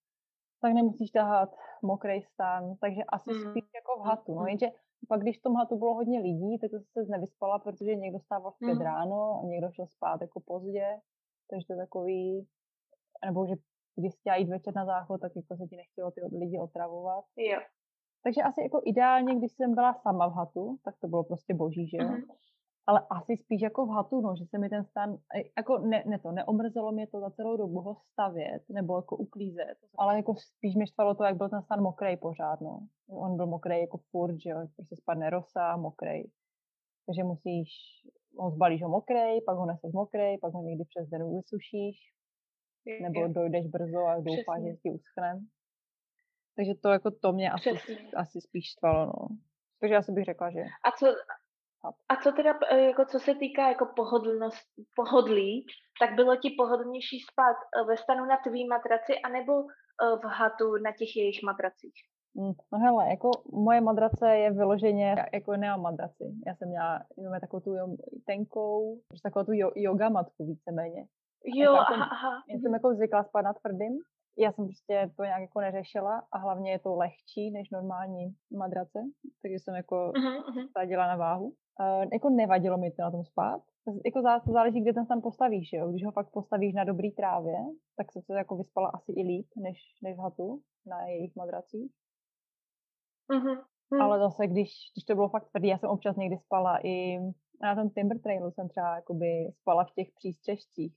tak 0.60 0.72
nemusíš 0.72 1.10
tahat 1.10 1.56
mokrý 1.82 2.22
stán, 2.22 2.76
takže 2.80 3.02
asi 3.04 3.30
mm. 3.30 3.50
spíš 3.50 3.64
jako 3.74 4.02
v 4.02 4.06
hatu. 4.06 4.34
No, 4.34 4.40
mm. 4.40 4.48
jenže 4.48 4.66
pak, 5.08 5.20
když 5.20 5.38
v 5.38 5.42
tom 5.42 5.54
hatu 5.54 5.78
bylo 5.78 5.94
hodně 5.94 6.20
lidí, 6.20 6.58
tak 6.58 6.70
to 6.70 6.78
se 7.04 7.10
nevyspala, 7.10 7.58
protože 7.58 7.94
někdo 7.94 8.20
stával 8.20 8.50
v 8.50 8.58
pět 8.58 8.74
mm. 8.74 8.80
ráno 8.80 9.40
a 9.40 9.46
někdo 9.46 9.70
šel 9.70 9.86
spát 9.86 10.20
jako 10.20 10.40
pozdě, 10.40 10.86
takže 11.50 11.66
to 11.66 11.72
je 11.72 11.76
takový, 11.76 12.48
nebo 13.24 13.46
že 13.46 13.54
když 13.96 14.14
chtěla 14.14 14.36
jít 14.36 14.48
večer 14.48 14.74
na 14.76 14.84
záchod, 14.84 15.20
tak 15.20 15.32
jako 15.36 15.56
se 15.56 15.66
ti 15.66 15.76
nechtělo 15.76 16.10
ty 16.10 16.20
lidi 16.38 16.58
otravovat. 16.58 17.24
Jo. 17.36 17.60
Takže 18.24 18.42
asi 18.42 18.62
jako 18.62 18.80
ideálně, 18.84 19.34
když 19.36 19.52
jsem 19.52 19.74
byla 19.74 19.94
sama 19.94 20.28
v 20.28 20.32
hatu, 20.32 20.78
tak 20.84 20.94
to 21.00 21.08
bylo 21.08 21.24
prostě 21.24 21.54
boží, 21.54 21.88
že 21.88 21.96
jo. 21.96 22.08
Mm 22.08 22.22
ale 22.90 23.06
asi 23.10 23.36
spíš 23.36 23.62
jako 23.62 23.86
v 23.86 23.90
hatu, 23.90 24.20
no, 24.20 24.36
že 24.36 24.44
se 24.46 24.58
mi 24.58 24.68
ten 24.68 24.84
stan, 24.84 25.14
e, 25.14 25.38
jako 25.58 25.78
ne, 25.78 26.04
ne 26.06 26.18
to, 26.18 26.32
neomrzelo 26.32 26.92
mě 26.92 27.06
to 27.06 27.20
za 27.20 27.30
celou 27.30 27.56
dobu 27.56 27.80
ho 27.80 27.96
stavět, 28.12 28.62
nebo 28.68 28.96
jako 28.96 29.16
uklízet, 29.16 29.78
ale 29.98 30.16
jako 30.16 30.34
spíš 30.34 30.74
mě 30.74 30.86
štvalo 30.86 31.14
to, 31.14 31.24
jak 31.24 31.36
byl 31.36 31.48
ten 31.48 31.62
stan 31.62 31.82
mokrý 31.82 32.16
pořád, 32.16 32.60
no. 32.60 32.86
On 33.10 33.36
byl 33.36 33.46
mokrý 33.46 33.80
jako 33.80 33.98
furt, 34.10 34.38
že 34.40 34.50
jo, 34.50 34.66
prostě 34.76 34.96
spadne 34.96 35.30
rosa, 35.30 35.76
mokrý. 35.76 36.22
Takže 37.06 37.24
musíš, 37.24 37.68
ho 38.38 38.50
zbalíš 38.50 38.82
ho 38.82 38.88
mokrý, 38.88 39.40
pak 39.46 39.56
ho 39.56 39.66
neseš 39.66 39.92
mokrý, 39.92 40.38
pak 40.38 40.54
ho 40.54 40.62
někdy 40.62 40.84
přes 40.84 41.08
den 41.08 41.36
vysušíš, 41.36 41.96
nebo 43.02 43.28
dojdeš 43.28 43.66
brzo 43.66 44.06
a 44.06 44.20
doufáš, 44.20 44.62
že 44.62 44.76
ti 44.82 44.90
uschne. 44.90 45.40
Takže 46.56 46.74
to 46.74 46.88
jako 46.88 47.10
to 47.10 47.32
mě 47.32 47.50
asi, 47.50 47.70
asi 48.16 48.40
spíš 48.40 48.64
štvalo, 48.70 49.06
no. 49.06 49.28
Takže 49.80 49.94
já 49.94 50.02
si 50.02 50.12
bych 50.12 50.24
řekla, 50.24 50.50
že... 50.50 50.60
A 50.60 50.90
co, 50.98 51.06
a 52.08 52.16
co 52.16 52.32
teda, 52.32 52.58
e, 52.70 52.80
jako 52.80 53.04
co 53.04 53.18
se 53.18 53.34
týká 53.34 53.68
jako 53.68 53.86
pohodlnost, 53.96 54.66
pohodlí, 54.96 55.66
tak 56.00 56.14
bylo 56.14 56.36
ti 56.36 56.50
pohodlnější 56.58 57.20
spát 57.20 57.56
e, 57.56 57.84
ve 57.84 57.96
stanu 57.96 58.24
na 58.24 58.36
tvý 58.36 58.68
matraci 58.68 59.12
anebo 59.24 59.52
e, 59.62 59.66
v 60.16 60.24
hatu 60.24 60.76
na 60.76 60.92
těch 60.92 61.16
jejich 61.16 61.42
matracích? 61.42 61.94
Mm, 62.34 62.52
no 62.72 62.78
hele, 62.78 63.10
jako 63.10 63.30
moje 63.52 63.80
madrace 63.80 64.36
je 64.36 64.50
vyloženě, 64.50 65.16
jako 65.32 65.56
nemám 65.56 65.82
madraci. 65.82 66.24
Já 66.46 66.54
jsem 66.54 66.68
měla, 66.68 67.02
máme 67.22 67.40
takovou 67.40 67.60
tu 67.60 67.96
tenkou, 68.26 69.00
takovou 69.22 69.44
tu 69.44 69.52
yoga 69.76 70.08
matku 70.08 70.46
víceméně. 70.46 71.06
Jo, 71.44 71.72
jako 71.72 71.92
aha, 71.92 72.08
aha. 72.12 72.42
Já 72.48 72.58
jsem 72.58 72.72
jako 72.74 72.94
zvykla 72.94 73.24
spát 73.24 73.42
na 73.42 73.52
tvrdým, 73.52 73.98
já 74.40 74.52
jsem 74.52 74.64
prostě 74.66 75.10
to 75.16 75.24
nějak 75.24 75.40
jako 75.40 75.60
neřešila 75.60 76.22
a 76.32 76.38
hlavně 76.38 76.70
je 76.70 76.78
to 76.78 76.96
lehčí 76.96 77.50
než 77.50 77.70
normální 77.70 78.34
madrace, 78.56 78.98
takže 79.42 79.58
jsem 79.58 79.74
jako 79.74 80.12
uh-huh, 80.12 80.96
na 80.96 81.16
váhu. 81.16 81.46
Uh, 81.46 82.08
jako 82.12 82.30
nevadilo 82.30 82.78
mi 82.78 82.90
to 82.90 83.02
na 83.02 83.10
tom 83.10 83.24
spát. 83.24 83.62
Jako 84.04 84.22
zá, 84.22 84.40
to 84.40 84.52
záleží, 84.52 84.80
kde 84.80 84.92
ten 84.92 85.06
tam 85.06 85.20
postavíš, 85.20 85.72
jo. 85.72 85.90
Když 85.90 86.04
ho 86.04 86.12
fakt 86.12 86.30
postavíš 86.30 86.74
na 86.74 86.84
dobrý 86.84 87.12
trávě, 87.12 87.56
tak 87.96 88.12
se 88.12 88.22
to 88.26 88.32
jako 88.32 88.56
vyspala 88.56 88.88
asi 88.88 89.12
i 89.12 89.22
líp, 89.22 89.46
než, 89.56 89.78
než 90.02 90.16
v 90.16 90.20
hatu 90.20 90.62
na 90.86 91.06
jejich 91.06 91.36
madracích. 91.36 91.92
Uh-huh. 93.30 93.64
Ale 94.00 94.18
zase, 94.18 94.46
když, 94.46 94.70
když 94.94 95.04
to 95.04 95.14
bylo 95.14 95.28
fakt 95.28 95.48
tvrdý, 95.50 95.68
já 95.68 95.78
jsem 95.78 95.90
občas 95.90 96.16
někdy 96.16 96.38
spala 96.38 96.86
i 96.86 97.18
na 97.62 97.74
tom 97.74 97.90
Timber 97.90 98.20
Trailu 98.20 98.50
jsem 98.50 98.68
třeba 98.68 98.96
jakoby 98.96 99.52
spala 99.60 99.84
v 99.84 99.94
těch 99.94 100.08
přístřežcích 100.14 100.94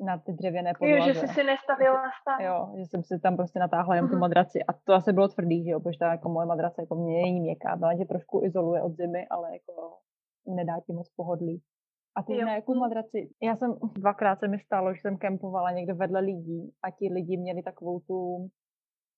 na 0.00 0.18
ty 0.18 0.32
dřevěné 0.32 0.72
podlaze. 0.78 1.08
Jo, 1.08 1.14
že 1.14 1.20
jsi 1.20 1.28
si 1.28 1.44
nestavila 1.44 2.02
stan. 2.20 2.40
Jo, 2.40 2.72
že 2.76 2.82
jsem 2.82 3.02
si 3.02 3.18
tam 3.18 3.36
prostě 3.36 3.58
natáhla 3.58 3.96
jen 3.96 4.04
tu 4.04 4.12
mhm. 4.12 4.20
madraci 4.20 4.64
a 4.68 4.72
to 4.72 4.92
asi 4.92 5.12
bylo 5.12 5.28
tvrdý, 5.28 5.64
že 5.64 5.70
jo, 5.70 5.80
protože 5.80 5.98
ta 5.98 6.10
jako 6.10 6.28
moje 6.28 6.46
madrace 6.46 6.82
jako 6.82 6.94
mě 6.94 7.22
není 7.22 7.40
měkká, 7.40 7.74
ona 7.74 7.96
tě 7.96 8.04
trošku 8.04 8.44
izoluje 8.44 8.82
od 8.82 8.96
zimy, 8.96 9.26
ale 9.30 9.52
jako 9.52 9.98
nedá 10.46 10.80
ti 10.86 10.92
moc 10.92 11.08
pohodlí. 11.16 11.62
A 12.16 12.22
ty 12.22 12.36
jo. 12.36 12.46
na 12.46 12.54
jakou 12.54 12.74
madraci? 12.74 13.30
Já 13.42 13.56
jsem 13.56 13.74
dvakrát 13.94 14.38
se 14.38 14.48
mi 14.48 14.58
stalo, 14.58 14.94
že 14.94 15.00
jsem 15.00 15.18
kempovala 15.18 15.70
někde 15.70 15.94
vedle 15.94 16.20
lidí 16.20 16.72
a 16.82 16.90
ti 16.90 17.08
lidi 17.12 17.36
měli 17.36 17.62
takovou 17.62 18.00
tu 18.00 18.48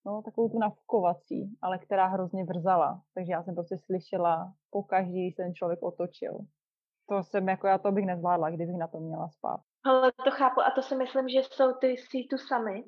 no, 0.07 0.23
takovou 0.23 0.49
tu 0.49 0.59
navkovací, 0.59 1.57
ale 1.63 1.79
která 1.79 2.07
hrozně 2.07 2.45
vrzala. 2.45 3.03
Takže 3.15 3.33
já 3.33 3.43
jsem 3.43 3.55
prostě 3.55 3.79
slyšela 3.79 4.53
po 4.71 4.83
každý, 4.83 5.23
když 5.23 5.35
ten 5.35 5.55
člověk 5.55 5.83
otočil. 5.83 6.39
To 7.09 7.23
jsem 7.23 7.49
jako, 7.49 7.67
já 7.67 7.79
to 7.79 7.93
bych 7.93 8.07
nezvládla, 8.07 8.51
kdybych 8.51 8.77
na 8.77 8.87
to 8.87 9.01
měla 9.01 9.29
spát. 9.29 9.61
Ale 9.87 10.13
to 10.25 10.31
chápu 10.31 10.61
a 10.61 10.71
to 10.71 10.83
si 10.83 10.97
myslím, 10.97 11.29
že 11.29 11.39
jsou 11.39 11.73
ty 11.73 11.95
C2 11.95 12.37
Summit, 12.37 12.87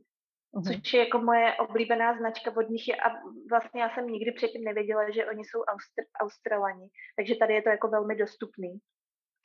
uh-huh. 0.55 0.81
což 0.83 0.93
je 0.93 1.01
jako 1.01 1.19
moje 1.19 1.55
oblíbená 1.55 2.19
značka 2.19 2.57
od 2.57 2.69
nich 2.69 2.89
je, 2.89 2.97
a 2.97 3.09
vlastně 3.51 3.83
já 3.83 3.91
jsem 3.91 4.07
nikdy 4.07 4.33
předtím 4.33 4.65
nevěděla, 4.65 5.11
že 5.11 5.27
oni 5.27 5.45
jsou 5.45 5.59
Austr- 5.63 6.09
Australani, 6.21 6.89
takže 7.17 7.35
tady 7.35 7.55
je 7.55 7.63
to 7.63 7.69
jako 7.69 7.89
velmi 7.89 8.17
dostupný. 8.17 8.79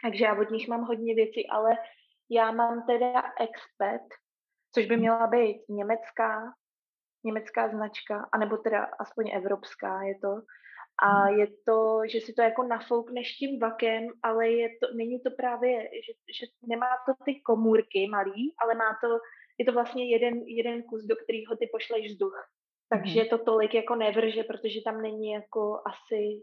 Takže 0.03 0.25
já 0.25 0.39
od 0.39 0.49
nich 0.49 0.67
mám 0.67 0.81
hodně 0.81 1.15
věcí, 1.15 1.49
ale 1.49 1.77
já 2.29 2.51
mám 2.51 2.85
teda 2.87 3.23
Expert, 3.39 4.07
což 4.73 4.85
by 4.85 4.97
měla 4.97 5.27
být 5.27 5.61
německá 5.69 6.53
německá 7.25 7.69
značka, 7.69 8.29
anebo 8.31 8.57
teda 8.57 8.83
aspoň 8.99 9.31
evropská 9.33 10.03
je 10.03 10.19
to. 10.19 10.41
A 11.01 11.29
je 11.29 11.47
to, 11.65 12.01
že 12.11 12.21
si 12.21 12.33
to 12.33 12.41
jako 12.41 12.63
nafoukneš 12.63 13.35
tím 13.35 13.59
vakem, 13.59 14.07
ale 14.23 14.49
je 14.49 14.69
to, 14.69 14.93
není 14.93 15.19
to 15.19 15.31
právě, 15.31 15.81
že, 15.81 16.13
že 16.39 16.45
nemá 16.67 16.87
to 17.05 17.13
ty 17.25 17.41
komůrky 17.41 18.07
malý, 18.07 18.53
ale 18.57 18.75
má 18.75 18.97
to, 19.01 19.19
je 19.57 19.65
to 19.65 19.71
vlastně 19.71 20.09
jeden, 20.09 20.33
jeden 20.47 20.83
kus, 20.83 21.03
do 21.03 21.15
kterého 21.15 21.55
ty 21.59 21.69
pošleš 21.71 22.11
vzduch. 22.11 22.49
Takže 22.89 23.19
hmm. 23.19 23.29
to 23.29 23.37
tolik 23.37 23.73
jako 23.73 23.95
nevrže, 23.95 24.43
protože 24.43 24.81
tam 24.81 25.01
není 25.01 25.31
jako 25.31 25.81
asi, 25.85 26.41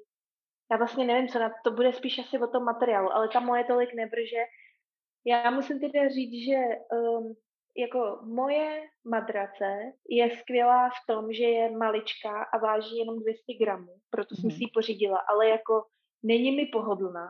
já 0.71 0.77
vlastně 0.77 1.05
nevím, 1.05 1.29
co 1.29 1.39
na 1.39 1.53
to 1.65 1.71
bude 1.71 1.93
spíš 1.93 2.19
asi 2.19 2.39
o 2.39 2.47
tom 2.47 2.65
materiálu, 2.65 3.13
ale 3.13 3.29
ta 3.29 3.41
moje 3.41 3.65
tolik 3.65 3.95
nevrže. 3.95 4.43
Já 5.27 5.51
musím 5.51 5.81
teda 5.81 6.09
říct, 6.09 6.45
že 6.47 6.57
um, 6.97 7.37
jako 7.81 8.19
moje 8.23 8.83
madrace 9.05 9.93
je 10.09 10.37
skvělá 10.37 10.89
v 10.89 11.13
tom, 11.13 11.33
že 11.33 11.45
je 11.45 11.71
maličká 11.71 12.43
a 12.43 12.59
váží 12.59 12.99
jenom 12.99 13.19
200 13.19 13.43
gramů, 13.61 13.95
proto 14.11 14.35
jsem 14.35 14.51
mm. 14.51 14.57
si 14.57 14.65
ji 14.65 14.71
pořídila, 14.75 15.19
ale 15.29 15.49
jako 15.49 15.83
není 16.23 16.57
mi 16.57 16.67
pohodlná, 16.67 17.29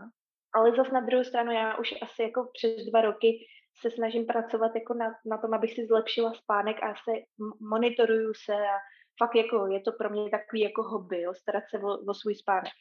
ale 0.54 0.76
zas 0.76 0.90
na 0.90 1.00
druhou 1.00 1.24
stranu 1.24 1.52
já 1.52 1.76
už 1.76 1.94
asi 2.02 2.22
jako 2.22 2.50
přes 2.52 2.86
dva 2.86 3.00
roky 3.00 3.46
se 3.80 3.90
snažím 3.90 4.26
pracovat 4.26 4.72
jako 4.74 4.94
na, 4.94 5.06
na 5.26 5.38
tom, 5.38 5.54
abych 5.54 5.74
si 5.74 5.86
zlepšila 5.86 6.34
spánek 6.34 6.82
a 6.82 6.94
se 6.94 7.12
monitoruju 7.60 8.32
se 8.44 8.54
a 8.54 8.76
fakt 9.18 9.34
jako 9.34 9.66
je 9.66 9.80
to 9.80 9.92
pro 9.92 10.10
mě 10.10 10.30
takový 10.30 10.60
jako 10.60 10.82
hobby, 10.82 11.22
jo, 11.22 11.34
starat 11.34 11.64
se 11.70 11.78
o, 11.78 11.98
o 12.10 12.14
svůj 12.14 12.34
spánek. 12.34 12.72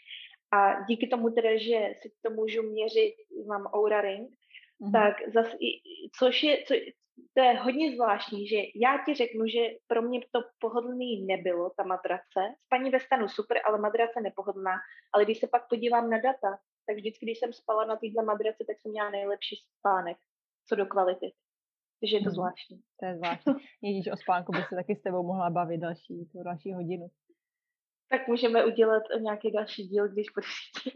A 0.51 0.84
díky 0.86 1.07
tomu 1.07 1.30
teda, 1.30 1.49
že 1.57 1.93
si 2.01 2.11
to 2.22 2.30
můžu 2.32 2.63
měřit, 2.63 3.15
mám 3.47 3.67
Oura 3.76 4.01
Ring, 4.01 4.30
mm-hmm. 4.82 4.91
tak 4.91 5.15
zase, 5.34 5.57
což 6.19 6.43
je, 6.43 6.63
co, 6.67 6.73
to 7.34 7.43
je 7.43 7.59
hodně 7.59 7.95
zvláštní, 7.95 8.47
že 8.47 8.57
já 8.75 8.97
ti 9.05 9.13
řeknu, 9.13 9.47
že 9.47 9.59
pro 9.88 10.01
mě 10.01 10.19
to 10.32 10.39
pohodlný 10.59 11.25
nebylo, 11.25 11.71
ta 11.77 11.84
madrace. 11.84 12.41
Spaní 12.65 12.89
ve 12.89 12.99
stanu 12.99 13.27
super, 13.27 13.57
ale 13.65 13.77
madrace 13.77 14.21
nepohodlná. 14.21 14.75
Ale 15.13 15.25
když 15.25 15.39
se 15.39 15.47
pak 15.47 15.67
podívám 15.69 16.09
na 16.09 16.17
data, 16.17 16.59
tak 16.88 16.95
vždycky, 16.95 17.25
když 17.25 17.39
jsem 17.39 17.53
spala 17.53 17.86
na 17.86 17.95
této 17.95 18.25
madrace, 18.25 18.63
tak 18.67 18.80
jsem 18.80 18.91
měla 18.91 19.09
nejlepší 19.09 19.55
spánek, 19.80 20.17
co 20.67 20.75
do 20.75 20.86
kvality. 20.86 21.34
Takže 21.99 22.15
je 22.15 22.19
to 22.19 22.30
hmm. 22.30 22.36
zvláštní. 22.36 22.80
To 22.99 23.05
je 23.05 23.15
zvláštní. 23.17 23.53
Ježíš, 23.82 24.11
o 24.11 24.17
spánku 24.17 24.51
by 24.51 24.63
se 24.69 24.75
taky 24.75 24.95
s 24.95 25.01
tebou 25.01 25.23
mohla 25.23 25.49
bavit 25.49 25.77
další, 25.77 26.25
tu 26.32 26.43
další 26.43 26.73
hodinu. 26.73 27.07
Tak 28.09 28.27
můžeme 28.27 28.65
udělat 28.65 29.03
nějaký 29.19 29.51
další 29.51 29.84
díl, 29.84 30.07
když 30.07 30.27
budeš 30.36 30.51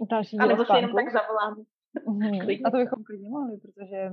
Další 0.10 0.38
díl 0.38 0.44
A 0.44 0.48
nebo 0.48 0.66
si 0.66 0.76
jenom 0.76 0.96
tak 0.96 1.12
zavoláme. 1.12 1.64
Mm-hmm. 2.08 2.62
A 2.66 2.72
to 2.72 2.78
bychom 2.78 3.04
klidně 3.04 3.30
mohli, 3.30 3.58
protože 3.58 4.12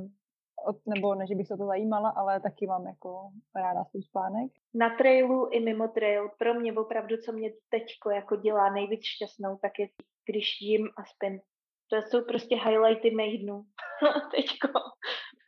od, 0.67 0.77
nebo 0.87 1.15
ne, 1.15 1.27
že 1.27 1.35
bych 1.35 1.47
se 1.47 1.57
to 1.57 1.67
zajímala, 1.67 2.11
ale 2.11 2.41
taky 2.41 2.67
mám 2.67 2.87
jako 2.87 3.31
ráda 3.57 3.85
svůj 3.85 4.03
spánek. 4.03 4.53
Na 4.75 4.97
trailu 4.97 5.49
i 5.53 5.61
mimo 5.61 5.89
trail, 5.89 6.31
pro 6.39 6.55
mě 6.55 6.73
opravdu, 6.73 7.17
co 7.17 7.33
mě 7.33 7.51
teďko 7.69 8.11
jako 8.11 8.37
dělá 8.37 8.73
nejvíc 8.73 9.01
šťastnou, 9.05 9.59
tak 9.63 9.73
je, 9.79 9.89
když 10.31 10.61
jim 10.61 10.89
a 10.97 11.05
spím. 11.05 11.41
To 11.91 11.97
jsou 11.97 12.25
prostě 12.25 12.57
highlighty 12.57 13.11
mých 13.11 13.43
dnů. 13.43 13.63
teďko. 14.37 14.69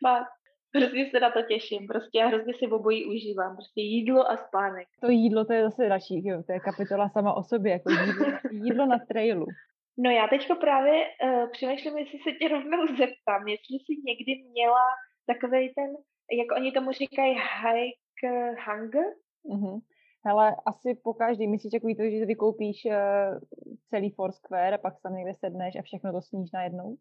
Fakt. 0.06 0.28
Hrozně 0.74 1.10
se 1.10 1.20
na 1.20 1.30
to 1.30 1.42
těším, 1.42 1.86
prostě 1.86 2.18
já 2.18 2.26
hrozně 2.26 2.54
si 2.54 2.66
obojí 2.66 3.06
užívám, 3.06 3.56
prostě 3.56 3.80
jídlo 3.80 4.30
a 4.30 4.36
spánek. 4.36 4.88
To 5.00 5.10
jídlo, 5.10 5.44
to 5.44 5.52
je 5.52 5.62
zase 5.62 5.88
další, 5.88 6.26
jo, 6.28 6.42
to 6.46 6.52
je 6.52 6.60
kapitola 6.60 7.08
sama 7.08 7.34
o 7.34 7.42
sobě, 7.42 7.72
jako 7.72 7.90
jídlo, 7.90 8.26
jídlo 8.50 8.86
na 8.86 8.98
trailu. 8.98 9.46
No 9.98 10.10
já 10.10 10.28
teďko 10.28 10.54
právě 10.54 11.06
uh, 11.24 11.50
přemýšlím, 11.50 11.98
jestli 11.98 12.18
se 12.18 12.32
tě 12.32 12.48
rovnou 12.48 12.86
zeptám, 12.86 13.48
jestli 13.48 13.76
jsi 13.76 13.92
někdy 14.08 14.32
měla 14.50 14.84
takový 15.26 15.74
ten, 15.74 15.90
jak 16.38 16.58
oni 16.58 16.72
tomu 16.72 16.92
říkají, 16.92 17.34
hike 17.34 18.56
hunger? 18.66 19.04
Mm-hmm. 19.50 19.80
Hele, 20.26 20.56
asi 20.66 20.94
po 21.04 21.14
každý, 21.14 21.48
myslíš 21.48 21.70
takový 21.70 21.96
to, 21.96 22.02
že 22.02 22.26
vykoupíš 22.26 22.84
uh, 22.84 22.92
celý 23.90 24.10
Foursquare 24.10 24.74
a 24.74 24.78
pak 24.78 24.94
tam 25.02 25.14
někde 25.14 25.34
sedneš 25.34 25.76
a 25.76 25.82
všechno 25.82 26.12
to 26.12 26.22
sníš 26.22 26.50
najednou? 26.52 26.96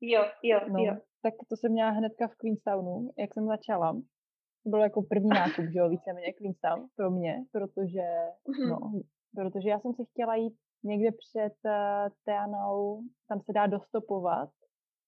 Jo, 0.00 0.24
jo, 0.42 0.60
no, 0.68 0.84
jo. 0.84 0.96
Tak 1.22 1.34
to 1.48 1.56
jsem 1.56 1.72
měla 1.72 1.90
hnedka 1.90 2.28
v 2.28 2.36
Queenstownu, 2.36 3.10
jak 3.18 3.34
jsem 3.34 3.46
začala. 3.46 3.92
To 4.64 4.70
bylo 4.70 4.82
jako 4.82 5.02
první 5.02 5.28
nákup, 5.28 5.64
že 5.72 5.78
jo, 5.78 5.88
víceméně 5.88 6.32
Queenstown 6.32 6.88
pro 6.96 7.10
mě, 7.10 7.44
protože, 7.52 8.06
mm-hmm. 8.48 8.68
no, 8.70 9.00
protože 9.34 9.68
já 9.68 9.80
jsem 9.80 9.92
si 9.94 10.04
chtěla 10.04 10.34
jít 10.36 10.54
někde 10.84 11.10
před 11.12 11.54
uh, 11.64 12.08
Teanou, 12.24 13.00
tam 13.28 13.40
se 13.40 13.52
dá 13.52 13.66
dostopovat, 13.66 14.50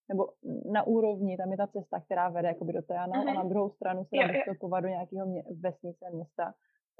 nebo 0.09 0.27
na 0.71 0.83
úrovni, 0.87 1.37
tam 1.37 1.51
je 1.51 1.57
ta 1.57 1.67
cesta, 1.67 1.99
která 1.99 2.29
vede 2.29 2.47
jakoby 2.47 2.73
do 2.73 2.81
Teanou 2.81 3.13
uh-huh. 3.13 3.29
a 3.29 3.33
na 3.33 3.41
mhm. 3.41 3.49
druhou 3.49 3.69
stranu 3.69 4.05
se 4.05 4.15
dá 4.15 4.21
jo, 4.21 4.33
dostopovat 4.33 4.83
do 4.83 4.87
nějakého 4.89 5.27
mě, 5.27 5.43
vesnice, 5.59 6.05
města 6.13 6.53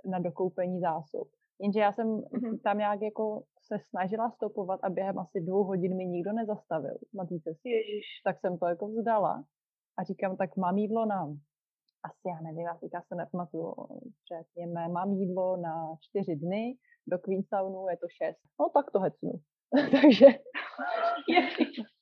na 0.05 0.20
dokoupení 0.20 0.80
zásob. 0.80 1.28
Jenže 1.61 1.80
já 1.80 1.91
jsem 1.91 2.07
uh-huh. 2.07 2.61
tam 2.63 2.78
nějak 2.78 3.01
jako 3.01 3.43
se 3.67 3.78
snažila 3.89 4.32
stopovat 4.32 4.80
a 4.84 4.89
během 4.89 5.20
asi 5.20 5.41
dvou 5.41 5.63
hodin 5.63 5.97
mi 5.97 6.05
nikdo 6.05 6.34
nezastavil 6.34 6.97
na 7.13 7.26
té 7.26 7.36
cestě. 7.43 7.70
Ježiš. 7.70 8.05
Tak 8.24 8.39
jsem 8.39 8.57
to 8.57 8.65
jako 8.67 8.88
vzdala 8.88 9.43
a 9.97 10.03
říkám, 10.03 10.38
tak 10.38 10.57
mám 10.57 10.78
jídlo 10.78 11.05
na, 11.05 11.36
asi 12.03 12.27
já 12.27 12.41
nevím, 12.41 12.65
já 12.65 12.73
teďka 12.73 13.01
se 13.07 13.15
nepamatuju, 13.15 13.73
řekněme, 14.37 14.87
mám 14.87 15.13
jídlo 15.13 15.57
na 15.57 15.95
čtyři 16.01 16.35
dny, 16.35 16.77
do 17.07 17.17
Queenstownu 17.17 17.89
je 17.89 17.97
to 17.97 18.07
šest. 18.09 18.39
No 18.59 18.69
tak 18.69 18.91
to 18.91 18.99
hecnu. 18.99 19.31
Takže... 20.01 20.25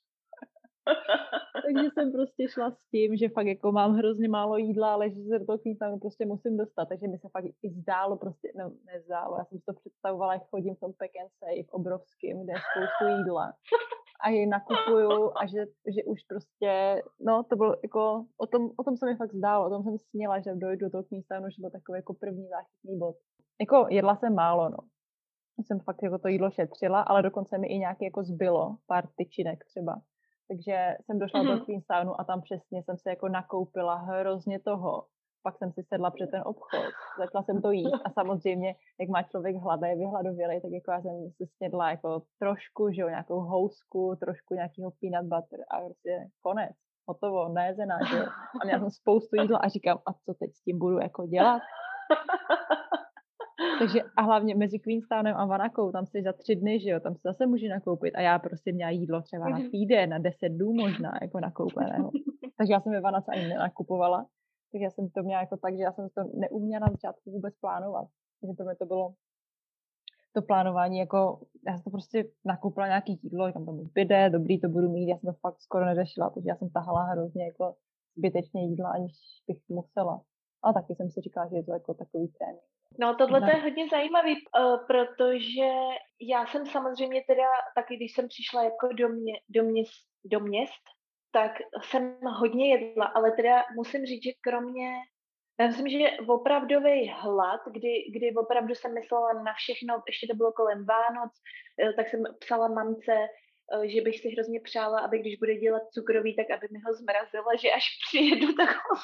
Takže 1.66 1.90
jsem 1.94 2.12
prostě 2.12 2.48
šla 2.50 2.72
s 2.72 2.90
tím, 2.92 3.18
že 3.18 3.30
fakt 3.30 3.48
jako 3.48 3.72
mám 3.72 3.96
hrozně 3.96 4.30
málo 4.30 4.58
jídla, 4.58 4.94
ale 4.94 5.10
že 5.10 5.16
se 5.16 5.40
do 5.40 5.46
toho 5.46 5.58
Queenstownu 5.58 6.00
prostě 6.00 6.26
musím 6.26 6.58
dostat. 6.58 6.86
Takže 6.90 7.08
mi 7.08 7.18
se 7.18 7.28
fakt 7.30 7.46
i 7.46 7.70
zdálo 7.70 8.18
prostě, 8.18 8.52
no 8.58 8.72
nezdálo, 8.86 9.38
já 9.38 9.46
jsem 9.46 9.58
si 9.58 9.66
to 9.66 9.74
představovala, 9.74 10.34
jak 10.34 10.50
chodím 10.50 10.76
v 10.76 10.80
tom 10.80 10.94
pack 11.00 11.12
and 11.22 11.32
save 11.40 11.72
obrovským, 11.72 12.44
kde 12.44 12.54
je 12.54 12.60
spoustu 12.68 13.18
jídla 13.18 13.54
a 14.24 14.30
ji 14.30 14.46
nakupuju 14.46 15.32
a 15.36 15.46
že, 15.46 15.66
že 15.96 16.04
už 16.04 16.20
prostě, 16.30 17.02
no 17.20 17.44
to 17.44 17.56
bylo 17.56 17.76
jako, 17.84 18.26
o 18.38 18.48
tom, 18.48 18.70
o 18.78 18.84
tom 18.84 18.98
se 18.98 19.06
mi 19.06 19.16
fakt 19.16 19.34
zdálo, 19.34 19.68
o 19.68 19.70
tom 19.70 19.84
jsem 19.84 19.98
sněla, 19.98 20.40
že 20.40 20.56
dojdu 20.56 20.86
do 20.86 20.90
toho 20.90 21.04
Queenstownu, 21.04 21.50
že 21.50 21.62
byl 21.62 21.70
takový 21.70 21.98
jako 21.98 22.14
první 22.14 22.48
záchytný 22.48 23.00
bod. 23.00 23.16
Jako 23.60 23.88
jedla 23.90 24.16
jsem 24.16 24.36
málo, 24.36 24.70
no 24.70 24.78
jsem 25.66 25.80
fakt 25.80 26.04
jako 26.04 26.18
to 26.18 26.28
jídlo 26.28 26.52
šetřila, 26.52 27.02
ale 27.02 27.22
dokonce 27.22 27.58
mi 27.58 27.68
i 27.68 27.78
nějaké 27.78 28.06
jako 28.06 28.24
zbylo, 28.24 28.78
pár 28.88 29.08
tyčinek 29.16 29.66
třeba. 29.66 30.02
Takže 30.48 30.96
jsem 31.06 31.20
došla 31.20 31.44
mm-hmm. 31.44 31.60
do 31.60 31.66
Queenstownu 31.66 32.22
a 32.22 32.24
tam 32.24 32.42
přesně 32.42 32.84
jsem 32.84 32.98
se 32.98 33.10
jako 33.10 33.28
nakoupila 33.30 33.96
hrozně 33.96 34.60
toho. 34.60 35.06
Pak 35.44 35.58
jsem 35.58 35.72
si 35.72 35.84
sedla 35.84 36.12
před 36.12 36.28
ten 36.32 36.42
obchod, 36.46 36.92
začala 37.18 37.44
jsem 37.44 37.62
to 37.62 37.72
jíst 37.72 38.02
a 38.06 38.10
samozřejmě, 38.10 38.76
jak 39.00 39.10
má 39.10 39.24
člověk 39.24 39.56
hlad 39.56 39.84
a 39.84 39.88
je 39.88 39.96
vyhladovělý, 39.96 40.62
tak 40.62 40.72
jako 40.72 40.92
já 40.92 41.02
jsem 41.02 41.32
si 41.38 41.46
snědla 41.58 41.90
jako 41.90 42.22
trošku, 42.40 42.92
že 42.92 43.02
jo, 43.02 43.10
nějakou 43.10 43.40
housku, 43.40 44.16
trošku 44.20 44.54
nějakého 44.54 44.92
peanut 44.92 45.26
butter 45.26 45.60
a 45.72 45.80
prostě 45.80 46.28
konec, 46.42 46.76
hotovo, 47.08 47.50
nejezená, 47.50 47.98
že 48.10 48.18
jo. 48.18 48.26
A 48.62 48.66
měla 48.66 48.80
jsem 48.80 48.92
spoustu 48.92 49.42
jídla 49.42 49.60
a 49.60 49.68
říkám, 49.68 49.98
a 50.06 50.14
co 50.14 50.34
teď 50.40 50.52
s 50.54 50.64
tím 50.64 50.80
budu 50.80 51.00
jako 51.00 51.28
dělat? 51.28 51.62
Takže 53.80 54.00
a 54.18 54.22
hlavně 54.22 54.56
mezi 54.56 54.80
Queenstownem 54.80 55.36
a 55.36 55.46
Vanakou, 55.46 55.92
tam 55.92 56.06
si 56.06 56.22
za 56.22 56.34
tři 56.34 56.56
dny, 56.56 56.80
že 56.80 56.90
jo, 56.90 57.00
tam 57.00 57.16
se 57.16 57.22
zase 57.24 57.46
může 57.46 57.70
nakoupit 57.70 58.16
a 58.16 58.22
já 58.22 58.40
prostě 58.40 58.74
měla 58.74 58.92
jídlo 58.92 59.22
třeba 59.22 59.50
na 59.50 59.58
mhm. 59.58 59.70
týden, 59.70 60.10
na 60.10 60.18
deset 60.18 60.50
dnů 60.50 60.74
možná, 60.74 61.12
jako 61.22 61.40
nakoupeného. 61.40 62.12
Takže 62.58 62.74
já 62.74 62.80
jsem 62.82 62.92
ve 62.92 63.02
Vanace 63.02 63.32
ani 63.32 63.48
nenakupovala, 63.48 64.26
takže 64.72 64.84
já 64.84 64.90
jsem 64.90 65.10
to 65.10 65.24
měla 65.24 65.42
jako 65.42 65.58
tak, 65.58 65.76
že 65.76 65.84
já 65.84 65.92
jsem 65.92 66.10
to 66.10 66.24
neuměla 66.34 66.86
na 66.86 66.92
začátku 66.92 67.32
vůbec 67.32 67.56
plánovat. 67.56 68.08
Takže 68.42 68.54
pro 68.54 68.66
mě 68.66 68.76
to 68.76 68.86
bylo 68.86 69.14
to 70.34 70.42
plánování, 70.42 70.98
jako 70.98 71.40
já 71.68 71.74
jsem 71.74 71.84
to 71.84 71.90
prostě 71.90 72.26
nakoupila 72.46 72.88
nějaký 72.88 73.20
jídlo, 73.24 73.52
tam 73.52 73.66
to 73.66 73.72
bude, 73.72 74.30
dobrý 74.30 74.60
to 74.60 74.70
budu 74.70 74.90
mít, 74.90 75.10
já 75.10 75.18
jsem 75.18 75.34
to 75.34 75.40
fakt 75.42 75.62
skoro 75.62 75.86
neřešila, 75.86 76.30
protože 76.30 76.50
já 76.50 76.56
jsem 76.56 76.70
tahala 76.70 77.04
hrozně 77.04 77.46
jako 77.46 77.76
zbytečně 78.18 78.66
jídla, 78.66 78.90
aniž 78.90 79.14
bych 79.48 79.58
musela. 79.70 80.22
A 80.64 80.74
taky 80.74 80.96
jsem 80.96 81.10
si 81.10 81.22
říkala, 81.22 81.48
že 81.50 81.56
je 81.56 81.64
to 81.64 81.74
jako 81.74 81.94
takový 81.94 82.28
trénink. 82.28 82.77
No 83.00 83.16
tohle 83.16 83.42
to 83.42 83.48
je 83.48 83.64
hodně 83.64 83.88
zajímavý, 83.90 84.34
uh, 84.34 84.88
protože 84.88 85.70
já 86.22 86.48
jsem 86.48 86.66
samozřejmě 86.66 87.24
teda 87.28 87.50
taky, 87.76 87.96
když 87.96 88.14
jsem 88.14 88.28
přišla 88.28 88.64
jako 88.64 88.88
do, 88.94 89.10
mě, 89.10 89.34
do, 89.50 89.64
měst, 89.64 90.06
do 90.26 90.40
měst, 90.40 90.84
tak 91.32 91.52
jsem 91.84 92.20
hodně 92.22 92.70
jedla, 92.72 93.06
ale 93.06 93.32
teda 93.32 93.64
musím 93.76 94.06
říct, 94.06 94.24
že 94.24 94.32
kromě 94.42 94.90
já 95.60 95.68
myslím, 95.68 95.90
že 95.90 96.18
opravdový 96.28 97.08
hlad, 97.08 97.62
kdy, 97.72 98.12
kdy 98.12 98.36
opravdu 98.36 98.76
jsem 98.76 98.94
myslela 98.94 99.34
na 99.34 99.54
všechno, 99.54 100.04
ještě 100.08 100.28
to 100.28 100.36
bylo 100.36 100.52
kolem 100.52 100.86
Vánoc, 100.86 101.32
eh, 101.82 101.94
tak 101.94 102.10
jsem 102.10 102.24
psala 102.40 102.68
mamce, 102.68 103.14
eh, 103.14 103.28
že 103.84 104.02
bych 104.02 104.20
si 104.20 104.30
hrozně 104.30 104.60
přála, 104.60 105.00
aby 105.00 105.20
když 105.20 105.36
bude 105.36 105.56
dělat 105.56 105.82
cukrový, 105.92 106.36
tak 106.36 106.52
aby 106.52 106.68
mi 106.72 106.80
ho 106.86 106.94
zmrazila, 106.94 107.56
že 107.62 107.70
až 107.72 107.86
přijedu, 108.08 108.54
tak 108.54 108.70
ho 108.70 108.96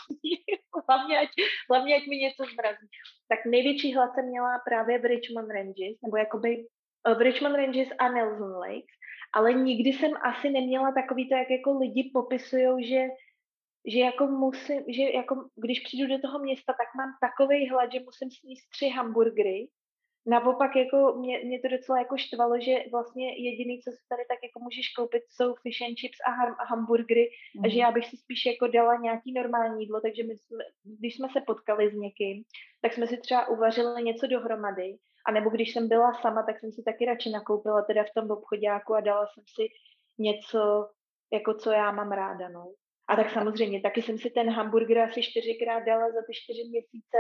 hlavně, 0.90 1.20
ať, 1.20 1.30
hlavně 1.70 1.96
ať 1.96 2.08
mi 2.08 2.18
něco 2.18 2.44
zmrazí. 2.54 2.88
Tak 3.28 3.40
největší 3.46 3.96
hlad 3.96 4.14
jsem 4.14 4.26
měla 4.26 4.60
právě 4.70 5.00
v 5.00 5.06
Richmond 5.06 5.50
Ranges, 5.52 5.98
nebo 6.04 6.18
jakoby 6.18 6.66
eh, 7.08 7.16
v 7.16 7.22
Richmond 7.22 7.56
Ranges 7.56 7.90
a 8.00 8.10
Nelson 8.10 8.52
Lakes, 8.52 8.96
ale 9.34 9.54
nikdy 9.54 9.90
jsem 9.94 10.12
asi 10.24 10.50
neměla 10.50 10.92
takový 10.92 11.30
to, 11.30 11.36
jak 11.36 11.50
jako 11.50 11.78
lidi 11.78 12.12
popisují, 12.14 12.88
že 12.88 13.02
že 13.88 14.00
jako 14.00 14.28
musím, 14.28 14.84
že 14.88 15.04
jako 15.04 15.36
když 15.56 15.80
přijdu 15.80 16.08
do 16.08 16.22
toho 16.22 16.40
města, 16.40 16.74
tak 16.74 16.88
mám 16.98 17.10
takový 17.22 17.70
hlad, 17.70 17.92
že 17.92 18.00
musím 18.00 18.32
sníst 18.32 18.70
tři 18.70 18.88
hamburgery. 18.90 19.68
Naopak 20.26 20.76
jako 20.76 21.14
mě, 21.20 21.40
mě 21.40 21.60
to 21.60 21.68
docela 21.68 22.00
jako 22.00 22.18
štvalo, 22.18 22.60
že 22.60 22.76
vlastně 22.92 23.44
jediný, 23.50 23.82
co 23.82 23.92
si 23.92 24.02
tady 24.10 24.24
tak 24.30 24.40
jako 24.44 24.60
můžeš 24.60 24.90
koupit, 24.90 25.24
jsou 25.30 25.56
fish 25.56 25.82
and 25.82 26.00
chips 26.00 26.18
a, 26.28 26.32
ham, 26.32 26.56
a 26.60 26.64
hamburgery 26.66 27.30
mm. 27.56 27.66
a 27.66 27.68
že 27.68 27.76
mhm. 27.76 27.82
já 27.82 27.92
bych 27.92 28.06
si 28.06 28.18
spíš 28.18 28.46
jako 28.46 28.68
dala 28.68 28.96
nějaký 28.96 29.34
normální 29.34 29.84
jídlo, 29.84 30.02
takže 30.02 30.24
my 30.24 30.38
jsme, 30.38 30.64
když 30.84 31.16
jsme 31.16 31.28
se 31.30 31.42
potkali 31.48 31.90
s 31.90 31.94
někým, 31.94 32.44
tak 32.82 32.94
jsme 32.94 33.08
si 33.08 33.18
třeba 33.18 33.48
uvařili 33.48 34.04
něco 34.04 34.28
dohromady, 34.28 34.98
a 35.26 35.32
nebo 35.32 35.50
když 35.50 35.74
jsem 35.74 35.88
byla 35.88 36.14
sama, 36.14 36.44
tak 36.44 36.60
jsem 36.60 36.72
si 36.72 36.84
taky 36.84 37.06
radši 37.06 37.30
nakoupila 37.30 37.82
teda 37.82 38.04
v 38.04 38.14
tom 38.16 38.32
obchodáku 38.32 38.94
a 38.94 39.02
dala 39.02 39.28
jsem 39.28 39.44
si 39.48 39.68
něco, 40.20 40.90
jako 41.34 41.54
co 41.54 41.72
já 41.72 41.92
mám 41.92 42.12
ráda, 42.12 42.50
no. 42.50 42.74
A 43.14 43.16
tak 43.16 43.32
samozřejmě, 43.32 43.82
taky 43.82 44.02
jsem 44.02 44.18
si 44.18 44.30
ten 44.30 44.50
hamburger 44.50 45.00
asi 45.00 45.24
čtyřikrát 45.24 45.80
dala 45.80 46.12
za 46.12 46.22
ty 46.28 46.34
čtyři 46.34 46.64
měsíce 46.70 47.18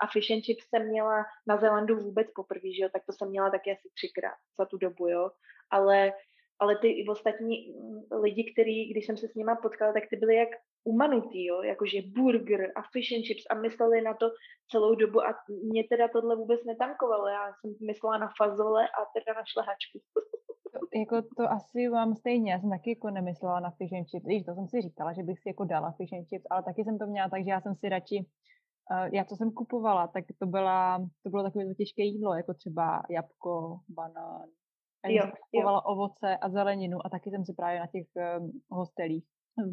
a 0.00 0.06
fish 0.06 0.30
and 0.30 0.44
chips 0.44 0.64
jsem 0.68 0.88
měla 0.88 1.24
na 1.46 1.56
Zelandu 1.56 1.96
vůbec 1.96 2.26
poprvé, 2.34 2.72
že 2.76 2.82
jo, 2.82 2.88
tak 2.92 3.02
to 3.06 3.12
jsem 3.12 3.28
měla 3.28 3.50
taky 3.50 3.72
asi 3.72 3.88
třikrát 3.94 4.34
za 4.58 4.64
tu 4.64 4.76
dobu, 4.76 5.08
jo. 5.08 5.30
Ale, 5.70 6.12
ale 6.58 6.78
ty 6.78 7.04
ostatní 7.08 7.56
mm, 7.72 8.20
lidi, 8.22 8.52
který, 8.52 8.90
když 8.90 9.06
jsem 9.06 9.16
se 9.16 9.28
s 9.28 9.34
nima 9.34 9.56
potkala, 9.56 9.92
tak 9.92 10.02
ty 10.10 10.16
byly 10.16 10.36
jak 10.36 10.48
umanutý, 10.84 11.46
jo, 11.46 11.62
jakože 11.62 11.98
burger 12.06 12.72
a 12.76 12.82
fish 12.92 13.12
and 13.12 13.24
chips 13.26 13.44
a 13.50 13.54
mysleli 13.54 14.02
na 14.02 14.14
to 14.14 14.26
celou 14.70 14.94
dobu 14.94 15.22
a 15.22 15.34
mě 15.48 15.84
teda 15.84 16.08
tohle 16.08 16.36
vůbec 16.36 16.64
netankovalo, 16.64 17.28
já 17.28 17.52
jsem 17.60 17.74
myslela 17.86 18.18
na 18.18 18.30
fazole 18.38 18.88
a 18.88 19.00
teda 19.14 19.38
na 19.40 19.44
šlehačku. 19.52 20.00
jako 20.94 21.22
to 21.36 21.50
asi 21.50 21.88
mám 21.88 22.14
stejně, 22.14 22.52
já 22.52 22.60
jsem 22.60 22.70
taky 22.70 22.90
jako 22.90 23.10
nemyslela 23.10 23.60
na 23.60 23.70
fish 23.70 23.92
and 23.92 24.08
chips, 24.10 24.26
když 24.26 24.44
to 24.44 24.54
jsem 24.54 24.68
si 24.68 24.80
říkala, 24.80 25.12
že 25.12 25.22
bych 25.22 25.38
si 25.38 25.48
jako 25.48 25.64
dala 25.64 25.92
fish 25.92 26.12
and 26.12 26.28
chips, 26.28 26.46
ale 26.50 26.62
taky 26.62 26.84
jsem 26.84 26.98
to 26.98 27.06
měla 27.06 27.28
tak, 27.28 27.44
že 27.44 27.50
já 27.50 27.60
jsem 27.60 27.74
si 27.74 27.88
radši, 27.88 28.26
uh, 28.90 29.14
já 29.14 29.24
co 29.24 29.36
jsem 29.36 29.50
kupovala, 29.50 30.06
tak 30.06 30.24
to, 30.38 30.46
byla, 30.46 30.98
to 31.22 31.30
bylo 31.30 31.42
takové 31.42 31.66
to 31.66 31.74
těžké 31.74 32.02
jídlo, 32.02 32.34
jako 32.34 32.54
třeba 32.54 33.02
jabko, 33.10 33.78
banán, 33.88 34.48
a 35.04 35.08
já 35.08 35.22
jsem 35.22 35.32
kupovala 35.50 35.82
jo. 35.86 35.92
ovoce 35.92 36.36
a 36.36 36.48
zeleninu 36.48 36.98
a 37.06 37.08
taky 37.08 37.30
jsem 37.30 37.44
si 37.44 37.54
právě 37.54 37.80
na 37.80 37.86
těch 37.86 38.06
um, 38.38 38.52
hostelích 38.70 39.24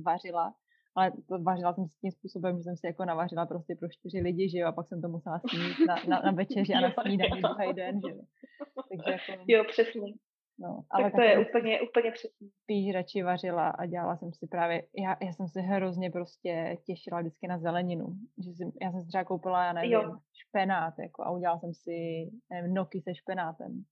vařila, 0.05 0.53
ale 0.95 1.11
to 1.11 1.39
vařila 1.39 1.73
jsem 1.73 1.87
si 1.87 1.97
tím 2.01 2.11
způsobem, 2.11 2.57
že 2.57 2.63
jsem 2.63 2.77
si 2.77 2.87
jako 2.87 3.05
navařila 3.05 3.45
prostě 3.45 3.75
pro 3.75 3.89
čtyři 3.89 4.19
lidi, 4.19 4.49
že 4.49 4.57
jo, 4.57 4.67
a 4.67 4.71
pak 4.71 4.87
jsem 4.87 5.01
to 5.01 5.07
musela 5.09 5.39
snít 5.39 5.87
na, 5.87 5.95
na, 6.09 6.21
na 6.25 6.31
večeři 6.31 6.73
a 6.73 6.81
na 6.81 6.91
snídaní 7.01 7.41
druhý 7.41 7.73
den, 7.73 8.01
že 8.07 8.15
jo. 8.15 8.21
Takže 8.89 9.11
jako... 9.11 9.43
Jo, 9.47 9.63
přesně. 9.67 10.13
No, 10.59 10.83
ale 10.91 11.03
tak 11.03 11.15
to 11.15 11.21
je 11.21 11.47
úplně, 11.47 11.81
úplně 11.81 12.11
přesně. 12.11 12.47
Spíš 12.63 12.93
radši 12.93 13.23
vařila 13.23 13.69
a 13.69 13.85
dělala 13.85 14.17
jsem 14.17 14.33
si 14.33 14.47
právě, 14.47 14.83
já, 15.03 15.17
já 15.25 15.33
jsem 15.33 15.47
se 15.47 15.61
hrozně 15.61 16.11
prostě 16.11 16.77
těšila 16.85 17.19
vždycky 17.19 17.47
na 17.47 17.57
zeleninu. 17.57 18.05
Že 18.45 18.51
jsem, 18.51 18.71
já 18.81 18.91
jsem 18.91 19.01
si 19.01 19.07
třeba 19.07 19.23
koupila, 19.23 19.65
já 19.65 19.73
nevím, 19.73 19.91
jo. 19.91 20.17
špenát 20.33 20.93
jako, 20.99 21.23
a 21.23 21.31
udělala 21.31 21.59
jsem 21.59 21.73
si 21.73 22.29
nevím, 22.51 22.73
noky 22.73 23.01
se 23.01 23.15
špenátem. 23.15 23.83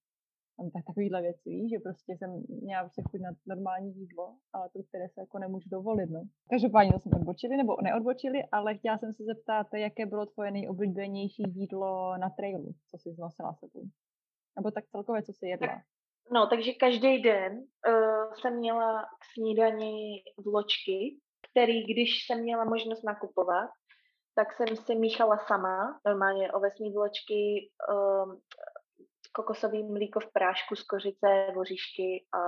Tam 0.58 0.72
tak 0.72 0.86
takovýhle 0.86 1.22
věci, 1.22 1.50
víš, 1.50 1.72
že 1.72 1.80
prostě 1.80 2.18
jsem 2.18 2.44
měla 2.62 2.84
prostě 2.84 3.02
chuť 3.12 3.22
na 3.22 3.32
normální 3.48 3.94
jídlo, 4.00 4.36
ale 4.54 4.70
to, 4.70 4.84
které 4.84 5.10
se 5.10 5.22
jako 5.22 5.40
nemůžu 5.40 5.70
dovolit, 5.70 6.10
no. 6.10 6.24
Každopádně 6.50 6.94
to 6.94 7.00
jsme 7.00 7.20
odbočili, 7.20 7.58
nebo 7.58 7.82
neodbočili, 7.82 8.44
ale 8.52 8.76
chtěla 8.76 8.98
jsem 8.98 9.14
se 9.14 9.24
zeptat, 9.24 9.68
jaké 9.74 10.06
bylo 10.06 10.26
tvoje 10.26 10.52
nejoblíbenější 10.52 11.44
jídlo 11.48 12.18
na 12.18 12.30
trailu, 12.30 12.76
co 12.90 12.98
jsi 12.98 13.14
znosila 13.14 13.54
sebou? 13.54 13.84
Nebo 14.56 14.72
tak 14.72 14.86
celkově, 14.88 15.24
co 15.24 15.34
jsi 15.34 15.48
jedla? 15.48 15.82
No, 16.34 16.48
takže 16.48 16.72
každý 16.74 17.22
den 17.22 17.54
uh, 17.88 18.34
jsem 18.34 18.58
měla 18.58 19.04
k 19.04 19.34
snídani 19.34 20.24
vločky, 20.46 21.18
který, 21.52 21.84
když 21.84 22.10
jsem 22.26 22.42
měla 22.42 22.66
možnost 22.66 23.04
nakupovat, 23.04 23.70
tak 24.36 24.54
jsem 24.54 24.76
si 24.76 24.96
míchala 24.96 25.38
sama, 25.38 26.00
normálně 26.06 26.52
ovesní 26.52 26.94
vločky, 26.94 27.70
uh, 27.94 28.36
kokosový 29.34 29.84
mlíko 29.84 30.20
v 30.20 30.32
prášku 30.34 30.76
z 30.76 30.84
kořice, 30.84 31.48
voříšky 31.56 32.26
a 32.34 32.40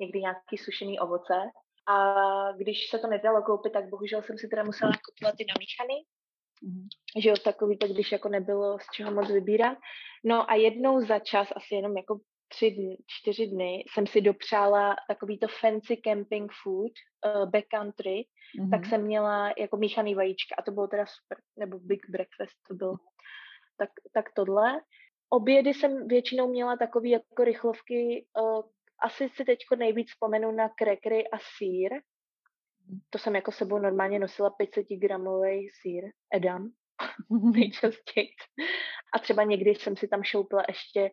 někdy 0.00 0.20
nějaký 0.20 0.58
sušený 0.58 1.00
ovoce. 1.00 1.34
A 1.88 1.96
když 2.52 2.90
se 2.90 2.98
to 2.98 3.06
nedalo 3.06 3.42
koupit, 3.42 3.72
tak 3.72 3.88
bohužel 3.88 4.22
jsem 4.22 4.38
si 4.38 4.48
teda 4.48 4.64
musela 4.64 4.92
kupovat 4.92 5.34
ty 5.36 5.44
namíchaný. 5.48 6.04
Mm-hmm. 6.64 6.88
Že 7.22 7.28
jo, 7.28 7.34
takový 7.44 7.78
to, 7.78 7.88
když 7.88 8.12
jako 8.12 8.28
nebylo 8.28 8.78
z 8.78 8.86
čeho 8.94 9.10
moc 9.12 9.28
vybírat. 9.30 9.78
No 10.24 10.50
a 10.50 10.54
jednou 10.54 11.00
za 11.00 11.18
čas, 11.18 11.48
asi 11.56 11.74
jenom 11.74 11.96
jako 11.96 12.20
tři 12.50 12.70
dny, 12.70 12.96
čtyři 13.06 13.46
dny 13.46 13.84
jsem 13.92 14.06
si 14.06 14.20
dopřála 14.20 14.96
takový 15.08 15.38
to 15.38 15.46
fancy 15.60 15.96
camping 15.96 16.52
food, 16.62 16.92
uh, 17.26 17.50
backcountry, 17.50 18.24
mm-hmm. 18.58 18.70
tak 18.70 18.86
jsem 18.86 19.02
měla 19.02 19.52
jako 19.58 19.76
míchaný 19.76 20.14
vajíčka 20.14 20.54
a 20.58 20.62
to 20.62 20.70
bylo 20.70 20.86
teda 20.86 21.06
super, 21.06 21.38
nebo 21.58 21.78
big 21.78 22.10
breakfast 22.10 22.56
to 22.68 22.74
bylo. 22.74 22.96
Tak, 23.76 23.90
tak 24.14 24.24
tohle. 24.34 24.80
Obědy 25.30 25.74
jsem 25.74 26.08
většinou 26.08 26.48
měla 26.48 26.76
takový 26.76 27.10
jako 27.10 27.44
rychlovky, 27.44 28.26
uh, 28.40 28.62
asi 29.02 29.28
si 29.28 29.44
teďko 29.44 29.76
nejvíc 29.76 30.08
vzpomenu 30.08 30.52
na 30.52 30.68
krekry 30.68 31.28
a 31.28 31.38
sír. 31.58 31.92
To 33.10 33.18
jsem 33.18 33.34
jako 33.34 33.52
sebou 33.52 33.78
normálně 33.78 34.18
nosila 34.18 34.50
500 34.50 34.86
gramový 34.88 35.68
sír, 35.82 36.04
Edam, 36.34 36.70
nejčastěji. 37.54 38.28
A 39.14 39.18
třeba 39.18 39.42
někdy 39.42 39.70
jsem 39.70 39.96
si 39.96 40.08
tam 40.08 40.22
šoupla 40.22 40.62
ještě 40.68 41.10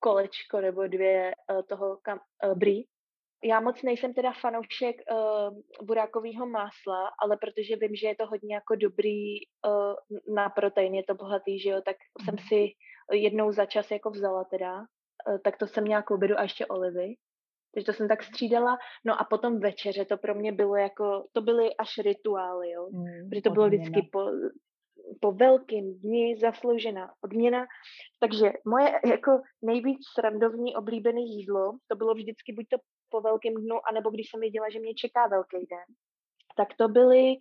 kolečko 0.00 0.60
nebo 0.60 0.86
dvě 0.86 1.32
uh, 1.50 1.62
toho 1.68 1.98
kam, 2.02 2.18
uh, 2.44 2.58
brie. 2.58 2.82
Já 3.44 3.60
moc 3.60 3.82
nejsem 3.82 4.14
teda 4.14 4.32
fanoušek 4.32 4.96
uh, 4.96 5.86
burákového 5.86 6.46
másla, 6.46 7.10
ale 7.22 7.36
protože 7.36 7.76
vím, 7.76 7.94
že 7.94 8.06
je 8.06 8.16
to 8.16 8.26
hodně 8.26 8.54
jako 8.54 8.74
dobrý 8.74 9.36
uh, 9.66 10.34
na 10.34 10.48
protein, 10.48 10.94
je 10.94 11.04
to 11.04 11.14
bohatý, 11.14 11.60
že 11.60 11.70
jo, 11.70 11.80
tak 11.84 11.96
mm. 11.96 12.24
jsem 12.24 12.34
mhm. 12.34 12.44
si 12.48 12.72
jednou 13.12 13.52
za 13.52 13.66
čas 13.66 13.90
jako 13.90 14.10
vzala 14.10 14.44
teda, 14.44 14.78
uh, 14.78 15.38
tak 15.44 15.58
to 15.58 15.66
jsem 15.66 15.84
měla 15.84 16.02
k 16.02 16.10
obědu 16.10 16.38
a 16.38 16.42
ještě 16.42 16.66
olivy. 16.66 17.14
Takže 17.74 17.86
to 17.86 17.92
jsem 17.92 18.08
tak 18.08 18.22
střídala. 18.22 18.78
No 19.04 19.20
a 19.20 19.24
potom 19.24 19.60
večeře 19.60 20.04
to 20.04 20.16
pro 20.16 20.34
mě 20.34 20.52
bylo 20.52 20.76
jako, 20.76 21.26
to 21.32 21.40
byly 21.40 21.76
až 21.76 21.98
rituály, 22.04 22.70
jo. 22.70 22.88
Mm, 22.92 23.28
protože 23.30 23.42
to 23.42 23.50
bylo 23.50 23.66
vždycky 23.66 24.08
po, 24.12 24.26
po 25.20 25.32
velkým 25.32 26.00
dni 26.00 26.36
zasloužená 26.40 27.12
odměna. 27.24 27.66
Takže 28.20 28.52
moje 28.64 29.00
jako 29.06 29.30
nejvíc 29.62 29.98
srandovní 30.14 30.76
oblíbené 30.76 31.20
jídlo, 31.20 31.72
to 31.88 31.96
bylo 31.96 32.14
vždycky 32.14 32.52
buď 32.52 32.66
to 32.68 32.76
po 33.10 33.20
velkém 33.20 33.54
dnu, 33.54 33.76
anebo 33.90 34.10
když 34.10 34.30
jsem 34.30 34.40
věděla, 34.40 34.70
že 34.70 34.80
mě 34.80 34.94
čeká 34.94 35.26
velký 35.26 35.56
den, 35.56 35.88
tak 36.56 36.68
to 36.78 36.88
byly, 36.88 37.36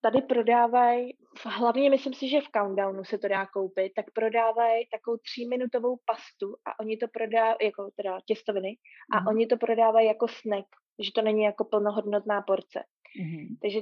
tady 0.00 0.22
prodávají, 0.22 1.16
hlavně 1.44 1.90
myslím 1.90 2.14
si, 2.14 2.28
že 2.28 2.40
v 2.40 2.50
Countdownu 2.56 3.04
se 3.04 3.18
to 3.18 3.28
dá 3.28 3.46
koupit, 3.46 3.92
tak 3.96 4.06
prodávají 4.14 4.88
takovou 4.92 5.16
tříminutovou 5.16 5.96
pastu 6.06 6.56
a 6.66 6.80
oni 6.80 6.96
to 6.96 7.08
prodávají, 7.08 7.56
jako 7.62 7.90
teda 7.96 8.18
těstoviny, 8.26 8.76
a 9.12 9.20
mm. 9.20 9.26
oni 9.26 9.46
to 9.46 9.56
prodávají 9.56 10.06
jako 10.06 10.28
snack, 10.28 10.66
že 10.98 11.10
to 11.14 11.22
není 11.22 11.42
jako 11.42 11.64
plnohodnotná 11.64 12.42
porce. 12.42 12.82
Mm. 13.20 13.56
Takže 13.62 13.80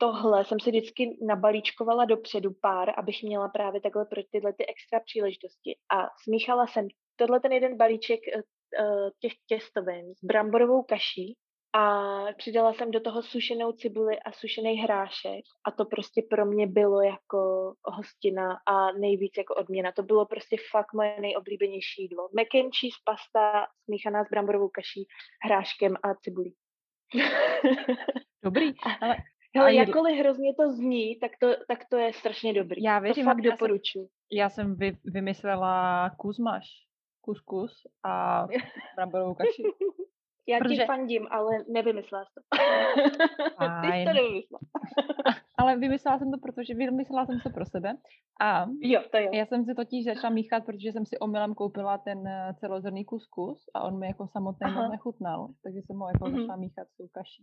tohle 0.00 0.44
jsem 0.44 0.60
si 0.60 0.70
vždycky 0.70 1.18
nabalíčkovala 1.26 2.04
dopředu 2.04 2.50
pár, 2.62 2.92
abych 2.96 3.22
měla 3.22 3.48
právě 3.48 3.80
takhle 3.80 4.04
pro 4.04 4.22
tyhle 4.30 4.52
ty 4.52 4.66
extra 4.66 5.00
příležitosti. 5.00 5.76
A 5.92 6.06
smíchala 6.22 6.66
jsem 6.66 6.88
tohle 7.16 7.40
ten 7.40 7.52
jeden 7.52 7.76
balíček 7.76 8.20
eh, 8.28 8.42
eh, 8.80 9.10
těch 9.20 9.32
těstovin 9.46 10.14
s 10.14 10.24
bramborovou 10.24 10.82
kaší 10.82 11.36
a 11.72 12.14
přidala 12.38 12.72
jsem 12.72 12.90
do 12.90 13.00
toho 13.00 13.22
sušenou 13.22 13.72
cibuli 13.72 14.20
a 14.20 14.32
sušený 14.32 14.74
hrášek 14.74 15.44
a 15.66 15.70
to 15.70 15.84
prostě 15.84 16.22
pro 16.30 16.46
mě 16.46 16.66
bylo 16.66 17.02
jako 17.02 17.72
hostina 17.84 18.58
a 18.66 18.92
nejvíc 18.92 19.32
jako 19.38 19.54
odměna. 19.54 19.92
To 19.92 20.02
bylo 20.02 20.26
prostě 20.26 20.56
fakt 20.70 20.94
moje 20.94 21.20
nejoblíbenější 21.20 22.02
jídlo. 22.02 22.28
Mac 22.36 22.48
and 22.54 22.72
cheese, 22.80 22.98
pasta 23.04 23.66
smíchaná 23.84 24.24
s 24.24 24.30
bramborovou 24.30 24.68
kaší, 24.68 25.06
hráškem 25.44 25.94
a 26.02 26.14
cibulí. 26.14 26.54
Dobrý, 28.44 28.72
ale 29.00 29.16
Hele, 29.56 29.74
jakkoliv 29.74 30.18
hrozně 30.18 30.54
to 30.54 30.72
zní, 30.72 31.18
tak 31.18 31.32
to, 31.40 31.46
tak 31.68 31.78
to 31.90 31.96
je 31.96 32.12
strašně 32.12 32.52
dobrý. 32.52 32.82
Já 32.82 32.98
věřím, 32.98 33.24
to 33.24 33.30
fakt 33.30 33.44
já 33.44 33.50
doporučuji. 33.50 34.06
Jsem, 34.06 34.38
já 34.38 34.48
jsem 34.48 34.76
vy, 34.76 34.96
vymyslela 35.04 36.10
kuzmaš, 36.16 36.66
kuskus 37.20 37.72
a 38.04 38.46
bramborovou 38.96 39.34
kaši. 39.34 39.62
Já 40.48 40.58
Protože... 40.58 40.76
ti 40.76 40.86
fandím, 40.86 41.26
ale 41.30 41.50
nevymyslela 41.68 42.24
jsi 42.24 42.32
to. 42.34 42.40
Ty 43.80 43.86
jsi 43.86 44.04
to 44.04 44.12
nevymyslela. 44.12 44.60
ale 45.58 45.76
vymyslela 45.76 46.18
jsem 46.18 46.30
to, 46.30 46.38
protože 46.38 46.74
vymyslela 46.74 47.26
jsem 47.26 47.40
to 47.40 47.50
pro 47.50 47.66
sebe. 47.66 47.96
A 48.40 48.66
jo, 48.80 49.02
to 49.10 49.18
jo. 49.18 49.30
já 49.32 49.46
jsem 49.46 49.64
si 49.64 49.74
totiž 49.74 50.04
začala 50.04 50.34
míchat, 50.34 50.64
protože 50.66 50.92
jsem 50.92 51.06
si 51.06 51.18
omylem 51.18 51.54
koupila 51.54 51.98
ten 51.98 52.26
eh, 52.26 52.54
celozrný 52.60 53.04
kuskus 53.04 53.64
a 53.74 53.82
on 53.82 53.98
mi 53.98 54.06
jako 54.06 54.28
samotný 54.28 54.74
nechutnal, 54.90 55.48
takže 55.62 55.78
jsem 55.82 55.96
ho 55.96 56.08
jako 56.08 56.24
mm-hmm. 56.24 56.40
začala 56.40 56.56
míchat 56.56 56.88
s 56.88 56.96
tou 56.96 57.08
kaší. 57.12 57.42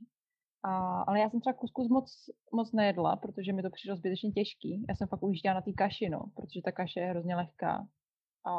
A, 0.64 1.02
ale 1.02 1.20
já 1.20 1.30
jsem 1.30 1.40
třeba 1.40 1.54
kuskus 1.54 1.88
moc, 1.90 2.30
moc 2.54 2.74
nejedla, 2.74 3.16
protože 3.16 3.54
mi 3.54 3.62
to 3.62 3.70
přišlo 3.70 3.96
zbytečně 3.96 4.32
těžký. 4.32 4.86
Já 4.90 4.96
jsem 4.96 5.08
fakt 5.08 5.24
ujížděla 5.24 5.56
na 5.56 5.62
té 5.62 5.74
kaši, 5.74 6.10
no, 6.10 6.20
protože 6.36 6.62
ta 6.66 6.72
kaše 6.72 7.00
je 7.00 7.06
hrozně 7.06 7.36
lehká. 7.36 7.88
A, 8.46 8.52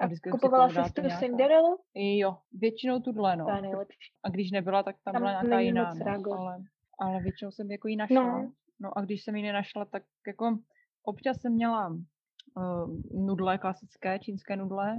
a, 0.00 0.04
a 0.04 0.30
kupovala 0.30 0.68
jsi 0.68 0.92
tu 0.92 1.02
Cinderella? 1.18 1.76
Jo, 1.94 2.36
většinou 2.52 3.00
tuhle, 3.00 3.36
no. 3.36 3.46
Nejlepší. 3.60 4.12
A 4.22 4.28
když 4.28 4.50
nebyla, 4.50 4.82
tak 4.82 4.96
tam, 5.04 5.12
tam 5.12 5.22
byla 5.22 5.30
nějaká 5.30 5.60
jiná, 5.60 5.94
no, 5.94 6.32
ale, 6.32 6.58
ale 6.98 7.20
většinou 7.20 7.50
jsem 7.50 7.70
jako 7.70 7.88
ji 7.88 7.96
našla. 7.96 8.38
No. 8.38 8.52
no 8.80 8.98
a 8.98 9.00
když 9.00 9.24
jsem 9.24 9.36
ji 9.36 9.42
nenašla, 9.42 9.84
tak 9.84 10.02
jako 10.26 10.58
občas 11.02 11.40
jsem 11.40 11.52
měla 11.52 11.88
uh, 11.88 12.96
nudle 13.12 13.58
klasické, 13.58 14.18
čínské 14.18 14.56
nudle, 14.56 14.96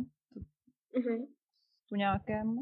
mm-hmm. 0.98 1.26
s 1.84 1.88
tuňákem. 1.90 2.56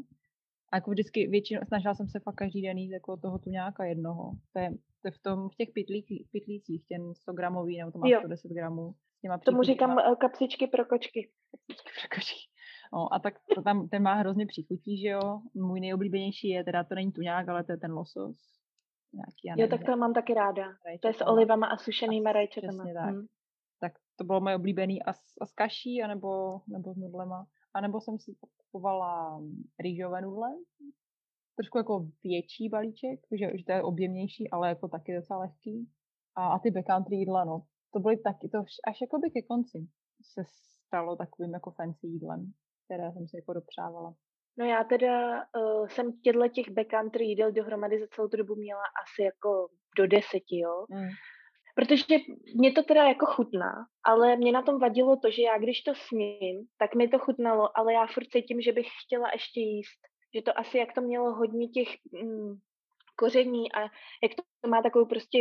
A 0.72 0.76
jako 0.76 0.90
vždycky 0.90 1.26
většinou, 1.26 1.60
snažila 1.68 1.94
jsem 1.94 2.08
se 2.08 2.20
fakt 2.20 2.34
každý 2.34 2.62
den 2.62 2.78
jít 2.78 2.90
jako 2.90 3.16
toho 3.16 3.38
tuňáka 3.38 3.84
jednoho. 3.84 4.32
To 4.52 4.58
je, 4.58 4.70
to 4.70 5.08
je 5.08 5.10
v, 5.10 5.18
tom, 5.18 5.48
v 5.48 5.54
těch 5.54 5.68
pitlících, 5.74 6.28
pitlících, 6.32 6.84
ten 6.88 7.14
100 7.14 7.32
gramový, 7.32 7.78
nebo 7.78 7.90
to 7.90 7.98
má 7.98 8.08
jo. 8.08 8.18
110 8.20 8.48
gramů. 8.48 8.94
těma 9.22 9.38
Tomu 9.38 9.62
říkám 9.62 9.90
uh, 9.90 10.14
kapsičky 10.14 10.66
pro 10.66 10.84
kočky. 10.84 11.30
Kapsičky 11.50 11.90
pro 12.00 12.16
kočky. 12.16 12.40
No 12.94 13.14
a 13.14 13.18
tak 13.18 13.34
to 13.54 13.62
tam, 13.62 13.88
ten 13.88 14.02
má 14.02 14.14
hrozně 14.14 14.46
příchutí, 14.46 15.00
že 15.00 15.08
jo. 15.08 15.40
Můj 15.54 15.80
nejoblíbenější 15.80 16.48
je, 16.48 16.64
teda 16.64 16.84
to 16.84 16.94
není 16.94 17.12
tuňák, 17.12 17.48
ale 17.48 17.64
to 17.64 17.72
je 17.72 17.78
ten 17.78 17.92
losos. 17.92 18.36
Nějaký, 19.14 19.40
já 19.44 19.56
nevím, 19.56 19.72
jo, 19.72 19.78
tak 19.78 19.86
to 19.86 19.96
mám 19.96 20.14
taky 20.14 20.34
ráda. 20.34 20.62
Rajčetama. 20.62 20.98
To 21.00 21.08
je 21.08 21.14
s 21.14 21.26
olivama 21.26 21.66
a 21.66 21.76
sušenýma 21.76 22.32
rajčetama. 22.32 22.84
Přesně 22.84 22.94
tak. 22.94 23.10
Hmm. 23.10 23.26
Tak 23.80 23.92
to 24.16 24.24
bylo 24.24 24.40
moje 24.40 24.56
oblíbený 24.56 25.02
a 25.02 25.12
s, 25.12 25.22
a 25.40 25.46
s 25.46 25.52
kaší, 25.52 26.02
anebo, 26.02 26.60
nebo 26.68 26.94
s 26.94 26.96
nudlema. 26.96 27.46
A 27.74 27.80
nebo 27.80 28.00
jsem 28.00 28.18
si 28.18 28.34
kupovala 28.40 29.42
rýžové 29.80 30.22
nudle, 30.22 30.48
trošku 31.56 31.78
jako 31.78 32.06
větší 32.24 32.68
balíček, 32.68 33.20
že, 33.38 33.58
že 33.58 33.64
to 33.64 33.72
je 33.72 33.82
objemnější, 33.82 34.50
ale 34.50 34.68
jako 34.68 34.88
taky 34.88 35.14
docela 35.16 35.40
lehký. 35.40 35.88
A, 36.36 36.48
a 36.48 36.58
ty 36.58 36.70
backcountry 36.70 37.16
jídla, 37.16 37.44
no, 37.44 37.62
to 37.92 38.00
byly 38.00 38.16
taky, 38.16 38.48
to 38.48 38.58
až 38.88 39.00
jako 39.00 39.18
by 39.18 39.30
ke 39.30 39.42
konci 39.42 39.78
se 40.34 40.42
stalo 40.86 41.16
takovým 41.16 41.52
jako 41.54 41.70
fancy 41.70 42.06
jídlem, 42.06 42.52
které 42.84 43.12
jsem 43.12 43.28
si 43.28 43.36
jako 43.36 43.52
dopřávala. 43.52 44.14
No 44.58 44.64
já 44.64 44.84
teda 44.84 45.44
uh, 45.56 45.88
jsem 45.88 46.12
těchto 46.20 46.48
těch 46.48 46.70
backcountry 46.70 47.24
jídel 47.24 47.52
dohromady 47.52 48.00
za 48.00 48.06
celou 48.14 48.28
tu 48.28 48.36
dobu 48.36 48.54
měla 48.54 48.82
asi 49.02 49.22
jako 49.22 49.68
do 49.98 50.06
deseti, 50.06 50.58
jo. 50.58 50.86
Mm. 50.90 51.08
Protože 51.74 52.16
mě 52.54 52.72
to 52.72 52.82
teda 52.82 53.04
jako 53.04 53.26
chutná, 53.26 53.86
ale 54.04 54.36
mě 54.36 54.52
na 54.52 54.62
tom 54.62 54.80
vadilo 54.80 55.16
to, 55.16 55.30
že 55.30 55.42
já 55.42 55.58
když 55.58 55.82
to 55.82 55.94
sním, 55.94 56.66
tak 56.78 56.94
mi 56.94 57.08
to 57.08 57.18
chutnalo, 57.18 57.78
ale 57.78 57.92
já 57.92 58.06
furt 58.06 58.26
cítím, 58.32 58.60
že 58.60 58.72
bych 58.72 58.86
chtěla 59.04 59.30
ještě 59.32 59.60
jíst. 59.60 60.00
Že 60.34 60.42
to 60.42 60.58
asi, 60.58 60.78
jak 60.78 60.92
to 60.92 61.00
mělo 61.00 61.34
hodně 61.34 61.68
těch 61.68 61.88
mm, 62.22 62.54
koření 63.16 63.72
a 63.72 63.80
jak 64.22 64.32
to 64.62 64.68
má 64.68 64.82
takovou 64.82 65.06
prostě, 65.06 65.38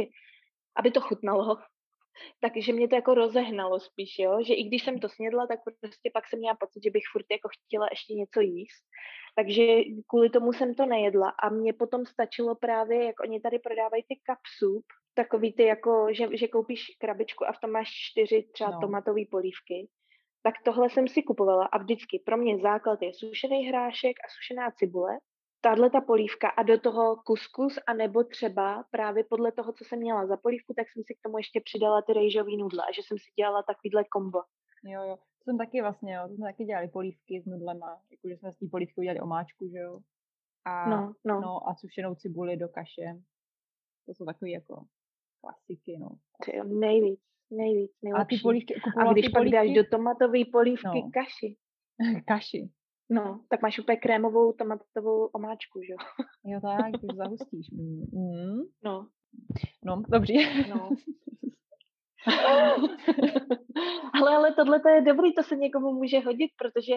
aby 0.76 0.92
to 0.92 1.02
chutnalo, 1.02 1.58
takže 2.42 2.74
mě 2.74 2.88
to 2.88 2.96
jako 2.96 3.14
rozehnalo 3.14 3.80
spíš, 3.80 4.20
jo? 4.20 4.44
že 4.44 4.54
i 4.54 4.64
když 4.64 4.84
jsem 4.84 5.00
to 5.00 5.10
snědla, 5.10 5.48
tak 5.48 5.60
prostě 5.64 6.12
pak 6.14 6.28
jsem 6.28 6.40
měla 6.40 6.56
pocit, 6.60 6.84
že 6.84 6.92
bych 6.92 7.04
furt 7.12 7.26
jako 7.32 7.50
chtěla 7.50 7.88
ještě 7.92 8.14
něco 8.14 8.40
jíst. 8.42 8.84
Takže 9.36 9.64
kvůli 10.08 10.30
tomu 10.30 10.54
jsem 10.54 10.76
to 10.76 10.86
nejedla 10.86 11.30
a 11.44 11.50
mně 11.50 11.74
potom 11.74 12.06
stačilo 12.06 12.56
právě, 12.56 13.06
jak 13.06 13.20
oni 13.20 13.42
tady 13.42 13.60
prodávají 13.60 14.04
ty 14.04 14.20
kapsup, 14.24 14.86
takový 15.14 15.54
ty 15.54 15.64
jako, 15.64 16.08
že, 16.12 16.38
že 16.38 16.48
koupíš 16.48 16.98
krabičku 17.00 17.48
a 17.48 17.52
v 17.52 17.60
tom 17.60 17.72
máš 17.72 17.88
čtyři 17.92 18.50
třeba 18.54 18.72
no. 18.72 18.80
tomatové 18.80 19.22
polívky, 19.32 19.90
tak 20.44 20.56
tohle 20.66 20.90
jsem 20.90 21.08
si 21.08 21.24
kupovala 21.24 21.66
a 21.66 21.78
vždycky 21.78 22.22
pro 22.26 22.38
mě 22.38 22.60
základ 22.60 23.02
je 23.02 23.14
sušený 23.14 23.68
hrášek 23.68 24.20
a 24.20 24.28
sušená 24.30 24.72
cibule, 24.72 25.18
tahle 25.62 25.90
ta 25.90 26.02
polívka 26.02 26.50
a 26.50 26.64
do 26.64 26.80
toho 26.80 27.16
kuskus 27.26 27.80
a 27.88 27.94
nebo 27.94 28.24
třeba 28.24 28.86
právě 28.92 29.24
podle 29.24 29.52
toho, 29.52 29.74
co 29.74 29.84
jsem 29.86 30.00
měla 30.00 30.28
za 30.28 30.38
polívku, 30.38 30.74
tak 30.74 30.88
jsem 30.90 31.04
si 31.06 31.14
k 31.14 31.22
tomu 31.24 31.38
ještě 31.38 31.62
přidala 31.66 32.02
ty 32.02 32.14
rejžový 32.14 32.58
nudle 32.58 32.84
a 32.84 32.92
že 32.92 33.02
jsem 33.06 33.18
si 33.18 33.32
dělala 33.36 33.64
takovýhle 33.64 34.04
kombo. 34.04 34.40
Jo, 34.84 35.04
jo. 35.04 35.16
To 35.16 35.44
jsem 35.44 35.58
taky 35.58 35.82
vlastně, 35.82 36.16
jo. 36.16 36.28
To 36.28 36.34
jsme 36.34 36.48
taky 36.48 36.66
dělali 36.66 36.88
polívky 36.88 37.42
s 37.42 37.46
nudlema, 37.46 38.02
jakože 38.12 38.38
jsme 38.38 38.52
z 38.52 38.58
té 38.58 38.66
polívky 38.72 38.94
udělali 38.98 39.22
omáčku, 39.22 39.70
že 39.72 39.78
jo. 39.78 40.00
A, 40.66 40.90
no, 40.90 41.14
no. 41.26 41.42
no, 41.42 41.70
a 41.70 41.76
sušenou 41.76 42.16
cibuli 42.16 42.58
do 42.58 42.70
kaše. 42.70 43.22
To 44.06 44.14
jsou 44.14 44.26
takový 44.26 44.52
jako 44.52 44.86
klasiky, 45.42 45.98
no. 46.00 46.10
Ty, 46.46 46.52
nejvíc, 46.64 47.20
nejvíc, 47.52 47.92
nejlepší. 48.04 48.22
A 48.22 48.26
ty 48.26 48.42
polívky, 48.42 48.76
a 48.98 49.14
když 49.14 49.30
pak 49.30 49.40
polívky? 49.42 49.56
dáš 49.56 49.70
do 49.76 49.84
tomatové 49.92 50.40
polívky 50.52 51.02
no. 51.04 51.10
kaši. 51.14 51.56
kaši. 52.28 52.70
No, 53.10 53.44
tak 53.50 53.62
máš 53.62 53.80
úplně 53.80 53.98
krémovou 53.98 54.54
tomatovou 54.54 55.26
omáčku, 55.26 55.82
že 55.82 55.94
jo? 55.94 55.98
Jo, 56.54 56.60
tak, 56.62 57.04
už 57.04 57.16
zahustíš. 57.16 57.70
Mm. 57.72 58.62
No. 58.84 59.08
No, 59.86 60.04
dobře. 60.10 60.34
No. 60.70 60.90
ale, 64.14 64.36
ale 64.36 64.54
tohle 64.54 64.82
je 64.96 65.02
dobrý, 65.02 65.34
to 65.34 65.44
se 65.44 65.56
někomu 65.56 65.94
může 65.94 66.20
hodit, 66.20 66.52
protože 66.58 66.94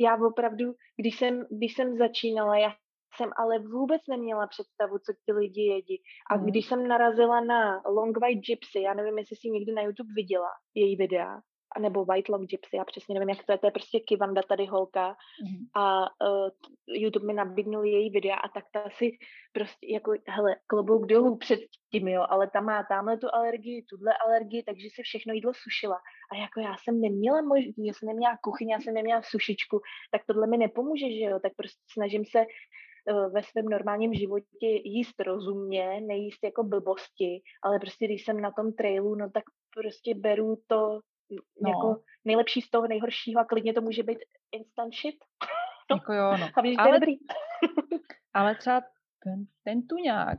já 0.00 0.16
opravdu, 0.26 0.74
když 0.96 1.18
jsem, 1.18 1.46
když 1.50 1.74
jsem 1.74 1.96
začínala, 1.96 2.58
já 2.58 2.74
jsem 3.18 3.30
ale 3.36 3.58
vůbec 3.58 4.02
neměla 4.08 4.46
představu, 4.46 4.98
co 4.98 5.12
ty 5.26 5.32
lidi 5.32 5.62
jedí. 5.62 6.02
A 6.30 6.36
mm. 6.36 6.46
když 6.46 6.66
jsem 6.66 6.88
narazila 6.88 7.40
na 7.40 7.82
Long 7.86 8.18
White 8.20 8.46
Gypsy, 8.46 8.80
já 8.80 8.94
nevím, 8.94 9.18
jestli 9.18 9.36
jsi 9.36 9.50
někdy 9.50 9.72
na 9.72 9.82
YouTube 9.82 10.12
viděla 10.16 10.50
její 10.74 10.96
videa, 10.96 11.40
nebo 11.80 12.04
White 12.04 12.28
Long 12.28 12.50
Gypsy, 12.50 12.76
já 12.76 12.84
přesně 12.84 13.14
nevím, 13.14 13.28
jak 13.28 13.46
to 13.46 13.52
je, 13.52 13.58
to 13.58 13.66
je 13.66 13.70
prostě 13.70 14.00
Kivanda 14.00 14.42
tady 14.42 14.66
holka 14.66 15.08
mm. 15.08 15.82
a 15.82 16.00
uh, 16.02 16.48
YouTube 16.88 17.26
mi 17.26 17.34
nabídnul 17.34 17.84
její 17.84 18.10
videa 18.10 18.36
a 18.36 18.48
tak 18.48 18.64
ta 18.72 18.90
si 18.90 19.10
prostě 19.52 19.92
jako, 19.92 20.12
hele, 20.28 20.56
klobouk 20.66 21.06
dolů 21.06 21.36
před 21.36 21.60
tím, 21.92 22.08
jo, 22.08 22.24
ale 22.28 22.50
ta 22.50 22.60
má 22.60 22.82
tamhle 22.82 23.18
tu 23.18 23.26
alergii, 23.32 23.84
tuhle 23.90 24.12
alergii, 24.26 24.62
takže 24.62 24.86
si 24.94 25.02
všechno 25.02 25.34
jídlo 25.34 25.52
sušila. 25.54 25.98
A 26.32 26.36
jako 26.36 26.60
já 26.60 26.74
jsem 26.82 27.00
neměla 27.00 27.42
možnost, 27.42 27.74
já 27.78 27.92
jsem 27.94 28.08
neměla 28.08 28.38
kuchyň, 28.44 28.68
já 28.68 28.80
jsem 28.80 28.94
neměla 28.94 29.22
sušičku, 29.22 29.80
tak 30.12 30.22
tohle 30.26 30.46
mi 30.46 30.56
nepomůže, 30.56 31.06
že 31.18 31.24
jo, 31.30 31.38
tak 31.42 31.52
prostě 31.56 31.82
snažím 31.92 32.24
se 32.24 32.40
ve 33.32 33.42
svém 33.42 33.64
normálním 33.64 34.14
životě 34.14 34.66
jíst 34.84 35.20
rozumně, 35.20 36.00
nejíst 36.00 36.44
jako 36.44 36.64
blbosti, 36.64 37.40
ale 37.62 37.78
prostě 37.78 38.04
když 38.04 38.24
jsem 38.24 38.40
na 38.40 38.50
tom 38.50 38.72
trailu, 38.72 39.14
no 39.14 39.30
tak 39.30 39.44
prostě 39.74 40.14
beru 40.14 40.56
to 40.66 41.00
no. 41.60 41.70
jako 41.70 42.02
nejlepší 42.24 42.60
z 42.60 42.70
toho 42.70 42.86
nejhoršího 42.88 43.40
a 43.40 43.44
klidně 43.44 43.72
to 43.72 43.80
může 43.80 44.02
být 44.02 44.18
instant 44.52 44.94
shit. 44.94 45.16
No. 45.90 45.96
Jako 45.96 46.12
jo, 46.12 46.36
no. 46.40 46.46
A 46.56 46.60
víš, 46.60 46.76
ale, 46.78 46.92
dobrý. 46.92 47.12
ale 48.34 48.54
třeba 48.54 48.80
ten, 49.24 49.44
ten 49.64 49.86
tuňák, 49.86 50.38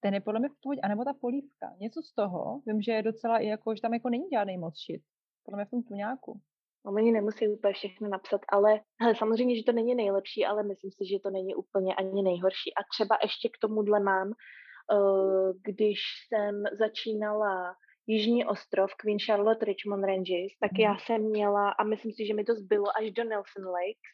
ten 0.00 0.14
je 0.14 0.20
podle 0.20 0.40
mě 0.40 0.48
v 0.48 0.60
pohodě, 0.62 0.80
anebo 0.80 1.04
ta 1.04 1.12
polívka, 1.20 1.66
něco 1.80 2.02
z 2.02 2.14
toho, 2.14 2.60
vím, 2.66 2.82
že 2.82 2.92
je 2.92 3.02
docela 3.02 3.38
i 3.38 3.46
jako, 3.46 3.74
že 3.74 3.82
tam 3.82 3.94
jako 3.94 4.08
není 4.08 4.24
žádný 4.32 4.58
moc 4.58 4.74
shit. 4.86 5.02
Podle 5.44 5.56
mě 5.56 5.64
v 5.64 5.70
tom 5.70 5.82
tuňáku. 5.82 6.40
No, 6.86 6.92
oni 6.92 7.12
nemusí 7.12 7.48
úplně 7.48 7.74
všechno 7.74 8.08
napsat, 8.08 8.40
ale 8.48 8.80
hele, 9.00 9.14
samozřejmě, 9.14 9.56
že 9.56 9.64
to 9.64 9.72
není 9.72 9.94
nejlepší, 9.94 10.46
ale 10.46 10.62
myslím 10.62 10.90
si, 10.90 11.06
že 11.12 11.18
to 11.22 11.30
není 11.30 11.54
úplně 11.54 11.94
ani 11.94 12.22
nejhorší. 12.22 12.74
A 12.74 12.80
třeba 12.94 13.18
ještě 13.22 13.48
k 13.48 13.58
tomuhle 13.60 14.00
mám, 14.00 14.28
uh, 14.28 15.52
když 15.62 15.98
jsem 16.28 16.64
začínala 16.78 17.74
Jižní 18.06 18.44
ostrov, 18.44 18.90
Queen 18.94 19.18
Charlotte 19.18 19.64
Richmond 19.64 20.04
Ranges, 20.04 20.52
tak 20.60 20.70
já 20.78 20.98
jsem 20.98 21.22
měla, 21.22 21.70
a 21.70 21.84
myslím 21.84 22.12
si, 22.12 22.26
že 22.26 22.34
mi 22.34 22.44
to 22.44 22.54
zbylo 22.54 22.86
až 22.98 23.10
do 23.10 23.24
Nelson 23.24 23.64
Lakes, 23.64 24.10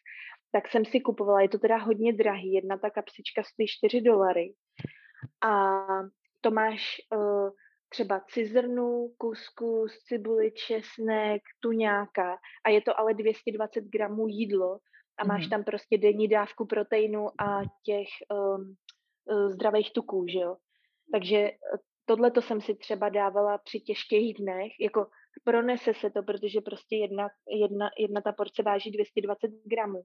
tak 0.53 0.69
jsem 0.69 0.85
si 0.85 1.01
kupovala, 1.01 1.41
je 1.41 1.49
to 1.49 1.59
teda 1.59 1.77
hodně 1.77 2.13
drahý, 2.13 2.53
jedna 2.53 2.79
ta 2.79 2.91
kapsička 2.91 3.43
stojí 3.43 3.69
4 3.69 4.01
dolary. 4.01 4.55
A 5.45 5.83
to 6.41 6.51
máš 6.51 6.97
uh, 7.17 7.51
třeba 7.93 8.21
cizrnu, 8.21 9.09
kuskus, 9.19 9.93
cibuli, 10.09 10.53
česnek, 10.67 11.43
tuňáka 11.61 12.37
a 12.65 12.71
je 12.71 12.81
to 12.81 13.01
ale 13.01 13.15
220 13.15 13.85
gramů 13.85 14.29
jídlo 14.29 14.79
a 15.19 15.25
máš 15.27 15.45
mm. 15.45 15.51
tam 15.51 15.65
prostě 15.65 15.99
denní 15.99 16.29
dávku 16.29 16.67
proteinu 16.67 17.29
a 17.41 17.63
těch 17.85 18.09
um, 18.33 18.75
zdravých 19.53 19.93
tuků, 19.93 20.27
že 20.29 20.39
jo. 20.39 20.57
Takže 21.13 21.37
e, 21.37 21.57
tohle 22.05 22.31
to 22.31 22.43
jsem 22.43 22.61
si 22.61 22.75
třeba 22.75 23.09
dávala 23.09 23.59
při 23.59 23.81
těžkých 23.81 24.37
dnech, 24.39 24.73
jako 24.81 25.07
pronese 25.45 25.95
se 25.95 26.11
to, 26.11 26.23
protože 26.23 26.61
prostě 26.61 26.97
jedna, 26.97 27.29
jedna, 27.63 27.91
jedna 27.99 28.21
ta 28.21 28.33
porce 28.33 28.63
váží 28.63 28.91
220 28.91 29.51
gramů 29.65 30.03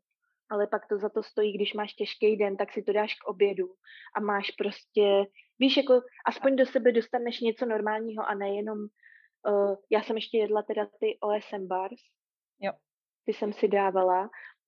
ale 0.49 0.68
pak 0.68 0.88
to 0.88 0.98
za 0.98 1.10
to 1.10 1.24
stojí, 1.24 1.53
když 1.53 1.74
máš 1.74 1.94
těžký 1.94 2.38
den, 2.38 2.57
tak 2.57 2.74
si 2.74 2.84
to 2.84 2.94
dáš 2.94 3.14
k 3.14 3.28
obědu 3.28 3.68
a 4.15 4.19
máš 4.19 4.52
prostě, 4.52 5.26
víš, 5.60 5.78
jako 5.78 6.02
aspoň 6.26 6.56
do 6.56 6.65
sebe 6.65 6.91
dostaneš 6.91 7.41
něco 7.41 7.65
normálního 7.65 8.30
a 8.30 8.34
nejenom, 8.36 8.80
uh, 8.80 9.76
já 9.91 10.03
jsem 10.03 10.15
ještě 10.15 10.38
jedla 10.38 10.61
teda 10.61 10.86
ty 10.99 11.18
OSM 11.22 11.68
bars, 11.68 12.02
jo. 12.60 12.72
ty 13.26 13.34
jsem 13.34 13.53
si 13.53 13.68
dávala, 13.68 14.22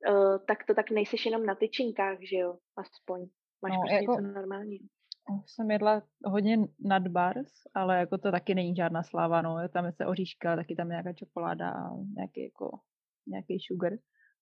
uh, 0.09 0.37
tak 0.47 0.65
to 0.67 0.73
tak 0.73 0.91
nejseš 0.91 1.25
jenom 1.25 1.45
na 1.45 1.55
tyčinkách, 1.55 2.17
že 2.21 2.37
jo, 2.37 2.57
aspoň. 2.77 3.27
Máš 3.61 3.71
no, 3.71 3.81
prostě 3.81 3.95
jako, 3.95 4.11
něco 4.11 4.33
normálního. 4.33 4.87
Jsem 5.45 5.71
jedla 5.71 6.01
hodně 6.25 6.57
nad 6.79 7.07
bars, 7.07 7.53
ale 7.73 7.99
jako 7.99 8.17
to 8.17 8.31
taky 8.31 8.55
není 8.55 8.75
žádná 8.75 9.03
sláva, 9.03 9.41
no. 9.41 9.69
Tam 9.73 9.85
je 9.85 9.91
se 9.91 10.05
oříška, 10.05 10.55
taky 10.55 10.75
tam 10.75 10.87
je 10.87 10.91
nějaká 10.91 11.13
čokoláda 11.13 11.69
a 11.71 11.95
nějaký 12.15 12.43
jako 12.43 12.79
nějaký 13.27 13.57
sugar 13.59 13.93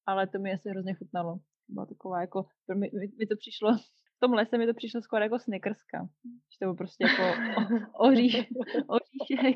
ale 0.07 0.27
to 0.27 0.39
mi 0.39 0.53
asi 0.53 0.69
hrozně 0.69 0.93
chutnalo. 0.93 1.39
Byla 1.67 1.85
taková 1.85 2.21
jako, 2.21 2.45
mi, 2.75 2.89
mi, 2.99 3.07
mi 3.19 3.25
to 3.25 3.35
přišlo, 3.39 3.77
v 4.17 4.19
tom 4.19 4.33
lese 4.33 4.57
mi 4.57 4.67
to 4.67 4.73
přišlo 4.73 5.01
skoro 5.01 5.23
jako 5.23 5.39
snickerska. 5.39 6.07
Že 6.25 6.57
to 6.59 6.65
bylo 6.65 6.75
prostě 6.75 7.03
jako 7.03 7.23
oříš, 7.93 8.49
oříšek, 8.87 9.55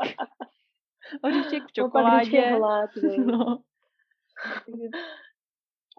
oříšek 1.24 1.64
v 1.64 1.72
čokoládě. 1.72 2.42
Hlad, 2.42 2.90
no. 3.26 3.64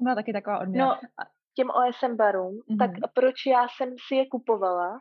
Byla 0.00 0.14
taky 0.14 0.32
taková 0.32 0.58
odměna. 0.58 0.86
No, 0.86 1.24
těm 1.54 1.68
OSM 1.70 2.16
barům, 2.16 2.60
mm-hmm. 2.60 2.78
tak 2.78 2.90
proč 3.14 3.34
já 3.46 3.66
jsem 3.68 3.94
si 4.08 4.14
je 4.14 4.28
kupovala? 4.28 4.98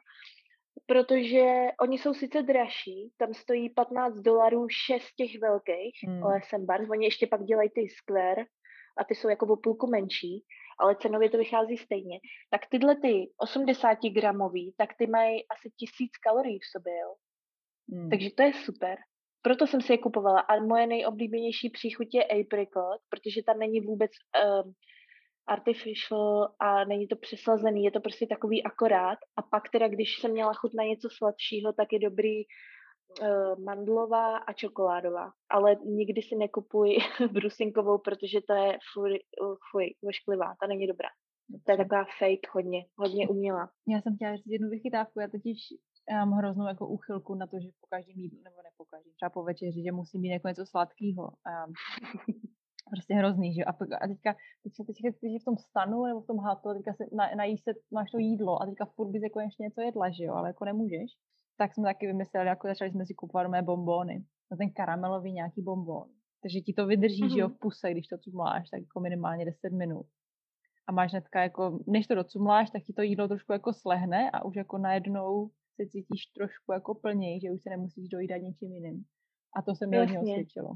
Protože 0.86 1.46
oni 1.82 1.98
jsou 1.98 2.14
sice 2.14 2.42
dražší, 2.42 3.14
tam 3.18 3.34
stojí 3.34 3.70
15 3.70 4.16
dolarů 4.16 4.68
6 4.70 5.04
těch 5.18 5.42
velkých 5.42 5.96
mm. 6.08 6.24
OSM 6.24 6.66
bars, 6.66 6.90
oni 6.90 7.06
ještě 7.06 7.28
pak 7.28 7.44
dělají 7.44 7.70
ty 7.70 7.88
square, 7.90 8.46
a 8.98 9.04
ty 9.04 9.16
jsou 9.16 9.30
jako 9.30 9.46
o 9.48 9.58
půlku 9.58 9.88
menší, 9.88 10.44
ale 10.80 10.96
cenově 10.96 11.30
to 11.30 11.38
vychází 11.38 11.78
stejně, 11.78 12.20
tak 12.50 12.62
tyhle 12.70 12.96
ty 12.96 13.32
80 13.38 13.98
gramový, 14.14 14.74
tak 14.78 14.90
ty 14.98 15.08
mají 15.08 15.48
asi 15.48 15.70
tisíc 15.78 16.12
kalorií 16.18 16.60
v 16.60 16.72
sobě, 16.72 16.94
jo. 17.00 17.14
Hmm. 17.92 18.10
Takže 18.10 18.30
to 18.38 18.44
je 18.44 18.54
super. 18.54 18.98
Proto 19.42 19.68
jsem 19.68 19.82
si 19.82 19.94
je 19.94 19.98
kupovala. 19.98 20.40
A 20.40 20.60
moje 20.60 20.88
nejoblíbenější 20.88 21.70
příchuť 21.70 22.08
je 22.14 22.24
apricot, 22.24 23.00
protože 23.10 23.44
tam 23.44 23.60
není 23.60 23.82
vůbec 23.82 24.12
um, 24.12 24.74
artificial 25.48 26.56
a 26.60 26.86
není 26.86 27.08
to 27.08 27.16
přeslazený, 27.16 27.84
je 27.84 27.92
to 27.92 28.00
prostě 28.00 28.28
takový 28.28 28.64
akorát. 28.64 29.18
A 29.38 29.42
pak 29.42 29.70
teda, 29.70 29.88
když 29.88 30.20
jsem 30.20 30.32
měla 30.32 30.54
chuť 30.54 30.72
na 30.74 30.84
něco 30.84 31.10
sladšího, 31.18 31.74
tak 31.74 31.88
je 31.94 32.00
dobrý 32.00 32.44
mandlová 33.64 34.38
a 34.38 34.54
čokoládová, 34.54 35.32
ale 35.50 35.76
nikdy 35.86 36.22
si 36.22 36.36
nekupuji 36.36 36.98
brusinkovou, 37.32 37.98
protože 37.98 38.40
to 38.48 38.54
je 38.54 38.78
fuj, 38.94 39.20
fuj 39.72 39.86
vošklivá, 40.04 40.56
ta 40.60 40.68
není 40.68 40.88
dobrá. 40.88 41.10
To 41.66 41.72
je 41.72 41.78
taková 41.78 42.04
fake 42.20 42.48
hodně, 42.54 42.86
hodně 42.98 43.28
umělá. 43.28 43.70
Já 43.88 44.02
jsem 44.02 44.16
chtěla 44.16 44.36
říct 44.36 44.48
jednu 44.48 44.70
vychytávku, 44.70 45.20
já 45.20 45.28
totiž 45.28 45.58
já 46.12 46.26
mám 46.26 46.38
hroznou 46.38 46.68
jako 46.68 46.88
úchylku 46.88 47.36
na 47.36 47.48
to, 47.48 47.60
že 47.60 47.68
po 47.82 47.88
každém 47.88 48.20
jídlu, 48.20 48.40
nebo 48.44 48.56
ne 48.56 48.70
po 48.78 48.86
každém, 48.86 49.14
třeba 49.14 49.30
po 49.30 49.44
večeři, 49.44 49.84
že 49.84 49.92
musím 49.92 50.22
mít 50.22 50.30
jako 50.30 50.48
něco 50.48 50.66
sladkého. 50.66 51.32
prostě 52.92 53.14
hrozný, 53.14 53.54
že? 53.54 53.64
A, 53.64 53.72
a 53.72 54.08
teďka, 54.08 54.36
teďka, 54.64 54.84
teďka, 54.88 55.10
teďka 55.22 55.40
v 55.42 55.46
tom 55.46 55.58
stanu 55.58 56.06
nebo 56.06 56.22
v 56.22 56.28
tom 56.28 56.40
hatu, 56.40 56.70
a 56.70 56.74
teďka 56.74 56.94
se 56.94 57.04
na, 57.16 57.36
najíš 57.36 57.62
se, 57.64 57.72
máš 57.92 58.12
to 58.12 58.18
jídlo 58.18 58.62
a 58.62 58.66
teďka 58.66 58.86
furt 58.86 59.10
bys 59.10 59.24
jako 59.24 59.40
ještě 59.40 59.64
něco 59.64 59.82
jedla, 59.82 60.10
že 60.10 60.24
jo, 60.24 60.34
ale 60.34 60.50
jako 60.50 60.66
nemůžeš 60.66 61.12
tak 61.62 61.74
jsme 61.74 61.84
taky 61.84 62.08
vymysleli, 62.08 62.48
jako 62.48 62.68
začali 62.68 62.92
jsme 62.92 63.06
si 63.06 63.14
kupovat 63.14 63.48
mé 63.48 63.62
bombóny. 63.62 64.24
No 64.52 64.58
ten 64.58 64.72
karamelový 64.74 65.34
nějaký 65.34 65.62
bombón. 65.62 66.10
Takže 66.42 66.62
ti 66.62 66.74
to 66.74 66.88
vydrží, 66.88 67.24
mm-hmm. 67.24 67.34
že 67.34 67.40
jo, 67.40 67.50
v 67.50 67.60
puse, 67.60 67.92
když 67.92 68.08
to 68.08 68.18
cumláš, 68.18 68.70
tak 68.70 68.82
jako 68.82 69.00
minimálně 69.00 69.46
10 69.46 69.70
minut. 69.70 70.06
A 70.88 70.92
máš 70.92 71.12
hnedka 71.12 71.42
jako, 71.42 71.80
než 71.88 72.08
to 72.08 72.16
documláš, 72.16 72.70
tak 72.70 72.84
ti 72.84 72.94
to 72.94 73.02
jídlo 73.02 73.28
trošku 73.28 73.54
jako 73.54 73.74
slehne 73.74 74.32
a 74.32 74.46
už 74.46 74.56
jako 74.56 74.78
najednou 74.78 75.50
se 75.76 75.90
cítíš 75.90 76.26
trošku 76.26 76.72
jako 76.74 76.96
plněji, 76.96 77.42
že 77.42 77.52
už 77.52 77.62
se 77.62 77.70
nemusíš 77.70 78.10
dojídat 78.10 78.42
něčím 78.42 78.74
jiným. 78.74 79.04
A 79.56 79.62
to 79.62 79.76
se 79.76 79.88
mi 79.88 79.98
hodně 79.98 80.20
osvědčilo. 80.20 80.70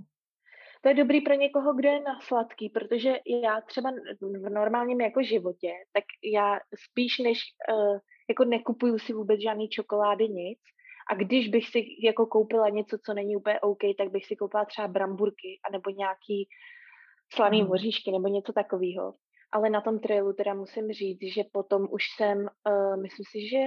To 0.82 0.90
je 0.90 0.96
dobrý 0.96 1.22
pro 1.22 1.34
někoho, 1.34 1.74
kdo 1.74 1.90
je 1.90 2.00
na 2.02 2.20
sladký, 2.22 2.70
protože 2.70 3.10
já 3.44 3.62
třeba 3.62 3.92
v 4.22 4.50
normálním 4.50 5.02
jako 5.02 5.24
životě, 5.24 5.72
tak 5.94 6.04
já 6.34 6.60
spíš 6.90 7.20
než 7.20 7.40
uh, 7.74 8.00
jako 8.30 8.46
nekupuju 8.46 9.00
si 9.00 9.14
vůbec 9.14 9.42
žádný 9.42 9.70
čokolády, 9.70 10.30
nic, 10.30 10.60
a 11.12 11.16
když 11.16 11.50
bych 11.50 11.68
si 11.68 11.86
jako 12.04 12.26
koupila 12.26 12.70
něco, 12.70 12.98
co 13.06 13.14
není 13.14 13.36
úplně 13.36 13.60
OK, 13.60 13.80
tak 13.98 14.12
bych 14.12 14.26
si 14.26 14.36
koupila 14.36 14.66
třeba 14.66 14.88
bramburky 14.88 15.60
anebo 15.70 15.90
nějaký 15.90 16.50
slaný 17.34 17.62
mm. 17.62 17.68
hoříšky 17.68 18.12
nebo 18.12 18.28
něco 18.28 18.54
takového. 18.54 19.14
Ale 19.52 19.70
na 19.70 19.82
tom 19.82 20.00
trailu 20.00 20.34
teda 20.34 20.54
musím 20.54 20.92
říct, 20.92 21.34
že 21.34 21.44
potom 21.52 21.88
už 21.92 22.04
jsem, 22.18 22.38
uh, 22.40 23.02
myslím 23.02 23.26
si, 23.32 23.50
že 23.50 23.60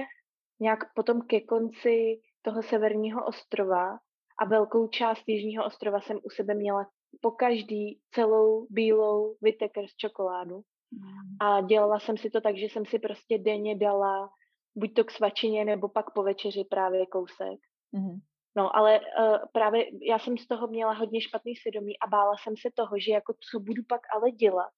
nějak 0.59 0.93
potom 0.93 1.21
ke 1.21 1.41
konci 1.41 2.21
toho 2.41 2.63
severního 2.63 3.25
ostrova 3.25 3.97
a 4.39 4.45
velkou 4.45 4.87
část 4.87 5.23
jižního 5.27 5.65
ostrova 5.65 6.01
jsem 6.01 6.17
u 6.23 6.29
sebe 6.29 6.53
měla 6.53 6.87
po 7.21 7.31
každý 7.31 8.01
celou 8.11 8.67
bílou 8.69 9.35
Vitekers 9.41 9.95
čokoládu. 9.95 10.55
Mm. 10.91 11.47
A 11.47 11.61
dělala 11.61 11.99
jsem 11.99 12.17
si 12.17 12.29
to 12.29 12.41
tak, 12.41 12.57
že 12.57 12.65
jsem 12.65 12.85
si 12.85 12.99
prostě 12.99 13.37
denně 13.37 13.75
dala 13.75 14.29
buď 14.75 14.93
to 14.93 15.03
k 15.03 15.11
svačině, 15.11 15.65
nebo 15.65 15.89
pak 15.89 16.13
po 16.13 16.23
večeři 16.23 16.63
právě 16.69 17.05
kousek. 17.05 17.59
Mm-hmm. 17.93 18.19
No, 18.57 18.75
ale 18.75 18.99
uh, 18.99 19.37
právě 19.53 19.85
já 20.09 20.19
jsem 20.19 20.37
z 20.37 20.47
toho 20.47 20.67
měla 20.67 20.93
hodně 20.93 21.21
špatný 21.21 21.55
svědomí 21.55 21.99
a 21.99 22.07
bála 22.07 22.33
jsem 22.37 22.53
se 22.57 22.69
toho, 22.75 22.99
že 22.99 23.11
jako 23.11 23.33
co 23.51 23.59
budu 23.59 23.83
pak 23.89 24.01
ale 24.15 24.31
dělat, 24.31 24.69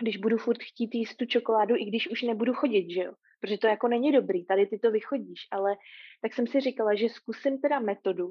když 0.00 0.16
budu 0.16 0.38
furt 0.38 0.62
chtít 0.62 0.94
jíst 0.94 1.16
tu 1.16 1.26
čokoládu, 1.26 1.74
i 1.76 1.84
když 1.84 2.10
už 2.10 2.22
nebudu 2.22 2.54
chodit, 2.54 2.90
že 2.94 3.00
jo? 3.00 3.12
Protože 3.40 3.58
to 3.58 3.66
jako 3.66 3.88
není 3.88 4.12
dobrý, 4.12 4.46
tady 4.46 4.66
ty 4.66 4.78
to 4.78 4.90
vychodíš, 4.90 5.48
ale 5.50 5.76
tak 6.22 6.34
jsem 6.34 6.46
si 6.46 6.60
říkala, 6.60 6.94
že 6.94 7.08
zkusím 7.08 7.60
teda 7.60 7.80
metodu, 7.80 8.28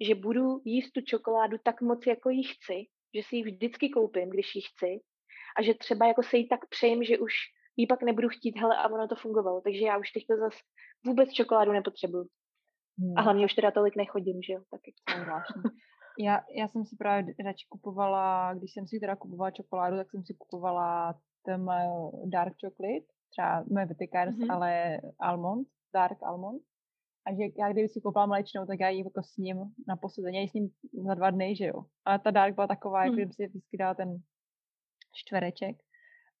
že 0.00 0.14
budu 0.14 0.60
jíst 0.64 0.90
tu 0.90 1.00
čokoládu 1.00 1.56
tak 1.62 1.80
moc, 1.80 2.06
jako 2.06 2.30
ji 2.30 2.42
chci, 2.42 2.86
že 3.14 3.22
si 3.22 3.36
ji 3.36 3.42
vždycky 3.42 3.88
koupím, 3.88 4.30
když 4.30 4.54
ji 4.54 4.62
chci 4.62 5.00
a 5.58 5.62
že 5.62 5.74
třeba 5.74 6.06
jako 6.06 6.22
se 6.22 6.36
jí 6.36 6.48
tak 6.48 6.68
přejím, 6.68 7.04
že 7.04 7.18
už 7.18 7.32
jí 7.76 7.86
pak 7.86 8.02
nebudu 8.02 8.28
chtít, 8.28 8.58
hele, 8.58 8.76
a 8.76 8.88
ono 8.88 9.08
to 9.08 9.14
fungovalo. 9.14 9.60
Takže 9.60 9.84
já 9.84 9.98
už 9.98 10.10
teď 10.10 10.26
to 10.26 10.36
zase 10.36 10.58
vůbec 11.06 11.32
čokoládu 11.32 11.72
nepotřebuju. 11.72 12.26
Hmm. 12.98 13.18
A 13.18 13.20
hlavně 13.20 13.44
už 13.44 13.54
teda 13.54 13.70
tolik 13.70 13.96
nechodím, 13.96 14.42
že 14.42 14.52
jo, 14.52 14.62
taky. 14.70 14.94
Já, 16.18 16.40
já 16.56 16.68
jsem 16.68 16.84
si 16.84 16.96
právě 16.96 17.34
radši 17.44 17.66
kupovala, 17.68 18.54
když 18.54 18.72
jsem 18.72 18.86
si 18.86 19.00
teda 19.00 19.16
kupovala 19.16 19.50
čokoládu, 19.50 19.96
tak 19.96 20.10
jsem 20.10 20.24
si 20.24 20.34
kupovala 20.34 21.14
ten 21.44 21.66
dark 22.24 22.54
chocolate, 22.60 23.06
třeba 23.30 23.64
moje 23.70 23.86
Vitikars, 23.86 24.36
mm-hmm. 24.36 24.52
ale 24.52 25.00
almond, 25.20 25.68
dark 25.94 26.22
almond. 26.22 26.62
A 27.26 27.34
že 27.34 27.42
já 27.58 27.72
kdyby 27.72 27.88
si 27.88 28.00
koupila 28.00 28.26
mléčnou, 28.26 28.66
tak 28.66 28.80
já 28.80 28.88
ji 28.88 29.04
jako 29.04 29.22
s 29.22 29.36
ním 29.36 29.56
na 29.88 29.96
posledně, 29.96 30.38
já 30.38 30.42
ji 30.42 30.48
s 30.48 30.52
ním 30.52 30.70
za 31.06 31.14
dva 31.14 31.30
dny, 31.30 31.56
že 31.56 31.66
jo. 31.66 31.84
Ale 32.04 32.18
ta 32.18 32.30
dark 32.30 32.54
byla 32.54 32.66
taková, 32.66 33.00
mm. 33.00 33.04
jako 33.04 33.14
kdyby 33.14 33.32
si 33.32 33.46
vždycky 33.46 33.76
dala 33.76 33.94
ten 33.94 34.16
čtvereček. 35.14 35.76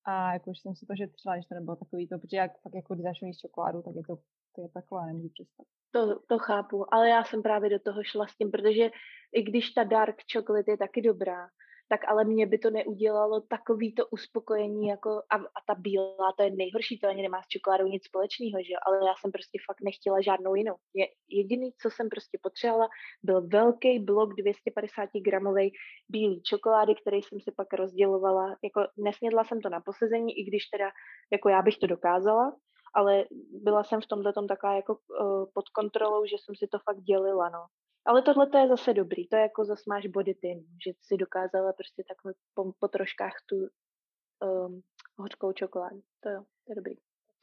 A 0.04 0.32
jako 0.32 0.50
už 0.50 0.58
jsem 0.58 0.76
si 0.76 0.86
to 0.86 0.96
šetřila, 0.96 1.36
že 1.36 1.48
to 1.48 1.54
nebylo 1.54 1.76
takový 1.76 2.08
to, 2.08 2.18
protože 2.18 2.36
jak 2.36 2.52
fakt 2.62 2.74
jako 2.74 2.94
když 2.94 3.04
začnu 3.04 3.26
jíst 3.28 3.38
čokoládu, 3.38 3.82
tak 3.82 3.94
je 3.96 4.02
to, 4.02 4.16
to 4.54 4.62
je 4.62 4.68
takové, 4.68 5.06
nemůžu 5.06 5.28
představit. 5.28 5.68
To, 5.90 6.20
to 6.28 6.38
chápu, 6.38 6.94
ale 6.94 7.08
já 7.08 7.24
jsem 7.24 7.42
právě 7.42 7.70
do 7.70 7.78
toho 7.78 8.04
šla 8.04 8.26
s 8.26 8.36
tím, 8.36 8.50
protože 8.50 8.90
i 9.32 9.42
když 9.42 9.70
ta 9.70 9.84
dark 9.84 10.16
chocolate 10.32 10.70
je 10.70 10.76
taky 10.76 11.02
dobrá, 11.02 11.48
tak 11.92 12.08
ale 12.08 12.24
mě 12.24 12.46
by 12.46 12.58
to 12.58 12.70
neudělalo 12.70 13.40
takový 13.40 13.94
to 13.94 14.06
uspokojení 14.06 14.88
jako 14.88 15.10
a, 15.10 15.36
a 15.36 15.60
ta 15.66 15.74
bílá, 15.74 16.32
to 16.36 16.42
je 16.42 16.50
nejhorší, 16.50 16.98
to 16.98 17.08
ani 17.08 17.22
nemá 17.22 17.42
s 17.42 17.48
čokoládou 17.48 17.86
nic 17.86 18.04
společného, 18.04 18.58
že 18.66 18.72
jo, 18.72 18.78
ale 18.86 18.96
já 18.96 19.14
jsem 19.20 19.32
prostě 19.32 19.58
fakt 19.66 19.80
nechtěla 19.84 20.20
žádnou 20.20 20.54
jinou. 20.54 20.74
Je, 20.94 21.06
jediný, 21.28 21.70
co 21.82 21.90
jsem 21.90 22.08
prostě 22.08 22.38
potřebovala, 22.42 22.88
byl 23.22 23.48
velký 23.48 23.98
blok 23.98 24.34
250 24.34 25.08
gramový 25.24 25.72
bílý 26.08 26.42
čokolády, 26.42 26.94
který 26.94 27.22
jsem 27.22 27.40
si 27.40 27.50
pak 27.56 27.72
rozdělovala, 27.72 28.56
jako 28.64 28.80
nesnědla 28.96 29.44
jsem 29.44 29.60
to 29.60 29.68
na 29.68 29.80
posezení, 29.80 30.38
i 30.38 30.44
když 30.44 30.66
teda 30.66 30.90
jako 31.32 31.48
já 31.48 31.62
bych 31.62 31.78
to 31.78 31.86
dokázala, 31.86 32.56
ale 32.94 33.24
byla 33.50 33.84
jsem 33.84 34.00
v 34.00 34.06
tomhle 34.06 34.32
tom 34.32 34.46
taková 34.46 34.74
jako 34.74 34.92
uh, 34.94 35.44
pod 35.54 35.68
kontrolou, 35.68 36.24
že 36.24 36.36
jsem 36.38 36.54
si 36.56 36.66
to 36.72 36.78
fakt 36.78 37.00
dělila, 37.00 37.48
no. 37.48 37.64
Ale 38.04 38.22
tohle 38.22 38.46
to 38.46 38.58
je 38.58 38.68
zase 38.68 38.94
dobrý, 38.94 39.28
to 39.28 39.36
je 39.36 39.42
jako 39.42 39.64
zase 39.64 39.82
máš 39.88 40.06
body 40.06 40.34
tin, 40.34 40.58
že 40.84 40.92
si 41.00 41.16
dokázala 41.16 41.72
prostě 41.72 42.02
takhle 42.08 42.34
po, 42.54 42.72
po 42.78 42.88
troškách 42.88 43.32
tu 43.48 43.56
um, 43.56 44.82
hořkou 45.18 45.52
čokoládu. 45.52 46.00
To 46.20 46.28
jo, 46.28 46.42
to 46.66 46.72
je 46.72 46.76
dobrý. 46.76 46.94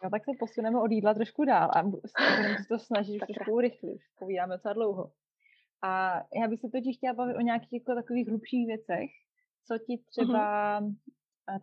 No 0.03 0.09
tak 0.09 0.25
se 0.25 0.31
posuneme 0.39 0.81
od 0.81 0.91
jídla 0.91 1.13
trošku 1.13 1.45
dál 1.45 1.69
a 1.75 1.83
budeme 1.83 2.57
se 2.57 2.67
to 2.69 2.79
snažit 2.79 3.13
už 3.13 3.19
trošku 3.19 3.59
rychle, 3.59 3.91
už 3.91 4.03
povídáme 4.19 4.55
docela 4.55 4.73
dlouho. 4.73 5.11
A 5.81 6.21
já 6.41 6.47
bych 6.47 6.59
se 6.59 6.69
totiž 6.69 6.97
chtěla 6.97 7.13
bavit 7.13 7.35
o 7.35 7.41
nějakých 7.41 7.73
jako 7.73 7.95
takových 7.95 8.27
hlubších 8.27 8.67
věcech, 8.67 9.09
co 9.65 9.77
ti 9.77 10.03
třeba 10.09 10.81
uh-huh. 10.81 10.95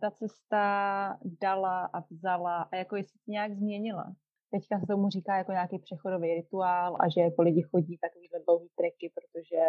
ta 0.01 0.11
cesta 0.11 1.19
dala 1.41 1.85
a 1.85 1.99
vzala 1.99 2.61
a 2.61 2.75
jako 2.75 2.95
jestli 2.95 3.19
ti 3.19 3.31
nějak 3.31 3.53
změnila. 3.53 4.15
Teďka 4.51 4.79
se 4.79 4.85
tomu 4.87 5.09
říká 5.09 5.37
jako 5.37 5.51
nějaký 5.51 5.79
přechodový 5.79 6.33
rituál 6.33 6.97
a 6.99 7.09
že 7.09 7.21
jako 7.21 7.41
lidi 7.41 7.61
chodí 7.61 7.97
takovýhle 7.97 8.39
dlouhý 8.47 8.69
treky, 8.77 9.11
protože 9.15 9.61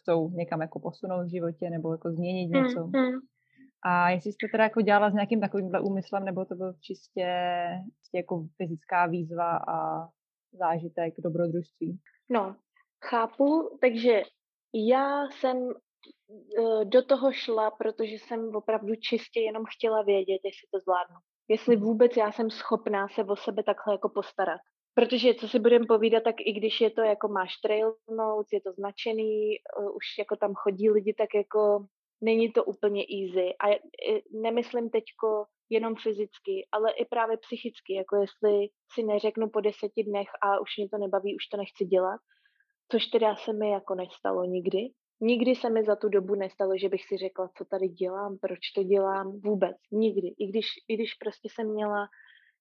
chcou 0.00 0.30
někam 0.30 0.60
jako 0.60 0.80
posunout 0.80 1.24
v 1.24 1.30
životě 1.30 1.70
nebo 1.70 1.92
jako 1.92 2.10
změnit 2.10 2.46
něco. 2.46 2.80
Mm-hmm. 2.80 3.20
A 3.84 4.10
jestli 4.10 4.32
jste 4.32 4.46
teda 4.52 4.64
jako 4.64 4.80
dělala 4.80 5.10
s 5.10 5.14
nějakým 5.14 5.40
takovýmhle 5.40 5.80
úmyslem, 5.80 6.24
nebo 6.24 6.44
to 6.44 6.54
byl 6.54 6.72
čistě, 6.72 7.28
čistě 7.98 8.16
jako 8.16 8.46
fyzická 8.56 9.06
výzva 9.06 9.56
a 9.56 10.08
zážitek 10.52 11.14
dobrodružství? 11.18 11.98
No, 12.30 12.56
chápu, 13.04 13.78
takže 13.80 14.22
já 14.74 15.30
jsem 15.30 15.56
e, 15.70 16.84
do 16.84 17.02
toho 17.02 17.32
šla, 17.32 17.70
protože 17.70 18.14
jsem 18.14 18.56
opravdu 18.56 18.94
čistě 18.94 19.40
jenom 19.40 19.62
chtěla 19.76 20.02
vědět, 20.02 20.40
jestli 20.44 20.68
to 20.70 20.78
zvládnu. 20.78 21.16
Jestli 21.48 21.76
vůbec 21.76 22.16
já 22.16 22.32
jsem 22.32 22.50
schopná 22.50 23.08
se 23.08 23.24
o 23.24 23.36
sebe 23.36 23.62
takhle 23.62 23.94
jako 23.94 24.08
postarat. 24.08 24.60
Protože 24.94 25.34
co 25.34 25.48
si 25.48 25.58
budeme 25.58 25.86
povídat, 25.86 26.22
tak 26.22 26.34
i 26.38 26.52
když 26.52 26.80
je 26.80 26.90
to 26.90 27.00
jako 27.00 27.28
máš 27.28 27.56
trail 27.56 27.94
notes, 28.10 28.52
je 28.52 28.60
to 28.60 28.72
značený, 28.72 29.54
e, 29.54 29.58
už 29.94 30.04
jako 30.18 30.36
tam 30.36 30.54
chodí 30.54 30.90
lidi, 30.90 31.14
tak 31.14 31.28
jako 31.34 31.86
není 32.20 32.52
to 32.52 32.64
úplně 32.64 33.02
easy. 33.02 33.54
A 33.64 33.80
nemyslím 34.42 34.90
teďko 34.90 35.44
jenom 35.70 35.94
fyzicky, 35.96 36.68
ale 36.72 36.92
i 36.92 37.04
právě 37.04 37.36
psychicky, 37.36 37.94
jako 37.94 38.16
jestli 38.16 38.68
si 38.92 39.02
neřeknu 39.02 39.50
po 39.50 39.60
deseti 39.60 40.04
dnech 40.04 40.28
a 40.42 40.60
už 40.60 40.68
mě 40.76 40.88
to 40.88 40.98
nebaví, 40.98 41.36
už 41.36 41.46
to 41.46 41.56
nechci 41.56 41.84
dělat, 41.84 42.20
což 42.92 43.06
teda 43.06 43.36
se 43.36 43.52
mi 43.52 43.70
jako 43.70 43.94
nestalo 43.94 44.44
nikdy. 44.44 44.78
Nikdy 45.24 45.54
se 45.54 45.70
mi 45.70 45.84
za 45.84 45.96
tu 45.96 46.08
dobu 46.08 46.34
nestalo, 46.34 46.78
že 46.78 46.88
bych 46.88 47.04
si 47.04 47.16
řekla, 47.16 47.50
co 47.56 47.64
tady 47.64 47.88
dělám, 47.88 48.38
proč 48.38 48.58
to 48.74 48.82
dělám, 48.82 49.40
vůbec, 49.40 49.76
nikdy. 49.92 50.28
I 50.38 50.46
když, 50.46 50.66
i 50.88 50.94
když 50.94 51.14
prostě 51.14 51.48
jsem 51.52 51.72
měla 51.72 52.08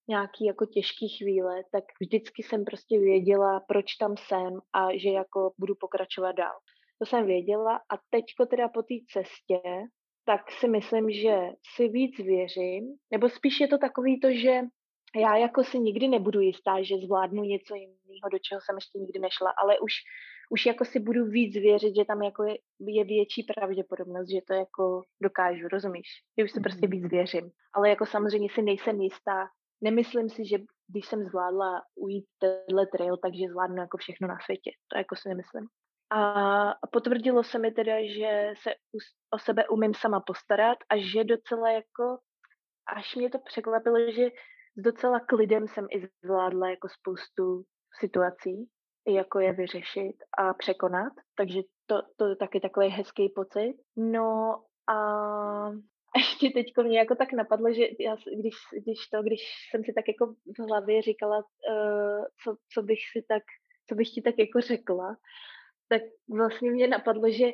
nějaký 0.08 0.46
jako 0.46 0.66
těžký 0.66 1.10
chvíle, 1.10 1.64
tak 1.72 1.84
vždycky 2.02 2.44
jsem 2.44 2.66
prostě 2.66 3.00
věděla, 3.00 3.60
proč 3.68 3.96
tam 3.96 4.16
jsem 4.18 4.60
a 4.74 4.98
že 4.98 5.10
jako 5.10 5.54
budu 5.58 5.76
pokračovat 5.76 6.32
dál. 6.32 6.60
To 7.00 7.06
jsem 7.06 7.26
věděla 7.26 7.76
a 7.76 7.98
teďko 8.10 8.46
teda 8.46 8.70
po 8.70 8.82
té 8.82 8.96
cestě, 9.14 9.62
tak 10.26 10.52
si 10.52 10.68
myslím, 10.68 11.12
že 11.12 11.36
si 11.76 11.88
víc 11.88 12.18
věřím, 12.18 12.84
nebo 13.12 13.30
spíš 13.30 13.60
je 13.60 13.68
to 13.68 13.78
takový 13.78 14.20
to, 14.20 14.32
že 14.32 14.62
já 15.16 15.38
jako 15.38 15.64
si 15.64 15.80
nikdy 15.80 16.08
nebudu 16.08 16.40
jistá, 16.40 16.82
že 16.82 16.96
zvládnu 17.06 17.44
něco 17.44 17.76
jiného, 17.76 18.30
do 18.32 18.40
čeho 18.40 18.62
jsem 18.62 18.76
ještě 18.76 19.00
nikdy 19.00 19.20
nešla, 19.20 19.54
ale 19.58 19.80
už, 19.80 19.94
už 20.50 20.66
jako 20.66 20.86
si 20.86 21.00
budu 21.00 21.26
víc 21.26 21.54
věřit, 21.54 21.96
že 21.96 22.06
tam 22.06 22.22
jako 22.22 22.44
je, 22.44 22.58
je 22.88 23.04
větší 23.06 23.44
pravděpodobnost, 23.44 24.30
že 24.30 24.40
to 24.48 24.54
jako 24.54 25.02
dokážu, 25.24 25.68
rozumíš? 25.68 26.08
Že 26.38 26.44
už 26.44 26.52
si 26.52 26.60
prostě 26.60 26.88
mhm. 26.88 26.92
víc 26.92 27.12
věřím. 27.12 27.52
Ale 27.74 27.90
jako 27.90 28.06
samozřejmě 28.06 28.50
si 28.54 28.62
nejsem 28.62 29.02
jistá, 29.02 29.48
nemyslím 29.82 30.30
si, 30.30 30.48
že 30.48 30.58
když 30.88 31.08
jsem 31.08 31.24
zvládla 31.24 31.82
ujít 31.96 32.26
tenhle 32.40 32.88
trail, 32.88 33.18
takže 33.18 33.46
zvládnu 33.50 33.78
jako 33.78 33.98
všechno 33.98 34.28
na 34.28 34.38
světě. 34.46 34.72
To 34.92 34.98
jako 34.98 35.16
si 35.16 35.30
nemyslím. 35.30 35.68
A 36.14 36.88
potvrdilo 36.92 37.44
se 37.44 37.60
mi 37.60 37.72
teda, 37.72 37.94
že 38.16 38.54
se 38.62 38.74
o 39.34 39.40
sebe 39.40 39.68
umím 39.68 39.94
sama 39.94 40.20
postarat 40.20 40.78
a 40.90 40.98
že 40.98 41.24
docela 41.24 41.72
jako, 41.72 42.18
až 42.98 43.16
mě 43.16 43.30
to 43.30 43.40
překvapilo, 43.40 44.12
že 44.12 44.30
s 44.78 44.82
docela 44.82 45.20
klidem 45.20 45.68
jsem 45.68 45.88
i 45.92 46.08
zvládla 46.24 46.70
jako 46.70 46.88
spoustu 46.90 47.64
situací, 48.00 48.70
jako 49.08 49.40
je 49.40 49.54
vyřešit 49.54 50.16
a 50.38 50.54
překonat, 50.54 51.14
takže 51.38 51.60
to, 51.86 52.02
to 52.18 52.28
je 52.28 52.36
taky 52.36 52.60
takový 52.60 52.88
hezký 52.88 53.30
pocit. 53.30 53.74
No 53.98 54.56
a 54.90 54.96
ještě 56.18 56.50
teď 56.50 56.66
mě 56.84 57.00
jako 57.00 57.16
tak 57.16 57.34
napadlo, 57.34 57.74
že 57.74 57.84
já, 58.00 58.16
když, 58.16 58.56
když 58.84 59.08
to, 59.14 59.24
když 59.24 59.42
jsem 59.72 59.84
si 59.84 59.94
tak 59.94 60.06
jako 60.08 60.34
v 60.58 60.70
hlavě 60.70 61.02
říkala, 61.02 61.38
uh, 61.38 62.26
co, 62.44 62.56
co 62.74 62.82
bych 62.82 63.00
si 63.12 63.26
tak, 63.28 63.44
co 63.90 63.96
bych 63.96 64.10
ti 64.10 64.22
tak 64.22 64.36
jako 64.38 64.62
řekla, 64.62 65.18
tak 65.90 66.02
vlastně 66.30 66.72
mě 66.72 66.88
napadlo, 66.88 67.32
že 67.32 67.48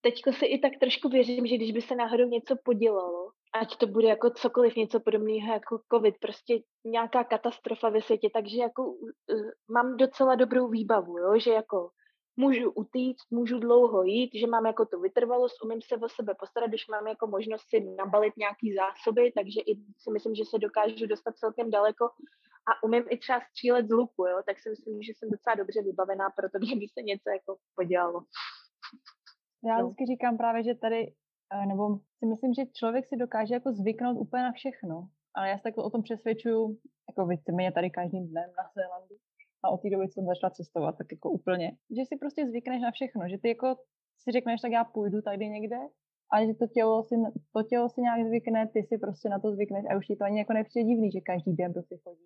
teďko 0.00 0.32
se 0.32 0.46
i 0.46 0.58
tak 0.58 0.72
trošku 0.80 1.08
věřím, 1.08 1.46
že 1.46 1.56
když 1.56 1.72
by 1.72 1.82
se 1.82 1.94
náhodou 1.94 2.28
něco 2.28 2.56
podělalo, 2.64 3.30
ať 3.54 3.76
to 3.76 3.86
bude 3.86 4.08
jako 4.08 4.30
cokoliv, 4.30 4.76
něco 4.76 5.00
podobného 5.00 5.52
jako 5.52 5.80
covid, 5.92 6.14
prostě 6.20 6.58
nějaká 6.84 7.24
katastrofa 7.24 7.88
ve 7.88 8.02
světě, 8.02 8.28
takže 8.34 8.56
jako 8.56 8.82
uh, 8.84 9.50
mám 9.70 9.96
docela 9.96 10.34
dobrou 10.34 10.68
výbavu, 10.68 11.18
jo? 11.18 11.38
že 11.38 11.50
jako 11.50 11.90
můžu 12.36 12.70
utíct, 12.70 13.26
můžu 13.30 13.58
dlouho 13.58 14.02
jít, 14.02 14.30
že 14.34 14.46
mám 14.46 14.66
jako 14.66 14.86
tu 14.86 15.00
vytrvalost, 15.00 15.64
umím 15.64 15.82
se 15.82 15.96
o 15.96 16.08
sebe 16.08 16.34
postarat, 16.34 16.68
když 16.68 16.88
mám 16.88 17.06
jako 17.06 17.26
možnost 17.26 17.64
si 17.68 17.80
nabalit 17.80 18.36
nějaký 18.36 18.74
zásoby, 18.74 19.32
takže 19.36 19.60
i 19.60 19.72
si 19.76 20.10
myslím, 20.12 20.34
že 20.34 20.44
se 20.44 20.58
dokážu 20.58 21.06
dostat 21.06 21.36
celkem 21.36 21.70
daleko 21.70 22.04
a 22.70 22.82
umím 22.82 23.04
i 23.08 23.18
třeba 23.18 23.40
střílet 23.50 23.88
z 23.88 23.90
luku, 23.90 24.26
jo, 24.26 24.38
tak 24.46 24.58
si 24.58 24.70
myslím, 24.70 25.02
že 25.02 25.12
jsem 25.12 25.30
docela 25.30 25.54
dobře 25.54 25.82
vybavená 25.82 26.30
pro 26.36 26.46
to, 26.50 26.58
kdyby 26.58 26.86
se 26.88 27.02
něco 27.02 27.28
jako 27.30 27.56
podělalo. 27.76 28.20
Já 29.64 29.78
no. 29.78 29.84
vždycky 29.84 30.06
říkám 30.06 30.36
právě, 30.36 30.62
že 30.62 30.74
tady, 30.74 31.14
eh, 31.54 31.66
nebo 31.66 31.98
si 32.18 32.26
myslím, 32.26 32.54
že 32.54 32.62
člověk 32.72 33.06
si 33.06 33.16
dokáže 33.16 33.54
jako 33.54 33.72
zvyknout 33.72 34.18
úplně 34.18 34.42
na 34.42 34.52
všechno. 34.52 35.08
Ale 35.34 35.48
já 35.48 35.56
se 35.56 35.62
tak 35.62 35.78
o 35.78 35.90
tom 35.90 36.02
přesvědčuju, 36.02 36.78
jako 37.08 37.26
víceméně 37.26 37.72
tady 37.72 37.90
každým 37.90 38.28
dnem 38.28 38.50
na 38.58 38.64
Zélandu. 38.74 39.14
A 39.62 39.70
od 39.70 39.82
té 39.82 39.90
doby, 39.90 40.08
co 40.08 40.12
jsem 40.12 40.26
začala 40.26 40.50
cestovat, 40.50 40.98
tak 40.98 41.06
jako 41.12 41.30
úplně, 41.30 41.72
že 41.96 42.02
si 42.04 42.16
prostě 42.16 42.46
zvykneš 42.46 42.82
na 42.82 42.90
všechno, 42.90 43.28
že 43.28 43.38
ty 43.38 43.48
jako 43.48 43.76
si 44.18 44.32
řekneš, 44.32 44.60
tak 44.60 44.72
já 44.72 44.84
půjdu 44.84 45.22
tady 45.22 45.48
někde, 45.48 45.78
a 46.32 46.44
že 46.46 46.54
to 46.54 46.66
tělo 46.66 47.04
si, 47.04 47.14
to 47.52 47.62
tělo 47.62 47.88
si 47.88 48.00
nějak 48.00 48.26
zvykne, 48.26 48.68
ty 48.68 48.82
si 48.82 48.98
prostě 48.98 49.28
na 49.28 49.38
to 49.38 49.52
zvykneš 49.52 49.84
a 49.90 49.96
už 49.96 50.06
ti 50.06 50.16
to 50.16 50.24
ani 50.24 50.38
jako 50.38 50.52
nepřijde 50.52 50.88
divný, 50.88 51.10
že 51.10 51.20
každý 51.20 51.52
den 51.52 51.72
prostě 51.72 51.96
chodí 52.04 52.22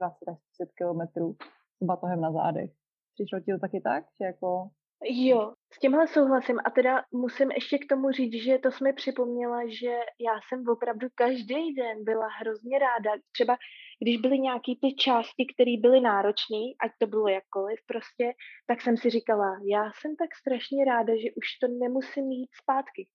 20 0.00 0.28
až 0.28 0.38
30 0.52 0.72
kilometrů 0.72 1.36
s 1.82 1.86
batohem 1.86 2.20
na 2.20 2.32
zádech. 2.32 2.70
Přišlo 3.14 3.40
ti 3.40 3.52
to 3.52 3.58
taky 3.58 3.80
tak, 3.80 4.04
že 4.20 4.24
jako... 4.24 4.68
Jo, 5.04 5.54
s 5.72 5.78
tímhle 5.78 6.08
souhlasím 6.08 6.58
a 6.64 6.70
teda 6.70 7.04
musím 7.12 7.50
ještě 7.50 7.78
k 7.78 7.88
tomu 7.88 8.10
říct, 8.10 8.42
že 8.42 8.58
to 8.58 8.70
jsme 8.70 8.92
připomněla, 8.92 9.60
že 9.66 9.92
já 10.20 10.40
jsem 10.48 10.68
opravdu 10.68 11.08
každý 11.14 11.74
den 11.74 12.04
byla 12.04 12.28
hrozně 12.40 12.78
ráda. 12.78 13.10
Třeba 13.32 13.56
když 14.02 14.16
byly 14.16 14.38
nějaký 14.38 14.78
ty 14.82 14.94
části, 14.94 15.46
které 15.54 15.72
byly 15.80 16.00
náročné, 16.00 16.62
ať 16.84 16.92
to 16.98 17.06
bylo 17.06 17.28
jakkoliv 17.28 17.78
prostě, 17.86 18.32
tak 18.66 18.80
jsem 18.80 18.96
si 18.96 19.10
říkala, 19.10 19.60
já 19.70 19.84
jsem 19.84 20.16
tak 20.16 20.34
strašně 20.34 20.84
ráda, 20.84 21.12
že 21.16 21.28
už 21.36 21.46
to 21.60 21.68
nemusím 21.68 22.30
jít 22.30 22.50
zpátky. 22.62 23.08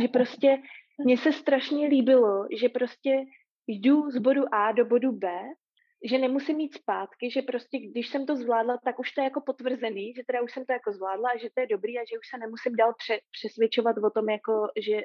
Že 0.00 0.08
prostě 0.08 0.58
mně 1.04 1.16
se 1.16 1.32
strašně 1.32 1.86
líbilo, 1.88 2.46
že 2.60 2.68
prostě 2.68 3.24
jdu 3.66 4.10
z 4.10 4.18
bodu 4.18 4.42
A 4.54 4.72
do 4.72 4.84
bodu 4.84 5.12
B 5.12 5.28
že 6.04 6.18
nemusím 6.18 6.56
mít 6.56 6.74
zpátky, 6.74 7.30
že 7.30 7.42
prostě 7.42 7.78
když 7.78 8.08
jsem 8.08 8.26
to 8.26 8.36
zvládla, 8.36 8.78
tak 8.84 8.98
už 8.98 9.12
to 9.12 9.20
je 9.20 9.24
jako 9.24 9.40
potvrzený, 9.40 10.14
že 10.14 10.22
teda 10.26 10.42
už 10.42 10.52
jsem 10.52 10.64
to 10.64 10.72
jako 10.72 10.92
zvládla 10.92 11.30
a 11.30 11.38
že 11.38 11.48
to 11.54 11.60
je 11.60 11.66
dobrý 11.66 11.98
a 11.98 12.02
že 12.10 12.18
už 12.18 12.28
se 12.30 12.38
nemusím 12.38 12.76
dál 12.76 12.94
pře- 12.94 13.20
přesvědčovat 13.30 13.96
o 13.98 14.10
tom, 14.10 14.28
jako 14.28 14.68
že, 14.80 14.96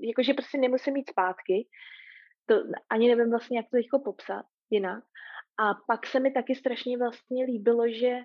jako 0.00 0.22
že 0.22 0.34
prostě 0.34 0.58
nemusím 0.58 0.94
mít 0.94 1.10
zpátky. 1.10 1.68
To 2.46 2.54
ani 2.90 3.08
nevím 3.08 3.30
vlastně, 3.30 3.58
jak 3.58 3.66
to 3.70 3.76
jako 3.76 3.98
popsat 3.98 4.44
jinak. 4.70 5.04
A 5.58 5.74
pak 5.74 6.06
se 6.06 6.20
mi 6.20 6.30
taky 6.30 6.54
strašně 6.54 6.98
vlastně 6.98 7.44
líbilo, 7.44 7.88
že 7.88 8.18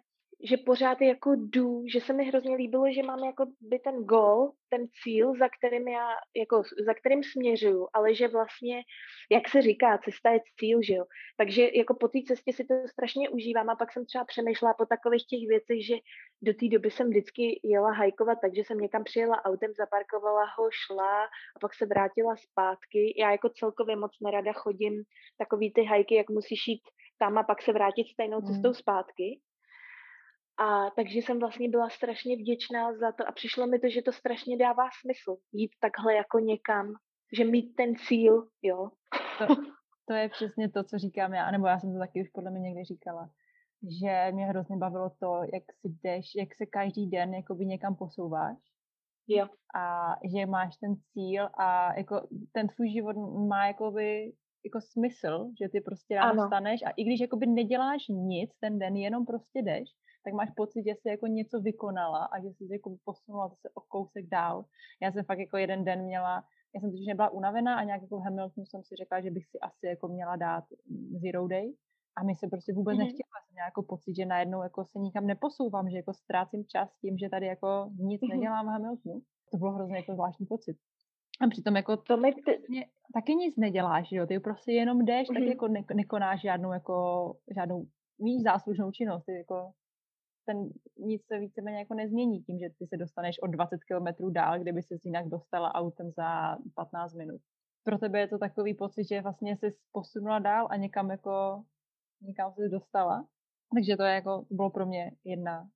že 0.43 0.57
pořád 0.57 1.01
jako 1.01 1.35
jdu, 1.35 1.83
že 1.93 2.01
se 2.01 2.13
mi 2.13 2.25
hrozně 2.25 2.55
líbilo, 2.55 2.83
že 2.91 3.03
mám 3.03 3.19
jako 3.19 3.45
by 3.61 3.79
ten 3.79 4.03
gol, 4.03 4.51
ten 4.69 4.87
cíl, 5.03 5.33
za 5.39 5.49
kterým 5.49 5.87
já, 5.87 6.09
jako, 6.35 6.63
za 6.85 6.93
kterým 6.93 7.23
směřuju, 7.23 7.87
ale 7.93 8.15
že 8.15 8.27
vlastně, 8.27 8.83
jak 9.31 9.49
se 9.49 9.61
říká, 9.61 9.97
cesta 9.97 10.31
je 10.31 10.39
cíl, 10.59 10.79
že 10.81 10.93
jo. 10.93 11.05
Takže 11.37 11.69
jako 11.73 11.93
po 11.93 12.07
té 12.07 12.19
cestě 12.27 12.53
si 12.53 12.65
to 12.65 12.73
strašně 12.87 13.29
užívám 13.29 13.69
a 13.69 13.75
pak 13.75 13.91
jsem 13.91 14.05
třeba 14.05 14.25
přemýšlela 14.25 14.73
po 14.73 14.85
takových 14.85 15.25
těch 15.25 15.47
věcech, 15.47 15.85
že 15.85 15.95
do 16.41 16.53
té 16.53 16.67
doby 16.67 16.91
jsem 16.91 17.09
vždycky 17.09 17.59
jela 17.63 17.91
hajkovat, 17.91 18.37
takže 18.41 18.61
jsem 18.63 18.77
někam 18.77 19.03
přijela 19.03 19.45
autem, 19.45 19.71
zaparkovala 19.77 20.45
ho, 20.57 20.69
šla 20.71 21.23
a 21.23 21.59
pak 21.61 21.73
se 21.73 21.85
vrátila 21.85 22.35
zpátky. 22.35 23.13
Já 23.17 23.31
jako 23.31 23.49
celkově 23.49 23.95
moc 23.95 24.11
nerada 24.21 24.53
chodím 24.53 25.03
takový 25.37 25.73
ty 25.73 25.83
hajky, 25.83 26.15
jak 26.15 26.29
musíš 26.29 26.67
jít 26.67 26.81
tam 27.17 27.37
a 27.37 27.43
pak 27.43 27.61
se 27.61 27.73
vrátit 27.73 28.07
stejnou 28.07 28.41
cestou 28.41 28.67
mm. 28.67 28.73
zpátky. 28.73 29.39
A 30.57 30.89
takže 30.89 31.19
jsem 31.19 31.39
vlastně 31.39 31.69
byla 31.69 31.89
strašně 31.89 32.37
vděčná 32.37 32.93
za 32.93 33.11
to 33.11 33.27
a 33.27 33.31
přišlo 33.31 33.67
mi 33.67 33.79
to, 33.79 33.89
že 33.89 34.01
to 34.01 34.11
strašně 34.11 34.57
dává 34.57 34.89
smysl 35.01 35.37
jít 35.51 35.71
takhle 35.79 36.13
jako 36.13 36.39
někam, 36.39 36.93
že 37.37 37.45
mít 37.45 37.75
ten 37.75 37.95
cíl, 37.95 38.47
jo. 38.61 38.89
To, 39.37 39.55
to 40.07 40.13
je 40.13 40.29
přesně 40.29 40.69
to, 40.69 40.83
co 40.83 40.97
říkám 40.97 41.33
já, 41.33 41.51
nebo 41.51 41.67
já 41.67 41.79
jsem 41.79 41.93
to 41.93 41.99
taky 41.99 42.21
už 42.21 42.29
podle 42.29 42.51
mě 42.51 42.59
někdy 42.59 42.83
říkala, 42.83 43.29
že 44.01 44.31
mě 44.31 44.45
hrozně 44.45 44.77
bavilo 44.77 45.09
to, 45.09 45.41
jak 45.53 45.63
si 45.81 45.89
jdeš, 46.03 46.25
jak 46.35 46.55
se 46.55 46.65
každý 46.65 47.09
den 47.09 47.33
jakoby 47.33 47.65
někam 47.65 47.95
posouváš. 47.95 48.57
Jo. 49.27 49.47
A 49.75 50.15
že 50.35 50.45
máš 50.45 50.77
ten 50.77 50.95
cíl 51.13 51.49
a 51.53 51.97
jako 51.97 52.27
ten 52.51 52.67
tvůj 52.67 52.89
život 52.89 53.15
má 53.47 53.67
jakoby 53.67 54.33
jako 54.65 54.81
smysl, 54.81 55.49
že 55.61 55.69
ty 55.69 55.81
prostě 55.81 56.15
ráno 56.15 56.41
ano. 56.41 56.47
staneš 56.47 56.81
a 56.85 56.89
i 56.89 57.03
když 57.03 57.19
jakoby 57.19 57.47
neděláš 57.47 58.07
nic 58.09 58.51
ten 58.59 58.79
den, 58.79 58.95
jenom 58.95 59.25
prostě 59.25 59.59
jdeš, 59.59 59.89
tak 60.23 60.33
máš 60.33 60.49
pocit, 60.55 60.83
že 60.83 60.91
jsi 60.95 61.09
jako 61.09 61.27
něco 61.27 61.59
vykonala 61.61 62.25
a 62.25 62.39
že 62.39 62.47
jsi 62.47 62.67
jako 62.71 62.95
posunula 63.05 63.47
zase 63.47 63.69
o 63.73 63.81
kousek 63.81 64.25
dál. 64.29 64.65
Já 65.01 65.11
jsem 65.11 65.23
fakt 65.23 65.39
jako 65.39 65.57
jeden 65.57 65.83
den 65.83 66.01
měla, 66.03 66.43
já 66.75 66.81
jsem 66.81 66.91
totiž 66.91 67.07
nebyla 67.07 67.29
unavená 67.29 67.75
a 67.75 67.83
nějak 67.83 68.01
jako 68.01 68.19
v 68.19 68.23
Hamiltonu 68.23 68.65
jsem 68.65 68.83
si 68.83 68.95
řekla, 68.95 69.21
že 69.21 69.31
bych 69.31 69.45
si 69.45 69.59
asi 69.59 69.87
jako 69.87 70.07
měla 70.07 70.35
dát 70.35 70.63
zero 71.21 71.47
day 71.47 71.73
a 72.15 72.23
mi 72.23 72.35
se 72.35 72.47
prostě 72.47 72.73
vůbec 72.73 72.95
mm-hmm. 72.95 72.99
nechtěla. 72.99 73.37
Jsem 73.45 73.53
měla 73.53 73.65
jako 73.65 73.83
pocit, 73.83 74.15
že 74.15 74.25
najednou 74.25 74.63
jako 74.63 74.85
se 74.85 74.99
nikam 74.99 75.27
neposouvám, 75.27 75.89
že 75.89 75.97
jako 75.97 76.13
ztrácím 76.13 76.65
čas 76.65 76.89
tím, 77.01 77.17
že 77.17 77.29
tady 77.29 77.45
jako 77.45 77.89
nic 77.99 78.21
mm-hmm. 78.21 78.29
nedělám 78.29 78.65
v 78.65 78.69
Hamiltonu. 78.69 79.21
To 79.51 79.57
bylo 79.57 79.71
hrozně 79.71 79.95
jako 79.95 80.13
zvláštní 80.13 80.45
pocit. 80.45 80.77
A 81.41 81.47
přitom 81.47 81.75
jako 81.75 81.97
to 81.97 82.17
mi 82.17 82.33
ty... 82.33 82.41
Vlastně 82.45 82.85
taky 83.13 83.35
nic 83.35 83.57
neděláš, 83.57 84.11
jo? 84.11 84.27
Ty 84.27 84.39
prostě 84.39 84.71
jenom 84.71 85.05
jdeš, 85.05 85.29
mm-hmm. 85.29 85.33
tak 85.33 85.43
jako 85.43 85.67
ne, 85.67 85.83
nekonáš 85.93 86.41
žádnou 86.41 86.71
jako, 86.71 86.95
žádnou 87.55 87.85
víš, 88.19 88.43
záslužnou 88.43 88.91
činnost. 88.91 89.23
Ty 89.25 89.33
jako 89.33 89.71
ten 90.45 90.69
nic 90.97 91.25
se 91.25 91.39
víceméně 91.39 91.79
jako 91.79 91.93
nezmění 91.93 92.43
tím, 92.43 92.59
že 92.59 92.69
ty 92.79 92.87
se 92.87 92.97
dostaneš 92.97 93.41
o 93.41 93.47
20 93.47 93.83
kilometrů 93.83 94.29
dál, 94.29 94.59
kde 94.59 94.73
by 94.73 94.81
se 94.81 94.95
jinak 95.03 95.27
dostala 95.27 95.75
autem 95.75 96.11
za 96.11 96.57
15 96.75 97.13
minut. 97.13 97.41
Pro 97.83 97.97
tebe 97.97 98.19
je 98.19 98.27
to 98.27 98.37
takový 98.37 98.73
pocit, 98.73 99.07
že 99.07 99.21
vlastně 99.21 99.57
jsi 99.57 99.75
posunula 99.91 100.39
dál 100.39 100.67
a 100.69 100.75
někam 100.75 101.11
jako 101.11 101.63
někam 102.21 102.53
se 102.53 102.69
dostala. 102.69 103.27
Takže 103.75 103.97
to 103.97 104.03
je 104.03 104.13
jako, 104.13 104.45
bylo 104.51 104.69
pro 104.69 104.85
mě 104.85 105.11
jedna 105.25 105.67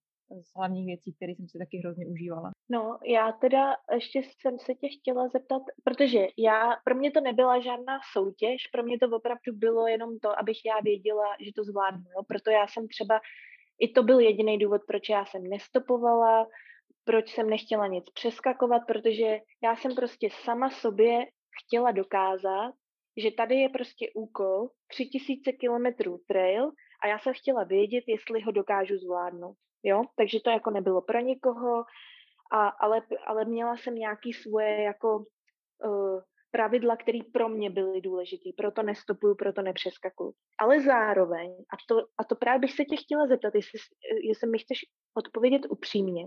z 0.42 0.56
hlavních 0.56 0.86
věcí, 0.86 1.14
které 1.14 1.32
jsem 1.32 1.48
si 1.48 1.58
taky 1.58 1.78
hrozně 1.78 2.08
užívala. 2.08 2.52
No, 2.70 3.00
já 3.06 3.32
teda 3.32 3.76
ještě 3.94 4.22
jsem 4.24 4.60
se 4.60 4.76
tě 4.76 4.88
chtěla 5.00 5.28
zeptat, 5.28 5.62
protože 5.84 6.28
já, 6.38 6.76
pro 6.86 6.96
mě 6.96 7.12
to 7.12 7.22
nebyla 7.22 7.60
žádná 7.60 8.00
soutěž, 8.14 8.68
pro 8.72 8.84
mě 8.84 9.00
to 9.00 9.06
opravdu 9.16 9.52
bylo 9.54 9.88
jenom 9.88 10.20
to, 10.20 10.40
abych 10.40 10.58
já 10.66 10.80
věděla, 10.84 11.28
že 11.46 11.52
to 11.56 11.64
zvládnu, 11.64 12.06
jo? 12.16 12.24
proto 12.28 12.50
já 12.52 12.68
jsem 12.68 12.88
třeba, 12.88 13.20
i 13.80 13.88
to 13.88 14.04
byl 14.04 14.20
jediný 14.20 14.58
důvod, 14.58 14.82
proč 14.88 15.10
já 15.10 15.26
jsem 15.26 15.44
nestopovala, 15.44 16.48
proč 17.04 17.34
jsem 17.34 17.50
nechtěla 17.50 17.88
nic 17.88 18.06
přeskakovat, 18.14 18.82
protože 18.88 19.40
já 19.64 19.76
jsem 19.76 19.96
prostě 19.96 20.30
sama 20.44 20.70
sobě 20.70 21.26
chtěla 21.64 21.92
dokázat, 21.92 22.74
že 23.18 23.32
tady 23.32 23.56
je 23.56 23.70
prostě 23.70 24.10
úkol 24.16 24.70
3000 24.88 25.52
kilometrů 25.52 26.18
trail 26.28 26.72
a 27.04 27.08
já 27.08 27.20
jsem 27.20 27.34
chtěla 27.34 27.64
vědět, 27.64 28.04
jestli 28.08 28.42
ho 28.42 28.52
dokážu 28.52 28.98
zvládnout. 28.98 29.56
Jo? 29.84 30.04
Takže 30.16 30.40
to 30.40 30.50
jako 30.50 30.72
nebylo 30.72 31.02
pro 31.02 31.20
nikoho, 31.20 31.84
a, 32.52 32.68
ale, 32.68 33.02
ale 33.26 33.46
měla 33.46 33.78
jsem 33.78 33.96
nějaký 33.96 34.34
svoje 34.34 34.84
jako 34.84 35.18
uh, 35.18 36.22
pravidla, 36.58 36.98
které 36.98 37.20
pro 37.34 37.50
mě 37.50 37.70
byly 37.70 38.02
důležité, 38.02 38.50
proto 38.58 38.84
nestopuju, 38.84 39.36
proto 39.36 39.62
nepřeskakuju. 39.62 40.32
Ale 40.62 40.82
zároveň, 40.82 41.50
a 41.74 41.76
to, 41.88 41.96
a 42.18 42.24
to 42.24 42.36
právě 42.36 42.60
bych 42.60 42.72
se 42.72 42.86
tě 42.86 42.96
chtěla 42.98 43.28
zeptat, 43.28 43.56
jestli, 43.56 43.80
jestli 44.30 44.50
mi 44.50 44.58
chceš 44.58 44.80
odpovědět 45.18 45.62
upřímně, 45.70 46.24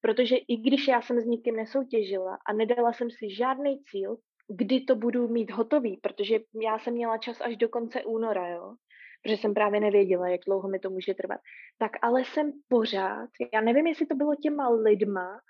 protože 0.00 0.36
i 0.36 0.56
když 0.56 0.88
já 0.88 1.02
jsem 1.02 1.20
s 1.20 1.26
nikým 1.26 1.56
nesoutěžila 1.56 2.38
a 2.46 2.52
nedala 2.52 2.92
jsem 2.92 3.10
si 3.10 3.34
žádný 3.34 3.82
cíl, 3.90 4.16
kdy 4.48 4.80
to 4.80 4.94
budu 4.96 5.28
mít 5.28 5.50
hotový, 5.50 5.96
protože 6.02 6.38
já 6.62 6.78
jsem 6.78 6.94
měla 6.94 7.18
čas 7.18 7.40
až 7.40 7.56
do 7.56 7.68
konce 7.68 8.04
února, 8.04 8.48
jo, 8.48 8.74
protože 9.22 9.36
jsem 9.36 9.54
právě 9.54 9.80
nevěděla, 9.80 10.28
jak 10.28 10.40
dlouho 10.46 10.68
mi 10.68 10.78
to 10.78 10.90
může 10.90 11.14
trvat. 11.14 11.40
Tak 11.78 11.92
ale 12.02 12.24
jsem 12.24 12.52
pořád, 12.68 13.28
já 13.54 13.60
nevím, 13.60 13.86
jestli 13.86 14.06
to 14.06 14.14
bylo 14.14 14.34
těma 14.42 14.68
lidma, 14.68 15.40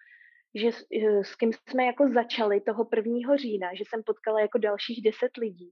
že 0.55 0.73
s, 0.73 0.87
eh, 1.03 1.25
s 1.25 1.35
kým 1.35 1.53
jsme 1.53 1.85
jako 1.85 2.09
začali 2.15 2.61
toho 2.61 2.85
prvního 2.85 3.37
října, 3.37 3.75
že 3.75 3.85
jsem 3.89 4.03
potkala 4.03 4.41
jako 4.41 4.59
dalších 4.59 5.03
deset 5.03 5.37
lidí. 5.37 5.71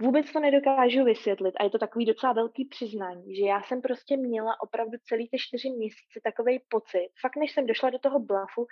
Vůbec 0.00 0.32
to 0.32 0.40
nedokážu 0.40 1.04
vysvětlit 1.04 1.54
a 1.60 1.64
je 1.64 1.70
to 1.70 1.78
takový 1.78 2.04
docela 2.04 2.32
velký 2.32 2.64
přiznání, 2.64 3.36
že 3.36 3.42
já 3.42 3.62
jsem 3.62 3.82
prostě 3.82 4.16
měla 4.16 4.60
opravdu 4.62 4.98
celý 5.04 5.28
ty 5.28 5.38
čtyři 5.38 5.70
měsíce 5.70 6.20
takový 6.24 6.60
pocit. 6.68 7.08
Fakt, 7.20 7.36
než 7.36 7.52
jsem 7.52 7.66
došla 7.66 7.90
do 7.90 7.98
toho 7.98 8.18
blafu, 8.20 8.66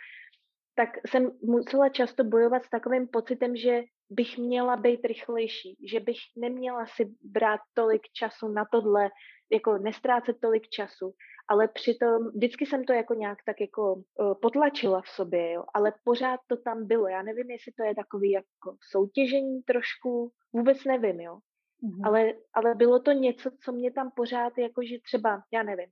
tak 0.74 0.88
jsem 1.06 1.30
musela 1.42 1.88
často 1.88 2.24
bojovat 2.24 2.64
s 2.64 2.70
takovým 2.70 3.09
pocitem, 3.09 3.56
že 3.56 3.82
bych 4.10 4.38
měla 4.38 4.76
být 4.76 5.04
rychlejší, 5.04 5.76
že 5.90 6.00
bych 6.00 6.18
neměla 6.36 6.86
si 6.86 7.04
brát 7.22 7.60
tolik 7.74 8.02
času 8.12 8.48
na 8.48 8.64
tohle, 8.72 9.10
jako 9.52 9.78
nestrácet 9.78 10.36
tolik 10.40 10.68
času, 10.68 11.14
ale 11.53 11.69
přitom 11.69 12.29
vždycky 12.35 12.66
jsem 12.66 12.85
to 12.85 12.93
jako 12.93 13.15
nějak 13.15 13.39
tak 13.47 13.61
jako 13.61 13.95
uh, 13.95 14.35
potlačila 14.43 15.03
v 15.03 15.09
sobě, 15.09 15.53
jo, 15.53 15.65
ale 15.74 15.93
pořád 16.05 16.41
to 16.47 16.57
tam 16.57 16.87
bylo. 16.87 17.09
Já 17.09 17.23
nevím, 17.23 17.51
jestli 17.51 17.73
to 17.73 17.83
je 17.85 17.95
takový 17.95 18.31
jako 18.31 18.77
soutěžení 18.91 19.62
trošku, 19.62 20.33
vůbec 20.53 20.85
nevím, 20.85 21.20
jo. 21.20 21.35
Mm-hmm. 21.35 22.07
Ale, 22.07 22.33
ale 22.55 22.74
bylo 22.74 23.01
to 23.01 23.12
něco, 23.12 23.51
co 23.65 23.73
mě 23.73 23.93
tam 23.93 24.11
pořád, 24.16 24.59
jakože 24.59 24.97
třeba, 25.05 25.43
já 25.53 25.62
nevím, 25.62 25.89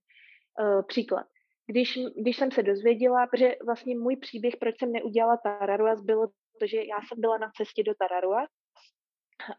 uh, 0.60 0.82
příklad 0.82 1.26
když, 1.70 1.98
když 2.22 2.36
jsem 2.36 2.50
se 2.50 2.62
dozvěděla, 2.62 3.26
protože 3.26 3.54
vlastně 3.66 3.98
můj 3.98 4.16
příběh, 4.16 4.54
proč 4.60 4.74
jsem 4.78 4.92
neudělala 4.92 5.36
Tararuas, 5.36 6.00
bylo 6.00 6.26
to, 6.60 6.66
že 6.66 6.76
já 6.76 6.98
jsem 7.08 7.20
byla 7.20 7.38
na 7.38 7.50
cestě 7.56 7.82
do 7.82 7.94
Tararuas 7.94 8.48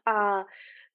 a 0.08 0.46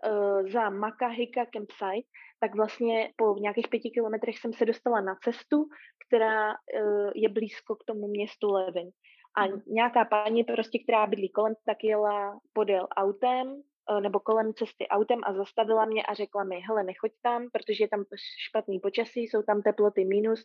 uh, 0.07 0.49
za 0.49 0.71
Makahika 0.71 1.47
campsite, 1.47 2.09
tak 2.41 2.55
vlastně 2.55 3.13
po 3.17 3.35
nějakých 3.35 3.69
pěti 3.69 3.91
kilometrech 3.91 4.39
jsem 4.39 4.53
se 4.53 4.65
dostala 4.65 5.01
na 5.01 5.15
cestu, 5.25 5.69
která 6.07 6.51
uh, 6.51 7.11
je 7.15 7.29
blízko 7.29 7.77
k 7.77 7.85
tomu 7.85 8.09
městu 8.09 8.53
Levin. 8.53 8.91
A 9.37 9.43
hmm. 9.43 9.63
nějaká 9.67 10.05
paní 10.05 10.45
prostě, 10.45 10.79
která 10.79 11.07
bydlí 11.07 11.29
kolem, 11.29 11.55
tak 11.67 11.85
jela 11.85 12.41
podél 12.53 12.87
autem, 12.97 13.63
e, 13.91 14.01
nebo 14.01 14.21
kolem 14.21 14.55
cesty 14.55 14.89
autem 14.89 15.21
a 15.25 15.33
zastavila 15.33 15.85
mě 15.85 16.03
a 16.03 16.15
řekla 16.15 16.45
mi, 16.45 16.61
hele, 16.61 16.85
nechoď 16.85 17.13
tam, 17.23 17.49
protože 17.53 17.85
je 17.85 17.89
tam 17.89 18.05
špatný 18.49 18.81
počasí, 18.81 19.21
jsou 19.21 19.43
tam 19.43 19.63
teploty 19.63 20.05
minus, 20.05 20.45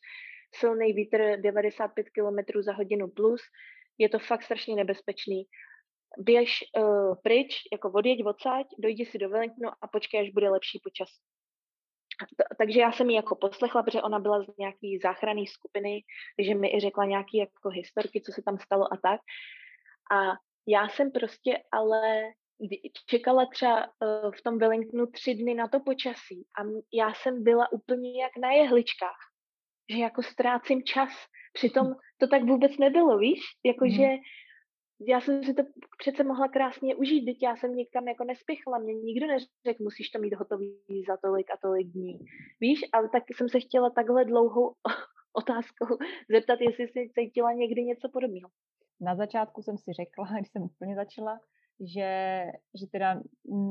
silný 0.55 0.93
vítr 0.93 1.37
95 1.41 2.07
km 2.09 2.61
za 2.61 2.73
hodinu 2.73 3.07
plus, 3.07 3.41
je 3.97 4.09
to 4.09 4.19
fakt 4.19 4.43
strašně 4.43 4.75
nebezpečný. 4.75 5.43
Běž 6.17 6.63
uh, 6.77 7.15
pryč, 7.23 7.55
jako 7.71 7.91
odjeď 7.91 8.25
odsaď, 8.25 8.67
dojdi 8.79 9.05
si 9.05 9.17
do 9.17 9.29
Wellingtonu 9.29 9.69
a 9.81 9.87
počkej, 9.87 10.21
až 10.21 10.29
bude 10.29 10.49
lepší 10.49 10.79
počasí. 10.83 11.21
Takže 12.57 12.79
já 12.79 12.91
jsem 12.91 13.09
ji 13.09 13.15
jako 13.15 13.35
poslechla, 13.35 13.83
protože 13.83 14.01
ona 14.01 14.19
byla 14.19 14.43
z 14.43 14.57
nějaký 14.59 14.99
záchranné 15.03 15.45
skupiny, 15.47 16.03
takže 16.37 16.55
mi 16.55 16.75
i 16.75 16.79
řekla 16.79 17.05
nějaký 17.05 17.37
jako 17.37 17.69
historky, 17.69 18.21
co 18.21 18.31
se 18.31 18.41
tam 18.41 18.57
stalo 18.57 18.93
a 18.93 18.97
tak. 18.97 19.21
A 20.11 20.31
já 20.67 20.89
jsem 20.89 21.11
prostě 21.11 21.57
ale 21.71 22.01
čekala 23.05 23.45
třeba 23.45 23.85
uh, 23.85 24.31
v 24.31 24.41
tom 24.43 24.57
Wellingtonu 24.57 25.05
tři 25.05 25.35
dny 25.35 25.53
na 25.53 25.67
to 25.67 25.79
počasí 25.79 26.47
a 26.59 26.61
já 26.93 27.13
jsem 27.13 27.43
byla 27.43 27.71
úplně 27.71 28.21
jak 28.21 28.37
na 28.37 28.51
jehličkách 28.51 29.31
že 29.91 29.97
jako 29.97 30.23
ztrácím 30.23 30.83
čas. 30.83 31.09
Přitom 31.53 31.95
to 32.17 32.27
tak 32.27 32.43
vůbec 32.43 32.77
nebylo, 32.77 33.17
víš? 33.17 33.39
Jakože 33.65 34.07
mm. 34.07 34.17
Já 35.07 35.21
jsem 35.21 35.43
si 35.43 35.53
to 35.53 35.63
přece 35.97 36.23
mohla 36.23 36.47
krásně 36.47 36.95
užít, 36.95 37.25
teď 37.25 37.37
já 37.43 37.55
jsem 37.55 37.75
nikam 37.75 38.07
jako 38.07 38.23
nespěchala, 38.23 38.79
mě 38.79 38.93
nikdo 38.93 39.27
neřekl, 39.27 39.83
musíš 39.83 40.09
to 40.09 40.19
mít 40.19 40.33
hotový 40.33 40.79
za 41.07 41.17
tolik 41.17 41.51
a 41.51 41.57
tolik 41.61 41.87
dní. 41.87 42.19
Víš, 42.59 42.79
ale 42.93 43.09
tak 43.09 43.23
jsem 43.35 43.49
se 43.49 43.59
chtěla 43.59 43.89
takhle 43.89 44.25
dlouhou 44.25 44.73
otázkou 45.33 45.85
zeptat, 46.31 46.61
jestli 46.61 46.87
jsi 46.87 47.09
cítila 47.19 47.51
někdy 47.53 47.83
něco 47.83 48.09
podobného. 48.09 48.49
Na 49.01 49.15
začátku 49.15 49.61
jsem 49.61 49.77
si 49.77 49.93
řekla, 49.93 50.25
když 50.37 50.51
jsem 50.51 50.61
úplně 50.61 50.95
začala, 50.95 51.39
že, 51.93 52.41
že 52.79 52.87
teda 52.91 53.21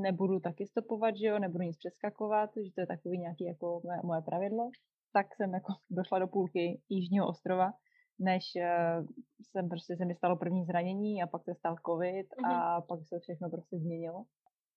nebudu 0.02 0.40
taky 0.40 0.66
stopovat, 0.66 1.16
že 1.16 1.26
jo, 1.26 1.38
nebudu 1.38 1.64
nic 1.64 1.76
přeskakovat, 1.76 2.50
že 2.56 2.72
to 2.74 2.80
je 2.80 2.86
takový 2.86 3.18
nějaký 3.18 3.44
jako 3.44 3.80
moje, 3.84 4.00
moje 4.04 4.22
pravidlo 4.22 4.70
tak 5.12 5.26
jsem 5.34 5.54
jako 5.54 5.72
došla 5.90 6.18
do 6.18 6.28
půlky 6.28 6.80
Jižního 6.88 7.28
ostrova, 7.28 7.72
než 8.20 8.44
uh, 8.56 9.06
jsem 9.42 9.68
prostě 9.68 9.96
se 9.96 10.04
mi 10.04 10.14
stalo 10.14 10.36
první 10.36 10.64
zranění 10.64 11.22
a 11.22 11.26
pak 11.26 11.44
se 11.44 11.54
stal 11.54 11.76
covid 11.86 12.26
mm-hmm. 12.26 12.52
a 12.52 12.80
pak 12.80 13.00
se 13.08 13.18
všechno 13.18 13.50
prostě 13.50 13.78
změnilo. 13.78 14.24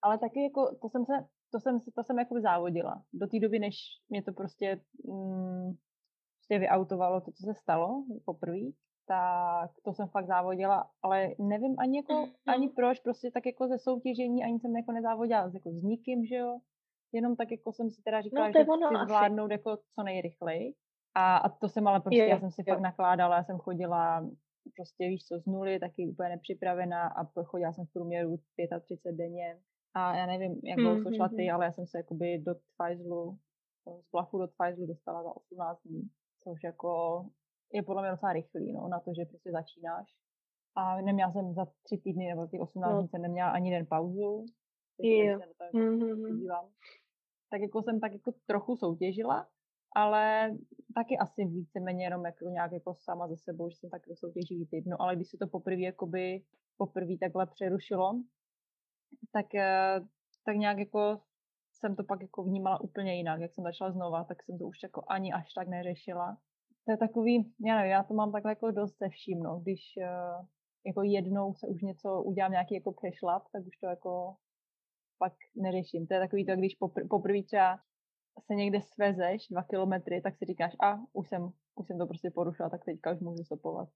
Ale 0.02 0.18
taky 0.18 0.42
jako 0.42 0.76
to 0.82 0.88
jsem 0.88 1.04
se, 1.04 1.26
to 1.52 1.60
jsem, 1.60 1.80
to 1.80 2.04
jsem 2.04 2.18
jako 2.18 2.40
závodila. 2.40 3.02
Do 3.12 3.26
té 3.26 3.38
doby, 3.40 3.58
než 3.58 3.76
mě 4.08 4.22
to 4.22 4.32
prostě, 4.32 4.80
mm, 5.04 5.72
prostě 6.36 6.58
vyautovalo 6.58 7.20
to, 7.20 7.32
co 7.32 7.42
se 7.46 7.54
stalo 7.54 8.04
poprvé, 8.24 8.64
tak 9.06 9.70
to 9.84 9.92
jsem 9.92 10.08
fakt 10.08 10.26
závodila, 10.26 10.90
ale 11.02 11.28
nevím 11.38 11.74
ani 11.78 11.96
jako, 11.98 12.12
mm-hmm. 12.12 12.52
ani 12.54 12.68
proč, 12.68 13.00
prostě 13.00 13.30
tak 13.30 13.46
jako 13.46 13.68
ze 13.68 13.78
soutěžení, 13.78 14.44
ani 14.44 14.60
jsem 14.60 14.76
jako 14.76 14.92
nezávodila 14.92 15.50
jako 15.54 15.70
s 15.70 15.82
nikým, 15.82 16.26
že 16.26 16.36
jo, 16.36 16.58
jenom 17.12 17.36
tak 17.36 17.50
jako 17.50 17.72
jsem 17.72 17.90
si 17.90 18.02
teda 18.02 18.20
říkala, 18.20 18.46
no, 18.46 18.52
že 18.52 18.64
chci 18.64 19.06
zvládnout 19.06 19.50
jako 19.50 19.76
co 19.76 20.02
nejrychleji. 20.02 20.74
A, 21.14 21.36
a 21.36 21.48
to 21.48 21.68
jsem 21.68 21.88
ale 21.88 22.00
prostě, 22.00 22.18
je, 22.18 22.28
já 22.28 22.40
jsem 22.40 22.50
si 22.50 22.62
jo. 22.66 22.74
fakt 22.74 22.80
nakládala, 22.80 23.36
já 23.36 23.44
jsem 23.44 23.58
chodila 23.58 24.28
prostě 24.76 25.08
víš 25.08 25.24
co, 25.24 25.38
z 25.38 25.46
nuly, 25.46 25.80
taky 25.80 26.08
úplně 26.08 26.28
nepřipravená 26.28 27.08
a 27.08 27.42
chodila 27.44 27.72
jsem 27.72 27.86
v 27.86 27.92
průměru 27.92 28.36
35 28.36 29.12
denně. 29.12 29.58
A 29.94 30.16
já 30.16 30.26
nevím, 30.26 30.60
jak 30.64 30.78
dlouho 30.78 30.96
mm, 30.96 31.14
šla 31.14 31.28
ty, 31.28 31.50
ale 31.50 31.64
já 31.64 31.72
jsem 31.72 31.86
se 31.86 31.98
jakoby 31.98 32.38
do 32.38 32.54
Tfajzlu, 32.54 33.38
z 34.00 34.10
Blachu 34.10 34.38
do 34.38 34.46
Tfajzlu 34.46 34.86
dostala 34.86 35.22
za 35.22 35.36
18 35.36 35.82
dní, 35.84 36.02
což 36.44 36.62
jako 36.62 37.24
je 37.72 37.82
podle 37.82 38.02
mě 38.02 38.10
docela 38.10 38.32
rychlý, 38.32 38.72
no, 38.72 38.88
na 38.88 39.00
to, 39.00 39.10
že 39.14 39.24
prostě 39.24 39.52
začínáš. 39.52 40.14
A 40.76 41.00
neměla 41.00 41.32
jsem 41.32 41.54
za 41.54 41.66
tři 41.82 41.98
týdny 41.98 42.28
nebo 42.28 42.46
ty 42.46 42.58
18 42.58 42.92
no. 42.92 43.00
dní 43.00 43.08
jsem 43.08 43.22
neměla 43.22 43.50
ani 43.50 43.70
den 43.70 43.86
pauzu, 43.86 44.46
Jo. 44.98 45.38
Mm-hmm. 45.74 46.68
Tak 47.50 47.60
jako 47.60 47.82
jsem 47.82 48.00
tak 48.00 48.12
jako 48.12 48.32
trochu 48.46 48.76
soutěžila, 48.76 49.48
ale 49.96 50.52
taky 50.94 51.18
asi 51.18 51.44
víceméně 51.44 52.04
jenom 52.04 52.24
jako 52.24 52.44
nějak 52.44 52.72
jako 52.72 52.94
sama 52.94 53.28
ze 53.28 53.36
sebou, 53.36 53.70
že 53.70 53.76
jsem 53.76 53.90
tak 53.90 54.02
soutěživý 54.14 54.66
typ. 54.66 54.84
No 54.86 55.02
ale 55.02 55.16
když 55.16 55.28
se 55.28 55.36
to 55.36 55.46
poprvé 55.46 55.80
jakoby 55.80 56.44
poprvé 56.76 57.18
takhle 57.20 57.46
přerušilo, 57.46 58.22
tak, 59.32 59.54
eh, 59.54 60.00
tak 60.44 60.56
nějak 60.56 60.78
jako 60.78 61.20
jsem 61.72 61.96
to 61.96 62.04
pak 62.04 62.22
jako 62.22 62.42
vnímala 62.42 62.80
úplně 62.80 63.16
jinak. 63.16 63.40
Jak 63.40 63.54
jsem 63.54 63.64
začala 63.64 63.92
znova, 63.92 64.24
tak 64.24 64.42
jsem 64.42 64.58
to 64.58 64.66
už 64.66 64.82
jako 64.82 65.04
ani 65.08 65.32
až 65.32 65.52
tak 65.54 65.68
neřešila. 65.68 66.38
To 66.84 66.90
je 66.90 66.96
takový, 66.96 67.54
já 67.66 67.76
nevím, 67.76 67.90
já 67.90 68.02
to 68.02 68.14
mám 68.14 68.32
takhle 68.32 68.52
jako 68.52 68.70
dost 68.70 68.96
se 68.96 69.08
vším, 69.08 69.42
no. 69.42 69.60
Když 69.60 69.80
uh, 69.96 70.46
jako 70.86 71.02
jednou 71.02 71.54
se 71.54 71.66
už 71.66 71.82
něco 71.82 72.22
udělám 72.22 72.52
nějaký 72.52 72.74
jako 72.74 72.92
přešlap, 72.92 73.42
tak 73.52 73.66
už 73.66 73.76
to 73.76 73.86
jako 73.86 74.36
pak 75.18 75.32
neřeším. 75.56 76.06
To 76.06 76.14
je 76.14 76.20
takový 76.20 76.46
to, 76.46 76.56
když 76.56 76.78
popr- 76.78 77.08
poprvé 77.08 77.42
třeba 77.42 77.80
se 78.40 78.54
někde 78.54 78.80
svezeš 78.80 79.48
dva 79.48 79.62
kilometry, 79.62 80.20
tak 80.20 80.36
si 80.36 80.44
říkáš, 80.44 80.76
a 80.82 80.98
už 81.12 81.28
jsem, 81.28 81.50
už 81.74 81.86
jsem 81.86 81.98
to 81.98 82.06
prostě 82.06 82.30
porušila, 82.30 82.70
tak 82.70 82.84
teďka 82.84 83.12
už 83.12 83.20
můžu 83.20 83.44
stopovat. 83.44 83.88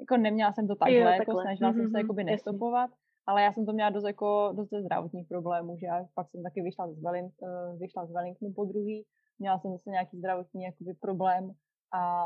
Jako 0.00 0.16
neměla 0.16 0.52
jsem 0.52 0.68
to 0.68 0.74
takhle, 0.74 0.98
jo, 0.98 1.06
jako 1.06 1.18
takhle. 1.18 1.42
snažila 1.42 1.70
mm-hmm, 1.70 1.74
jsem 1.74 1.82
se 1.82 1.88
mhm, 1.88 1.96
jakoby 1.96 2.24
nestopovat, 2.24 2.90
ale 3.26 3.42
já 3.42 3.52
jsem 3.52 3.66
to 3.66 3.72
měla 3.72 3.90
dost, 3.90 4.04
jako, 4.04 4.52
dost 4.56 4.68
zdravotních 4.84 5.28
problémů, 5.28 5.76
že 5.76 5.86
já 5.86 6.06
pak 6.14 6.30
jsem 6.30 6.42
taky 6.42 6.62
vyšla 6.62 6.92
z, 6.92 7.02
Wellington, 7.02 7.48
uh, 7.48 7.78
vyšla 7.78 8.06
z 8.06 8.12
Wellingtonu 8.12 8.52
po 8.52 8.64
druhý, 8.64 9.06
měla 9.38 9.58
jsem 9.58 9.72
zase 9.72 9.90
nějaký 9.90 10.18
zdravotní 10.18 10.64
jakoby, 10.64 10.94
problém 10.94 11.52
a 11.94 12.24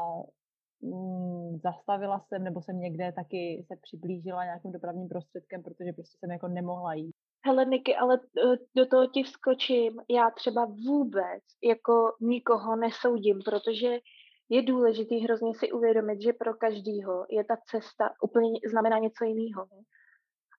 mm, 0.83 1.59
zastavila 1.59 2.21
jsem, 2.21 2.45
nebo 2.45 2.63
jsem 2.63 2.79
někde 2.79 3.13
taky 3.13 3.65
se 3.67 3.77
přiblížila 3.83 4.45
nějakým 4.45 4.73
dopravním 4.73 5.09
prostředkem, 5.09 5.63
protože 5.63 5.93
prostě 5.93 6.19
jsem 6.19 6.31
jako 6.31 6.49
nemohla 6.49 6.95
jít. 6.95 7.17
Hele 7.47 7.65
Niky, 7.65 7.97
ale 7.97 8.21
eh, 8.39 8.57
do 8.77 8.87
toho 8.87 9.07
ti 9.07 9.23
vskočím. 9.23 10.01
Já 10.11 10.31
třeba 10.31 10.65
vůbec 10.87 11.43
jako 11.65 12.13
nikoho 12.21 12.77
nesoudím, 12.77 13.39
protože 13.45 13.99
je 14.49 14.63
důležitý 14.63 15.19
hrozně 15.19 15.55
si 15.55 15.73
uvědomit, 15.73 16.23
že 16.23 16.33
pro 16.33 16.55
každýho 16.55 17.27
je 17.31 17.45
ta 17.45 17.57
cesta 17.71 18.11
úplně 18.23 18.61
znamená 18.71 18.99
něco 18.99 19.25
jiného. 19.25 19.67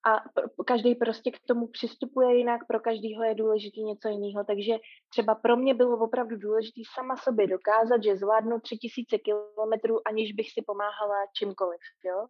A 0.07 0.23
každý 0.65 0.95
prostě 0.95 1.31
k 1.31 1.39
tomu 1.47 1.67
přistupuje 1.67 2.37
jinak, 2.37 2.61
pro 2.67 2.79
každýho 2.79 3.23
je 3.23 3.35
důležitý 3.35 3.83
něco 3.83 4.07
jiného, 4.07 4.43
takže 4.43 4.73
třeba 5.09 5.35
pro 5.35 5.57
mě 5.57 5.73
bylo 5.73 5.97
opravdu 5.97 6.37
důležité 6.37 6.81
sama 6.93 7.17
sobě 7.17 7.47
dokázat, 7.47 8.03
že 8.03 8.17
zvládnu 8.17 8.59
tři 8.59 8.77
tisíce 8.77 9.17
kilometrů, 9.17 10.07
aniž 10.07 10.33
bych 10.33 10.51
si 10.51 10.61
pomáhala 10.67 11.25
čímkoliv, 11.37 11.81
jo 12.05 12.27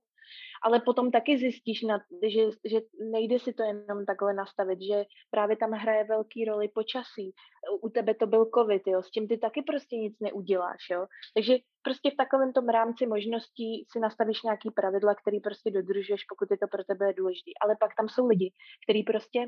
ale 0.64 0.80
potom 0.80 1.12
taky 1.12 1.38
zjistíš, 1.38 1.82
na, 1.82 2.00
že, 2.28 2.44
že 2.66 2.80
nejde 3.12 3.40
si 3.40 3.54
to 3.54 3.64
jenom 3.64 4.06
takhle 4.06 4.34
nastavit, 4.34 4.80
že 4.82 5.06
právě 5.32 5.58
tam 5.58 5.72
hraje 5.72 6.04
velký 6.04 6.46
roli 6.46 6.68
počasí. 6.68 7.34
U 7.82 7.90
tebe 7.90 8.16
to 8.16 8.28
byl 8.28 8.50
covid, 8.56 8.88
jo, 8.88 9.04
s 9.04 9.12
tím 9.12 9.28
ty 9.28 9.38
taky 9.38 9.62
prostě 9.62 9.96
nic 9.96 10.20
neuděláš, 10.20 10.82
jo. 10.92 11.06
Takže 11.36 11.58
prostě 11.82 12.12
v 12.12 12.16
takovém 12.16 12.54
tom 12.54 12.70
rámci 12.70 13.08
možností 13.08 13.86
si 13.92 14.00
nastavíš 14.00 14.44
nějaký 14.44 14.72
pravidla, 14.72 15.16
který 15.16 15.40
prostě 15.40 15.72
dodržuješ, 15.72 16.22
pokud 16.30 16.52
je 16.52 16.58
to 16.58 16.68
pro 16.68 16.84
tebe 16.84 17.14
důležité. 17.14 17.52
Ale 17.62 17.76
pak 17.80 17.92
tam 17.96 18.10
jsou 18.10 18.28
lidi, 18.28 18.54
kteří 18.86 19.04
prostě 19.04 19.40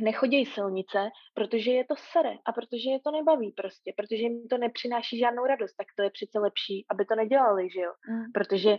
nechodějí 0.00 0.46
silnice, 0.46 1.10
protože 1.34 1.70
je 1.70 1.84
to 1.84 1.94
sere 2.12 2.34
a 2.46 2.52
protože 2.52 2.90
je 2.90 3.00
to 3.00 3.10
nebaví 3.10 3.52
prostě, 3.52 3.92
protože 3.96 4.22
jim 4.22 4.48
to 4.48 4.58
nepřináší 4.58 5.18
žádnou 5.18 5.44
radost, 5.46 5.74
tak 5.76 5.86
to 5.96 6.02
je 6.02 6.10
přece 6.10 6.38
lepší, 6.38 6.86
aby 6.90 7.04
to 7.04 7.14
nedělali, 7.14 7.70
že 7.70 7.80
jo? 7.80 7.92
Mm. 8.10 8.32
Protože 8.34 8.78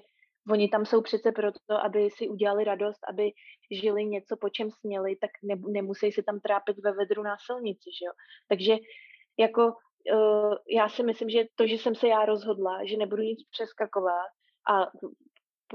Oni 0.52 0.70
tam 0.70 0.86
jsou 0.86 1.02
přece 1.02 1.32
proto, 1.32 1.74
aby 1.86 2.10
si 2.10 2.30
udělali 2.30 2.64
radost, 2.64 3.00
aby 3.10 3.32
žili 3.72 4.06
něco, 4.06 4.38
po 4.38 4.50
čem 4.50 4.72
směli, 4.72 5.16
tak 5.16 5.32
ne, 5.44 5.56
nemusí 5.68 6.12
se 6.12 6.24
tam 6.24 6.40
trápit 6.40 6.78
ve 6.84 6.92
vedru 6.92 7.24
na 7.24 7.36
silnici, 7.46 7.90
že 8.00 8.06
jo. 8.06 8.12
Takže 8.50 8.78
jako 9.40 9.66
uh, 9.66 10.56
já 10.70 10.90
si 10.90 11.04
myslím, 11.04 11.30
že 11.30 11.44
to, 11.56 11.68
že 11.68 11.76
jsem 11.76 11.96
se 11.96 12.08
já 12.08 12.26
rozhodla, 12.26 12.86
že 12.86 12.98
nebudu 12.98 13.22
nic 13.22 13.40
přeskakovat 13.52 14.28
a 14.70 14.86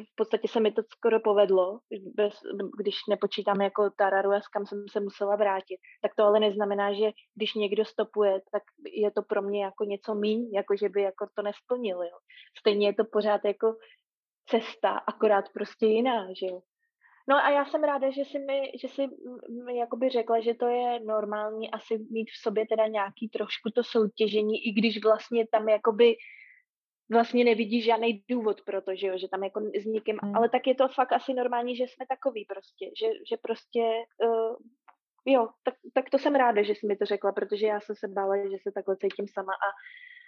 v 0.03 0.15
podstatě 0.17 0.49
se 0.49 0.61
mi 0.61 0.73
to 0.73 0.83
skoro 0.93 1.21
povedlo, 1.21 1.79
bez, 2.15 2.35
když 2.79 2.97
nepočítám 3.09 3.61
jako 3.61 3.91
Tararu 3.91 4.31
a 4.31 4.41
kam 4.53 4.67
jsem 4.67 4.85
se 4.93 5.01
musela 5.01 5.37
vrátit, 5.37 5.79
tak 6.03 6.15
to 6.15 6.25
ale 6.25 6.41
neznamená, 6.41 6.93
že 6.93 7.11
když 7.35 7.55
někdo 7.55 7.85
stopuje, 7.85 8.41
tak 8.53 8.63
je 8.93 9.11
to 9.11 9.23
pro 9.23 9.43
mě 9.43 9.65
jako 9.65 9.85
něco 9.85 10.15
míň, 10.15 10.51
jako 10.55 10.77
že 10.77 10.89
by 10.89 11.03
jako 11.03 11.27
to 11.35 11.43
nesplnil. 11.43 12.03
Jo. 12.03 12.19
Stejně 12.59 12.87
je 12.87 12.95
to 12.95 13.05
pořád 13.13 13.45
jako 13.45 13.77
cesta, 14.51 14.91
akorát 14.91 15.45
prostě 15.55 15.87
jiná, 15.87 16.27
že 16.33 16.47
jo. 16.47 16.61
No 17.29 17.37
a 17.37 17.51
já 17.51 17.65
jsem 17.65 17.85
ráda, 17.85 18.11
že 18.11 18.21
jsi 18.21 18.39
mi, 18.39 18.73
že 18.81 18.89
jsi 18.89 19.07
mi 19.65 19.79
jakoby 19.79 20.09
řekla, 20.09 20.41
že 20.41 20.55
to 20.55 20.67
je 20.67 21.01
normální 21.01 21.71
asi 21.71 21.99
mít 22.11 22.31
v 22.31 22.43
sobě 22.43 22.67
teda 22.67 22.87
nějaký 22.87 23.29
trošku 23.29 23.71
to 23.75 23.85
soutěžení, 23.85 24.67
i 24.67 24.73
když 24.73 25.05
vlastně 25.05 25.47
tam 25.53 25.69
jakoby 25.69 26.17
vlastně 27.11 27.45
nevidíš 27.45 27.85
žádný 27.85 28.25
důvod 28.31 28.61
pro 28.65 28.83
to, 28.83 28.95
že 28.95 29.07
jo, 29.07 29.19
že 29.19 29.29
tam 29.29 29.45
jako 29.45 29.61
s 29.61 29.85
někým, 29.85 30.19
hmm. 30.23 30.37
ale 30.37 30.49
tak 30.49 30.67
je 30.67 30.75
to 30.75 30.89
fakt 30.89 31.13
asi 31.13 31.35
normální, 31.35 31.77
že 31.77 31.85
jsme 31.85 32.07
takový 32.09 32.45
prostě, 32.45 32.91
že, 33.01 33.07
že 33.31 33.37
prostě 33.43 33.83
uh, 34.25 34.57
jo, 35.27 35.49
tak, 35.65 35.75
tak 35.95 36.11
to 36.11 36.19
jsem 36.19 36.35
ráda, 36.35 36.63
že 36.63 36.75
jsi 36.75 36.87
mi 36.87 36.97
to 36.97 37.05
řekla, 37.05 37.33
protože 37.33 37.67
já 37.67 37.81
jsem 37.81 37.97
se 37.97 38.09
bála, 38.09 38.37
že 38.37 38.57
se 38.63 38.73
takhle 38.75 38.97
cítím 38.97 39.27
sama 39.29 39.53
a 39.53 39.69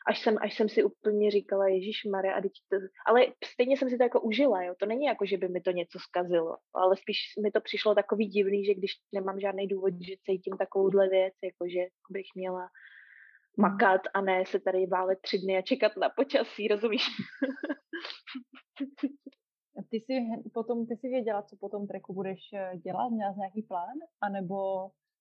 až 0.08 0.22
jsem, 0.22 0.36
až 0.40 0.56
jsem 0.56 0.68
si 0.68 0.84
úplně 0.84 1.30
říkala, 1.30 1.68
Ježíš 1.68 2.04
Maria, 2.04 2.34
a 2.34 2.40
to... 2.42 2.76
ale 3.06 3.26
stejně 3.44 3.76
jsem 3.76 3.90
si 3.90 3.98
to 3.98 4.04
jako 4.04 4.20
užila, 4.20 4.62
jo. 4.62 4.74
To 4.78 4.86
není 4.86 5.04
jako, 5.04 5.26
že 5.26 5.36
by 5.36 5.48
mi 5.48 5.60
to 5.60 5.70
něco 5.70 5.98
zkazilo, 5.98 6.56
ale 6.74 6.96
spíš 6.96 7.18
mi 7.42 7.50
to 7.50 7.60
přišlo 7.60 7.94
takový 7.94 8.26
divný, 8.26 8.64
že 8.64 8.74
když 8.74 8.92
nemám 9.14 9.40
žádný 9.40 9.66
důvod, 9.66 9.94
že 9.94 10.14
cítím 10.26 10.56
takovouhle 10.56 11.08
věc, 11.08 11.34
jako 11.44 11.68
že 11.68 11.80
bych 12.10 12.26
měla 12.36 12.68
makat 13.58 14.00
a 14.14 14.20
ne 14.20 14.44
se 14.46 14.60
tady 14.60 14.86
válet 14.86 15.18
tři 15.22 15.38
dny 15.38 15.58
a 15.58 15.62
čekat 15.62 15.92
na 15.96 16.08
počasí, 16.08 16.68
rozumíš? 16.68 17.02
Ty 19.90 19.96
jsi 19.96 20.12
potom, 20.54 20.86
ty 20.86 20.96
jsi 20.96 21.08
věděla, 21.08 21.42
co 21.42 21.56
po 21.60 21.68
tom 21.68 21.86
treku 21.86 22.14
budeš 22.14 22.38
eh, 22.54 22.78
dělat? 22.78 23.08
Měla 23.08 23.34
nějaký 23.38 23.62
plán? 23.62 23.98
A 24.20 24.28
nebo 24.28 24.56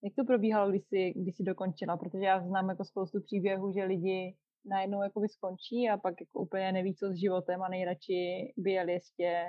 jak 0.03 0.13
to 0.15 0.25
probíhalo, 0.25 0.69
když 0.69 0.83
jsi, 0.85 1.13
když 1.15 1.35
jsi 1.35 1.43
dokončila? 1.43 1.97
Protože 1.97 2.25
já 2.25 2.39
znám 2.41 2.69
jako 2.69 2.85
spoustu 2.85 3.21
příběhů, 3.21 3.71
že 3.71 3.83
lidi 3.83 4.35
najednou 4.65 5.03
jakoby 5.03 5.27
skončí 5.27 5.89
a 5.89 5.97
pak 5.97 6.13
jako 6.21 6.39
úplně 6.39 6.71
neví, 6.71 6.95
co 6.95 7.07
s 7.09 7.19
životem 7.19 7.61
a 7.61 7.69
nejradši 7.69 8.53
by 8.57 8.71
jeli 8.71 8.93
ještě 8.93 9.45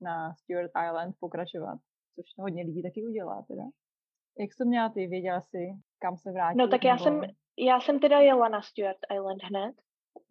na 0.00 0.34
Stewart 0.34 0.70
Island 0.88 1.14
pokračovat, 1.20 1.78
což 2.14 2.24
hodně 2.38 2.62
lidí 2.64 2.82
taky 2.82 3.06
udělá 3.06 3.44
teda. 3.48 3.62
Jak 4.38 4.52
jsi 4.52 4.58
to 4.58 4.64
měla 4.64 4.88
ty? 4.88 5.06
Věděla 5.06 5.40
jsi, 5.40 5.72
kam 5.98 6.16
se 6.16 6.32
vrátit? 6.32 6.58
No 6.58 6.68
tak 6.68 6.84
já 6.84 6.98
jsem, 6.98 7.20
já 7.58 7.80
jsem 7.80 8.00
teda 8.00 8.20
jela 8.20 8.48
na 8.48 8.62
Stewart 8.62 8.98
Island 9.14 9.42
hned, 9.42 9.74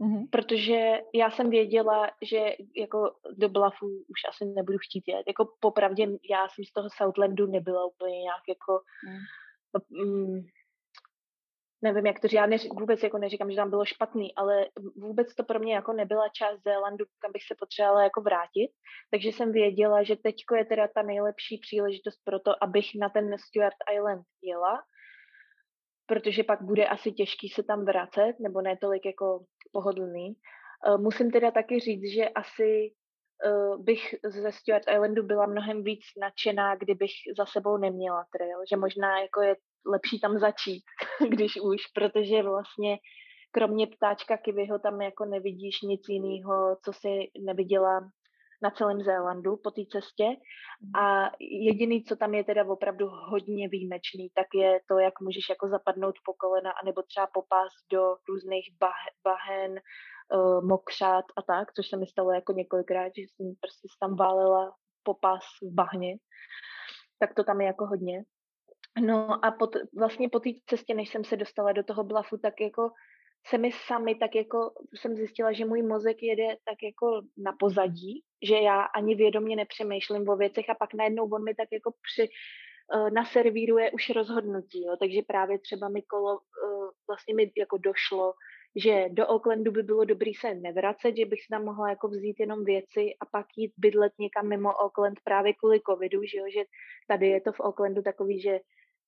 mm-hmm. 0.01 0.27
protože 0.31 0.99
já 1.13 1.31
jsem 1.31 1.49
věděla, 1.49 2.11
že 2.21 2.39
jako 2.77 3.15
do 3.37 3.49
Bluffu 3.49 3.87
už 3.87 4.19
asi 4.29 4.45
nebudu 4.45 4.77
chtít 4.77 5.03
jet. 5.07 5.27
Jako 5.27 5.53
popravdě 5.59 6.03
já 6.29 6.47
jsem 6.49 6.65
z 6.65 6.73
toho 6.73 6.89
Southlandu 6.97 7.47
nebyla 7.47 7.85
úplně 7.85 8.21
nějak 8.21 8.43
jako 8.49 8.79
mm. 9.07 9.19
Mm, 9.89 10.41
nevím, 11.83 12.05
jak 12.05 12.19
to 12.19 12.27
říct, 12.27 12.35
já 12.35 12.45
neři, 12.45 12.69
vůbec 12.79 13.03
jako 13.03 13.17
neříkám, 13.17 13.51
že 13.51 13.55
tam 13.55 13.69
bylo 13.69 13.85
špatný, 13.85 14.35
ale 14.35 14.65
vůbec 14.95 15.35
to 15.35 15.43
pro 15.43 15.59
mě 15.59 15.73
jako 15.73 15.93
nebyla 15.93 16.29
část 16.29 16.63
Zélandu, 16.63 17.05
kam 17.19 17.31
bych 17.31 17.43
se 17.43 17.55
potřebovala 17.59 18.03
jako 18.03 18.21
vrátit, 18.21 18.69
takže 19.11 19.29
jsem 19.29 19.51
věděla, 19.51 20.03
že 20.03 20.15
teďko 20.15 20.55
je 20.55 20.65
teda 20.65 20.87
ta 20.95 21.01
nejlepší 21.01 21.57
příležitost 21.57 22.19
pro 22.23 22.39
to, 22.39 22.63
abych 22.63 22.87
na 22.99 23.09
ten 23.09 23.37
Stuart 23.37 23.75
Island 23.95 24.25
jela, 24.41 24.83
protože 26.05 26.43
pak 26.43 26.61
bude 26.61 26.87
asi 26.87 27.11
těžký 27.11 27.49
se 27.49 27.63
tam 27.63 27.85
vracet, 27.85 28.33
nebo 28.39 28.61
ne 28.61 28.77
tolik 28.77 29.05
jako 29.05 29.45
pohodlný. 29.71 30.33
Eh, 30.87 30.97
musím 30.97 31.31
teda 31.31 31.51
taky 31.51 31.79
říct, 31.79 32.13
že 32.15 32.29
asi 32.29 32.93
uh, 33.45 33.83
bych 33.83 34.15
ze 34.23 34.51
Stuart 34.51 34.83
Islandu 34.91 35.23
byla 35.23 35.45
mnohem 35.45 35.83
víc 35.83 36.03
nadšená, 36.21 36.75
kdybych 36.75 37.11
za 37.37 37.45
sebou 37.45 37.77
neměla 37.77 38.25
trail, 38.35 38.59
že 38.69 38.77
možná 38.77 39.19
jako 39.19 39.41
je 39.41 39.55
lepší 39.85 40.19
tam 40.19 40.39
začít, 40.39 40.83
když 41.29 41.61
už, 41.61 41.87
protože 41.95 42.43
vlastně 42.43 42.97
kromě 43.51 43.87
ptáčka 43.87 44.37
kivyho 44.37 44.79
tam 44.79 45.01
jako 45.01 45.25
nevidíš 45.25 45.81
nic 45.81 46.01
jiného, 46.09 46.77
co 46.85 46.93
si 46.93 47.31
neviděla 47.39 47.99
na 48.63 48.71
celém 48.71 49.01
Zélandu 49.03 49.57
po 49.63 49.71
té 49.71 49.81
cestě. 49.91 50.23
Mhm. 50.23 51.03
A 51.03 51.31
jediný, 51.39 52.03
co 52.03 52.15
tam 52.15 52.33
je 52.33 52.43
teda 52.43 52.65
opravdu 52.65 53.07
hodně 53.09 53.69
výjimečný, 53.69 54.29
tak 54.35 54.47
je 54.55 54.79
to, 54.87 54.99
jak 54.99 55.21
můžeš 55.21 55.49
jako 55.49 55.67
zapadnout 55.67 56.15
po 56.25 56.33
kolena, 56.33 56.71
anebo 56.83 57.01
třeba 57.01 57.27
popást 57.33 57.75
do 57.91 58.15
různých 58.29 58.67
bah, 58.79 59.03
bahen, 59.23 59.71
uh, 59.71 60.65
mokřát 60.65 61.25
a 61.37 61.41
tak, 61.41 61.73
což 61.73 61.89
se 61.89 61.97
mi 61.97 62.07
stalo 62.07 62.31
jako 62.31 62.51
několikrát, 62.53 63.11
že 63.17 63.21
jsem 63.21 63.53
prostě 63.61 63.87
tam 64.01 64.15
válela 64.15 64.75
popás 65.03 65.43
v 65.61 65.73
bahně. 65.73 66.17
Tak 67.19 67.33
to 67.33 67.43
tam 67.43 67.61
je 67.61 67.67
jako 67.67 67.85
hodně. 67.85 68.23
No 69.01 69.45
a 69.45 69.51
pot, 69.51 69.75
vlastně 69.97 70.29
po 70.29 70.39
té 70.39 70.49
cestě, 70.65 70.93
než 70.93 71.09
jsem 71.09 71.23
se 71.23 71.37
dostala 71.37 71.71
do 71.71 71.83
toho 71.83 72.03
blafu, 72.03 72.37
tak 72.37 72.61
jako 72.61 72.91
se 73.47 73.57
mi 73.57 73.71
sami, 73.71 74.15
tak 74.15 74.35
jako 74.35 74.71
jsem 74.95 75.15
zjistila, 75.15 75.51
že 75.51 75.65
můj 75.65 75.81
mozek 75.81 76.23
jede 76.23 76.47
tak 76.65 76.77
jako 76.83 77.21
na 77.37 77.53
pozadí, 77.59 78.23
že 78.43 78.55
já 78.55 78.81
ani 78.81 79.15
vědomě 79.15 79.55
nepřemýšlím 79.55 80.29
o 80.29 80.35
věcech 80.35 80.69
a 80.69 80.75
pak 80.75 80.93
najednou 80.93 81.29
on 81.29 81.43
mi 81.43 81.55
tak 81.55 81.67
jako 81.71 81.91
při, 81.91 82.29
uh, 82.95 83.09
naservíruje 83.09 83.91
už 83.91 84.09
rozhodnutí, 84.09 84.85
jo, 84.85 84.95
takže 84.99 85.21
právě 85.27 85.59
třeba 85.59 85.89
mi 85.89 86.01
kolo, 86.01 86.33
uh, 86.33 86.89
vlastně 87.07 87.35
mi 87.35 87.51
jako 87.57 87.77
došlo, 87.77 88.33
že 88.75 89.05
do 89.09 89.27
Oaklandu 89.27 89.71
by 89.71 89.83
bylo 89.83 90.05
dobrý 90.05 90.33
se 90.33 90.55
nevracet, 90.55 91.17
že 91.17 91.25
bych 91.25 91.41
si 91.41 91.47
tam 91.49 91.65
mohla 91.65 91.89
jako 91.89 92.07
vzít 92.07 92.39
jenom 92.39 92.63
věci 92.63 93.13
a 93.21 93.25
pak 93.25 93.45
jít 93.57 93.73
bydlet 93.77 94.13
někam 94.19 94.49
mimo 94.49 94.73
Oakland 94.73 95.19
právě 95.23 95.53
kvůli 95.53 95.81
covidu, 95.89 96.23
že 96.23 96.37
jo, 96.37 96.45
že 96.53 96.63
tady 97.07 97.27
je 97.27 97.41
to 97.41 97.51
v 97.51 97.59
Oaklandu 97.59 98.01
takový, 98.01 98.41
že 98.41 98.59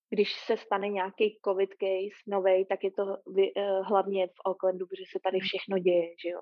když 0.09 0.33
se 0.45 0.57
stane 0.57 0.89
nějaký 0.89 1.39
covid 1.45 1.69
case 1.69 2.23
novej, 2.27 2.65
tak 2.65 2.83
je 2.83 2.91
to 2.91 3.03
uh, 3.05 3.43
hlavně 3.83 4.27
v 4.27 4.39
Oaklandu, 4.45 4.85
protože 4.87 5.03
se 5.11 5.19
tady 5.23 5.37
hmm. 5.37 5.45
všechno 5.45 5.79
děje, 5.79 6.09
že 6.23 6.29
jo. 6.29 6.41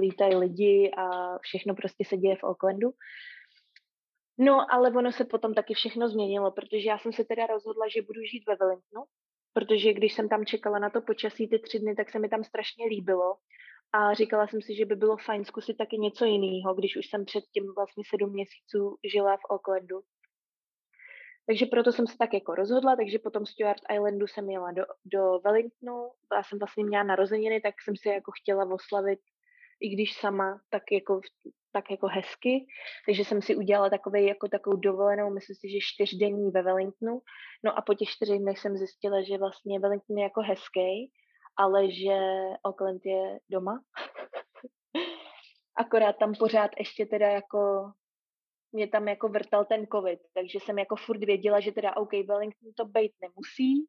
Lítají 0.00 0.34
lidi 0.36 0.90
a 0.96 1.38
všechno 1.38 1.74
prostě 1.74 2.04
se 2.04 2.16
děje 2.16 2.36
v 2.36 2.44
Oaklandu. 2.44 2.90
No, 4.38 4.66
ale 4.72 4.90
ono 4.90 5.12
se 5.12 5.24
potom 5.24 5.54
taky 5.54 5.74
všechno 5.74 6.08
změnilo, 6.08 6.50
protože 6.50 6.88
já 6.88 6.98
jsem 6.98 7.12
se 7.12 7.24
teda 7.24 7.46
rozhodla, 7.46 7.88
že 7.88 8.02
budu 8.02 8.22
žít 8.22 8.44
ve 8.48 8.56
Wellingtonu, 8.56 9.04
protože 9.52 9.92
když 9.92 10.14
jsem 10.14 10.28
tam 10.28 10.46
čekala 10.46 10.78
na 10.78 10.90
to 10.90 11.00
počasí 11.00 11.48
ty 11.48 11.58
tři 11.58 11.78
dny, 11.78 11.94
tak 11.94 12.10
se 12.10 12.18
mi 12.18 12.28
tam 12.28 12.44
strašně 12.44 12.86
líbilo 12.86 13.36
a 13.92 14.14
říkala 14.14 14.46
jsem 14.46 14.62
si, 14.62 14.74
že 14.74 14.86
by 14.86 14.96
bylo 14.96 15.16
fajn 15.16 15.44
zkusit 15.44 15.76
taky 15.76 15.98
něco 15.98 16.24
jiného, 16.24 16.74
když 16.74 16.96
už 16.96 17.06
jsem 17.06 17.24
předtím 17.24 17.74
vlastně 17.76 18.04
sedm 18.10 18.32
měsíců 18.32 18.96
žila 19.12 19.36
v 19.36 19.50
Oaklandu. 19.50 20.00
Takže 21.50 21.66
proto 21.66 21.92
jsem 21.92 22.06
se 22.06 22.18
tak 22.18 22.34
jako 22.34 22.54
rozhodla, 22.54 22.96
takže 22.96 23.18
potom 23.18 23.46
Stuart 23.46 23.82
Islandu 23.94 24.26
jsem 24.26 24.50
jela 24.50 24.72
do, 24.72 24.84
do 25.04 25.40
Wellingtonu, 25.44 26.10
já 26.34 26.42
jsem 26.42 26.58
vlastně 26.58 26.84
měla 26.84 27.04
narozeniny, 27.04 27.60
tak 27.60 27.74
jsem 27.84 27.96
si 27.96 28.08
jako 28.08 28.32
chtěla 28.40 28.64
oslavit, 28.74 29.18
i 29.80 29.88
když 29.88 30.12
sama, 30.12 30.60
tak 30.68 30.82
jako, 30.92 31.20
tak 31.72 31.90
jako 31.90 32.06
hezky, 32.06 32.66
takže 33.06 33.24
jsem 33.24 33.42
si 33.42 33.56
udělala 33.56 33.90
takový, 33.90 34.26
jako 34.26 34.48
takovou 34.48 34.76
dovolenou, 34.76 35.30
myslím 35.30 35.56
si, 35.56 35.70
že 35.70 35.78
čtyřdenní 35.80 36.50
ve 36.50 36.62
Wellingtonu, 36.62 37.20
no 37.64 37.78
a 37.78 37.82
po 37.82 37.94
těch 37.94 38.08
čtyřech 38.08 38.38
dnech 38.38 38.58
jsem 38.58 38.76
zjistila, 38.76 39.22
že 39.22 39.38
vlastně 39.38 39.80
Wellington 39.80 40.18
je 40.18 40.22
jako 40.22 40.40
hezký, 40.40 41.12
ale 41.56 41.90
že 41.90 42.16
Auckland 42.64 43.00
je 43.04 43.38
doma. 43.50 43.80
Akorát 45.76 46.16
tam 46.18 46.32
pořád 46.38 46.70
ještě 46.78 47.06
teda 47.06 47.28
jako 47.28 47.90
mě 48.72 48.88
tam 48.88 49.08
jako 49.08 49.28
vrtal 49.28 49.64
ten 49.64 49.86
covid, 49.86 50.20
takže 50.34 50.58
jsem 50.60 50.78
jako 50.78 50.96
furt 50.96 51.24
věděla, 51.24 51.60
že 51.60 51.72
teda 51.72 51.96
OK, 51.96 52.12
Wellington 52.12 52.72
to 52.76 52.84
být 52.84 53.12
nemusí, 53.20 53.86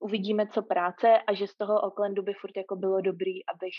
uvidíme, 0.00 0.48
co 0.48 0.62
práce 0.62 1.18
a 1.18 1.34
že 1.34 1.46
z 1.46 1.56
toho 1.56 1.74
Aucklandu 1.74 2.22
by 2.22 2.32
furt 2.34 2.56
jako 2.56 2.76
bylo 2.76 3.00
dobrý, 3.00 3.46
abych, 3.46 3.78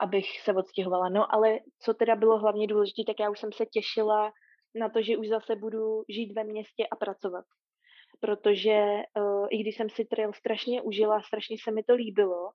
abych 0.00 0.40
se 0.40 0.52
odstěhovala. 0.52 1.08
No 1.08 1.34
ale 1.34 1.58
co 1.78 1.94
teda 1.94 2.16
bylo 2.16 2.38
hlavně 2.38 2.66
důležité, 2.66 3.02
tak 3.06 3.20
já 3.20 3.30
už 3.30 3.40
jsem 3.40 3.52
se 3.52 3.66
těšila 3.66 4.32
na 4.74 4.88
to, 4.88 5.02
že 5.02 5.16
už 5.16 5.28
zase 5.28 5.56
budu 5.56 6.02
žít 6.08 6.32
ve 6.32 6.44
městě 6.44 6.86
a 6.86 6.96
pracovat. 6.96 7.44
Protože 8.20 8.78
uh, 9.18 9.46
i 9.50 9.58
když 9.58 9.76
jsem 9.76 9.90
si 9.90 10.04
trail 10.04 10.32
strašně 10.32 10.82
užila, 10.82 11.22
strašně 11.22 11.56
se 11.64 11.70
mi 11.70 11.82
to 11.82 11.94
líbilo, 11.94 12.50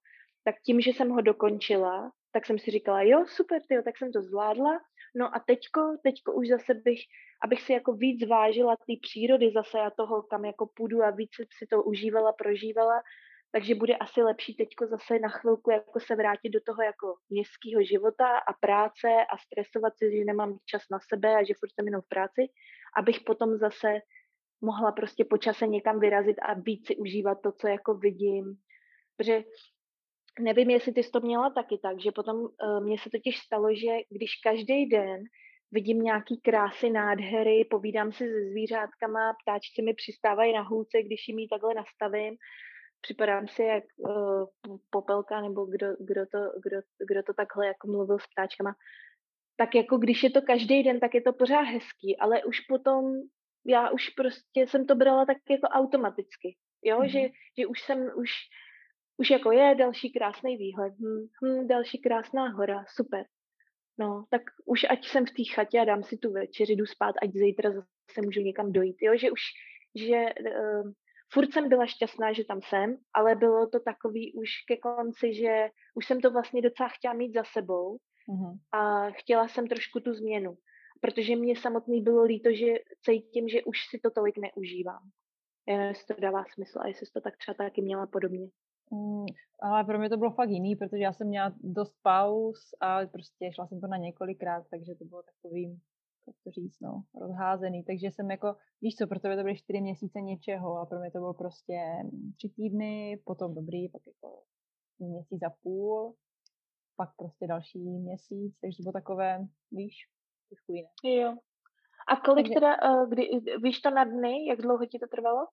tak 0.48 0.56
tím, 0.66 0.82
že 0.82 0.92
jsem 0.92 1.10
ho 1.10 1.22
dokončila, 1.22 2.12
tak 2.32 2.46
jsem 2.46 2.60
si 2.60 2.72
říkala, 2.72 3.02
jo, 3.02 3.26
super, 3.28 3.62
tyjo, 3.68 3.82
tak 3.84 3.98
jsem 3.98 4.12
to 4.12 4.22
zvládla, 4.22 4.80
no 5.16 5.36
a 5.36 5.40
teďko, 5.40 5.82
teďko 6.04 6.34
už 6.34 6.48
zase 6.48 6.74
bych, 6.74 7.00
abych 7.44 7.62
si 7.62 7.74
jako 7.74 7.94
víc 7.94 8.28
vážila 8.28 8.76
té 8.76 8.94
přírody 9.02 9.52
zase 9.52 9.80
a 9.80 9.90
toho, 9.90 10.24
kam 10.24 10.46
jako 10.46 10.70
půjdu 10.76 11.04
a 11.04 11.10
víc 11.10 11.30
si 11.58 11.68
to 11.68 11.84
užívala, 11.84 12.34
prožívala, 12.34 13.02
takže 13.52 13.76
bude 13.76 13.96
asi 13.96 14.22
lepší 14.22 14.56
teďko 14.56 14.88
zase 14.88 15.20
na 15.20 15.30
chvilku 15.30 15.72
jako 15.72 16.00
se 16.00 16.16
vrátit 16.16 16.50
do 16.50 16.60
toho 16.66 16.82
jako 16.82 17.16
městského 17.30 17.84
života 17.84 18.28
a 18.38 18.54
práce 18.54 19.08
a 19.34 19.38
stresovat 19.38 19.94
si, 19.98 20.18
že 20.18 20.26
nemám 20.26 20.58
čas 20.66 20.82
na 20.92 21.00
sebe 21.10 21.36
a 21.36 21.44
že 21.44 21.54
furt 21.60 21.72
jsem 21.76 21.86
jenom 21.86 22.02
v 22.02 22.10
práci, 22.10 22.42
abych 22.98 23.20
potom 23.26 23.58
zase 23.58 24.00
mohla 24.62 24.92
prostě 24.92 25.26
po 25.26 25.38
čase 25.38 25.68
někam 25.68 26.00
vyrazit 26.00 26.38
a 26.42 26.54
víc 26.54 26.88
si 26.88 26.96
užívat 26.96 27.38
to, 27.44 27.52
co 27.52 27.68
jako 27.68 27.94
vidím. 27.94 28.56
Protože 29.18 29.44
nevím, 30.40 30.70
jestli 30.70 30.92
ty 30.94 31.04
jsi 31.04 31.12
to 31.12 31.20
měla 31.20 31.50
taky 31.50 31.78
tak, 31.78 32.02
že 32.02 32.12
potom 32.12 32.38
uh, 32.38 32.84
mně 32.84 32.98
se 32.98 33.10
totiž 33.10 33.38
stalo, 33.40 33.76
že 33.76 33.92
když 34.10 34.32
každý 34.44 34.86
den 34.86 35.24
vidím 35.72 36.02
nějaký 36.02 36.42
krásy, 36.42 36.90
nádhery, 36.90 37.66
povídám 37.66 38.12
si 38.12 38.18
se 38.18 38.50
zvířátkama, 38.52 39.34
ptáčci 39.44 39.82
mi 39.82 39.94
přistávají 39.94 40.54
na 40.54 40.62
hůlce, 40.62 41.04
když 41.04 41.28
jim 41.28 41.40
ji 41.40 41.48
takhle 41.48 41.74
nastavím, 41.74 42.36
připadám 43.02 43.48
si 43.48 43.64
jak 43.64 43.84
uh, 43.98 44.78
popelka, 44.90 45.42
nebo 45.42 45.66
kdo, 45.66 45.88
kdo, 46.00 46.26
to, 46.26 46.40
kdo, 46.64 46.78
kdo 47.10 47.24
to 47.24 47.34
takhle 47.34 47.68
jako 47.68 47.88
mluvil 47.88 48.20
s 48.20 48.28
ptáčkama, 48.28 48.76
tak 49.58 49.76
jako 49.76 49.98
když 49.98 50.24
je 50.24 50.30
to 50.30 50.42
každý 50.42 50.84
den, 50.84 51.00
tak 51.00 51.14
je 51.14 51.22
to 51.22 51.34
pořád 51.34 51.62
hezký, 51.62 52.18
ale 52.18 52.44
už 52.44 52.60
potom 52.60 53.06
já 53.68 53.90
už 53.90 54.10
prostě 54.10 54.68
jsem 54.68 54.86
to 54.86 54.96
brala 54.96 55.26
tak 55.26 55.38
jako 55.50 55.68
automaticky, 55.68 56.56
jo, 56.84 57.00
mm-hmm. 57.00 57.12
že, 57.12 57.30
že 57.58 57.68
už 57.68 57.82
jsem, 57.82 58.12
už 58.16 58.32
už 59.18 59.30
jako 59.30 59.52
je 59.52 59.76
další 59.76 60.12
krásný 60.12 60.58
výhled, 60.58 60.94
hm, 61.00 61.28
hm, 61.44 61.68
další 61.68 61.98
krásná 61.98 62.50
hora, 62.50 62.86
super. 62.96 63.26
No, 64.00 64.26
tak 64.30 64.42
už 64.66 64.84
ať 64.90 65.08
jsem 65.08 65.26
v 65.26 65.32
té 65.32 65.44
chatě 65.54 65.80
a 65.80 65.86
dám 65.86 66.04
si 66.04 66.18
tu 66.18 66.32
večeři, 66.32 66.74
jdu 66.74 66.86
spát, 66.86 67.16
ať 67.22 67.32
zítra 67.34 67.72
zase 67.72 68.22
můžu 68.26 68.42
někam 68.42 68.72
dojít, 68.72 68.96
jo, 69.02 69.18
že 69.18 69.32
už, 69.32 69.42
že 69.96 70.26
uh, 70.26 70.92
furt 71.34 71.54
jsem 71.54 71.70
byla 71.70 71.86
šťastná, 71.86 72.34
že 72.34 72.44
tam 72.44 72.62
jsem, 72.62 72.98
ale 73.14 73.36
bylo 73.36 73.68
to 73.68 73.80
takový 73.80 74.34
už 74.34 74.50
ke 74.68 74.78
konci, 74.78 75.34
že 75.34 75.70
už 75.96 76.06
jsem 76.06 76.22
to 76.22 76.32
vlastně 76.32 76.62
docela 76.62 76.90
chtěla 76.90 77.14
mít 77.14 77.34
za 77.34 77.44
sebou 77.44 77.98
mm-hmm. 78.30 78.58
a 78.72 79.10
chtěla 79.12 79.48
jsem 79.48 79.68
trošku 79.68 80.00
tu 80.00 80.14
změnu, 80.14 80.58
protože 81.02 81.36
mě 81.36 81.56
samotný 81.56 82.02
bylo 82.02 82.24
líto, 82.24 82.50
že 82.52 82.74
cítím, 83.02 83.50
že 83.50 83.64
už 83.64 83.78
si 83.90 84.00
to 84.00 84.12
tolik 84.12 84.36
neužívám. 84.38 85.10
Jestli 85.68 86.16
to 86.16 86.22
dává 86.22 86.44
smysl 86.54 86.80
a 86.80 86.88
jestli 86.88 87.08
to 87.14 87.22
tak 87.22 87.38
třeba 87.38 87.56
taky 87.56 87.82
měla 87.82 88.08
podobně. 88.08 88.48
Mm, 88.92 89.26
ale 89.62 89.84
pro 89.84 90.00
mě 90.00 90.10
to 90.10 90.18
bylo 90.18 90.32
fakt 90.32 90.50
jiný, 90.50 90.76
protože 90.76 91.04
já 91.04 91.14
jsem 91.14 91.28
měla 91.28 91.54
dost 91.60 91.96
pauz 92.02 92.60
a 92.82 93.06
prostě 93.06 93.52
šla 93.54 93.68
jsem 93.68 93.82
to 93.82 93.88
na 93.88 93.98
několikrát, 93.98 94.66
takže 94.72 94.96
to 94.96 95.06
bylo 95.06 95.24
takový, 95.24 95.82
jak 96.28 96.36
to 96.44 96.52
říct, 96.52 96.80
no, 96.82 97.04
rozházený. 97.22 97.84
Takže 97.84 98.08
jsem 98.08 98.32
jako, 98.32 98.56
víš 98.82 98.96
co, 98.96 99.08
pro 99.08 99.20
tebe 99.20 99.36
to 99.36 99.44
byly 99.44 99.58
čtyři 99.58 99.82
měsíce 99.82 100.22
něčeho 100.22 100.78
a 100.78 100.86
pro 100.86 101.00
mě 101.00 101.12
to 101.12 101.20
bylo 101.20 101.34
prostě 101.34 101.80
tři 102.38 102.50
týdny, 102.50 103.22
potom 103.26 103.56
dobrý, 103.56 103.90
pak 103.90 104.02
jako 104.08 104.44
měsíc 105.00 105.44
a 105.44 105.50
půl, 105.64 106.16
pak 106.96 107.10
prostě 107.18 107.48
další 107.48 107.80
měsíc, 107.80 108.60
takže 108.62 108.78
to 108.78 108.84
bylo 108.84 108.94
takové, 108.94 109.48
víš, 109.72 109.96
trošku 110.50 110.74
jiné. 110.74 110.90
Jo. 111.04 111.38
A 112.08 112.16
kolik 112.26 112.46
takže... 112.46 112.54
teda, 112.54 112.76
uh, 112.92 113.10
kdy, 113.10 113.30
víš 113.64 113.82
to 113.82 113.90
na 113.90 114.04
dny, 114.04 114.46
jak 114.46 114.62
dlouho 114.62 114.86
ti 114.86 115.00
to 115.00 115.08
trvalo? 115.08 115.48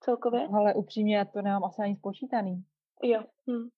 Celkově? 0.00 0.48
Ale 0.54 0.74
upřímně, 0.74 1.24
to 1.32 1.42
nemám 1.42 1.64
asi 1.64 1.82
ani 1.82 1.96
spočítaný. 1.96 2.64
Jo. 3.02 3.20
Hm. 3.50 3.68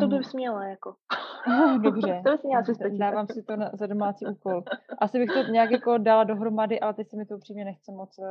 To 0.00 0.06
bych 0.06 0.20
hmm. 0.20 0.30
měla 0.34 0.64
jako. 0.64 0.94
Dobře. 1.82 2.22
to 2.24 2.30
bys 2.30 2.42
měla 2.42 2.64
si 2.64 2.98
Dávám 2.98 3.26
si 3.26 3.42
to 3.42 3.56
na, 3.56 3.70
za 3.74 3.86
domácí 3.86 4.26
úkol. 4.26 4.64
Asi 4.98 5.18
bych 5.18 5.30
to 5.30 5.52
nějak 5.52 5.70
jako 5.70 5.98
dala 5.98 6.24
dohromady, 6.24 6.80
ale 6.80 6.94
teď 6.94 7.10
si 7.10 7.16
mi 7.16 7.26
to 7.26 7.36
upřímně 7.36 7.64
nechce 7.64 7.92
moc... 7.92 8.18
Uh, 8.18 8.26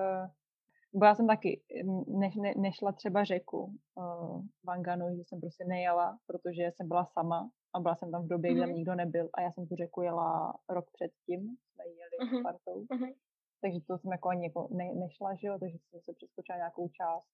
bo 0.93 1.05
já 1.05 1.15
jsem 1.15 1.27
taky 1.27 1.61
ne, 2.07 2.29
ne, 2.41 2.53
nešla 2.57 2.91
třeba 2.91 3.23
řeku 3.23 3.73
uh, 3.95 4.41
v 4.63 4.69
Anganu, 4.69 5.15
že 5.15 5.23
jsem 5.23 5.39
prostě 5.39 5.65
nejela, 5.65 6.17
protože 6.27 6.71
jsem 6.75 6.87
byla 6.87 7.05
sama 7.05 7.49
a 7.73 7.79
byla 7.79 7.95
jsem 7.95 8.11
tam 8.11 8.23
v 8.23 8.27
době, 8.27 8.51
mm-hmm. 8.51 8.53
kdy 8.53 8.61
tam 8.61 8.69
mhm. 8.69 8.77
nikdo 8.77 8.95
nebyl 8.95 9.29
a 9.33 9.41
já 9.41 9.51
jsem 9.51 9.67
tu 9.67 9.75
řeku 9.75 10.01
jela 10.01 10.53
rok 10.69 10.85
předtím, 10.91 11.57
jsme 11.73 11.83
jeli 11.85 12.31
mm-hmm. 12.31 12.39
s 12.39 12.43
partou. 12.43 12.81
Mm-hmm. 12.83 13.13
Takže 13.61 13.79
to 13.87 13.97
jsem 13.97 14.11
jako 14.11 14.29
ani 14.29 14.43
jako 14.45 14.67
ne, 14.71 14.93
nešla, 14.93 15.35
že 15.35 15.47
jo, 15.47 15.57
takže 15.59 15.77
jsem 15.77 16.01
se 16.01 16.13
přeskočila 16.13 16.57
nějakou 16.57 16.89
část. 16.89 17.27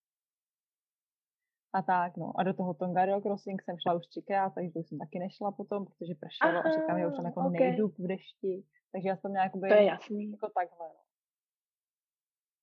A 1.73 1.81
tak, 1.81 2.17
no. 2.17 2.31
A 2.39 2.43
do 2.43 2.53
toho 2.53 2.73
Tongariro 2.73 3.21
Crossing 3.21 3.61
jsem 3.61 3.75
šla 3.79 3.93
už 3.93 4.07
třikrát, 4.07 4.53
takže 4.55 4.71
to 4.71 4.79
jsem 4.79 4.97
taky 4.97 5.19
nešla 5.19 5.51
potom, 5.51 5.85
protože 5.85 6.13
pršelo 6.19 6.59
a 6.65 6.71
říkám, 6.71 6.99
že 6.99 7.07
už 7.07 7.15
tam 7.15 7.25
jako 7.25 7.39
okay. 7.39 7.59
nejdu 7.59 7.87
v 7.87 8.07
dešti. 8.07 8.63
Takže 8.91 9.09
já 9.09 9.17
jsem 9.17 9.31
měla 9.31 9.43
jako 9.43 9.59
to 9.59 9.65
je 9.65 9.83
jasný. 9.83 10.31
jako 10.31 10.49
takhle, 10.59 10.87
no. 10.87 11.01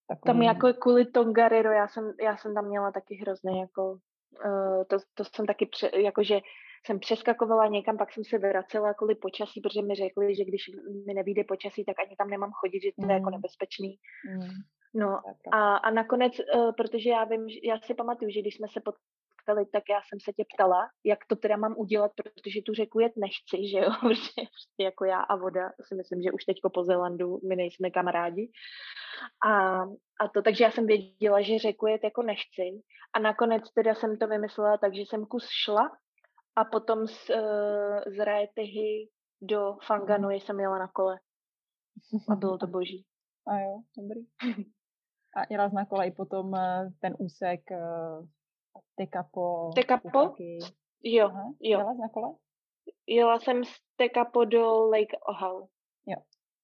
Takový... 0.09 0.26
Tam 0.26 0.43
jako 0.43 0.72
kvůli 0.80 1.05
Tongariro, 1.05 1.72
já 1.72 1.89
jsem, 1.89 2.12
já 2.22 2.36
jsem 2.36 2.55
tam 2.55 2.66
měla 2.68 2.93
taky 2.93 3.14
hrozně 3.14 3.60
jako, 3.60 3.98
uh, 4.44 4.84
to, 4.88 4.96
to 5.14 5.24
jsem 5.24 5.46
taky, 5.46 5.66
pře, 5.66 5.90
jakože 5.96 6.40
jsem 6.86 7.00
přeskakovala 7.00 7.66
někam, 7.66 7.98
pak 7.98 8.12
jsem 8.12 8.24
se 8.24 8.38
vracela 8.38 8.94
kvůli 8.94 9.14
počasí, 9.14 9.60
protože 9.60 9.82
mi 9.82 9.94
řekli, 9.94 10.34
že 10.34 10.44
když 10.44 10.62
mi 11.06 11.14
nevíde 11.14 11.44
počasí, 11.44 11.84
tak 11.84 11.96
ani 11.98 12.16
tam 12.16 12.28
nemám 12.28 12.50
chodit, 12.52 12.80
že 12.82 12.90
to 12.96 13.02
mm. 13.02 13.10
je 13.10 13.14
jako 13.14 13.30
mm. 13.30 13.32
nebezpečný. 13.32 13.98
Mm. 14.30 14.48
No 14.94 15.18
a, 15.52 15.76
a 15.76 15.90
nakonec, 15.90 16.32
uh, 16.38 16.72
protože 16.76 17.10
já 17.10 17.24
vím, 17.24 17.46
já 17.64 17.78
si 17.78 17.94
pamatuju, 17.94 18.30
že 18.30 18.40
když 18.40 18.56
jsme 18.56 18.68
se 18.68 18.80
potkali, 19.43 19.66
tak 19.66 19.82
já 19.90 20.01
jsem 20.09 20.20
se 20.20 20.32
tě 20.32 20.44
ptala, 20.55 20.89
jak 21.05 21.19
to 21.28 21.36
teda 21.36 21.56
mám 21.56 21.74
udělat, 21.77 22.12
protože 22.16 22.62
tu 22.66 22.74
řeku 22.74 23.01
jet 23.01 23.12
nechci, 23.16 23.69
že 23.69 23.78
jo, 23.78 23.90
protože 24.01 24.43
prostě 24.55 24.82
jako 24.82 25.05
já 25.05 25.20
a 25.20 25.36
voda 25.36 25.70
si 25.89 25.94
myslím, 25.94 26.23
že 26.23 26.32
už 26.32 26.44
teďko 26.44 26.70
po 26.70 26.85
Zelandu 26.85 27.40
my 27.48 27.56
nejsme 27.56 27.90
kamarádi. 27.90 28.51
A, 29.47 29.82
a 30.20 30.28
to, 30.35 30.43
takže 30.43 30.64
já 30.64 30.70
jsem 30.70 30.86
věděla, 30.86 31.43
že 31.43 31.59
řeku 31.59 31.86
jet 31.86 32.05
jako 32.05 32.23
nechci. 32.23 32.82
A 33.14 33.19
nakonec 33.19 33.62
teda 33.74 33.94
jsem 33.94 34.19
to 34.19 34.27
vymyslela 34.27 34.78
tak, 34.78 34.94
že 34.94 35.01
jsem 35.01 35.27
kus 35.27 35.48
šla 35.64 35.90
a 36.56 36.64
potom 36.64 37.06
z, 37.06 37.31
uh, 37.31 38.14
z 38.16 38.24
Raetehy 38.24 39.09
do 39.43 39.77
Fanganu 39.86 40.31
jsem 40.31 40.60
jela 40.60 40.78
na 40.78 40.89
kole. 40.89 41.19
A 42.28 42.35
bylo 42.36 42.59
to 42.59 42.66
boží. 42.66 43.05
A 43.47 43.59
jo, 43.59 43.81
dobrý. 43.98 44.20
A 45.36 45.40
jela 45.51 45.69
jsi 45.69 45.74
na 45.74 45.86
kole 45.86 46.06
i 46.06 46.10
potom 46.10 46.55
eh, 46.55 46.90
ten 47.01 47.14
úsek 47.19 47.60
uh, 47.70 48.27
Tekapo. 48.94 49.70
Tekapo? 49.74 50.36
Jo, 51.03 51.27
Aha. 51.27 51.55
jo. 51.61 51.78
Jela 51.78 51.93
na 51.93 52.09
kole? 52.09 52.35
Jela 53.07 53.39
jsem 53.40 53.65
z 53.65 53.70
Tekapo 53.97 54.44
do 54.44 54.86
Lake 54.86 55.19
Ohau. 55.28 55.66
Jo, 56.07 56.16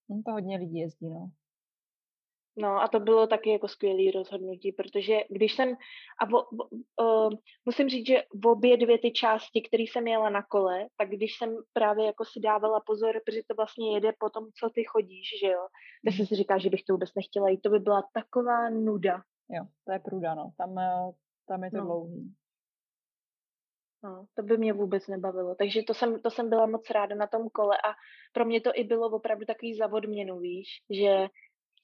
no, 0.09 0.22
to 0.26 0.32
hodně 0.32 0.56
lidí 0.56 0.78
jezdí, 0.78 1.09
no. 1.09 1.30
No 2.60 2.82
a 2.82 2.89
to 2.89 3.01
bylo 3.01 3.26
taky 3.26 3.51
jako 3.51 3.68
skvělé 3.68 4.10
rozhodnutí, 4.14 4.72
protože 4.72 5.20
když 5.30 5.55
jsem, 5.55 5.74
a 6.22 6.24
vo, 6.24 6.47
vo, 6.52 6.64
uh, 7.02 7.32
musím 7.64 7.89
říct, 7.89 8.06
že 8.06 8.22
v 8.35 8.47
obě 8.47 8.76
dvě 8.76 8.98
ty 8.98 9.10
části, 9.10 9.62
které 9.62 9.82
jsem 9.82 10.06
jela 10.06 10.30
na 10.30 10.43
kole, 10.43 10.86
tak 10.97 11.09
když 11.09 11.36
jsem 11.36 11.56
právě 11.72 12.06
jako 12.06 12.24
si 12.24 12.40
dávala 12.40 12.80
pozor, 12.86 13.20
protože 13.26 13.40
to 13.47 13.55
vlastně 13.55 13.94
jede 13.94 14.12
po 14.18 14.30
tom, 14.30 14.44
co 14.60 14.70
ty 14.70 14.85
chodíš, 14.85 15.28
že 15.40 15.47
jo, 15.47 15.66
tak 16.05 16.14
jsem 16.14 16.22
mhm. 16.22 16.26
si 16.26 16.35
říká, 16.35 16.59
že 16.59 16.70
bych 16.70 16.85
to 16.85 16.93
vůbec 16.93 17.10
nechtěla 17.16 17.48
jít, 17.48 17.60
to 17.60 17.70
by 17.70 17.78
byla 17.78 18.02
taková 18.12 18.70
nuda. 18.70 19.22
Jo, 19.51 19.64
to 19.85 19.93
je 19.93 19.98
pruda, 19.98 20.35
no, 20.35 20.51
tam, 20.59 20.78
eh, 20.78 21.12
tam 21.48 21.64
je 21.64 21.70
to 21.70 21.76
no. 21.76 21.84
dlouhý. 21.84 22.34
No, 24.04 24.26
to 24.34 24.42
by 24.42 24.58
mě 24.58 24.72
vůbec 24.72 25.06
nebavilo. 25.06 25.54
Takže 25.54 25.82
to 25.82 25.94
jsem, 25.94 26.20
to 26.20 26.30
jsem 26.30 26.48
byla 26.48 26.66
moc 26.66 26.90
ráda 26.90 27.14
na 27.14 27.26
tom 27.26 27.48
kole 27.48 27.76
a 27.76 27.94
pro 28.32 28.44
mě 28.44 28.60
to 28.60 28.70
i 28.74 28.84
bylo 28.84 29.10
opravdu 29.10 29.44
takový 29.44 29.74
zavod 29.74 30.04
měnu, 30.04 30.38
víš, 30.38 30.68
že 30.90 31.28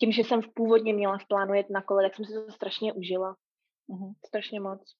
tím, 0.00 0.12
že 0.12 0.22
jsem 0.24 0.42
v 0.42 0.54
původně 0.54 0.94
měla 0.94 1.18
v 1.18 1.28
plánu 1.28 1.54
jet 1.54 1.70
na 1.70 1.82
kole, 1.82 2.02
tak 2.02 2.14
jsem 2.14 2.24
si 2.24 2.32
to 2.32 2.52
strašně 2.52 2.92
užila. 2.92 3.36
Uh-huh. 3.88 4.14
Strašně 4.26 4.60
moc. 4.60 4.94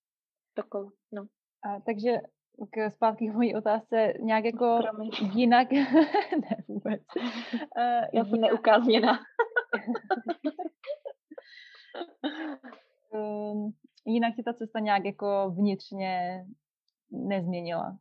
To 0.55 0.63
kolo, 0.63 0.91
no. 1.13 1.27
A, 1.65 1.81
takže 1.81 2.11
k 2.71 2.91
zpátky 2.91 3.29
k 3.29 3.35
mojí 3.35 3.55
otázce, 3.55 4.13
nějak 4.21 4.45
jako 4.45 4.79
Promiň. 4.83 5.11
jinak, 5.35 5.71
ne 6.41 6.57
vůbec. 6.69 7.03
Uh, 7.77 8.05
Já 8.13 8.25
jsem 8.25 8.41
neukázněna. 8.41 9.13
um, 13.13 13.73
jinak 14.07 14.37
ti 14.37 14.43
ta 14.43 14.53
cesta 14.53 14.79
nějak 14.81 15.05
jako 15.05 15.51
vnitřně 15.57 16.45
nezměnila? 17.11 17.99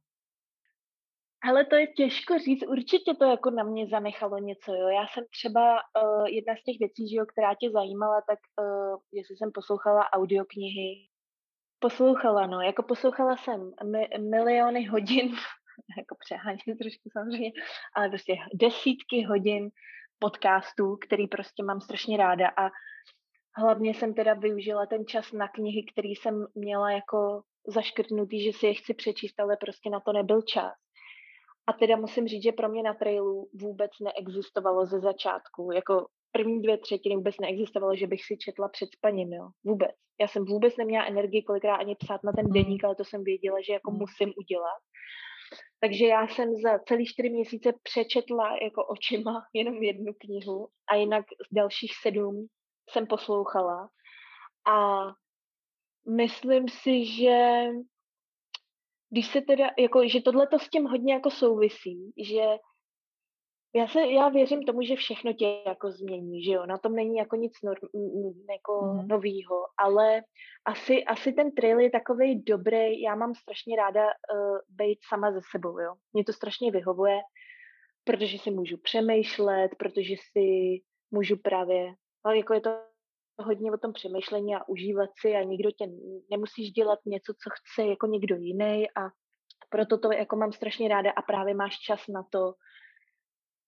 Ale 1.44 1.66
to 1.66 1.76
je 1.76 1.88
těžko 1.88 2.40
říct, 2.40 2.68
určitě 2.68 3.14
to 3.14 3.26
jako 3.26 3.50
na 3.50 3.64
mě 3.64 3.88
zanechalo 3.88 4.38
něco, 4.38 4.74
jo. 4.74 4.88
Já 4.88 5.08
jsem 5.08 5.24
třeba, 5.32 5.74
uh, 5.74 6.26
jedna 6.28 6.54
z 6.56 6.64
těch 6.64 6.76
věcí, 6.80 7.10
že 7.10 7.16
jo, 7.18 7.26
která 7.26 7.56
tě 7.56 7.72
zajímala, 7.72 8.22
tak 8.28 8.40
uh, 8.62 8.98
jestli 9.12 9.38
jsem 9.38 9.52
poslouchala 9.52 10.14
audioknihy, 10.14 11.08
poslouchala, 11.80 12.48
no, 12.48 12.62
jako 12.62 12.84
poslouchala 12.84 13.38
jsem 13.38 13.72
mi, 13.92 14.08
miliony 14.32 14.86
hodin, 14.86 15.28
jako 15.98 16.16
přeháním 16.20 16.78
trošku 16.82 17.10
samozřejmě, 17.12 17.52
ale 17.96 18.10
prostě 18.10 18.34
desítky 18.54 19.24
hodin 19.24 19.70
podcastů, 20.20 20.98
který 21.08 21.28
prostě 21.28 21.64
mám 21.64 21.82
strašně 21.82 22.18
ráda 22.18 22.48
a 22.48 22.70
hlavně 23.56 23.94
jsem 23.94 24.14
teda 24.14 24.34
využila 24.34 24.86
ten 24.86 25.06
čas 25.06 25.32
na 25.32 25.48
knihy, 25.48 25.86
který 25.92 26.10
jsem 26.10 26.46
měla 26.56 26.92
jako 26.92 27.42
zaškrtnutý, 27.68 28.44
že 28.44 28.52
si 28.54 28.66
je 28.66 28.74
chci 28.74 28.94
přečíst, 28.94 29.40
ale 29.40 29.58
prostě 29.58 29.90
na 29.90 30.00
to 30.00 30.14
nebyl 30.14 30.42
čas. 30.42 30.74
A 31.68 31.74
teda 31.74 31.96
musím 31.96 32.28
říct, 32.28 32.44
že 32.44 32.52
pro 32.52 32.70
mě 32.70 32.84
na 32.84 32.94
trailu 32.94 33.50
vůbec 33.54 33.92
neexistovalo 34.02 34.86
ze 34.86 35.00
začátku. 35.00 35.72
Jako 35.74 36.06
první 36.32 36.62
dvě 36.62 36.78
třetiny 36.78 37.16
vůbec 37.16 37.36
neexistovalo, 37.42 37.96
že 37.96 38.08
bych 38.08 38.26
si 38.26 38.38
četla 38.38 38.70
před 38.70 38.90
spaním, 38.98 39.34
jo. 39.34 39.50
Vůbec. 39.64 39.92
Já 40.22 40.28
jsem 40.28 40.46
vůbec 40.46 40.78
neměla 40.78 41.06
energii 41.06 41.44
kolikrát 41.44 41.76
ani 41.76 41.96
psát 41.96 42.24
na 42.24 42.32
ten 42.32 42.46
hmm. 42.46 42.54
deník, 42.54 42.84
ale 42.84 42.96
to 42.96 43.06
jsem 43.06 43.24
věděla, 43.24 43.58
že 43.68 43.74
jako 43.74 43.92
hmm. 43.92 44.00
musím 44.00 44.34
udělat. 44.38 44.82
Takže 45.80 46.06
já 46.06 46.28
jsem 46.28 46.56
za 46.56 46.80
celý 46.80 47.06
čtyři 47.06 47.30
měsíce 47.30 47.74
přečetla 47.84 48.58
jako 48.62 48.86
očima 48.86 49.42
jenom 49.54 49.84
jednu 49.84 50.14
knihu 50.18 50.68
a 50.92 50.96
jinak 50.96 51.26
z 51.52 51.56
dalších 51.56 51.92
sedm 52.02 52.48
jsem 52.90 53.08
poslouchala. 53.08 53.90
A 54.68 55.04
myslím 56.18 56.70
si, 56.70 57.06
že 57.06 57.68
když 59.10 59.28
se 59.28 59.42
teda, 59.42 59.70
jako, 59.80 60.08
že 60.08 60.22
tohle 60.22 60.48
to 60.48 60.60
s 60.60 60.70
tím 60.70 60.86
hodně 60.86 61.14
jako 61.14 61.32
souvisí, 61.32 62.14
že 62.18 62.42
já, 63.76 63.88
se, 63.88 64.12
já 64.12 64.30
věřím 64.30 64.64
tomu, 64.64 64.82
že 64.82 64.96
všechno 64.96 65.34
tě 65.34 65.64
jako 65.68 65.92
změní, 65.92 66.44
že 66.44 66.52
jo, 66.52 66.66
na 66.66 66.78
tom 66.78 66.96
není 66.96 67.18
jako 67.18 67.36
nic 67.36 67.54
norm, 67.64 67.88
jako 68.52 68.82
mm. 68.82 69.08
novýho, 69.08 69.56
ale 69.78 70.22
asi, 70.66 71.04
asi 71.04 71.34
ten 71.34 71.52
trail 71.52 71.80
je 71.80 71.90
takový 71.90 72.44
dobrý, 72.44 73.02
já 73.02 73.16
mám 73.16 73.36
strašně 73.36 73.76
ráda 73.76 74.06
uh, 74.06 74.58
být 74.70 75.00
sama 75.10 75.32
ze 75.32 75.40
sebou, 75.52 75.80
jo, 75.80 75.94
mě 76.14 76.24
to 76.24 76.34
strašně 76.34 76.72
vyhovuje, 76.72 77.20
protože 78.04 78.38
si 78.38 78.52
můžu 78.52 78.78
přemýšlet, 78.78 79.70
protože 79.80 80.16
si 80.32 80.78
můžu 81.12 81.38
právě, 81.38 81.94
ale 82.24 82.38
jako 82.38 82.54
je 82.54 82.62
to 82.62 82.80
hodně 83.40 83.72
o 83.72 83.78
tom 83.78 83.94
přemýšlení 83.94 84.56
a 84.56 84.68
užívat 84.68 85.10
si 85.22 85.36
a 85.36 85.44
nikdo 85.44 85.72
tě 85.72 85.86
nemusíš 86.32 86.72
dělat 86.72 87.00
něco, 87.06 87.34
co 87.34 87.50
chce 87.50 87.88
jako 87.88 88.08
někdo 88.08 88.36
jiný 88.36 88.88
a 88.96 89.10
proto 89.70 89.98
to 89.98 90.12
jako 90.12 90.36
mám 90.36 90.52
strašně 90.52 90.88
ráda 90.88 91.12
a 91.12 91.22
právě 91.22 91.54
máš 91.54 91.80
čas 91.80 92.08
na 92.08 92.24
to 92.24 92.54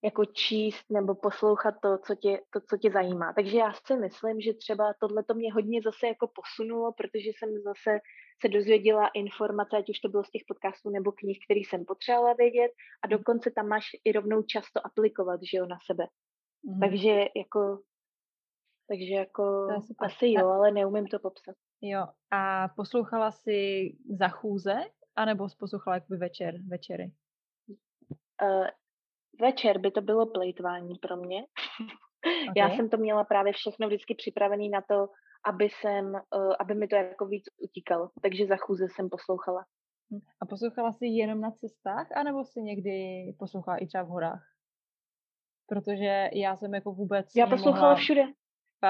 jako 0.04 0.24
číst 0.24 0.84
nebo 0.90 1.14
poslouchat 1.14 1.74
to, 1.82 1.98
co 2.06 2.14
tě, 2.14 2.40
to, 2.50 2.60
co 2.68 2.76
tě 2.76 2.90
zajímá. 2.90 3.32
Takže 3.32 3.58
já 3.58 3.72
si 3.86 3.96
myslím, 3.96 4.40
že 4.40 4.54
třeba 4.54 4.94
tohle 5.00 5.24
to 5.24 5.34
mě 5.34 5.52
hodně 5.52 5.80
zase 5.82 6.06
jako 6.06 6.30
posunulo, 6.34 6.92
protože 6.92 7.30
jsem 7.30 7.48
zase 7.64 7.98
se 8.40 8.48
dozvěděla 8.48 9.08
informace, 9.08 9.76
ať 9.76 9.90
už 9.90 9.98
to 9.98 10.08
bylo 10.08 10.24
z 10.24 10.30
těch 10.30 10.42
podcastů 10.48 10.90
nebo 10.90 11.12
knih, 11.12 11.38
který 11.46 11.60
jsem 11.64 11.84
potřebovala 11.84 12.34
vědět 12.38 12.72
a 13.04 13.06
dokonce 13.06 13.50
tam 13.50 13.68
máš 13.68 13.84
i 14.04 14.12
rovnou 14.12 14.42
často 14.42 14.86
aplikovat, 14.86 15.40
že 15.50 15.58
jo, 15.58 15.66
na 15.66 15.78
sebe. 15.86 16.06
Mm. 16.64 16.80
Takže 16.80 17.24
jako 17.36 17.78
takže 18.88 19.14
jako 19.14 19.68
asi 19.98 20.32
jo, 20.32 20.48
ale 20.48 20.70
neumím 20.70 21.06
to 21.06 21.18
popsat. 21.18 21.54
Jo, 21.80 22.06
a 22.30 22.68
poslouchala 22.68 23.30
jsi 23.30 23.90
za 24.18 24.28
chůze, 24.28 24.74
anebo 25.16 25.48
jsi 25.48 25.56
poslouchala 25.56 25.94
jakoby 25.94 26.16
večer, 26.16 26.54
večery? 26.68 27.12
Uh, 28.42 28.66
večer 29.40 29.78
by 29.78 29.90
to 29.90 30.00
bylo 30.00 30.26
plejtvání 30.26 30.94
pro 30.94 31.16
mě. 31.16 31.46
Okay. 32.26 32.52
Já 32.56 32.70
jsem 32.70 32.88
to 32.88 32.96
měla 32.96 33.24
právě 33.24 33.52
všechno 33.52 33.86
vždycky 33.86 34.14
připravené 34.14 34.68
na 34.68 34.80
to, 34.80 35.08
aby, 35.44 35.64
jsem, 35.64 36.06
uh, 36.14 36.54
aby 36.60 36.74
mi 36.74 36.88
to 36.88 36.96
jako 36.96 37.26
víc 37.26 37.44
utíkalo. 37.62 38.10
Takže 38.22 38.46
za 38.46 38.56
chůze 38.56 38.86
jsem 38.88 39.08
poslouchala. 39.08 39.64
Hm. 40.12 40.20
A 40.40 40.46
poslouchala 40.46 40.92
jsi 40.92 41.06
jenom 41.06 41.40
na 41.40 41.50
cestách, 41.50 42.12
anebo 42.16 42.44
jsi 42.44 42.62
někdy 42.62 42.92
poslouchala 43.38 43.76
i 43.76 43.86
třeba 43.86 44.04
v 44.04 44.08
horách? 44.08 44.44
Protože 45.66 46.28
já 46.32 46.56
jsem 46.56 46.74
jako 46.74 46.92
vůbec 46.92 47.36
Já 47.36 47.46
poslouchala 47.46 47.74
nemohla... 47.74 47.94
všude. 47.94 48.22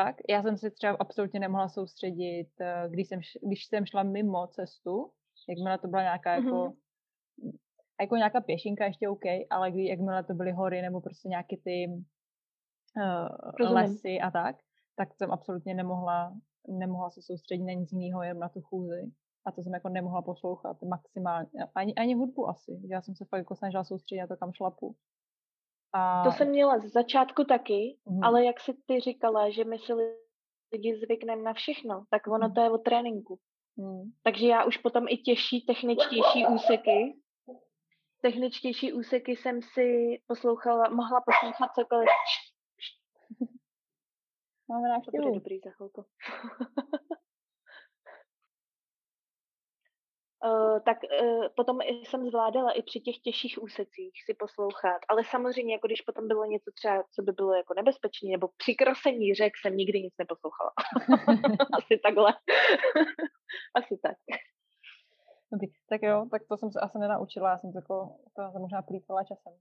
Fakt? 0.04 0.22
Já 0.28 0.42
jsem 0.42 0.56
se 0.56 0.70
třeba 0.70 0.96
absolutně 1.00 1.40
nemohla 1.40 1.68
soustředit, 1.68 2.50
eh, 2.60 2.88
když 2.88 3.08
jsem, 3.08 3.20
když 3.42 3.66
jsem 3.66 3.86
šla 3.86 4.02
mimo 4.02 4.46
cestu, 4.46 5.10
jakmile 5.48 5.78
to 5.78 5.88
byla 5.88 6.02
nějaká 6.02 6.38
mm-hmm. 6.38 6.44
jako 6.44 6.76
jako 8.00 8.16
nějaká 8.16 8.40
pěšinka 8.40 8.84
ještě 8.84 9.08
OK, 9.08 9.24
ale 9.50 9.70
kdy, 9.70 9.86
jakmile 9.86 10.24
to 10.24 10.34
byly 10.34 10.52
hory 10.52 10.82
nebo 10.82 11.00
prostě 11.00 11.28
nějaké 11.28 11.56
ty 11.56 11.86
uh, 13.60 13.72
lesy 13.72 14.20
a 14.20 14.30
tak, 14.30 14.56
tak 14.96 15.14
jsem 15.14 15.32
absolutně 15.32 15.74
nemohla, 15.74 16.36
nemohla 16.68 17.10
se 17.10 17.22
soustředit 17.22 17.64
na 17.64 17.72
nic 17.72 17.92
jiného, 17.92 18.22
jen 18.22 18.38
na 18.38 18.48
tu 18.48 18.60
chůzi. 18.60 19.12
A 19.46 19.52
to 19.52 19.62
jsem 19.62 19.74
jako 19.74 19.88
nemohla 19.88 20.22
poslouchat 20.22 20.82
maximálně. 20.82 21.48
Ani, 21.74 21.94
ani 21.94 22.14
hudbu 22.14 22.48
asi. 22.48 22.80
Já 22.90 23.02
jsem 23.02 23.14
se 23.14 23.24
fakt 23.24 23.38
jako 23.38 23.56
snažila 23.56 23.84
soustředit 23.84 24.20
na 24.20 24.26
to, 24.26 24.36
kam 24.36 24.52
šlapu. 24.52 24.96
A... 25.92 26.24
To 26.24 26.32
jsem 26.32 26.48
měla 26.48 26.78
z 26.78 26.92
začátku 26.92 27.44
taky, 27.44 27.98
mm. 28.06 28.24
ale 28.24 28.44
jak 28.44 28.60
jsi 28.60 28.74
ty 28.86 29.00
říkala, 29.00 29.50
že 29.50 29.64
my 29.64 29.78
si 29.78 29.92
lidi 30.72 31.00
zvykneme 31.04 31.42
na 31.42 31.52
všechno, 31.52 32.04
tak 32.10 32.26
ono 32.26 32.48
mm. 32.48 32.54
to 32.54 32.60
je 32.60 32.70
o 32.70 32.78
tréninku. 32.78 33.38
Mm. 33.76 34.02
Takže 34.22 34.46
já 34.48 34.64
už 34.64 34.76
potom 34.76 35.04
i 35.08 35.16
těžší, 35.16 35.66
techničtější 35.66 36.46
úseky, 36.54 37.16
techničtější 38.22 38.92
úseky 38.92 39.36
jsem 39.36 39.62
si 39.62 40.18
poslouchala, 40.26 40.88
mohla 40.88 41.20
poslouchat 41.20 41.70
cokoliv. 41.74 42.08
Máme 44.68 44.88
návštěvu. 44.88 45.16
To 45.16 45.22
bude 45.22 45.38
dobrý 45.38 45.60
za 45.64 45.70
chvilku. 45.70 46.04
Uh, 50.46 50.80
tak 50.80 50.98
uh, 51.22 51.46
potom 51.56 51.80
jsem 51.80 52.26
zvládala 52.26 52.72
i 52.72 52.82
při 52.82 53.00
těch 53.00 53.18
těžších 53.18 53.62
úsecích 53.62 54.14
si 54.24 54.34
poslouchat. 54.34 55.00
Ale 55.08 55.24
samozřejmě, 55.24 55.74
jako 55.74 55.86
když 55.86 56.00
potom 56.00 56.28
bylo 56.28 56.44
něco 56.44 56.70
třeba, 56.74 57.04
co 57.14 57.22
by 57.22 57.32
bylo 57.32 57.54
jako 57.54 57.74
nebezpečné, 57.74 58.30
nebo 58.30 58.48
při 58.56 58.74
krosení 58.74 59.34
řek 59.34 59.52
jsem 59.56 59.76
nikdy 59.76 60.02
nic 60.02 60.14
neposlouchala. 60.18 60.72
asi 61.78 61.98
takhle. 62.02 62.32
asi 63.78 63.98
tak. 64.02 64.16
Dobrý, 65.52 65.68
tak 65.88 66.02
jo, 66.02 66.26
tak 66.30 66.42
to 66.48 66.56
jsem 66.56 66.70
se 66.72 66.80
asi 66.80 66.98
nenaučila, 66.98 67.50
já 67.50 67.58
jsem 67.58 67.72
to, 67.72 67.78
jako, 67.78 68.16
to 68.36 68.58
možná 68.58 68.82
plýtvala 68.82 69.24
časem. 69.24 69.52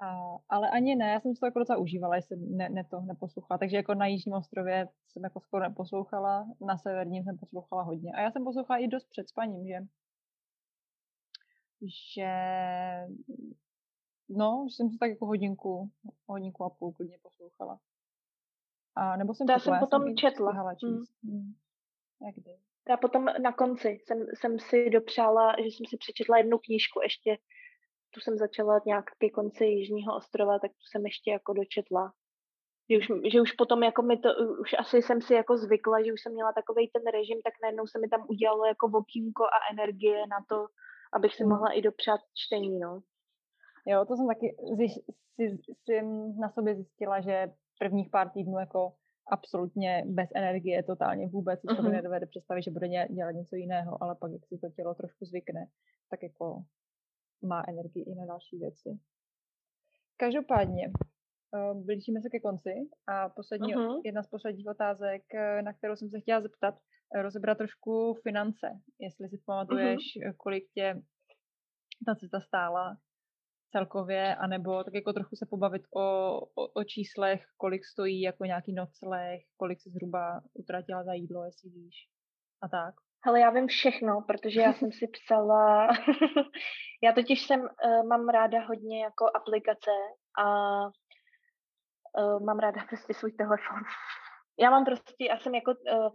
A, 0.00 0.36
ale 0.48 0.70
ani 0.70 0.96
ne, 0.96 1.08
já 1.08 1.20
jsem 1.20 1.34
si 1.34 1.40
to 1.40 1.46
jako 1.46 1.58
docela 1.58 1.78
užívala, 1.78 2.16
jestli 2.16 2.36
ne, 2.36 2.68
ne 2.68 2.84
to 2.84 3.00
neposlouchala. 3.00 3.58
Takže 3.58 3.76
jako 3.76 3.94
na 3.94 4.06
Jižním 4.06 4.34
ostrově 4.34 4.88
jsem 5.08 5.24
jako 5.24 5.40
skoro 5.40 5.62
neposlouchala, 5.62 6.46
na 6.60 6.78
Severním 6.78 7.24
jsem 7.24 7.38
poslouchala 7.38 7.82
hodně. 7.82 8.12
A 8.12 8.20
já 8.20 8.30
jsem 8.30 8.44
poslouchala 8.44 8.78
i 8.78 8.88
dost 8.88 9.08
před 9.10 9.28
spaním, 9.28 9.66
že 9.66 9.78
že 12.16 12.30
no, 14.28 14.66
že 14.68 14.74
jsem 14.74 14.90
si 14.90 14.98
tak 14.98 15.10
jako 15.10 15.26
hodinku, 15.26 15.90
hodinku 16.26 16.64
a 16.64 16.70
půl 16.70 16.92
klidně 16.92 17.18
poslouchala. 17.22 17.80
A 18.94 19.16
nebo 19.16 19.34
jsem 19.34 19.46
To 19.46 19.52
já 19.52 19.58
jsem 19.58 19.78
potom 19.80 20.08
i 20.08 20.14
četla. 20.14 20.52
Mm. 20.52 20.76
číst. 20.76 21.14
Hmm. 21.24 21.54
Jak 22.26 22.34
kdy? 22.34 22.50
Já 22.88 22.96
potom 22.96 23.24
na 23.42 23.52
konci 23.52 23.88
jsem, 23.88 24.26
jsem 24.34 24.58
si 24.58 24.90
dopřála, 24.90 25.56
že 25.58 25.66
jsem 25.66 25.86
si 25.86 25.96
přečetla 25.96 26.38
jednu 26.38 26.58
knížku 26.58 27.00
ještě, 27.02 27.36
tu 28.14 28.20
jsem 28.20 28.36
začala 28.38 28.80
nějak 28.86 29.04
ke 29.18 29.30
konci 29.30 29.64
Jižního 29.64 30.16
ostrova, 30.16 30.58
tak 30.58 30.70
tu 30.70 30.84
jsem 30.90 31.06
ještě 31.06 31.30
jako 31.30 31.52
dočetla. 31.52 32.12
Že 32.90 32.98
už, 32.98 33.06
že 33.32 33.40
už 33.40 33.52
potom 33.52 33.82
jako 33.82 34.02
mi 34.02 34.16
to, 34.18 34.28
už 34.60 34.70
asi 34.78 35.02
jsem 35.02 35.22
si 35.22 35.34
jako 35.34 35.56
zvykla, 35.56 36.02
že 36.04 36.12
už 36.12 36.20
jsem 36.22 36.32
měla 36.32 36.52
takový 36.52 36.90
ten 36.94 37.02
režim, 37.12 37.38
tak 37.44 37.54
najednou 37.62 37.86
se 37.86 37.98
mi 37.98 38.08
tam 38.08 38.26
udělalo 38.28 38.66
jako 38.66 38.88
vokínko 38.88 39.44
a 39.44 39.58
energie 39.72 40.18
na 40.26 40.36
to, 40.48 40.66
abych 41.12 41.34
si 41.34 41.44
Mm. 41.44 41.50
mohla 41.50 41.68
i 41.72 41.82
dopřát 41.82 42.20
čtení, 42.34 42.78
no. 42.78 43.00
Jo, 43.86 44.04
to 44.04 44.16
jsem 44.16 44.26
taky 44.28 44.56
zjiš, 44.76 44.92
si, 45.34 45.58
si 45.84 46.02
na 46.40 46.50
sobě 46.50 46.74
zjistila, 46.74 47.20
že 47.20 47.52
prvních 47.78 48.10
pár 48.10 48.30
týdnů 48.30 48.58
jako 48.58 48.92
absolutně 49.30 50.04
bez 50.06 50.28
energie, 50.34 50.82
totálně 50.82 51.28
vůbec 51.28 51.60
si 51.60 51.66
člověk 51.66 51.84
Mhm. 51.84 51.92
nedovede 51.92 52.26
představit, 52.26 52.62
že 52.62 52.70
bude 52.70 52.88
dělat 52.88 53.30
něco 53.30 53.56
jiného, 53.56 54.02
ale 54.02 54.14
pak, 54.14 54.32
jak 54.32 54.46
si 54.46 54.58
to 54.58 54.68
tělo 54.76 54.94
trošku 54.94 55.24
zvykne, 55.24 55.66
tak 56.10 56.22
jako 56.22 56.62
má 57.44 57.62
energii 57.68 58.02
i 58.02 58.14
na 58.14 58.26
další 58.26 58.58
věci. 58.58 58.98
Každopádně, 60.16 60.92
eh, 61.56 61.74
blížíme 61.74 62.20
se 62.20 62.28
ke 62.30 62.40
konci 62.40 62.70
a 63.06 63.28
poslední, 63.28 63.74
Mhm. 63.74 64.00
jedna 64.04 64.22
z 64.22 64.28
posledních 64.28 64.66
otázek, 64.68 65.22
eh, 65.34 65.62
na 65.62 65.72
kterou 65.72 65.96
jsem 65.96 66.10
se 66.10 66.20
chtěla 66.20 66.40
zeptat, 66.40 66.74
eh, 67.16 67.22
rozebrat 67.22 67.58
trošku 67.58 68.14
finance. 68.22 68.66
Jestli 69.00 69.28
si 69.28 69.38
pamatuješ, 69.46 70.00
eh, 70.26 70.32
kolik 70.36 70.64
tě 70.74 71.02
ta 72.06 72.14
cesta 72.14 72.40
stála 72.40 72.96
celkově, 73.70 74.36
anebo 74.36 74.84
tak 74.84 74.94
jako 74.94 75.12
trochu 75.12 75.36
se 75.36 75.46
pobavit 75.50 75.82
o, 75.96 76.00
o, 76.54 76.68
o 76.74 76.84
číslech, 76.84 77.44
kolik 77.56 77.84
stojí 77.84 78.20
jako 78.20 78.44
nějaký 78.44 78.72
nocleh, 78.72 79.40
kolik 79.56 79.80
si 79.80 79.90
zhruba 79.90 80.42
utratila 80.54 81.04
za 81.04 81.12
jídlo, 81.14 81.44
jestli 81.44 81.70
víš. 81.70 81.94
A 82.62 82.68
tak. 82.68 82.94
Hele, 83.26 83.40
já 83.40 83.50
vím 83.50 83.66
všechno, 83.66 84.22
protože 84.26 84.60
já 84.60 84.72
jsem 84.72 84.92
si 84.92 85.06
psala, 85.08 85.88
já 87.02 87.12
totiž 87.12 87.46
jsem, 87.46 87.60
uh, 87.60 88.06
mám 88.08 88.28
ráda 88.28 88.60
hodně 88.66 89.02
jako 89.02 89.30
aplikace 89.34 89.90
a 90.38 90.80
uh, 92.18 92.44
mám 92.46 92.58
ráda 92.58 92.84
prostě 92.88 93.14
svůj 93.14 93.32
telefon. 93.32 93.78
Já 94.58 94.70
mám 94.70 94.84
prostě, 94.84 95.24
já 95.24 95.38
jsem 95.38 95.54
jako 95.54 95.70
uh, 95.70 96.08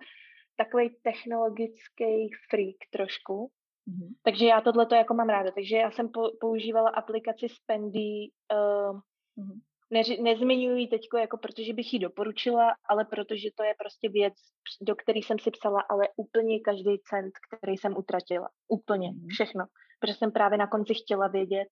takový 0.57 0.95
technologický 1.03 2.29
freak 2.49 2.75
trošku, 2.91 3.51
Mhm. 3.87 4.13
takže 4.23 4.45
já 4.45 4.61
tohle 4.61 4.85
to 4.85 4.95
jako 4.95 5.13
mám 5.13 5.29
ráda. 5.29 5.51
Takže 5.51 5.77
já 5.77 5.91
jsem 5.91 6.09
po, 6.09 6.21
používala 6.39 6.89
aplikaci 6.89 7.49
Spendy, 7.49 8.31
uh, 8.53 8.99
Mhm. 9.35 9.59
Neři, 9.91 10.21
nezmiňuji 10.21 10.87
teď, 10.87 11.01
jako 11.19 11.37
protože 11.37 11.73
bych 11.73 11.93
ji 11.93 11.99
doporučila, 11.99 12.75
ale 12.89 13.05
protože 13.05 13.49
to 13.55 13.63
je 13.63 13.73
prostě 13.79 14.09
věc, 14.09 14.33
do 14.81 14.95
které 14.95 15.19
jsem 15.19 15.39
si 15.39 15.51
psala, 15.51 15.81
ale 15.89 16.07
úplně 16.15 16.59
každý 16.59 16.99
cent, 17.09 17.31
který 17.57 17.77
jsem 17.77 17.97
utratila. 17.97 18.49
Úplně, 18.67 19.11
Mhm. 19.11 19.27
všechno. 19.29 19.65
Protože 19.99 20.13
jsem 20.13 20.31
právě 20.31 20.57
na 20.57 20.67
konci 20.67 20.93
chtěla 20.93 21.27
vědět, 21.27 21.67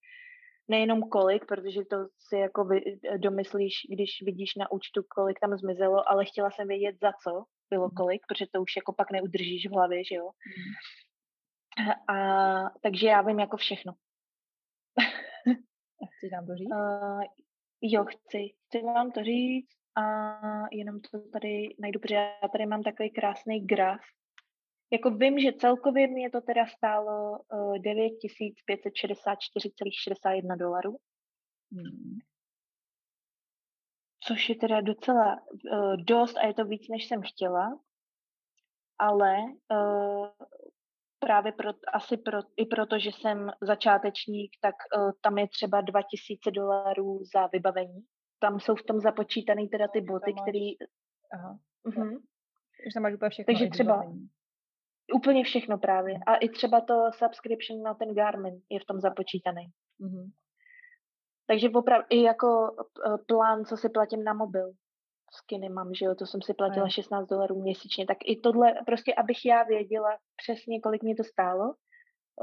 nejenom 0.68 1.02
kolik, 1.10 1.46
protože 1.46 1.86
to 1.86 1.98
si 2.28 2.38
jako 2.38 2.66
vy, 2.66 2.82
domyslíš, 3.18 3.74
když 3.90 4.10
vidíš 4.26 4.56
na 4.56 4.72
účtu, 4.72 5.02
kolik 5.10 5.40
tam 5.40 5.58
zmizelo, 5.58 6.10
ale 6.12 6.26
chtěla 6.26 6.52
jsem 6.52 6.68
vědět, 6.68 6.96
za 7.02 7.12
co 7.24 7.44
bylo 7.70 7.86
Mhm. 7.88 7.96
kolik, 7.96 8.22
protože 8.28 8.46
to 8.52 8.62
už 8.62 8.76
jako 8.76 8.94
pak 8.94 9.12
neudržíš 9.12 9.68
v 9.68 9.72
hlavě, 9.74 10.04
že 10.06 10.16
jo. 10.16 10.30
Mhm. 10.48 11.94
A 12.18 12.70
takže 12.82 13.08
já 13.08 13.22
vím 13.22 13.40
jako 13.40 13.58
všechno. 13.58 13.94
Chceš 16.18 16.32
nám 16.32 16.46
to 16.48 16.56
říct? 16.58 16.72
Uh, 16.72 17.22
jo, 17.82 18.06
chci. 18.06 18.54
Chci 18.66 18.82
vám 18.82 19.12
to 19.12 19.24
říct 19.24 19.78
a 19.98 20.02
jenom 20.72 21.02
to 21.02 21.20
tady 21.20 21.76
najdu, 21.80 22.00
protože 22.00 22.16
já 22.16 22.48
tady 22.52 22.66
mám 22.66 22.84
takový 22.84 23.12
krásný 23.12 23.66
graf. 23.66 24.02
Jako 24.92 25.10
vím, 25.10 25.40
že 25.40 25.54
celkově 25.54 26.08
mě 26.08 26.30
to 26.30 26.42
teda 26.42 26.68
stálo 26.68 27.40
uh, 27.40 27.76
9564,61 27.76 30.58
dolarů, 30.58 30.98
Hmm. 31.72 32.20
což 34.24 34.50
je 34.50 34.56
teda 34.56 34.82
docela 34.82 35.42
uh, 35.72 35.98
dost 35.98 36.38
a 36.38 36.48
je 36.48 36.54
to 36.54 36.66
víc, 36.66 36.88
než 36.88 37.08
jsem 37.08 37.22
chtěla, 37.22 37.80
ale 39.00 39.38
uh, 39.72 40.28
právě 41.20 41.52
pro, 41.52 41.70
asi 41.94 42.18
pro, 42.18 42.40
i 42.58 42.66
proto, 42.66 43.00
že 43.00 43.10
jsem 43.10 43.52
začátečník, 43.62 44.52
tak 44.62 44.76
uh, 44.98 45.12
tam 45.22 45.38
je 45.38 45.48
třeba 45.48 45.82
2000 45.82 46.52
dolarů 46.52 47.20
za 47.36 47.48
vybavení. 47.48 48.02
Tam 48.40 48.60
jsou 48.60 48.76
v 48.76 48.84
tom 48.84 49.00
započítaný 49.00 49.70
teda 49.70 49.88
ty 49.88 50.02
boty, 50.02 50.34
které... 50.34 50.88
Aha. 51.34 51.60
Uh-huh. 51.86 52.18
Už 52.88 52.94
tam 52.94 53.04
máš 53.04 53.14
úplně 53.14 53.30
všechno. 53.30 53.54
Takže 53.54 53.70
třeba- 53.70 53.94
vybavení. 53.94 54.28
Úplně 55.14 55.44
všechno 55.44 55.78
právě. 55.78 56.20
A 56.28 56.36
i 56.36 56.50
třeba 56.50 56.82
to 56.82 56.94
subscription 57.12 57.82
na 57.82 57.94
ten 57.94 58.16
Garmin 58.16 58.62
je 58.70 58.80
v 58.80 58.86
tom 58.86 59.00
započítaný. 59.00 59.68
Mhm. 60.00 60.32
Takže 61.48 61.70
opravdu 61.70 62.06
i 62.10 62.22
jako 62.22 62.48
eh, 62.78 63.18
plán, 63.28 63.66
co 63.66 63.78
si 63.78 63.90
platím 63.90 64.24
na 64.24 64.34
mobil. 64.34 64.72
Skiny 65.32 65.70
mám, 65.70 65.94
že 65.94 66.06
jo, 66.06 66.16
to 66.16 66.26
jsem 66.26 66.42
si 66.42 66.54
platila 66.54 66.86
jo. 66.86 66.90
16 66.90 67.28
dolarů 67.28 67.62
měsíčně. 67.62 68.06
Tak 68.06 68.18
i 68.26 68.40
tohle, 68.40 68.74
prostě 68.86 69.14
abych 69.14 69.46
já 69.46 69.64
věděla 69.64 70.18
přesně, 70.38 70.82
kolik 70.82 71.04
mě 71.04 71.16
to 71.16 71.24
stálo 71.24 71.74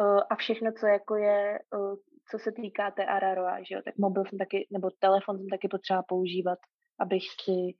eh, 0.00 0.20
a 0.30 0.34
všechno, 0.36 0.72
co 0.80 0.86
jako 0.86 1.14
je, 1.16 1.58
eh, 1.58 1.96
co 2.30 2.38
se 2.38 2.52
týká 2.52 2.90
té 2.90 3.04
Araroa, 3.06 3.62
že 3.62 3.74
jo, 3.74 3.80
tak 3.84 3.98
mobil 3.98 4.24
jsem 4.24 4.38
taky, 4.38 4.66
nebo 4.72 4.90
telefon 4.98 5.38
jsem 5.38 5.48
taky 5.48 5.68
potřeba 5.68 6.02
používat, 6.02 6.58
abych 7.00 7.22
si, 7.44 7.74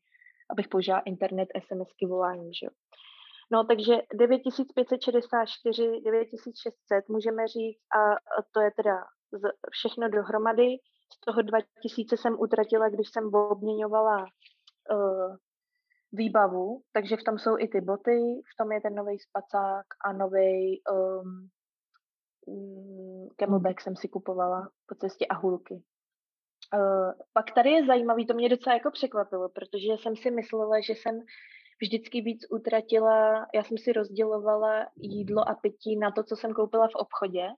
abych 0.50 0.68
použila 0.68 1.00
internet, 1.00 1.48
SMSky, 1.66 2.06
volání, 2.06 2.54
že 2.54 2.66
jo. 2.66 2.70
No, 3.52 3.64
takže 3.64 3.94
9564, 4.14 6.00
9600 6.04 7.08
můžeme 7.08 7.48
říct 7.48 7.78
a 7.96 8.12
a 8.12 8.42
to 8.52 8.60
je 8.60 8.70
teda 8.70 8.96
z- 9.32 9.52
všechno 9.70 10.08
dohromady. 10.08 10.68
Z 11.12 11.20
toho 11.20 11.42
2000 11.42 12.16
jsem 12.16 12.36
utratila, 12.40 12.88
když 12.88 13.08
jsem 13.10 13.34
obměňovala 13.34 14.26
uh, 14.90 15.36
výbavu, 16.12 16.82
takže 16.92 17.16
v 17.16 17.22
tom 17.22 17.38
jsou 17.38 17.58
i 17.58 17.68
ty 17.68 17.80
boty, 17.80 18.42
v 18.52 18.56
tom 18.58 18.72
je 18.72 18.80
ten 18.80 18.94
nový 18.94 19.18
spacák 19.18 19.86
a 20.04 20.12
nový 20.12 20.82
um, 20.92 21.48
mm, 22.48 23.28
camelback 23.36 23.80
jsem 23.80 23.96
si 23.96 24.08
kupovala 24.08 24.70
po 24.86 24.94
cestě 24.94 25.26
a 25.26 25.34
hůlky. 25.34 25.74
Uh, 26.74 27.12
pak 27.32 27.54
tady 27.54 27.70
je 27.70 27.86
zajímavý, 27.86 28.26
to 28.26 28.34
mě 28.34 28.48
docela 28.48 28.74
jako 28.74 28.90
překvapilo, 28.90 29.48
protože 29.48 29.92
jsem 29.92 30.16
si 30.16 30.30
myslela, 30.30 30.80
že 30.80 30.92
jsem 30.92 31.20
vždycky 31.82 32.20
víc 32.20 32.46
utratila, 32.50 33.46
já 33.54 33.64
jsem 33.64 33.78
si 33.78 33.92
rozdělovala 33.92 34.86
jídlo 34.96 35.48
a 35.48 35.54
pití 35.54 35.96
na 35.96 36.10
to, 36.10 36.22
co 36.22 36.36
jsem 36.36 36.52
koupila 36.52 36.88
v 36.88 36.94
obchodě, 36.94 37.48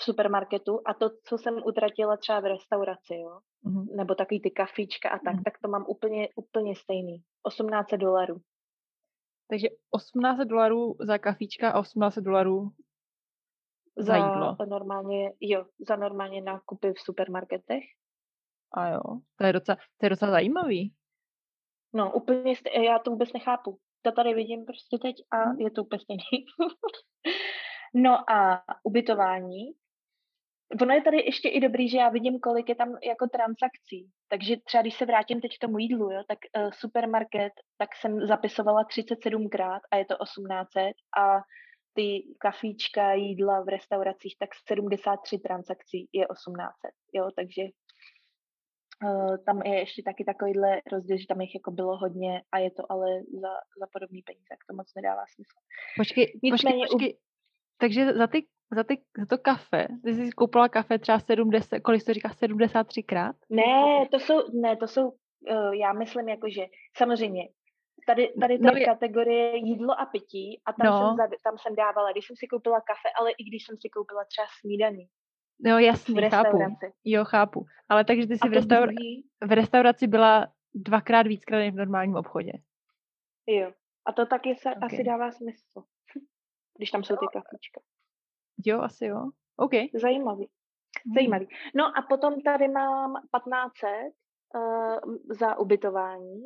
v 0.00 0.04
supermarketu 0.04 0.80
a 0.86 0.94
to, 0.94 1.10
co 1.24 1.38
jsem 1.38 1.54
utratila 1.66 2.16
třeba 2.16 2.40
v 2.40 2.44
restauraci, 2.44 3.14
jo, 3.14 3.40
Mhm. 3.62 3.86
nebo 3.96 4.14
takový 4.14 4.40
ty 4.40 4.50
kafíčka 4.50 5.08
a 5.08 5.18
tak, 5.18 5.34
Mhm. 5.34 5.42
tak 5.42 5.54
to 5.62 5.68
mám 5.68 5.84
úplně, 5.88 6.28
úplně 6.36 6.76
stejný. 6.76 7.22
18 7.42 7.96
dolarů. 7.96 8.36
Takže 9.50 9.68
18 9.90 10.38
dolarů 10.38 10.94
za 11.00 11.18
kafíčka 11.18 11.70
a 11.70 11.78
18 11.80 12.18
dolarů 12.18 12.70
za 13.98 14.16
jídlo. 14.16 14.56
normálně, 14.68 15.32
jo, 15.40 15.66
za 15.88 15.96
normálně 15.96 16.40
nákupy 16.42 16.92
v 16.92 17.00
supermarketech. 17.00 17.84
A 18.76 18.88
jo, 18.88 19.00
to 19.36 19.46
je 19.46 19.52
docela, 19.52 19.76
to 19.98 20.06
je 20.06 20.10
docela 20.10 20.30
zajímavý. 20.30 20.94
No, 21.94 22.12
úplně, 22.12 22.52
st- 22.54 22.80
já 22.82 22.98
to 22.98 23.10
vůbec 23.10 23.32
nechápu. 23.32 23.78
To 24.02 24.12
tady 24.12 24.34
vidím 24.34 24.64
prostě 24.64 24.98
teď 25.02 25.16
a 25.30 25.36
Mhm. 25.48 25.60
je 25.60 25.70
to 25.70 25.84
úplně 25.84 26.00
stejný. 26.00 26.22
no 27.94 28.30
a 28.30 28.64
ubytování. 28.84 29.64
Ono 30.82 30.94
je 30.94 31.02
tady 31.02 31.16
ještě 31.16 31.48
i 31.48 31.60
dobrý, 31.60 31.88
že 31.88 31.98
já 31.98 32.08
vidím, 32.08 32.40
kolik 32.40 32.68
je 32.68 32.74
tam 32.74 32.88
jako 32.88 33.26
transakcí. 33.26 34.10
Takže 34.28 34.56
třeba 34.64 34.82
když 34.82 34.94
se 34.94 35.06
vrátím 35.06 35.40
teď 35.40 35.50
k 35.56 35.60
tomu 35.60 35.78
jídlu, 35.78 36.10
jo, 36.10 36.22
tak 36.28 36.38
uh, 36.58 36.70
supermarket, 36.72 37.52
tak 37.78 37.88
jsem 38.00 38.26
zapisovala 38.26 38.84
37krát 38.84 39.80
a 39.92 39.96
je 39.96 40.04
to 40.04 40.14
1800 40.24 40.92
a 41.18 41.40
ty 41.94 42.22
kafíčka, 42.38 43.12
jídla 43.12 43.60
v 43.60 43.68
restauracích, 43.68 44.36
tak 44.38 44.50
73 44.68 45.38
transakcí 45.38 46.08
je 46.12 46.26
1800, 46.26 46.90
jo, 47.12 47.30
takže 47.36 47.62
Uh, 49.04 49.36
tam 49.46 49.62
je 49.62 49.78
ještě 49.78 50.02
taky 50.02 50.24
takovýhle 50.24 50.80
rozdíl, 50.92 51.18
že 51.18 51.26
tam 51.26 51.40
jich 51.40 51.54
jako 51.54 51.70
bylo 51.70 51.96
hodně 51.96 52.42
a 52.52 52.58
je 52.58 52.70
to 52.70 52.92
ale 52.92 53.06
za, 53.42 53.52
za 53.80 53.86
podobný 53.92 54.22
peníze, 54.22 54.46
tak 54.48 54.58
to 54.68 54.76
moc 54.76 54.94
nedává 54.96 55.22
smysl. 55.34 55.58
Počkej, 55.96 56.26
počkej, 56.26 56.50
Nicméně 56.50 56.86
u- 56.86 56.92
počkej. 56.92 57.18
Takže 57.78 58.12
za, 58.14 58.26
ty, 58.26 58.46
za, 58.74 58.84
ty, 58.84 59.02
za 59.18 59.26
to 59.26 59.38
kafe, 59.38 59.86
ty 60.04 60.14
jsi 60.14 60.26
si 60.26 60.32
koupila 60.32 60.68
kafe 60.68 60.98
třeba 60.98 61.18
70, 61.18 61.80
kolik 61.80 62.00
jsi 62.00 62.06
to 62.06 62.14
říká, 62.14 62.28
73krát? 62.28 63.32
Ne, 63.50 64.08
to 64.10 64.18
jsou, 64.18 64.60
ne, 64.60 64.76
to 64.76 64.86
jsou, 64.88 65.08
uh, 65.08 65.72
já 65.74 65.92
myslím 65.92 66.28
jako, 66.28 66.48
že 66.50 66.66
samozřejmě, 66.96 67.48
tady, 68.06 68.32
tady 68.40 68.58
to 68.58 68.64
No 68.64 68.72
je 68.76 68.84
kategorie 68.84 69.56
jídlo 69.56 70.00
a 70.00 70.06
pití 70.06 70.60
a 70.66 70.72
tam, 70.72 70.86
No. 70.86 71.16
jsem, 71.16 71.30
tam 71.44 71.58
jsem 71.58 71.74
dávala, 71.76 72.12
když 72.12 72.26
jsem 72.26 72.36
si 72.36 72.46
koupila 72.46 72.80
kafe, 72.80 73.08
ale 73.20 73.30
i 73.30 73.44
když 73.44 73.64
jsem 73.66 73.76
si 73.80 73.88
koupila 73.88 74.24
třeba 74.24 74.46
snídaní 74.60 75.06
Jo, 75.66 75.76
v 75.76 75.80
jasný, 75.80 76.30
chápu. 76.30 76.58
Jo, 77.04 77.24
chápu. 77.24 77.64
Ale 77.88 78.04
takže 78.04 78.26
ty 78.26 78.38
jsi 78.38 78.48
v, 78.48 78.52
restaur- 78.52 78.86
druhý, 78.86 79.28
v 79.44 79.52
restauraci 79.52 80.06
byla 80.06 80.46
dvakrát 80.74 81.26
víckrát 81.26 81.58
než 81.58 81.72
v 81.72 81.76
normálním 81.76 82.16
obchodě. 82.16 82.52
Jo. 83.46 83.72
A 84.06 84.12
to 84.12 84.26
taky 84.26 84.54
se 84.56 84.70
Ok. 84.70 84.82
asi 84.82 85.04
dává 85.04 85.30
smysl. 85.32 85.82
Když 86.78 86.90
tam 86.90 87.04
jsou 87.04 87.14
ty 87.16 87.26
kafíčka. 87.32 87.80
Jo, 88.66 88.80
asi 88.80 89.06
jo. 89.06 89.30
OK. 89.56 89.72
Zajímavý. 89.94 90.48
Hmm. 91.06 91.14
Zajímavý. 91.14 91.48
No 91.74 91.84
a 91.98 92.02
potom 92.08 92.40
tady 92.40 92.68
mám 92.68 93.14
1500 93.14 94.12
uh, 94.54 95.16
za 95.40 95.58
ubytování. 95.58 96.42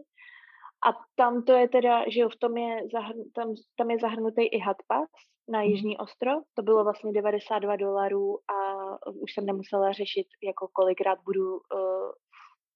A 0.88 0.88
tam 1.16 1.42
to 1.42 1.52
je 1.52 1.68
teda, 1.68 2.04
že 2.08 2.20
jo, 2.20 2.28
v 2.28 2.36
tom 2.36 2.56
je, 2.56 2.80
zahrn, 2.92 3.18
tam, 3.34 3.54
tam 3.76 3.90
je 3.90 3.98
zahrnutý 3.98 4.46
i 4.46 4.58
Hatpas 4.58 5.08
na 5.48 5.58
Mhm. 5.58 5.68
Jižní 5.70 5.98
ostrov. 5.98 6.42
To 6.54 6.62
bylo 6.62 6.84
vlastně 6.84 7.12
92 7.12 7.76
dolarů 7.76 8.38
a 8.50 8.58
už 9.10 9.34
jsem 9.34 9.46
nemusela 9.46 9.92
řešit, 9.92 10.26
jako 10.42 10.68
kolikrát 10.72 11.18
budu 11.24 11.52
uh, 11.52 11.60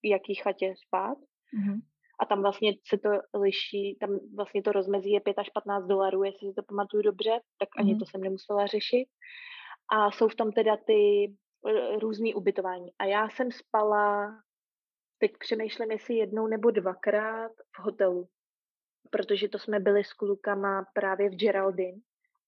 v 0.02 0.08
jaký 0.10 0.34
chatě 0.34 0.74
spát. 0.86 1.18
Mhm. 1.54 1.80
A 2.22 2.26
tam 2.26 2.42
vlastně 2.42 2.72
se 2.88 2.98
to 2.98 3.08
liší, 3.40 3.96
tam 4.00 4.10
vlastně 4.36 4.62
to 4.62 4.72
rozmezí 4.72 5.10
je 5.10 5.20
5 5.20 5.38
až 5.38 5.48
15 5.50 5.86
dolarů, 5.86 6.24
jestli 6.24 6.48
si 6.48 6.54
to 6.54 6.62
pamatuju 6.62 7.02
dobře, 7.02 7.40
tak 7.58 7.68
ani 7.78 7.90
Mhm. 7.90 7.98
to 7.98 8.06
jsem 8.06 8.20
nemusela 8.20 8.66
řešit. 8.66 9.06
A 9.92 10.10
jsou 10.10 10.28
v 10.28 10.34
tom 10.34 10.52
teda 10.52 10.76
ty 10.76 11.32
eh, 11.68 11.98
různý 11.98 12.34
ubytování. 12.34 12.88
A 12.98 13.04
já 13.04 13.28
jsem 13.28 13.52
spala, 13.52 14.32
teď 15.18 15.32
přemýšlím, 15.38 15.90
jestli 15.90 16.14
jednou 16.14 16.46
nebo 16.46 16.70
dvakrát 16.70 17.52
v 17.76 17.78
hotelu, 17.84 18.28
protože 19.10 19.48
to 19.48 19.58
jsme 19.58 19.80
byli 19.80 20.04
s 20.04 20.12
klukama 20.12 20.84
právě 20.94 21.30
v 21.30 21.36
Geraldine. 21.36 21.98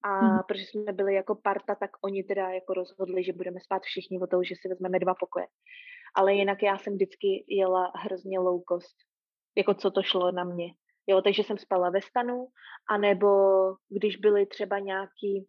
A 0.05 0.21
Mhm. 0.21 0.39
protože 0.49 0.63
jsme 0.67 0.93
byli 0.93 1.15
jako 1.15 1.35
parta, 1.35 1.75
tak 1.75 1.91
oni 2.05 2.25
teda 2.25 2.51
jako 2.51 2.75
rozhodli, 2.75 3.25
že 3.25 3.33
budeme 3.33 3.61
spát 3.61 3.83
všichni 3.83 4.19
v 4.19 4.21
hotelu, 4.21 4.43
že 4.43 4.55
si 4.61 4.69
vezmeme 4.69 4.99
dva 4.99 5.15
pokoje. 5.15 5.47
Ale 6.15 6.35
jinak 6.35 6.63
já 6.63 6.79
jsem 6.79 6.93
vždycky 6.95 7.45
jela 7.49 7.93
hrozně 7.97 8.39
low 8.39 8.63
cost. 8.69 8.97
Jako 9.57 9.75
co 9.75 9.91
to 9.91 10.03
šlo 10.03 10.33
na 10.33 10.45
mě. 10.45 10.67
Jo, 11.07 11.23
takže 11.23 11.43
jsem 11.43 11.59
spala 11.59 11.91
ve 11.91 12.01
stanu, 12.03 12.47
anebo 12.91 13.29
když 13.89 14.17
byly 14.17 14.47
třeba 14.47 14.79
nějaký 14.79 15.47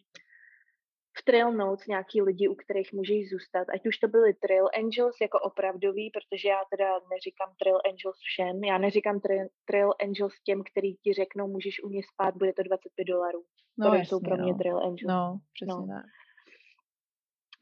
v 1.18 1.24
Trail 1.26 1.52
Notes 1.52 1.88
nějaký 1.88 2.22
lidi, 2.22 2.48
u 2.48 2.56
kterých 2.56 2.94
můžeš 2.94 3.30
zůstat, 3.30 3.66
ať 3.74 3.88
už 3.88 3.98
to 3.98 4.08
byly 4.08 4.34
Trail 4.34 4.68
Angels 4.78 5.16
jako 5.22 5.40
opravdový, 5.40 6.12
protože 6.12 6.50
já 6.50 6.60
teda 6.72 6.90
neříkám 7.14 7.50
Trail 7.60 7.80
Angels 7.90 8.18
všem, 8.30 8.64
já 8.64 8.78
neříkám 8.78 9.20
Trail, 9.20 9.48
trail 9.66 9.94
Angels 10.04 10.34
těm, 10.44 10.64
který 10.72 10.96
ti 10.96 11.14
řeknou, 11.14 11.48
můžeš 11.48 11.84
u 11.84 11.90
mě 11.90 12.02
spát, 12.14 12.36
bude 12.36 12.54
to 12.54 12.64
25 12.64 13.06
dolarů. 13.06 13.44
No, 13.78 13.90
to 13.90 13.96
jasně, 13.96 14.06
jsou 14.10 14.20
pro 14.20 14.38
mě 14.38 14.52
no. 14.52 14.58
Trail 14.58 14.78
Angels. 14.78 15.08
No, 15.14 15.40
přesně 15.54 15.74
No. 15.74 15.88
tak. 15.88 16.06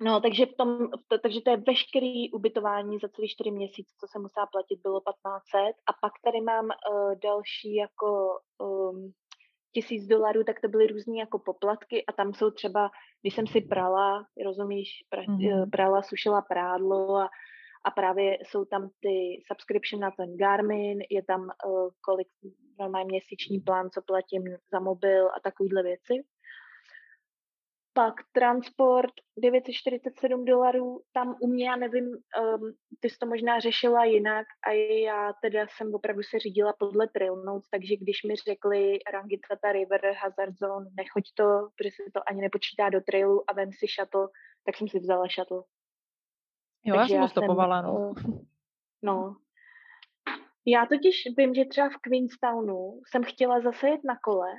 No, 0.04 0.22
takže, 0.22 0.46
v 0.46 0.56
tom, 0.58 0.90
to, 1.08 1.18
takže 1.20 1.42
to 1.42 1.50
je 1.50 1.58
veškerý 1.58 2.32
ubytování 2.32 3.00
za 3.00 3.08
celý 3.10 3.30
čtyři 3.30 3.52
měsíce, 3.52 3.96
co 4.00 4.08
jsem 4.08 4.22
musela 4.22 4.46
platit, 4.46 4.80
bylo 4.84 5.00
1500. 5.00 5.76
A 5.90 5.94
pak 6.02 6.14
tady 6.26 6.42
mám 6.42 6.66
uh, 6.66 7.16
další 7.24 7.76
jako 7.76 8.40
um, 8.58 9.12
tisíc 9.74 10.08
dolarů, 10.08 10.44
tak 10.44 10.62
to 10.62 10.68
byly 10.68 10.88
různé 10.88 11.18
jako 11.18 11.40
poplatky 11.40 12.06
a 12.06 12.12
tam 12.12 12.34
jsou 12.34 12.52
třeba, 12.52 12.90
když 13.22 13.36
jsem 13.36 13.48
si 13.48 13.62
prala, 13.62 14.26
rozumíš, 14.46 14.90
pra, 15.10 15.22
Mhm. 15.28 15.38
mm 15.38 15.70
prala, 15.72 16.02
sušila 16.02 16.42
prádlo 16.42 17.16
a, 17.16 17.30
a 17.86 17.92
právě 17.92 18.38
jsou 18.44 18.66
tam 18.66 18.90
ty 19.00 19.44
subscription 19.48 20.02
na 20.02 20.12
ten 20.12 20.38
Garmin, 20.38 21.00
je 21.10 21.24
tam 21.24 21.42
uh, 21.42 21.90
kolik 22.02 22.28
normální 22.80 23.08
měsíční 23.08 23.60
plán, 23.60 23.90
co 23.90 24.02
platím 24.02 24.44
za 24.72 24.80
mobil 24.80 25.28
a 25.28 25.40
takovýhle 25.44 25.84
věci. 25.84 26.14
Pak 27.96 28.14
transport 28.32 29.14
947 29.38 30.46
dolarů, 30.46 31.02
tam 31.14 31.36
u 31.42 31.48
mě, 31.48 31.66
já 31.68 31.76
nevím, 31.76 32.06
um, 32.06 32.74
ty 33.00 33.10
jsi 33.10 33.18
to 33.18 33.26
možná 33.26 33.60
řešila 33.60 34.06
jinak 34.06 34.48
a 34.68 34.72
já 35.04 35.34
teda 35.42 35.68
jsem 35.70 35.96
opravdu 35.96 36.24
se 36.24 36.40
řídila 36.40 36.74
podle 36.80 37.08
Trail 37.08 37.36
Notes, 37.36 37.70
takže 37.70 37.96
když 37.96 38.24
mi 38.24 38.36
řekli 38.36 39.00
Rangitata 39.14 39.72
River, 39.72 40.14
Hazard 40.14 40.58
Zone, 40.58 40.90
nechoď 40.98 41.24
to, 41.34 41.44
protože 41.78 41.90
se 41.90 42.12
to 42.14 42.30
ani 42.30 42.42
nepočítá 42.42 42.90
do 42.90 43.02
trailu 43.02 43.50
a 43.50 43.54
vem 43.54 43.72
si 43.74 43.86
shuttle, 43.88 44.28
tak 44.66 44.78
jsem 44.78 44.88
si 44.88 45.00
vzala 45.00 45.26
shuttle. 45.36 45.64
Jo, 46.84 46.96
já 46.96 47.02
Takže 47.02 47.12
jsem 47.12 47.16
já 47.16 47.22
ho 47.22 47.30
stopovala, 47.30 47.82
jsem, 47.82 47.92
no. 47.92 48.14
eh, 48.18 48.44
No. 49.04 49.36
Já 50.66 50.86
totiž 50.86 51.24
vím, 51.38 51.54
že 51.54 51.66
třeba 51.66 51.90
v 51.90 51.98
Queenstownu 52.02 53.02
jsem 53.08 53.24
chtěla 53.24 53.62
zase 53.62 53.88
jet 53.90 54.02
na 54.04 54.18
kole, 54.24 54.50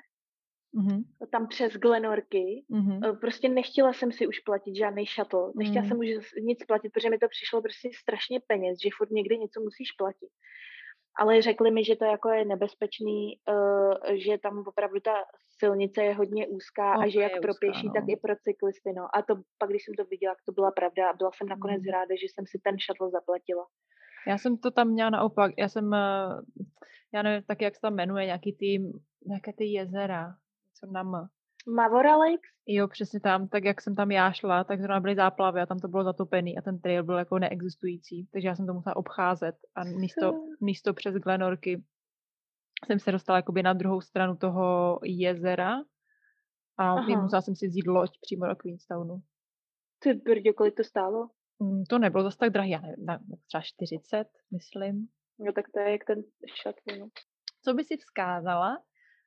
Mhm, 0.77 1.03
tam 1.33 1.49
přes 1.49 1.73
Glenorky, 1.73 2.65
mhm. 2.69 3.05
Eh, 3.05 3.13
prostě 3.13 3.49
nechtěla 3.49 3.93
jsem 3.93 4.13
si 4.13 4.27
už 4.27 4.39
platit 4.39 4.75
žádný 4.77 5.05
shuttle, 5.07 5.53
nechtěla 5.57 5.83
Mm. 5.83 5.89
jsem 5.89 5.99
už 5.99 6.07
nic 6.43 6.65
platit, 6.65 6.91
protože 6.93 7.11
mi 7.11 7.19
to 7.19 7.29
přišlo 7.29 7.63
prostě 7.63 7.91
strašně 8.03 8.41
peněz, 8.47 8.79
že 8.83 8.89
furt 8.97 9.11
někde 9.11 9.37
něco 9.37 9.61
musíš 9.61 9.93
platit. 9.93 10.29
Ale 11.19 11.43
řekli 11.43 11.71
mi, 11.71 11.85
že 11.85 11.97
to 11.97 12.05
jako 12.05 12.29
je 12.31 12.45
nebezpečný, 12.45 13.39
uh, 13.49 14.15
že 14.15 14.39
tam 14.39 14.65
opravdu 14.67 15.01
ta 15.01 15.15
silnice 15.59 16.03
je 16.05 16.15
hodně 16.15 16.47
úzká 16.49 16.95
No, 16.95 17.01
a 17.03 17.07
že 17.09 17.19
to 17.19 17.21
jak 17.21 17.41
pro 17.43 17.53
pěší, 17.61 17.91
tak 17.95 18.05
no. 18.05 18.13
i 18.13 18.17
pro 18.17 18.35
cyklisty. 18.37 18.93
No. 18.97 19.17
A 19.17 19.23
to 19.23 19.35
pak, 19.59 19.71
když 19.71 19.85
jsem 19.85 19.95
to 19.95 20.05
viděla, 20.05 20.35
tak 20.35 20.45
to 20.47 20.53
byla 20.53 20.71
pravda 20.71 21.11
a 21.11 21.17
byla 21.17 21.31
jsem 21.35 21.49
nakonec 21.49 21.83
Mm. 21.83 21.93
ráda, 21.93 22.15
že 22.21 22.27
jsem 22.27 22.45
si 22.47 22.59
ten 22.59 22.77
shuttle 22.79 23.11
zaplatila. 23.11 23.67
Já 24.27 24.39
jsem 24.39 24.59
to 24.59 24.71
tam 24.71 24.89
měla 24.89 25.11
naopak, 25.11 25.53
já 25.59 25.69
jsem, 25.69 25.95
eh, 25.95 26.29
já 27.15 27.23
nevím 27.23 27.43
tak, 27.49 27.63
jak 27.63 27.75
se 27.75 27.81
tam 27.81 27.95
jmenuje, 27.95 28.27
nějaký 28.27 28.53
ty, 28.53 28.79
nějaké 29.27 29.53
ty 29.53 29.65
jezera, 29.65 30.35
co 30.86 30.93
na 30.93 31.01
M. 31.01 31.28
Mavora 31.77 32.16
Lakes? 32.16 32.51
Jo, 32.66 32.89
přesně 32.89 33.20
tam, 33.20 33.48
tak 33.48 33.65
jak 33.65 33.81
jsem 33.81 33.94
tam 33.94 34.11
já 34.11 34.32
šla, 34.32 34.65
tak 34.65 34.81
zrovna 34.81 35.01
byly 35.01 35.15
záplavy 35.16 35.61
a 35.61 35.66
tam 35.66 35.78
to 35.78 35.89
bylo 35.89 36.05
zatopený 36.05 36.59
a 36.59 36.62
ten 36.62 36.81
trail 36.81 37.05
byl 37.05 37.19
jako 37.19 37.39
neexistující, 37.39 38.27
takže 38.32 38.48
já 38.48 38.56
jsem 38.56 38.66
to 38.66 38.74
musela 38.74 38.97
obcházet 38.97 39.55
a 39.74 39.85
místo, 39.85 40.32
místo 40.61 40.94
přes 40.94 41.15
Glenorky 41.15 41.85
jsem 42.86 42.98
se 42.98 43.12
dostala 43.12 43.39
jakoby 43.39 43.62
na 43.62 43.73
druhou 43.73 44.01
stranu 44.01 44.36
toho 44.36 44.98
jezera 45.05 45.74
a 46.77 46.93
Aha. 46.93 47.23
musela 47.23 47.43
jsem 47.43 47.56
si 47.56 47.66
vzít 47.69 47.86
loď 47.86 48.11
přímo 48.20 48.47
do 48.47 48.56
Queenstownu. 48.56 49.23
Ty 49.98 50.15
brdě, 50.15 50.52
kolik 50.52 50.77
to 50.77 50.85
stálo? 50.85 51.31
Mm, 51.59 51.85
To 51.89 51.98
nebylo 51.98 52.23
zase 52.23 52.39
tak 52.39 52.51
drahé, 52.51 52.69
já 52.69 52.81
nevím, 52.81 53.05
na- 53.06 53.20
třeba 53.47 53.62
40, 53.62 54.28
myslím. 54.52 55.09
No 55.39 55.52
tak 55.52 55.65
to 55.74 55.81
je 55.81 55.93
jak 55.93 56.05
ten 56.05 56.23
shuttle. 56.62 56.98
No. 56.98 57.09
Co 57.65 57.74
by 57.74 57.85
si 57.85 57.97
vzkázala 57.97 58.78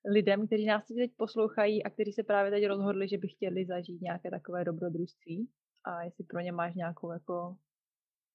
lidem, 0.07 0.47
kteří 0.47 0.65
nás 0.65 0.87
teď 0.87 1.11
poslouchají 1.17 1.83
a 1.83 1.89
kteří 1.89 2.13
se 2.13 2.23
právě 2.23 2.51
teď 2.51 2.65
rozhodli, 2.65 3.07
že 3.07 3.17
by 3.17 3.27
chtěli 3.27 3.65
zažít 3.65 4.01
nějaké 4.01 4.31
takové 4.31 4.65
dobrodružství 4.65 5.49
a 5.83 6.03
jestli 6.03 6.23
pro 6.23 6.39
ně 6.39 6.51
máš 6.51 6.75
nějakou 6.75 7.11
jako 7.11 7.55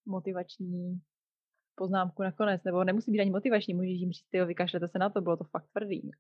motivační 0.07 1.01
poznámku 1.75 2.23
nakonec, 2.23 2.65
nebo 2.65 2.85
nemusí 2.85 3.13
být 3.13 3.21
ani 3.21 3.31
motivační, 3.31 3.75
můžeš 3.75 4.01
jim 4.01 4.13
říct, 4.13 4.29
jo, 4.33 4.47
vykašlete 4.47 4.89
se 4.89 4.99
na 4.99 5.11
to, 5.11 5.21
bylo 5.21 5.37
to 5.37 5.45
fakt 5.45 5.67
tvrdý. 5.73 6.11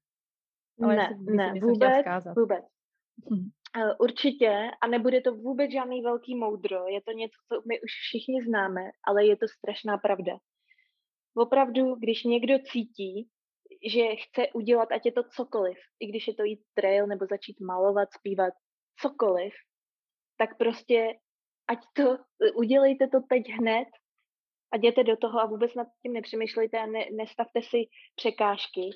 Ale 0.83 0.97
ne, 0.97 1.03
jestli 1.03 1.37
ne, 1.37 1.51
chtěla 1.51 1.73
vůbec, 1.73 2.07
vůbec. 2.37 2.65
Hm. 3.31 3.51
Eh, 3.77 3.95
Určitě 4.01 4.71
a 4.83 4.87
nebude 4.87 5.21
to 5.21 5.35
vůbec 5.35 5.71
žádný 5.73 6.03
velký 6.03 6.37
moudro, 6.37 6.87
je 6.89 7.01
to 7.03 7.13
něco, 7.13 7.37
co 7.49 7.63
my 7.69 7.81
už 7.81 7.91
všichni 7.91 8.43
známe, 8.43 8.81
ale 9.05 9.27
je 9.27 9.37
to 9.37 9.47
strašná 9.49 9.99
pravda. 9.99 10.33
Opravdu, 11.35 11.95
když 11.95 12.25
někdo 12.25 12.55
cítí, 12.73 13.29
že 13.91 14.17
chce 14.17 14.53
udělat, 14.55 14.93
ať 14.93 15.07
je 15.07 15.13
to 15.13 15.23
cokoliv, 15.23 15.79
i 16.01 16.07
když 16.07 16.29
je 16.29 16.35
to 16.35 16.45
jít 16.45 16.61
trail 16.75 17.07
nebo 17.07 17.27
začít 17.31 17.61
malovat, 17.61 18.09
zpívat, 18.13 18.55
cokoliv, 19.01 19.53
tak 20.37 20.59
prostě 20.59 21.09
ať 21.69 21.79
to, 21.93 22.17
udělejte 22.55 23.09
to 23.09 23.19
teď 23.29 23.43
hned 23.49 23.89
a 24.73 24.77
jděte 24.77 25.05
do 25.05 25.17
toho 25.17 25.41
a 25.41 25.47
vůbec 25.47 25.75
nad 25.75 25.87
tím 26.03 26.13
nepřemýšlejte 26.13 26.79
a 26.79 26.87
ne, 26.87 27.07
nestavte 27.13 27.63
si 27.63 27.79
překážky, 28.17 28.91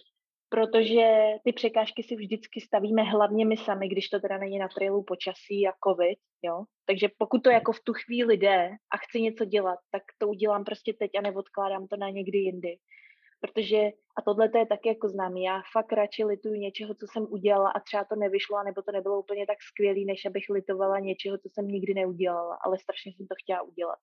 protože 0.48 1.06
ty 1.44 1.52
překážky 1.52 2.02
si 2.02 2.16
vždycky 2.16 2.60
stavíme 2.60 3.02
hlavně 3.02 3.46
my 3.46 3.56
sami, 3.56 3.88
když 3.88 4.08
to 4.08 4.20
teda 4.20 4.38
není 4.38 4.58
na 4.58 4.68
trailu 4.68 5.04
počasí 5.04 5.68
a 5.68 5.72
covid, 5.84 6.18
jo. 6.42 6.64
Takže 6.86 7.08
pokud 7.18 7.42
to 7.42 7.50
jako 7.50 7.72
v 7.72 7.80
tu 7.80 7.92
chvíli 7.92 8.36
jde 8.36 8.70
a 8.92 8.96
chci 8.96 9.20
něco 9.20 9.44
dělat, 9.44 9.78
tak 9.90 10.02
to 10.18 10.28
udělám 10.28 10.64
prostě 10.64 10.92
teď 10.92 11.10
a 11.18 11.20
neodkládám 11.20 11.86
to 11.86 11.96
na 11.96 12.10
někdy 12.10 12.38
jindy. 12.38 12.76
Protože, 13.40 13.80
a 14.18 14.22
tohle 14.22 14.48
to 14.48 14.58
je 14.58 14.66
taky 14.66 14.88
jako 14.88 15.08
známý, 15.08 15.42
já 15.42 15.62
fakt 15.72 15.92
radši 15.92 16.24
lituju 16.24 16.54
něčeho, 16.54 16.94
co 16.94 17.06
jsem 17.12 17.26
udělala 17.30 17.70
a 17.70 17.80
třeba 17.80 18.04
to 18.04 18.16
nevyšlo, 18.16 18.62
nebo 18.64 18.82
to 18.82 18.92
nebylo 18.92 19.20
úplně 19.20 19.46
tak 19.46 19.58
skvělý, 19.62 20.04
než 20.04 20.24
abych 20.26 20.44
litovala 20.50 20.98
něčeho, 20.98 21.38
co 21.38 21.48
jsem 21.52 21.68
nikdy 21.68 21.94
neudělala, 21.94 22.58
ale 22.64 22.78
strašně 22.78 23.12
jsem 23.12 23.26
to 23.26 23.34
chtěla 23.42 23.62
udělat. 23.62 23.98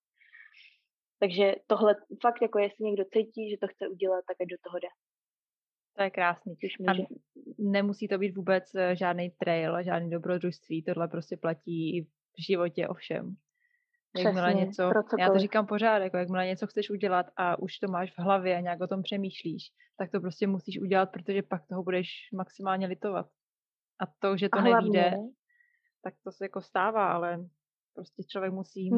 Takže 1.20 1.54
tohle 1.66 1.96
fakt 2.22 2.42
jako 2.42 2.58
jestli 2.58 2.84
někdo 2.84 3.04
cítí, 3.12 3.50
že 3.50 3.56
to 3.60 3.66
chce 3.68 3.88
udělat, 3.88 4.24
tak 4.28 4.36
ať 4.40 4.48
do 4.48 4.56
toho 4.64 4.78
jde. 4.78 4.88
To 5.96 6.02
je 6.02 6.10
krásný. 6.10 6.56
Což 6.56 6.86
A 6.88 6.92
může. 6.92 7.02
nemusí 7.58 8.08
to 8.08 8.18
být 8.18 8.36
vůbec 8.36 8.64
žádný 8.92 9.30
trail, 9.30 9.82
žádný 9.82 10.10
dobrodružství, 10.10 10.82
tohle 10.82 11.08
prostě 11.08 11.36
platí 11.36 11.96
i 11.96 12.02
v 12.02 12.08
životě 12.46 12.88
o 12.88 12.94
Jakmile 14.16 14.54
něco, 14.54 14.88
pro 14.88 15.02
já 15.18 15.32
to 15.32 15.38
říkám 15.38 15.66
pořád, 15.66 15.98
jako 15.98 16.16
jakmile 16.16 16.46
něco 16.46 16.66
chceš 16.66 16.90
udělat 16.90 17.26
a 17.36 17.58
už 17.58 17.78
to 17.78 17.88
máš 17.88 18.14
v 18.14 18.18
hlavě 18.18 18.56
a 18.56 18.60
nějak 18.60 18.80
o 18.80 18.86
tom 18.86 19.02
přemýšlíš, 19.02 19.62
tak 19.98 20.10
to 20.10 20.20
prostě 20.20 20.46
musíš 20.46 20.80
udělat, 20.80 21.06
protože 21.12 21.42
pak 21.42 21.66
toho 21.66 21.82
budeš 21.82 22.08
maximálně 22.36 22.86
litovat. 22.86 23.26
A 24.00 24.04
to, 24.18 24.36
že 24.36 24.48
to 24.48 24.58
A 24.58 24.62
nevíde, 24.62 25.14
tak 26.02 26.14
to 26.24 26.32
se 26.32 26.44
jako 26.44 26.60
stává, 26.60 27.12
ale 27.12 27.38
prostě 27.94 28.22
člověk 28.22 28.52
musí 28.52 28.90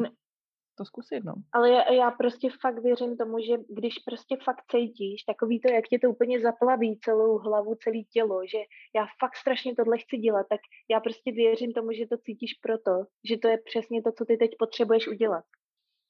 to 0.77 0.85
zkusit, 0.85 1.23
no. 1.23 1.33
Ale 1.53 1.69
já, 1.71 1.93
já 1.93 2.11
prostě 2.11 2.49
fakt 2.61 2.79
věřím 2.79 3.17
tomu, 3.17 3.39
že 3.39 3.53
když 3.69 3.99
prostě 3.99 4.37
fakt 4.43 4.63
cítíš 4.71 5.23
takový 5.23 5.59
to, 5.59 5.73
jak 5.73 5.87
tě 5.87 5.99
to 5.99 6.09
úplně 6.09 6.41
zaplaví 6.41 6.99
celou 6.99 7.37
hlavu, 7.37 7.75
celé 7.75 8.03
tělo, 8.13 8.41
že 8.47 8.57
já 8.95 9.07
fakt 9.19 9.35
strašně 9.35 9.75
tohle 9.75 9.97
chci 9.97 10.17
dělat, 10.17 10.45
tak 10.49 10.59
já 10.89 10.99
prostě 10.99 11.31
věřím 11.31 11.73
tomu, 11.73 11.91
že 11.91 12.07
to 12.07 12.17
cítíš 12.17 12.53
proto, 12.53 12.91
že 13.29 13.37
to 13.37 13.47
je 13.47 13.57
přesně 13.57 14.03
to, 14.03 14.11
co 14.11 14.25
ty 14.25 14.37
teď 14.37 14.51
potřebuješ 14.59 15.07
udělat. 15.07 15.45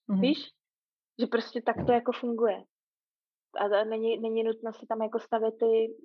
Mm-hmm. 0.10 0.22
Víš? 0.22 0.40
Že 1.20 1.28
prostě 1.28 1.62
tak 1.62 1.86
to 1.86 1.92
jako 1.92 2.12
funguje. 2.12 2.64
A 3.60 3.84
není, 3.84 4.20
není 4.20 4.44
nutno 4.44 4.74
si 4.74 4.86
tam 4.86 5.02
jako 5.02 5.20
stavět 5.20 5.56
ty, 5.60 5.96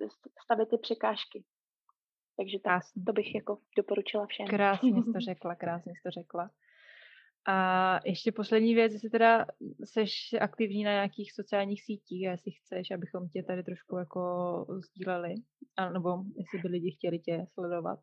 stavět 0.43 0.69
ty 0.69 0.77
překážky. 0.77 1.43
Takže 2.37 2.59
tak, 2.59 2.63
Krásný. 2.63 3.05
to 3.05 3.13
bych 3.13 3.35
jako 3.35 3.57
doporučila 3.77 4.25
všem. 4.25 4.47
Krásně 4.47 4.89
jsi 4.89 5.13
to 5.13 5.19
řekla, 5.29 5.55
krásně 5.55 5.91
jsi 5.91 6.01
to 6.03 6.11
řekla. 6.11 6.49
A 7.47 7.99
ještě 8.05 8.31
poslední 8.31 8.75
věc, 8.75 8.93
jestli 8.93 9.09
teda 9.09 9.45
seš 9.83 10.13
aktivní 10.41 10.83
na 10.83 10.91
nějakých 10.91 11.33
sociálních 11.33 11.83
sítích, 11.83 12.21
jestli 12.21 12.51
chceš, 12.51 12.91
abychom 12.91 13.29
tě 13.29 13.43
tady 13.43 13.63
trošku 13.63 13.97
jako 13.97 14.21
sdíleli, 14.69 15.35
nebo 15.93 16.09
jestli 16.37 16.59
by 16.61 16.67
lidi 16.67 16.91
chtěli 16.91 17.19
tě 17.19 17.45
sledovat 17.53 17.99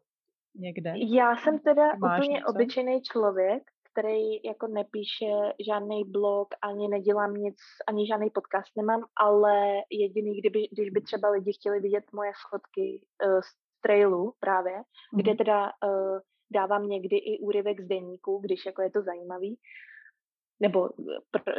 někde. 0.54 0.92
Já 0.96 1.36
jsem 1.36 1.58
teda 1.58 1.82
Máš 1.98 2.18
úplně 2.18 2.34
něco? 2.34 2.46
obyčejný 2.50 3.02
člověk, 3.02 3.62
který 3.92 4.42
jako 4.44 4.66
nepíše 4.66 5.32
žádný 5.66 6.04
blog, 6.04 6.48
ani 6.62 6.88
nedělám 6.88 7.34
nic, 7.34 7.56
ani 7.88 8.06
žádný 8.06 8.30
podcast 8.30 8.76
nemám, 8.76 9.04
ale 9.16 9.82
jediný, 9.90 10.40
kdyby, 10.40 10.68
když 10.72 10.90
by 10.90 11.00
třeba 11.00 11.30
lidi 11.30 11.52
chtěli 11.52 11.80
vidět 11.80 12.04
moje 12.12 12.32
fotky 12.50 13.00
uh, 13.26 13.40
z 13.40 13.80
trailu 13.82 14.32
právě, 14.40 14.72
mm-hmm. 14.76 15.16
kde 15.16 15.30
mhm. 15.30 15.38
teda 15.38 15.64
uh, 15.64 16.18
dávám 16.50 16.88
někdy 16.88 17.16
i 17.16 17.38
úryvek 17.38 17.80
z 17.80 17.88
denníku, 17.88 18.38
když 18.38 18.66
jako 18.66 18.82
je 18.82 18.90
to 18.90 19.02
zajímavý, 19.02 19.58
nebo 20.60 20.88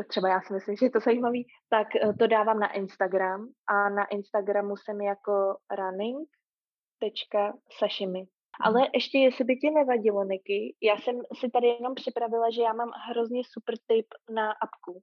třeba 0.07 0.29
já 0.29 0.41
si 0.41 0.53
myslím, 0.53 0.75
že 0.75 0.85
je 0.85 0.91
to 0.91 0.99
zajímavý, 0.99 1.47
tak 1.69 1.87
uh, 2.03 2.13
to 2.19 2.27
dávám 2.27 2.59
na 2.59 2.73
Instagram 2.73 3.47
a 3.67 3.89
na 3.89 4.05
Instagramu 4.05 4.77
jsem 4.77 5.01
jako 5.01 5.57
running.sashimi. 5.77 8.25
Ale 8.63 8.79
mhm. 8.79 8.89
ještě, 8.93 9.17
jestli 9.17 9.45
by 9.45 9.55
ti 9.55 9.71
nevadilo, 9.71 10.23
Niky, 10.23 10.75
já 10.81 10.97
jsem 10.97 11.21
si 11.39 11.49
tady 11.49 11.67
jenom 11.67 11.95
připravila, 11.95 12.51
že 12.51 12.61
já 12.61 12.73
mám 12.73 12.91
hrozně 13.09 13.41
super 13.53 13.75
tip 13.87 14.07
na 14.35 14.51
apku 14.51 15.01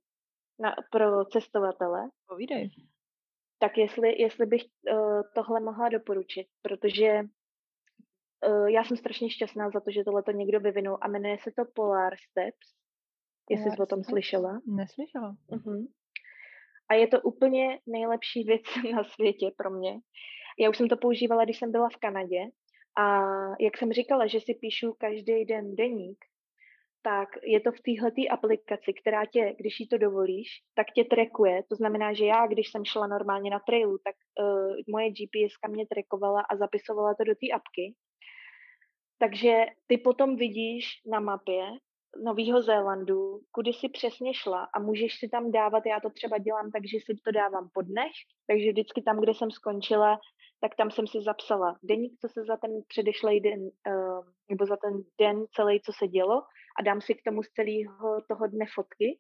na, 0.61 0.75
pro 0.91 1.25
cestovatele. 1.25 2.11
Povídej. 2.29 2.71
Tak 3.59 3.79
jestli, 3.79 4.23
jestli 4.23 4.47
bych 4.47 4.63
uh, 4.93 5.23
tohle 5.35 5.61
mohla 5.61 5.89
doporučit, 5.89 6.47
protože 6.63 7.23
uh, 8.47 8.67
já 8.67 8.85
jsem 8.85 8.97
strašně 8.97 9.31
šťastná 9.31 9.71
za 9.71 9.81
to, 9.81 9.91
že 9.91 10.05
tohle 10.05 10.23
to 10.23 10.31
někdo 10.31 10.61
vyvinul 10.61 10.99
a 11.01 11.09
jmenuje 11.09 11.39
se 11.39 11.51
to 11.57 11.63
Polar 11.75 12.13
Steps. 12.31 12.79
Jestli 13.51 13.71
jsi 13.71 13.83
o 13.83 13.87
tom 13.87 14.05
slyšela. 14.05 14.61
Neslyšela. 14.67 15.37
Uh-huh. 15.51 15.87
A 16.89 16.95
je 16.95 17.07
to 17.07 17.21
úplně 17.21 17.79
nejlepší 17.87 18.45
věc 18.45 18.63
na 18.95 19.05
světě 19.05 19.51
pro 19.57 19.71
mě. 19.71 20.01
Já 20.59 20.71
už 20.71 20.77
jsem 20.77 20.89
to 20.89 20.97
používala, 20.97 21.45
když 21.45 21.59
jsem 21.59 21.73
byla 21.73 21.89
v 21.89 21.97
Kanadě 21.97 22.41
a 22.99 23.23
jak 23.61 23.77
jsem 23.77 23.93
říkala, 23.93 24.27
že 24.27 24.41
si 24.41 24.55
píšu 24.55 24.95
každý 24.99 25.45
den 25.45 25.77
deník, 25.77 26.25
tak 27.03 27.29
je 27.43 27.61
to 27.61 27.73
v 27.73 27.81
téhle 27.81 28.29
aplikaci, 28.31 28.93
která 28.93 29.27
tě, 29.27 29.55
když 29.59 29.81
jí 29.81 29.89
to 29.89 29.99
dovolíš, 29.99 30.49
tak 30.75 30.87
tě 30.95 31.05
trekuje. 31.05 31.63
To 31.69 31.77
znamená, 31.77 32.13
že 32.13 32.25
já, 32.25 32.47
když 32.47 32.71
jsem 32.71 32.85
šla 32.85 33.07
normálně 33.07 33.51
na 33.51 33.59
trailu, 33.59 33.99
tak 34.05 34.15
uh, 34.17 34.77
moje 34.91 35.11
GPS 35.11 35.55
mě 35.69 35.87
trekovala 35.87 36.41
a 36.41 36.57
zapisovala 36.57 37.15
to 37.15 37.25
do 37.25 37.35
té 37.35 37.47
apky. 37.55 37.95
Takže 39.19 39.67
ty 39.87 39.99
potom 39.99 40.37
vidíš 40.37 41.03
na 41.07 41.21
mapě 41.21 41.65
Nového 42.25 42.63
Zélandu, 42.63 43.41
kudy 43.51 43.73
si 43.73 43.89
přesně 43.89 44.35
šla 44.35 44.69
a 44.75 44.79
můžeš 44.81 45.19
si 45.19 45.29
tam 45.29 45.53
dávat, 45.53 45.87
já 45.87 46.01
to 46.01 46.11
třeba 46.11 46.39
dělám 46.39 46.71
tak, 46.71 46.87
že 46.87 46.99
si 47.05 47.21
to 47.25 47.31
dávám 47.33 47.71
po 47.73 47.83
dnech, 47.83 48.13
takže 48.47 48.71
vždycky 48.71 49.03
tam, 49.03 49.21
kde 49.21 49.35
jsem 49.35 49.51
skončila, 49.51 50.19
tak 50.61 50.77
tam 50.77 50.91
jsem 50.91 51.07
si 51.07 51.19
zapsala 51.23 51.79
deník, 51.83 52.13
co 52.21 52.29
se 52.29 52.45
za 52.45 52.57
ten 52.57 52.71
předešlý 52.89 53.41
den, 53.41 53.61
uh, 53.63 54.25
nebo 54.51 54.67
za 54.67 54.77
ten 54.77 55.03
den 55.21 55.45
celý, 55.53 55.81
co 55.81 55.93
se 55.93 56.09
dělo 56.09 56.43
a 56.79 56.83
dám 56.83 57.01
si 57.01 57.15
k 57.15 57.23
tomu 57.23 57.43
z 57.43 57.49
celého 57.49 58.23
toho 58.29 58.47
dne 58.47 58.67
fotky. 58.75 59.19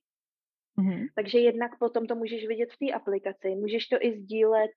Mm-hmm. 0.79 1.07
Takže 1.15 1.39
jednak 1.39 1.79
potom 1.79 2.07
to 2.07 2.15
můžeš 2.15 2.47
vidět 2.47 2.73
v 2.73 2.79
té 2.79 2.93
aplikaci, 2.93 3.49
můžeš 3.49 3.87
to 3.87 3.97
i 4.01 4.13
sdílet 4.13 4.71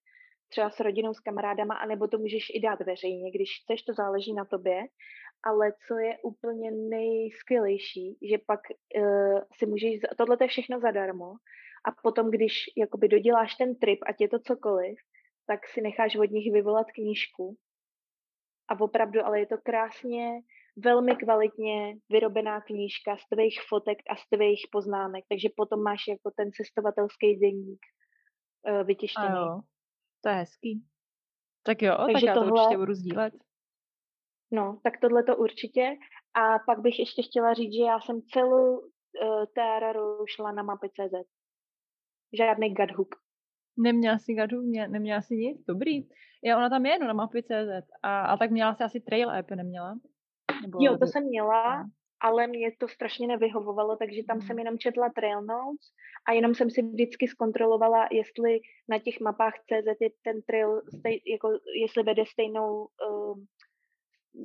třeba 0.51 0.69
s 0.69 0.79
rodinou, 0.79 1.13
s 1.13 1.19
kamarádama, 1.19 1.75
anebo 1.75 2.07
to 2.07 2.17
můžeš 2.17 2.45
i 2.53 2.59
dát 2.59 2.79
veřejně, 2.79 3.31
když 3.31 3.49
chceš, 3.63 3.81
to 3.81 3.93
záleží 3.93 4.33
na 4.33 4.45
tobě. 4.45 4.81
Ale 5.43 5.73
co 5.87 5.97
je 5.97 6.17
úplně 6.23 6.71
nejskvělejší, 6.71 8.17
že 8.29 8.37
pak 8.37 8.59
uh, 8.97 9.39
si 9.57 9.65
můžeš, 9.65 9.99
tohle 10.17 10.37
je 10.41 10.47
všechno 10.47 10.79
zadarmo 10.79 11.33
a 11.85 11.91
potom, 12.03 12.31
když 12.31 12.53
jakoby 12.77 13.07
doděláš 13.07 13.55
ten 13.55 13.75
trip, 13.75 13.99
ať 14.05 14.15
je 14.21 14.29
to 14.29 14.39
cokoliv, 14.39 14.97
tak 15.47 15.67
si 15.67 15.81
necháš 15.81 16.15
od 16.15 16.31
nich 16.31 16.53
vyvolat 16.53 16.87
knížku. 16.91 17.55
A 18.69 18.79
opravdu, 18.79 19.25
ale 19.25 19.39
je 19.39 19.45
to 19.45 19.57
krásně, 19.57 20.41
velmi 20.77 21.15
kvalitně 21.15 21.95
vyrobená 22.09 22.61
knížka 22.61 23.17
z 23.17 23.35
tvých 23.35 23.59
fotek 23.69 23.97
a 24.09 24.15
z 24.15 24.29
tvých 24.29 24.67
poznámek, 24.71 25.25
takže 25.29 25.49
potom 25.55 25.83
máš 25.83 26.07
jako 26.07 26.31
ten 26.37 26.51
cestovatelský 26.51 27.39
deník 27.39 27.79
uh, 28.69 28.83
vytištěný. 28.83 29.27
A 29.27 29.39
jo, 29.39 29.61
to 30.21 30.29
je 30.29 30.35
hezký. 30.35 30.85
Tak 31.63 31.81
jo, 31.81 31.95
takže 32.05 32.13
tak 32.13 32.23
já 32.23 32.33
tohle, 32.33 32.49
to 32.49 32.53
určitě 32.53 32.77
budu 32.77 32.93
sdílet. 32.93 33.33
No, 34.51 34.79
tak 34.83 34.93
tohle 35.01 35.23
to 35.23 35.37
určitě. 35.37 35.95
A 36.33 36.59
pak 36.59 36.79
bych 36.79 36.99
ještě 36.99 37.23
chtěla 37.23 37.53
říct, 37.53 37.73
že 37.73 37.83
já 37.83 37.99
jsem 37.99 38.21
celou 38.21 38.79
uh, 38.79 39.45
TRR 39.55 39.99
šla 40.35 40.51
na 40.51 40.63
mapy.cz. 40.63 41.29
Žádný 42.37 42.73
gadhook. 42.73 43.15
Neměla 43.77 44.17
si 44.17 44.33
gadu, 44.33 44.61
mě, 44.61 44.87
neměla 44.87 45.21
si 45.21 45.35
nic, 45.35 45.65
dobrý. 45.65 46.07
Jo, 46.43 46.57
ona 46.57 46.69
tam 46.69 46.85
je, 46.85 46.99
no, 46.99 47.07
na 47.07 47.13
mapy.cz. 47.13 47.91
A, 48.03 48.21
a 48.21 48.37
tak 48.37 48.51
měla 48.51 48.75
si 48.75 48.83
asi 48.83 48.99
trail 48.99 49.31
app, 49.31 49.51
neměla? 49.51 49.95
Nebo, 50.61 50.77
jo, 50.81 50.97
to 50.97 51.07
jsem 51.07 51.23
měla. 51.23 51.89
Ale 52.21 52.47
mě 52.47 52.71
to 52.77 52.87
strašně 52.87 53.27
nevyhovovalo, 53.27 53.95
takže 53.95 54.23
tam 54.23 54.37
mm. 54.37 54.41
jsem 54.41 54.59
jenom 54.59 54.77
četla 54.77 55.09
trail 55.09 55.41
notes 55.41 55.87
a 56.27 56.31
jenom 56.31 56.55
jsem 56.55 56.69
si 56.69 56.81
vždycky 56.81 57.27
zkontrolovala, 57.27 58.07
jestli 58.11 58.59
na 58.89 58.99
těch 58.99 59.19
mapách 59.19 59.53
CZ 59.53 60.01
je 60.01 60.09
ten 60.21 60.41
trail, 60.41 60.81
stej, 60.99 61.21
jako, 61.27 61.49
jestli 61.81 62.03
vede 62.03 62.23
stejnou, 62.25 62.87
uh, 63.09 63.39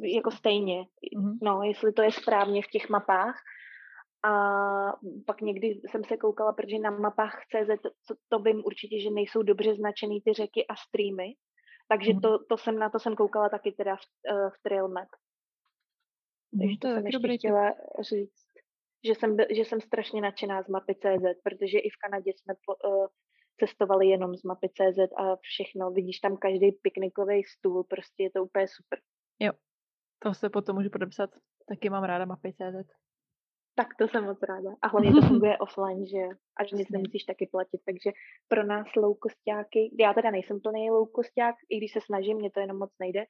jako 0.03 0.31
stejně, 0.31 0.85
mm. 1.16 1.39
no, 1.43 1.62
jestli 1.62 1.93
to 1.93 2.03
je 2.03 2.12
správně 2.12 2.62
v 2.62 2.70
těch 2.70 2.89
mapách 2.89 3.36
a 4.24 4.32
pak 5.27 5.40
někdy 5.40 5.81
jsem 5.90 6.05
se 6.05 6.16
koukala, 6.16 6.53
protože 6.53 6.78
na 6.78 6.90
mapách 6.90 7.40
CZ 7.51 7.82
to, 7.82 8.15
to 8.28 8.39
vím 8.39 8.62
určitě, 8.65 9.01
že 9.01 9.11
nejsou 9.11 9.43
dobře 9.43 9.74
značený 9.74 10.20
ty 10.20 10.32
řeky 10.32 10.66
a 10.66 10.77
streamy, 10.77 11.35
takže 11.89 12.12
mm. 12.12 12.20
to, 12.20 12.44
to 12.48 12.57
jsem 12.59 12.78
na 12.78 12.90
to 12.90 12.98
jsem 12.98 13.16
koukala 13.16 13.48
taky 13.48 13.73
teda 13.73 13.97
v, 13.97 14.01
uh, 14.32 14.51
v 14.51 14.62
Trail 14.62 14.89
Map. 14.89 15.09
Takže 16.59 16.77
to, 16.81 16.89
to 16.89 16.95
jsem 16.95 17.07
ještě 17.07 17.39
chtěla 17.39 17.74
říct, 18.01 18.47
že 19.05 19.15
jsem, 19.15 19.37
že 19.51 19.65
jsem 19.65 19.81
strašně 19.81 20.20
nadšená 20.20 20.62
z 20.62 20.69
mapy 20.69 20.95
CZ, 20.95 21.24
protože 21.43 21.78
i 21.78 21.91
v 21.91 21.97
Kanadě 21.97 22.33
jsme 22.33 22.55
po, 22.66 22.89
uh, 22.89 23.07
cestovali 23.61 24.07
jenom 24.07 24.37
z 24.37 24.43
mapy 24.43 24.69
CZ 24.69 24.99
a 25.16 25.37
všechno. 25.37 25.91
Vidíš 25.91 26.20
tam 26.20 26.37
každý 26.37 26.73
piknikový 26.73 27.45
stůl, 27.45 27.85
prostě 27.85 28.23
je 28.23 28.31
to 28.31 28.45
úplně 28.45 28.66
super. 28.69 28.99
Jo, 29.41 29.53
to 30.19 30.35
se 30.35 30.51
potom 30.51 30.77
můžu 30.77 30.91
podepsat. 30.91 31.31
Taky 31.69 31.91
mám 31.91 32.05
ráda 32.05 32.24
mapy 32.24 32.53
CZ. 32.53 32.89
Tak 33.74 33.89
to 33.99 34.09
jsem 34.09 34.24
moc 34.24 34.43
ráda. 34.43 34.70
A 34.83 34.89
hlavně 34.89 35.12
to 35.12 35.20
funguje 35.28 35.59
offline, 35.59 36.07
že 36.07 36.23
až 36.57 36.73
nic 36.73 36.89
nemusíš 36.91 37.24
taky 37.24 37.47
platit. 37.47 37.81
Takže 37.85 38.11
pro 38.49 38.65
nás 38.65 38.87
loukostáky, 38.97 39.91
já 40.01 40.15
teda 40.15 40.31
nejsem 40.31 40.61
plný 40.61 40.91
loukosták, 40.91 41.55
i 41.70 41.77
když 41.77 41.93
se 41.93 42.01
snažím, 42.01 42.37
mě 42.37 42.51
to 42.51 42.61
jenom 42.61 42.78
moc 42.78 42.91
nejde, 43.01 43.24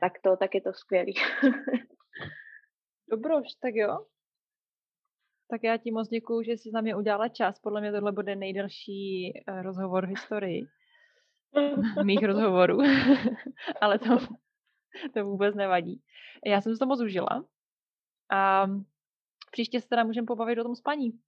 tak 0.00 0.12
to, 0.22 0.36
tak 0.36 0.54
je 0.54 0.60
to 0.60 0.72
skvělý. 0.72 1.14
Dobroš, 3.10 3.54
tak 3.60 3.74
jo. 3.74 4.06
Tak 5.50 5.62
já 5.62 5.76
ti 5.76 5.90
moc 5.90 6.08
děkuju, 6.08 6.42
že 6.42 6.52
jsi 6.52 6.70
na 6.70 6.80
mě 6.80 6.96
udělala 6.96 7.28
čas. 7.28 7.58
Podle 7.58 7.80
mě 7.80 7.92
tohle 7.92 8.12
bude 8.12 8.36
nejdelší 8.36 9.32
eh, 9.36 9.62
rozhovor 9.62 10.06
v 10.06 10.08
historii 10.08 10.66
mých 12.04 12.22
rozhovorů. 12.22 12.78
Ale 13.80 13.98
to, 13.98 14.18
to 15.14 15.24
vůbec 15.24 15.54
nevadí. 15.54 16.02
Já 16.46 16.60
jsem 16.60 16.72
si 16.72 16.78
to 16.78 16.86
moc 16.86 17.00
užila. 17.00 17.44
A 18.32 18.66
příště 19.50 19.80
se 19.80 19.88
teda 19.88 20.04
můžeme 20.04 20.26
pobavit 20.26 20.58
o 20.58 20.62
tom 20.62 20.76
spaní. 20.76 21.20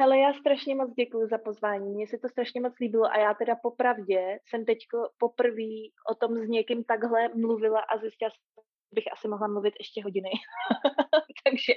Hele, 0.00 0.18
já 0.18 0.32
strašně 0.32 0.74
moc 0.74 0.94
děkuji 0.94 1.26
za 1.26 1.38
pozvání, 1.38 1.94
mně 1.94 2.06
se 2.06 2.18
to 2.18 2.28
strašně 2.28 2.60
moc 2.60 2.78
líbilo 2.80 3.04
a 3.04 3.18
já 3.18 3.34
teda 3.34 3.56
popravdě 3.62 4.38
jsem 4.48 4.64
teď 4.64 4.78
poprvé 5.18 5.72
o 6.10 6.14
tom 6.14 6.34
s 6.34 6.48
někým 6.48 6.84
takhle 6.84 7.28
mluvila 7.28 7.80
a 7.80 7.98
zjistila 7.98 8.30
bych 8.92 9.04
asi 9.12 9.28
mohla 9.28 9.48
mluvit 9.48 9.74
ještě 9.78 10.02
hodiny. 10.02 10.30
takže, 11.44 11.72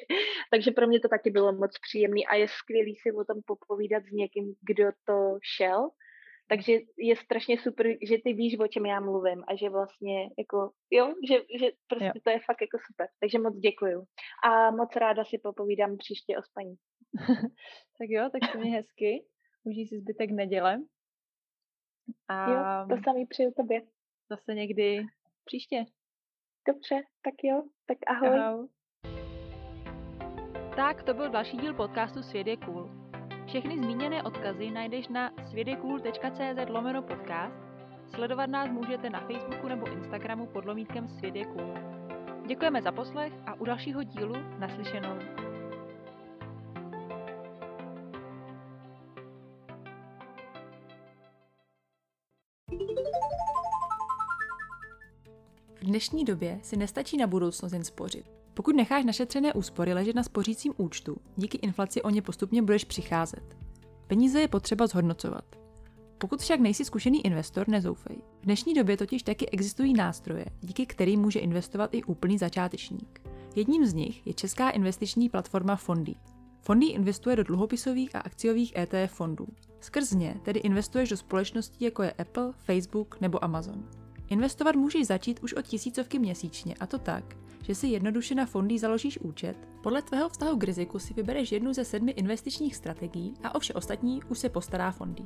takže 0.51 0.71
pro 0.71 0.88
mě 0.88 0.99
to 0.99 1.07
taky 1.07 1.29
bylo 1.29 1.53
moc 1.53 1.71
příjemný 1.79 2.27
a 2.27 2.35
je 2.35 2.47
skvělý 2.47 2.95
si 2.95 3.11
o 3.11 3.23
tom 3.23 3.41
popovídat 3.45 4.03
s 4.03 4.11
někým, 4.11 4.53
kdo 4.61 4.85
to 5.05 5.38
šel 5.57 5.89
takže 6.51 6.73
je 6.97 7.15
strašně 7.15 7.57
super, 7.59 7.88
že 8.07 8.17
ty 8.23 8.33
víš, 8.33 8.59
o 8.59 8.67
čem 8.67 8.85
já 8.85 8.99
mluvím 8.99 9.43
a 9.47 9.55
že 9.55 9.69
vlastně 9.69 10.23
jako, 10.38 10.71
jo, 10.91 11.13
že, 11.27 11.35
že 11.59 11.67
prostě 11.88 12.11
jo. 12.15 12.21
to 12.23 12.29
je 12.29 12.39
fakt 12.39 12.61
jako 12.61 12.77
super. 12.88 13.07
Takže 13.19 13.39
moc 13.39 13.55
děkuju. 13.55 14.03
A 14.43 14.71
moc 14.71 14.95
ráda 14.95 15.23
si 15.25 15.38
popovídám 15.38 15.97
příště 15.97 16.38
o 16.38 16.43
spaní. 16.43 16.75
tak 17.97 18.09
jo, 18.09 18.29
tak 18.31 18.51
se 18.51 18.57
mě 18.57 18.71
hezky. 18.71 19.25
Užij 19.63 19.88
si 19.88 19.99
zbytek 19.99 20.31
neděle. 20.31 20.81
A 22.27 22.51
jo, 22.51 22.88
to 22.89 23.03
samý 23.03 23.25
přeju 23.25 23.51
tobě. 23.57 23.81
Zase 24.29 24.53
někdy 24.53 25.05
příště. 25.45 25.85
Dobře, 26.67 26.95
tak 27.23 27.33
jo, 27.43 27.63
tak 27.88 27.97
ahoj. 28.07 28.39
ahoj. 28.39 28.67
Tak 30.75 31.03
to 31.03 31.13
byl 31.13 31.29
další 31.29 31.57
díl 31.57 31.73
podcastu 31.73 32.23
Svět 32.23 32.47
je 32.47 32.57
cool. 32.57 32.89
Všechny 33.45 33.77
zmíněné 33.77 34.23
odkazy 34.23 34.71
najdeš 34.71 35.07
na 35.07 35.31
světjecool.cz 35.49 36.69
lomeno 36.69 37.01
podcast. 37.01 37.55
Sledovat 38.15 38.49
nás 38.49 38.69
můžete 38.69 39.09
na 39.09 39.19
Facebooku 39.19 39.67
nebo 39.67 39.88
Instagramu 39.91 40.47
pod 40.47 40.65
lomítkem 40.65 41.07
Svět 41.07 41.35
je 41.35 41.45
cool. 41.45 41.73
Děkujeme 42.45 42.81
za 42.81 42.91
poslech 42.91 43.33
a 43.45 43.53
u 43.53 43.65
dalšího 43.65 44.03
dílu 44.03 44.35
naslyšenou. 44.59 45.50
Dnešní 55.91 56.26
době 56.26 56.59
si 56.63 56.77
nestačí 56.77 57.18
na 57.18 57.27
budoucnost 57.27 57.72
jen 57.73 57.84
spořit. 57.84 58.26
Pokud 58.53 58.76
necháš 58.76 59.05
našetřené 59.05 59.53
úspory 59.53 59.93
ležet 59.93 60.15
na 60.15 60.23
spořícím 60.23 60.73
účtu, 60.77 61.18
díky 61.38 61.57
inflaci 61.57 62.01
o 62.01 62.09
ně 62.09 62.22
postupně 62.22 62.61
budeš 62.61 62.84
přicházet. 62.84 63.57
Peníze 64.07 64.41
je 64.41 64.47
potřeba 64.47 64.88
zhodnocovat. 64.88 65.43
Pokud 66.18 66.41
však 66.41 66.59
nejsi 66.59 66.85
zkušený 66.85 67.26
investor, 67.26 67.68
nezoufej. 67.68 68.18
V 68.41 68.45
dnešní 68.45 68.73
době 68.73 68.97
totiž 68.97 69.23
taky 69.23 69.49
existují 69.49 69.93
nástroje, 69.93 70.45
díky 70.61 70.85
kterým 70.85 71.22
může 71.22 71.39
investovat 71.39 71.93
i 71.93 72.03
úplný 72.03 72.38
začátečník. 72.38 73.22
Jedním 73.55 73.85
z 73.85 73.93
nich 73.93 74.27
je 74.27 74.34
česká 74.34 74.69
investiční 74.69 75.30
platforma 75.30 75.76
Fondy. 75.76 76.15
Fondy 76.59 76.85
investuje 76.85 77.35
do 77.35 77.43
dluhopisových 77.43 78.15
a 78.15 78.19
akciových 78.19 78.73
ETF 78.76 79.13
fondů. 79.13 79.47
Skrz 79.80 80.11
ně 80.11 80.35
tedy 80.43 80.59
investuješ 80.59 81.09
do 81.09 81.18
společností 81.18 81.85
jako 81.85 82.03
je 82.03 82.11
Apple, 82.11 82.53
Facebook 82.65 83.22
nebo 83.22 83.43
Amazon. 83.43 84.00
Investovat 84.31 84.75
můžeš 84.75 85.07
začít 85.07 85.39
už 85.43 85.53
od 85.53 85.65
tisícovky 85.65 86.19
měsíčně 86.19 86.75
a 86.79 86.87
to 86.87 86.97
tak, 86.99 87.37
že 87.63 87.75
si 87.75 87.87
jednoduše 87.87 88.35
na 88.35 88.45
fondy 88.45 88.79
založíš 88.79 89.17
účet, 89.17 89.57
podle 89.83 90.01
tvého 90.01 90.29
vztahu 90.29 90.57
k 90.57 90.63
riziku 90.63 90.99
si 90.99 91.13
vybereš 91.13 91.51
jednu 91.51 91.73
ze 91.73 91.85
sedmi 91.85 92.11
investičních 92.11 92.75
strategií 92.75 93.33
a 93.43 93.55
o 93.55 93.59
vše 93.59 93.73
ostatní 93.73 94.21
už 94.29 94.39
se 94.39 94.49
postará 94.49 94.91
fondy. 94.91 95.23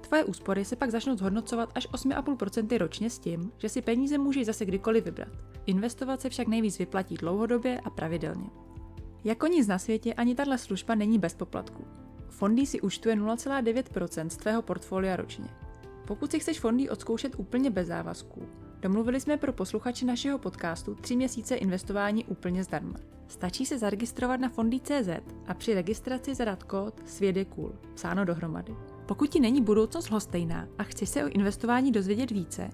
Tvoje 0.00 0.24
úspory 0.24 0.64
se 0.64 0.76
pak 0.76 0.90
začnou 0.90 1.16
zhodnocovat 1.16 1.72
až 1.74 1.88
8,5% 1.88 2.78
ročně 2.78 3.10
s 3.10 3.18
tím, 3.18 3.52
že 3.58 3.68
si 3.68 3.82
peníze 3.82 4.18
můžeš 4.18 4.46
zase 4.46 4.64
kdykoliv 4.64 5.04
vybrat. 5.04 5.32
Investovat 5.66 6.20
se 6.20 6.30
však 6.30 6.48
nejvíc 6.48 6.78
vyplatí 6.78 7.14
dlouhodobě 7.14 7.80
a 7.80 7.90
pravidelně. 7.90 8.50
Jako 9.24 9.46
nic 9.46 9.66
na 9.66 9.78
světě 9.78 10.14
ani 10.14 10.34
tahle 10.34 10.58
služba 10.58 10.94
není 10.94 11.18
bez 11.18 11.34
poplatku. 11.34 11.84
Fondy 12.28 12.66
si 12.66 12.80
účtuje 12.80 13.16
0,9% 13.16 14.28
z 14.28 14.36
tvého 14.36 14.62
portfolia 14.62 15.16
ročně. 15.16 15.48
Pokud 16.06 16.30
si 16.30 16.38
chceš 16.38 16.60
fondy 16.60 16.90
odzkoušet 16.90 17.32
úplně 17.36 17.70
bez 17.70 17.88
závazků, 17.88 18.42
domluvili 18.80 19.20
jsme 19.20 19.36
pro 19.36 19.52
posluchače 19.52 20.06
našeho 20.06 20.38
podcastu 20.38 20.94
tři 20.94 21.16
měsíce 21.16 21.54
investování 21.54 22.24
úplně 22.24 22.64
zdarma. 22.64 22.94
Stačí 23.28 23.66
se 23.66 23.78
zaregistrovat 23.78 24.40
na 24.40 24.48
fondy.cz 24.48 25.08
a 25.46 25.54
při 25.54 25.74
registraci 25.74 26.34
zadat 26.34 26.62
kód 26.62 26.94
cool, 27.48 27.72
psáno 27.94 28.24
dohromady. 28.24 28.74
Pokud 29.06 29.30
ti 29.30 29.40
není 29.40 29.62
budoucnost 29.62 30.10
lhostejná 30.10 30.68
a 30.78 30.82
chceš 30.82 31.08
se 31.08 31.24
o 31.24 31.28
investování 31.28 31.92
dozvědět 31.92 32.30
více, 32.30 32.70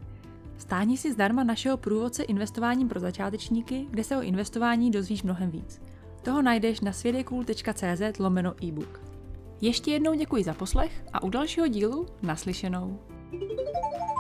stáhni 0.59 0.97
si 0.97 1.13
zdarma 1.13 1.45
našeho 1.45 1.77
průvodce 1.77 2.23
investováním 2.23 2.89
pro 2.89 3.01
začátečníky, 3.01 3.87
kde 3.91 4.05
se 4.05 4.17
o 4.17 4.23
investování 4.23 4.91
dozvíš 4.91 5.23
mnohem 5.23 5.51
víc. 5.51 5.81
Toho 6.23 6.43
najdeš 6.43 6.81
na 6.81 6.93
svědekul.cz 6.93 8.19
lomeno 8.19 8.65
e-book. 8.65 9.01
Ještě 9.61 9.91
jednou 9.91 10.15
děkuji 10.15 10.45
za 10.45 10.55
poslech 10.55 11.05
a 11.13 11.23
u 11.23 11.31
dalšího 11.31 11.67
dílu 11.67 12.07
naslyšenou. 12.23 12.99
Thank 13.31 13.43
you. 13.43 14.18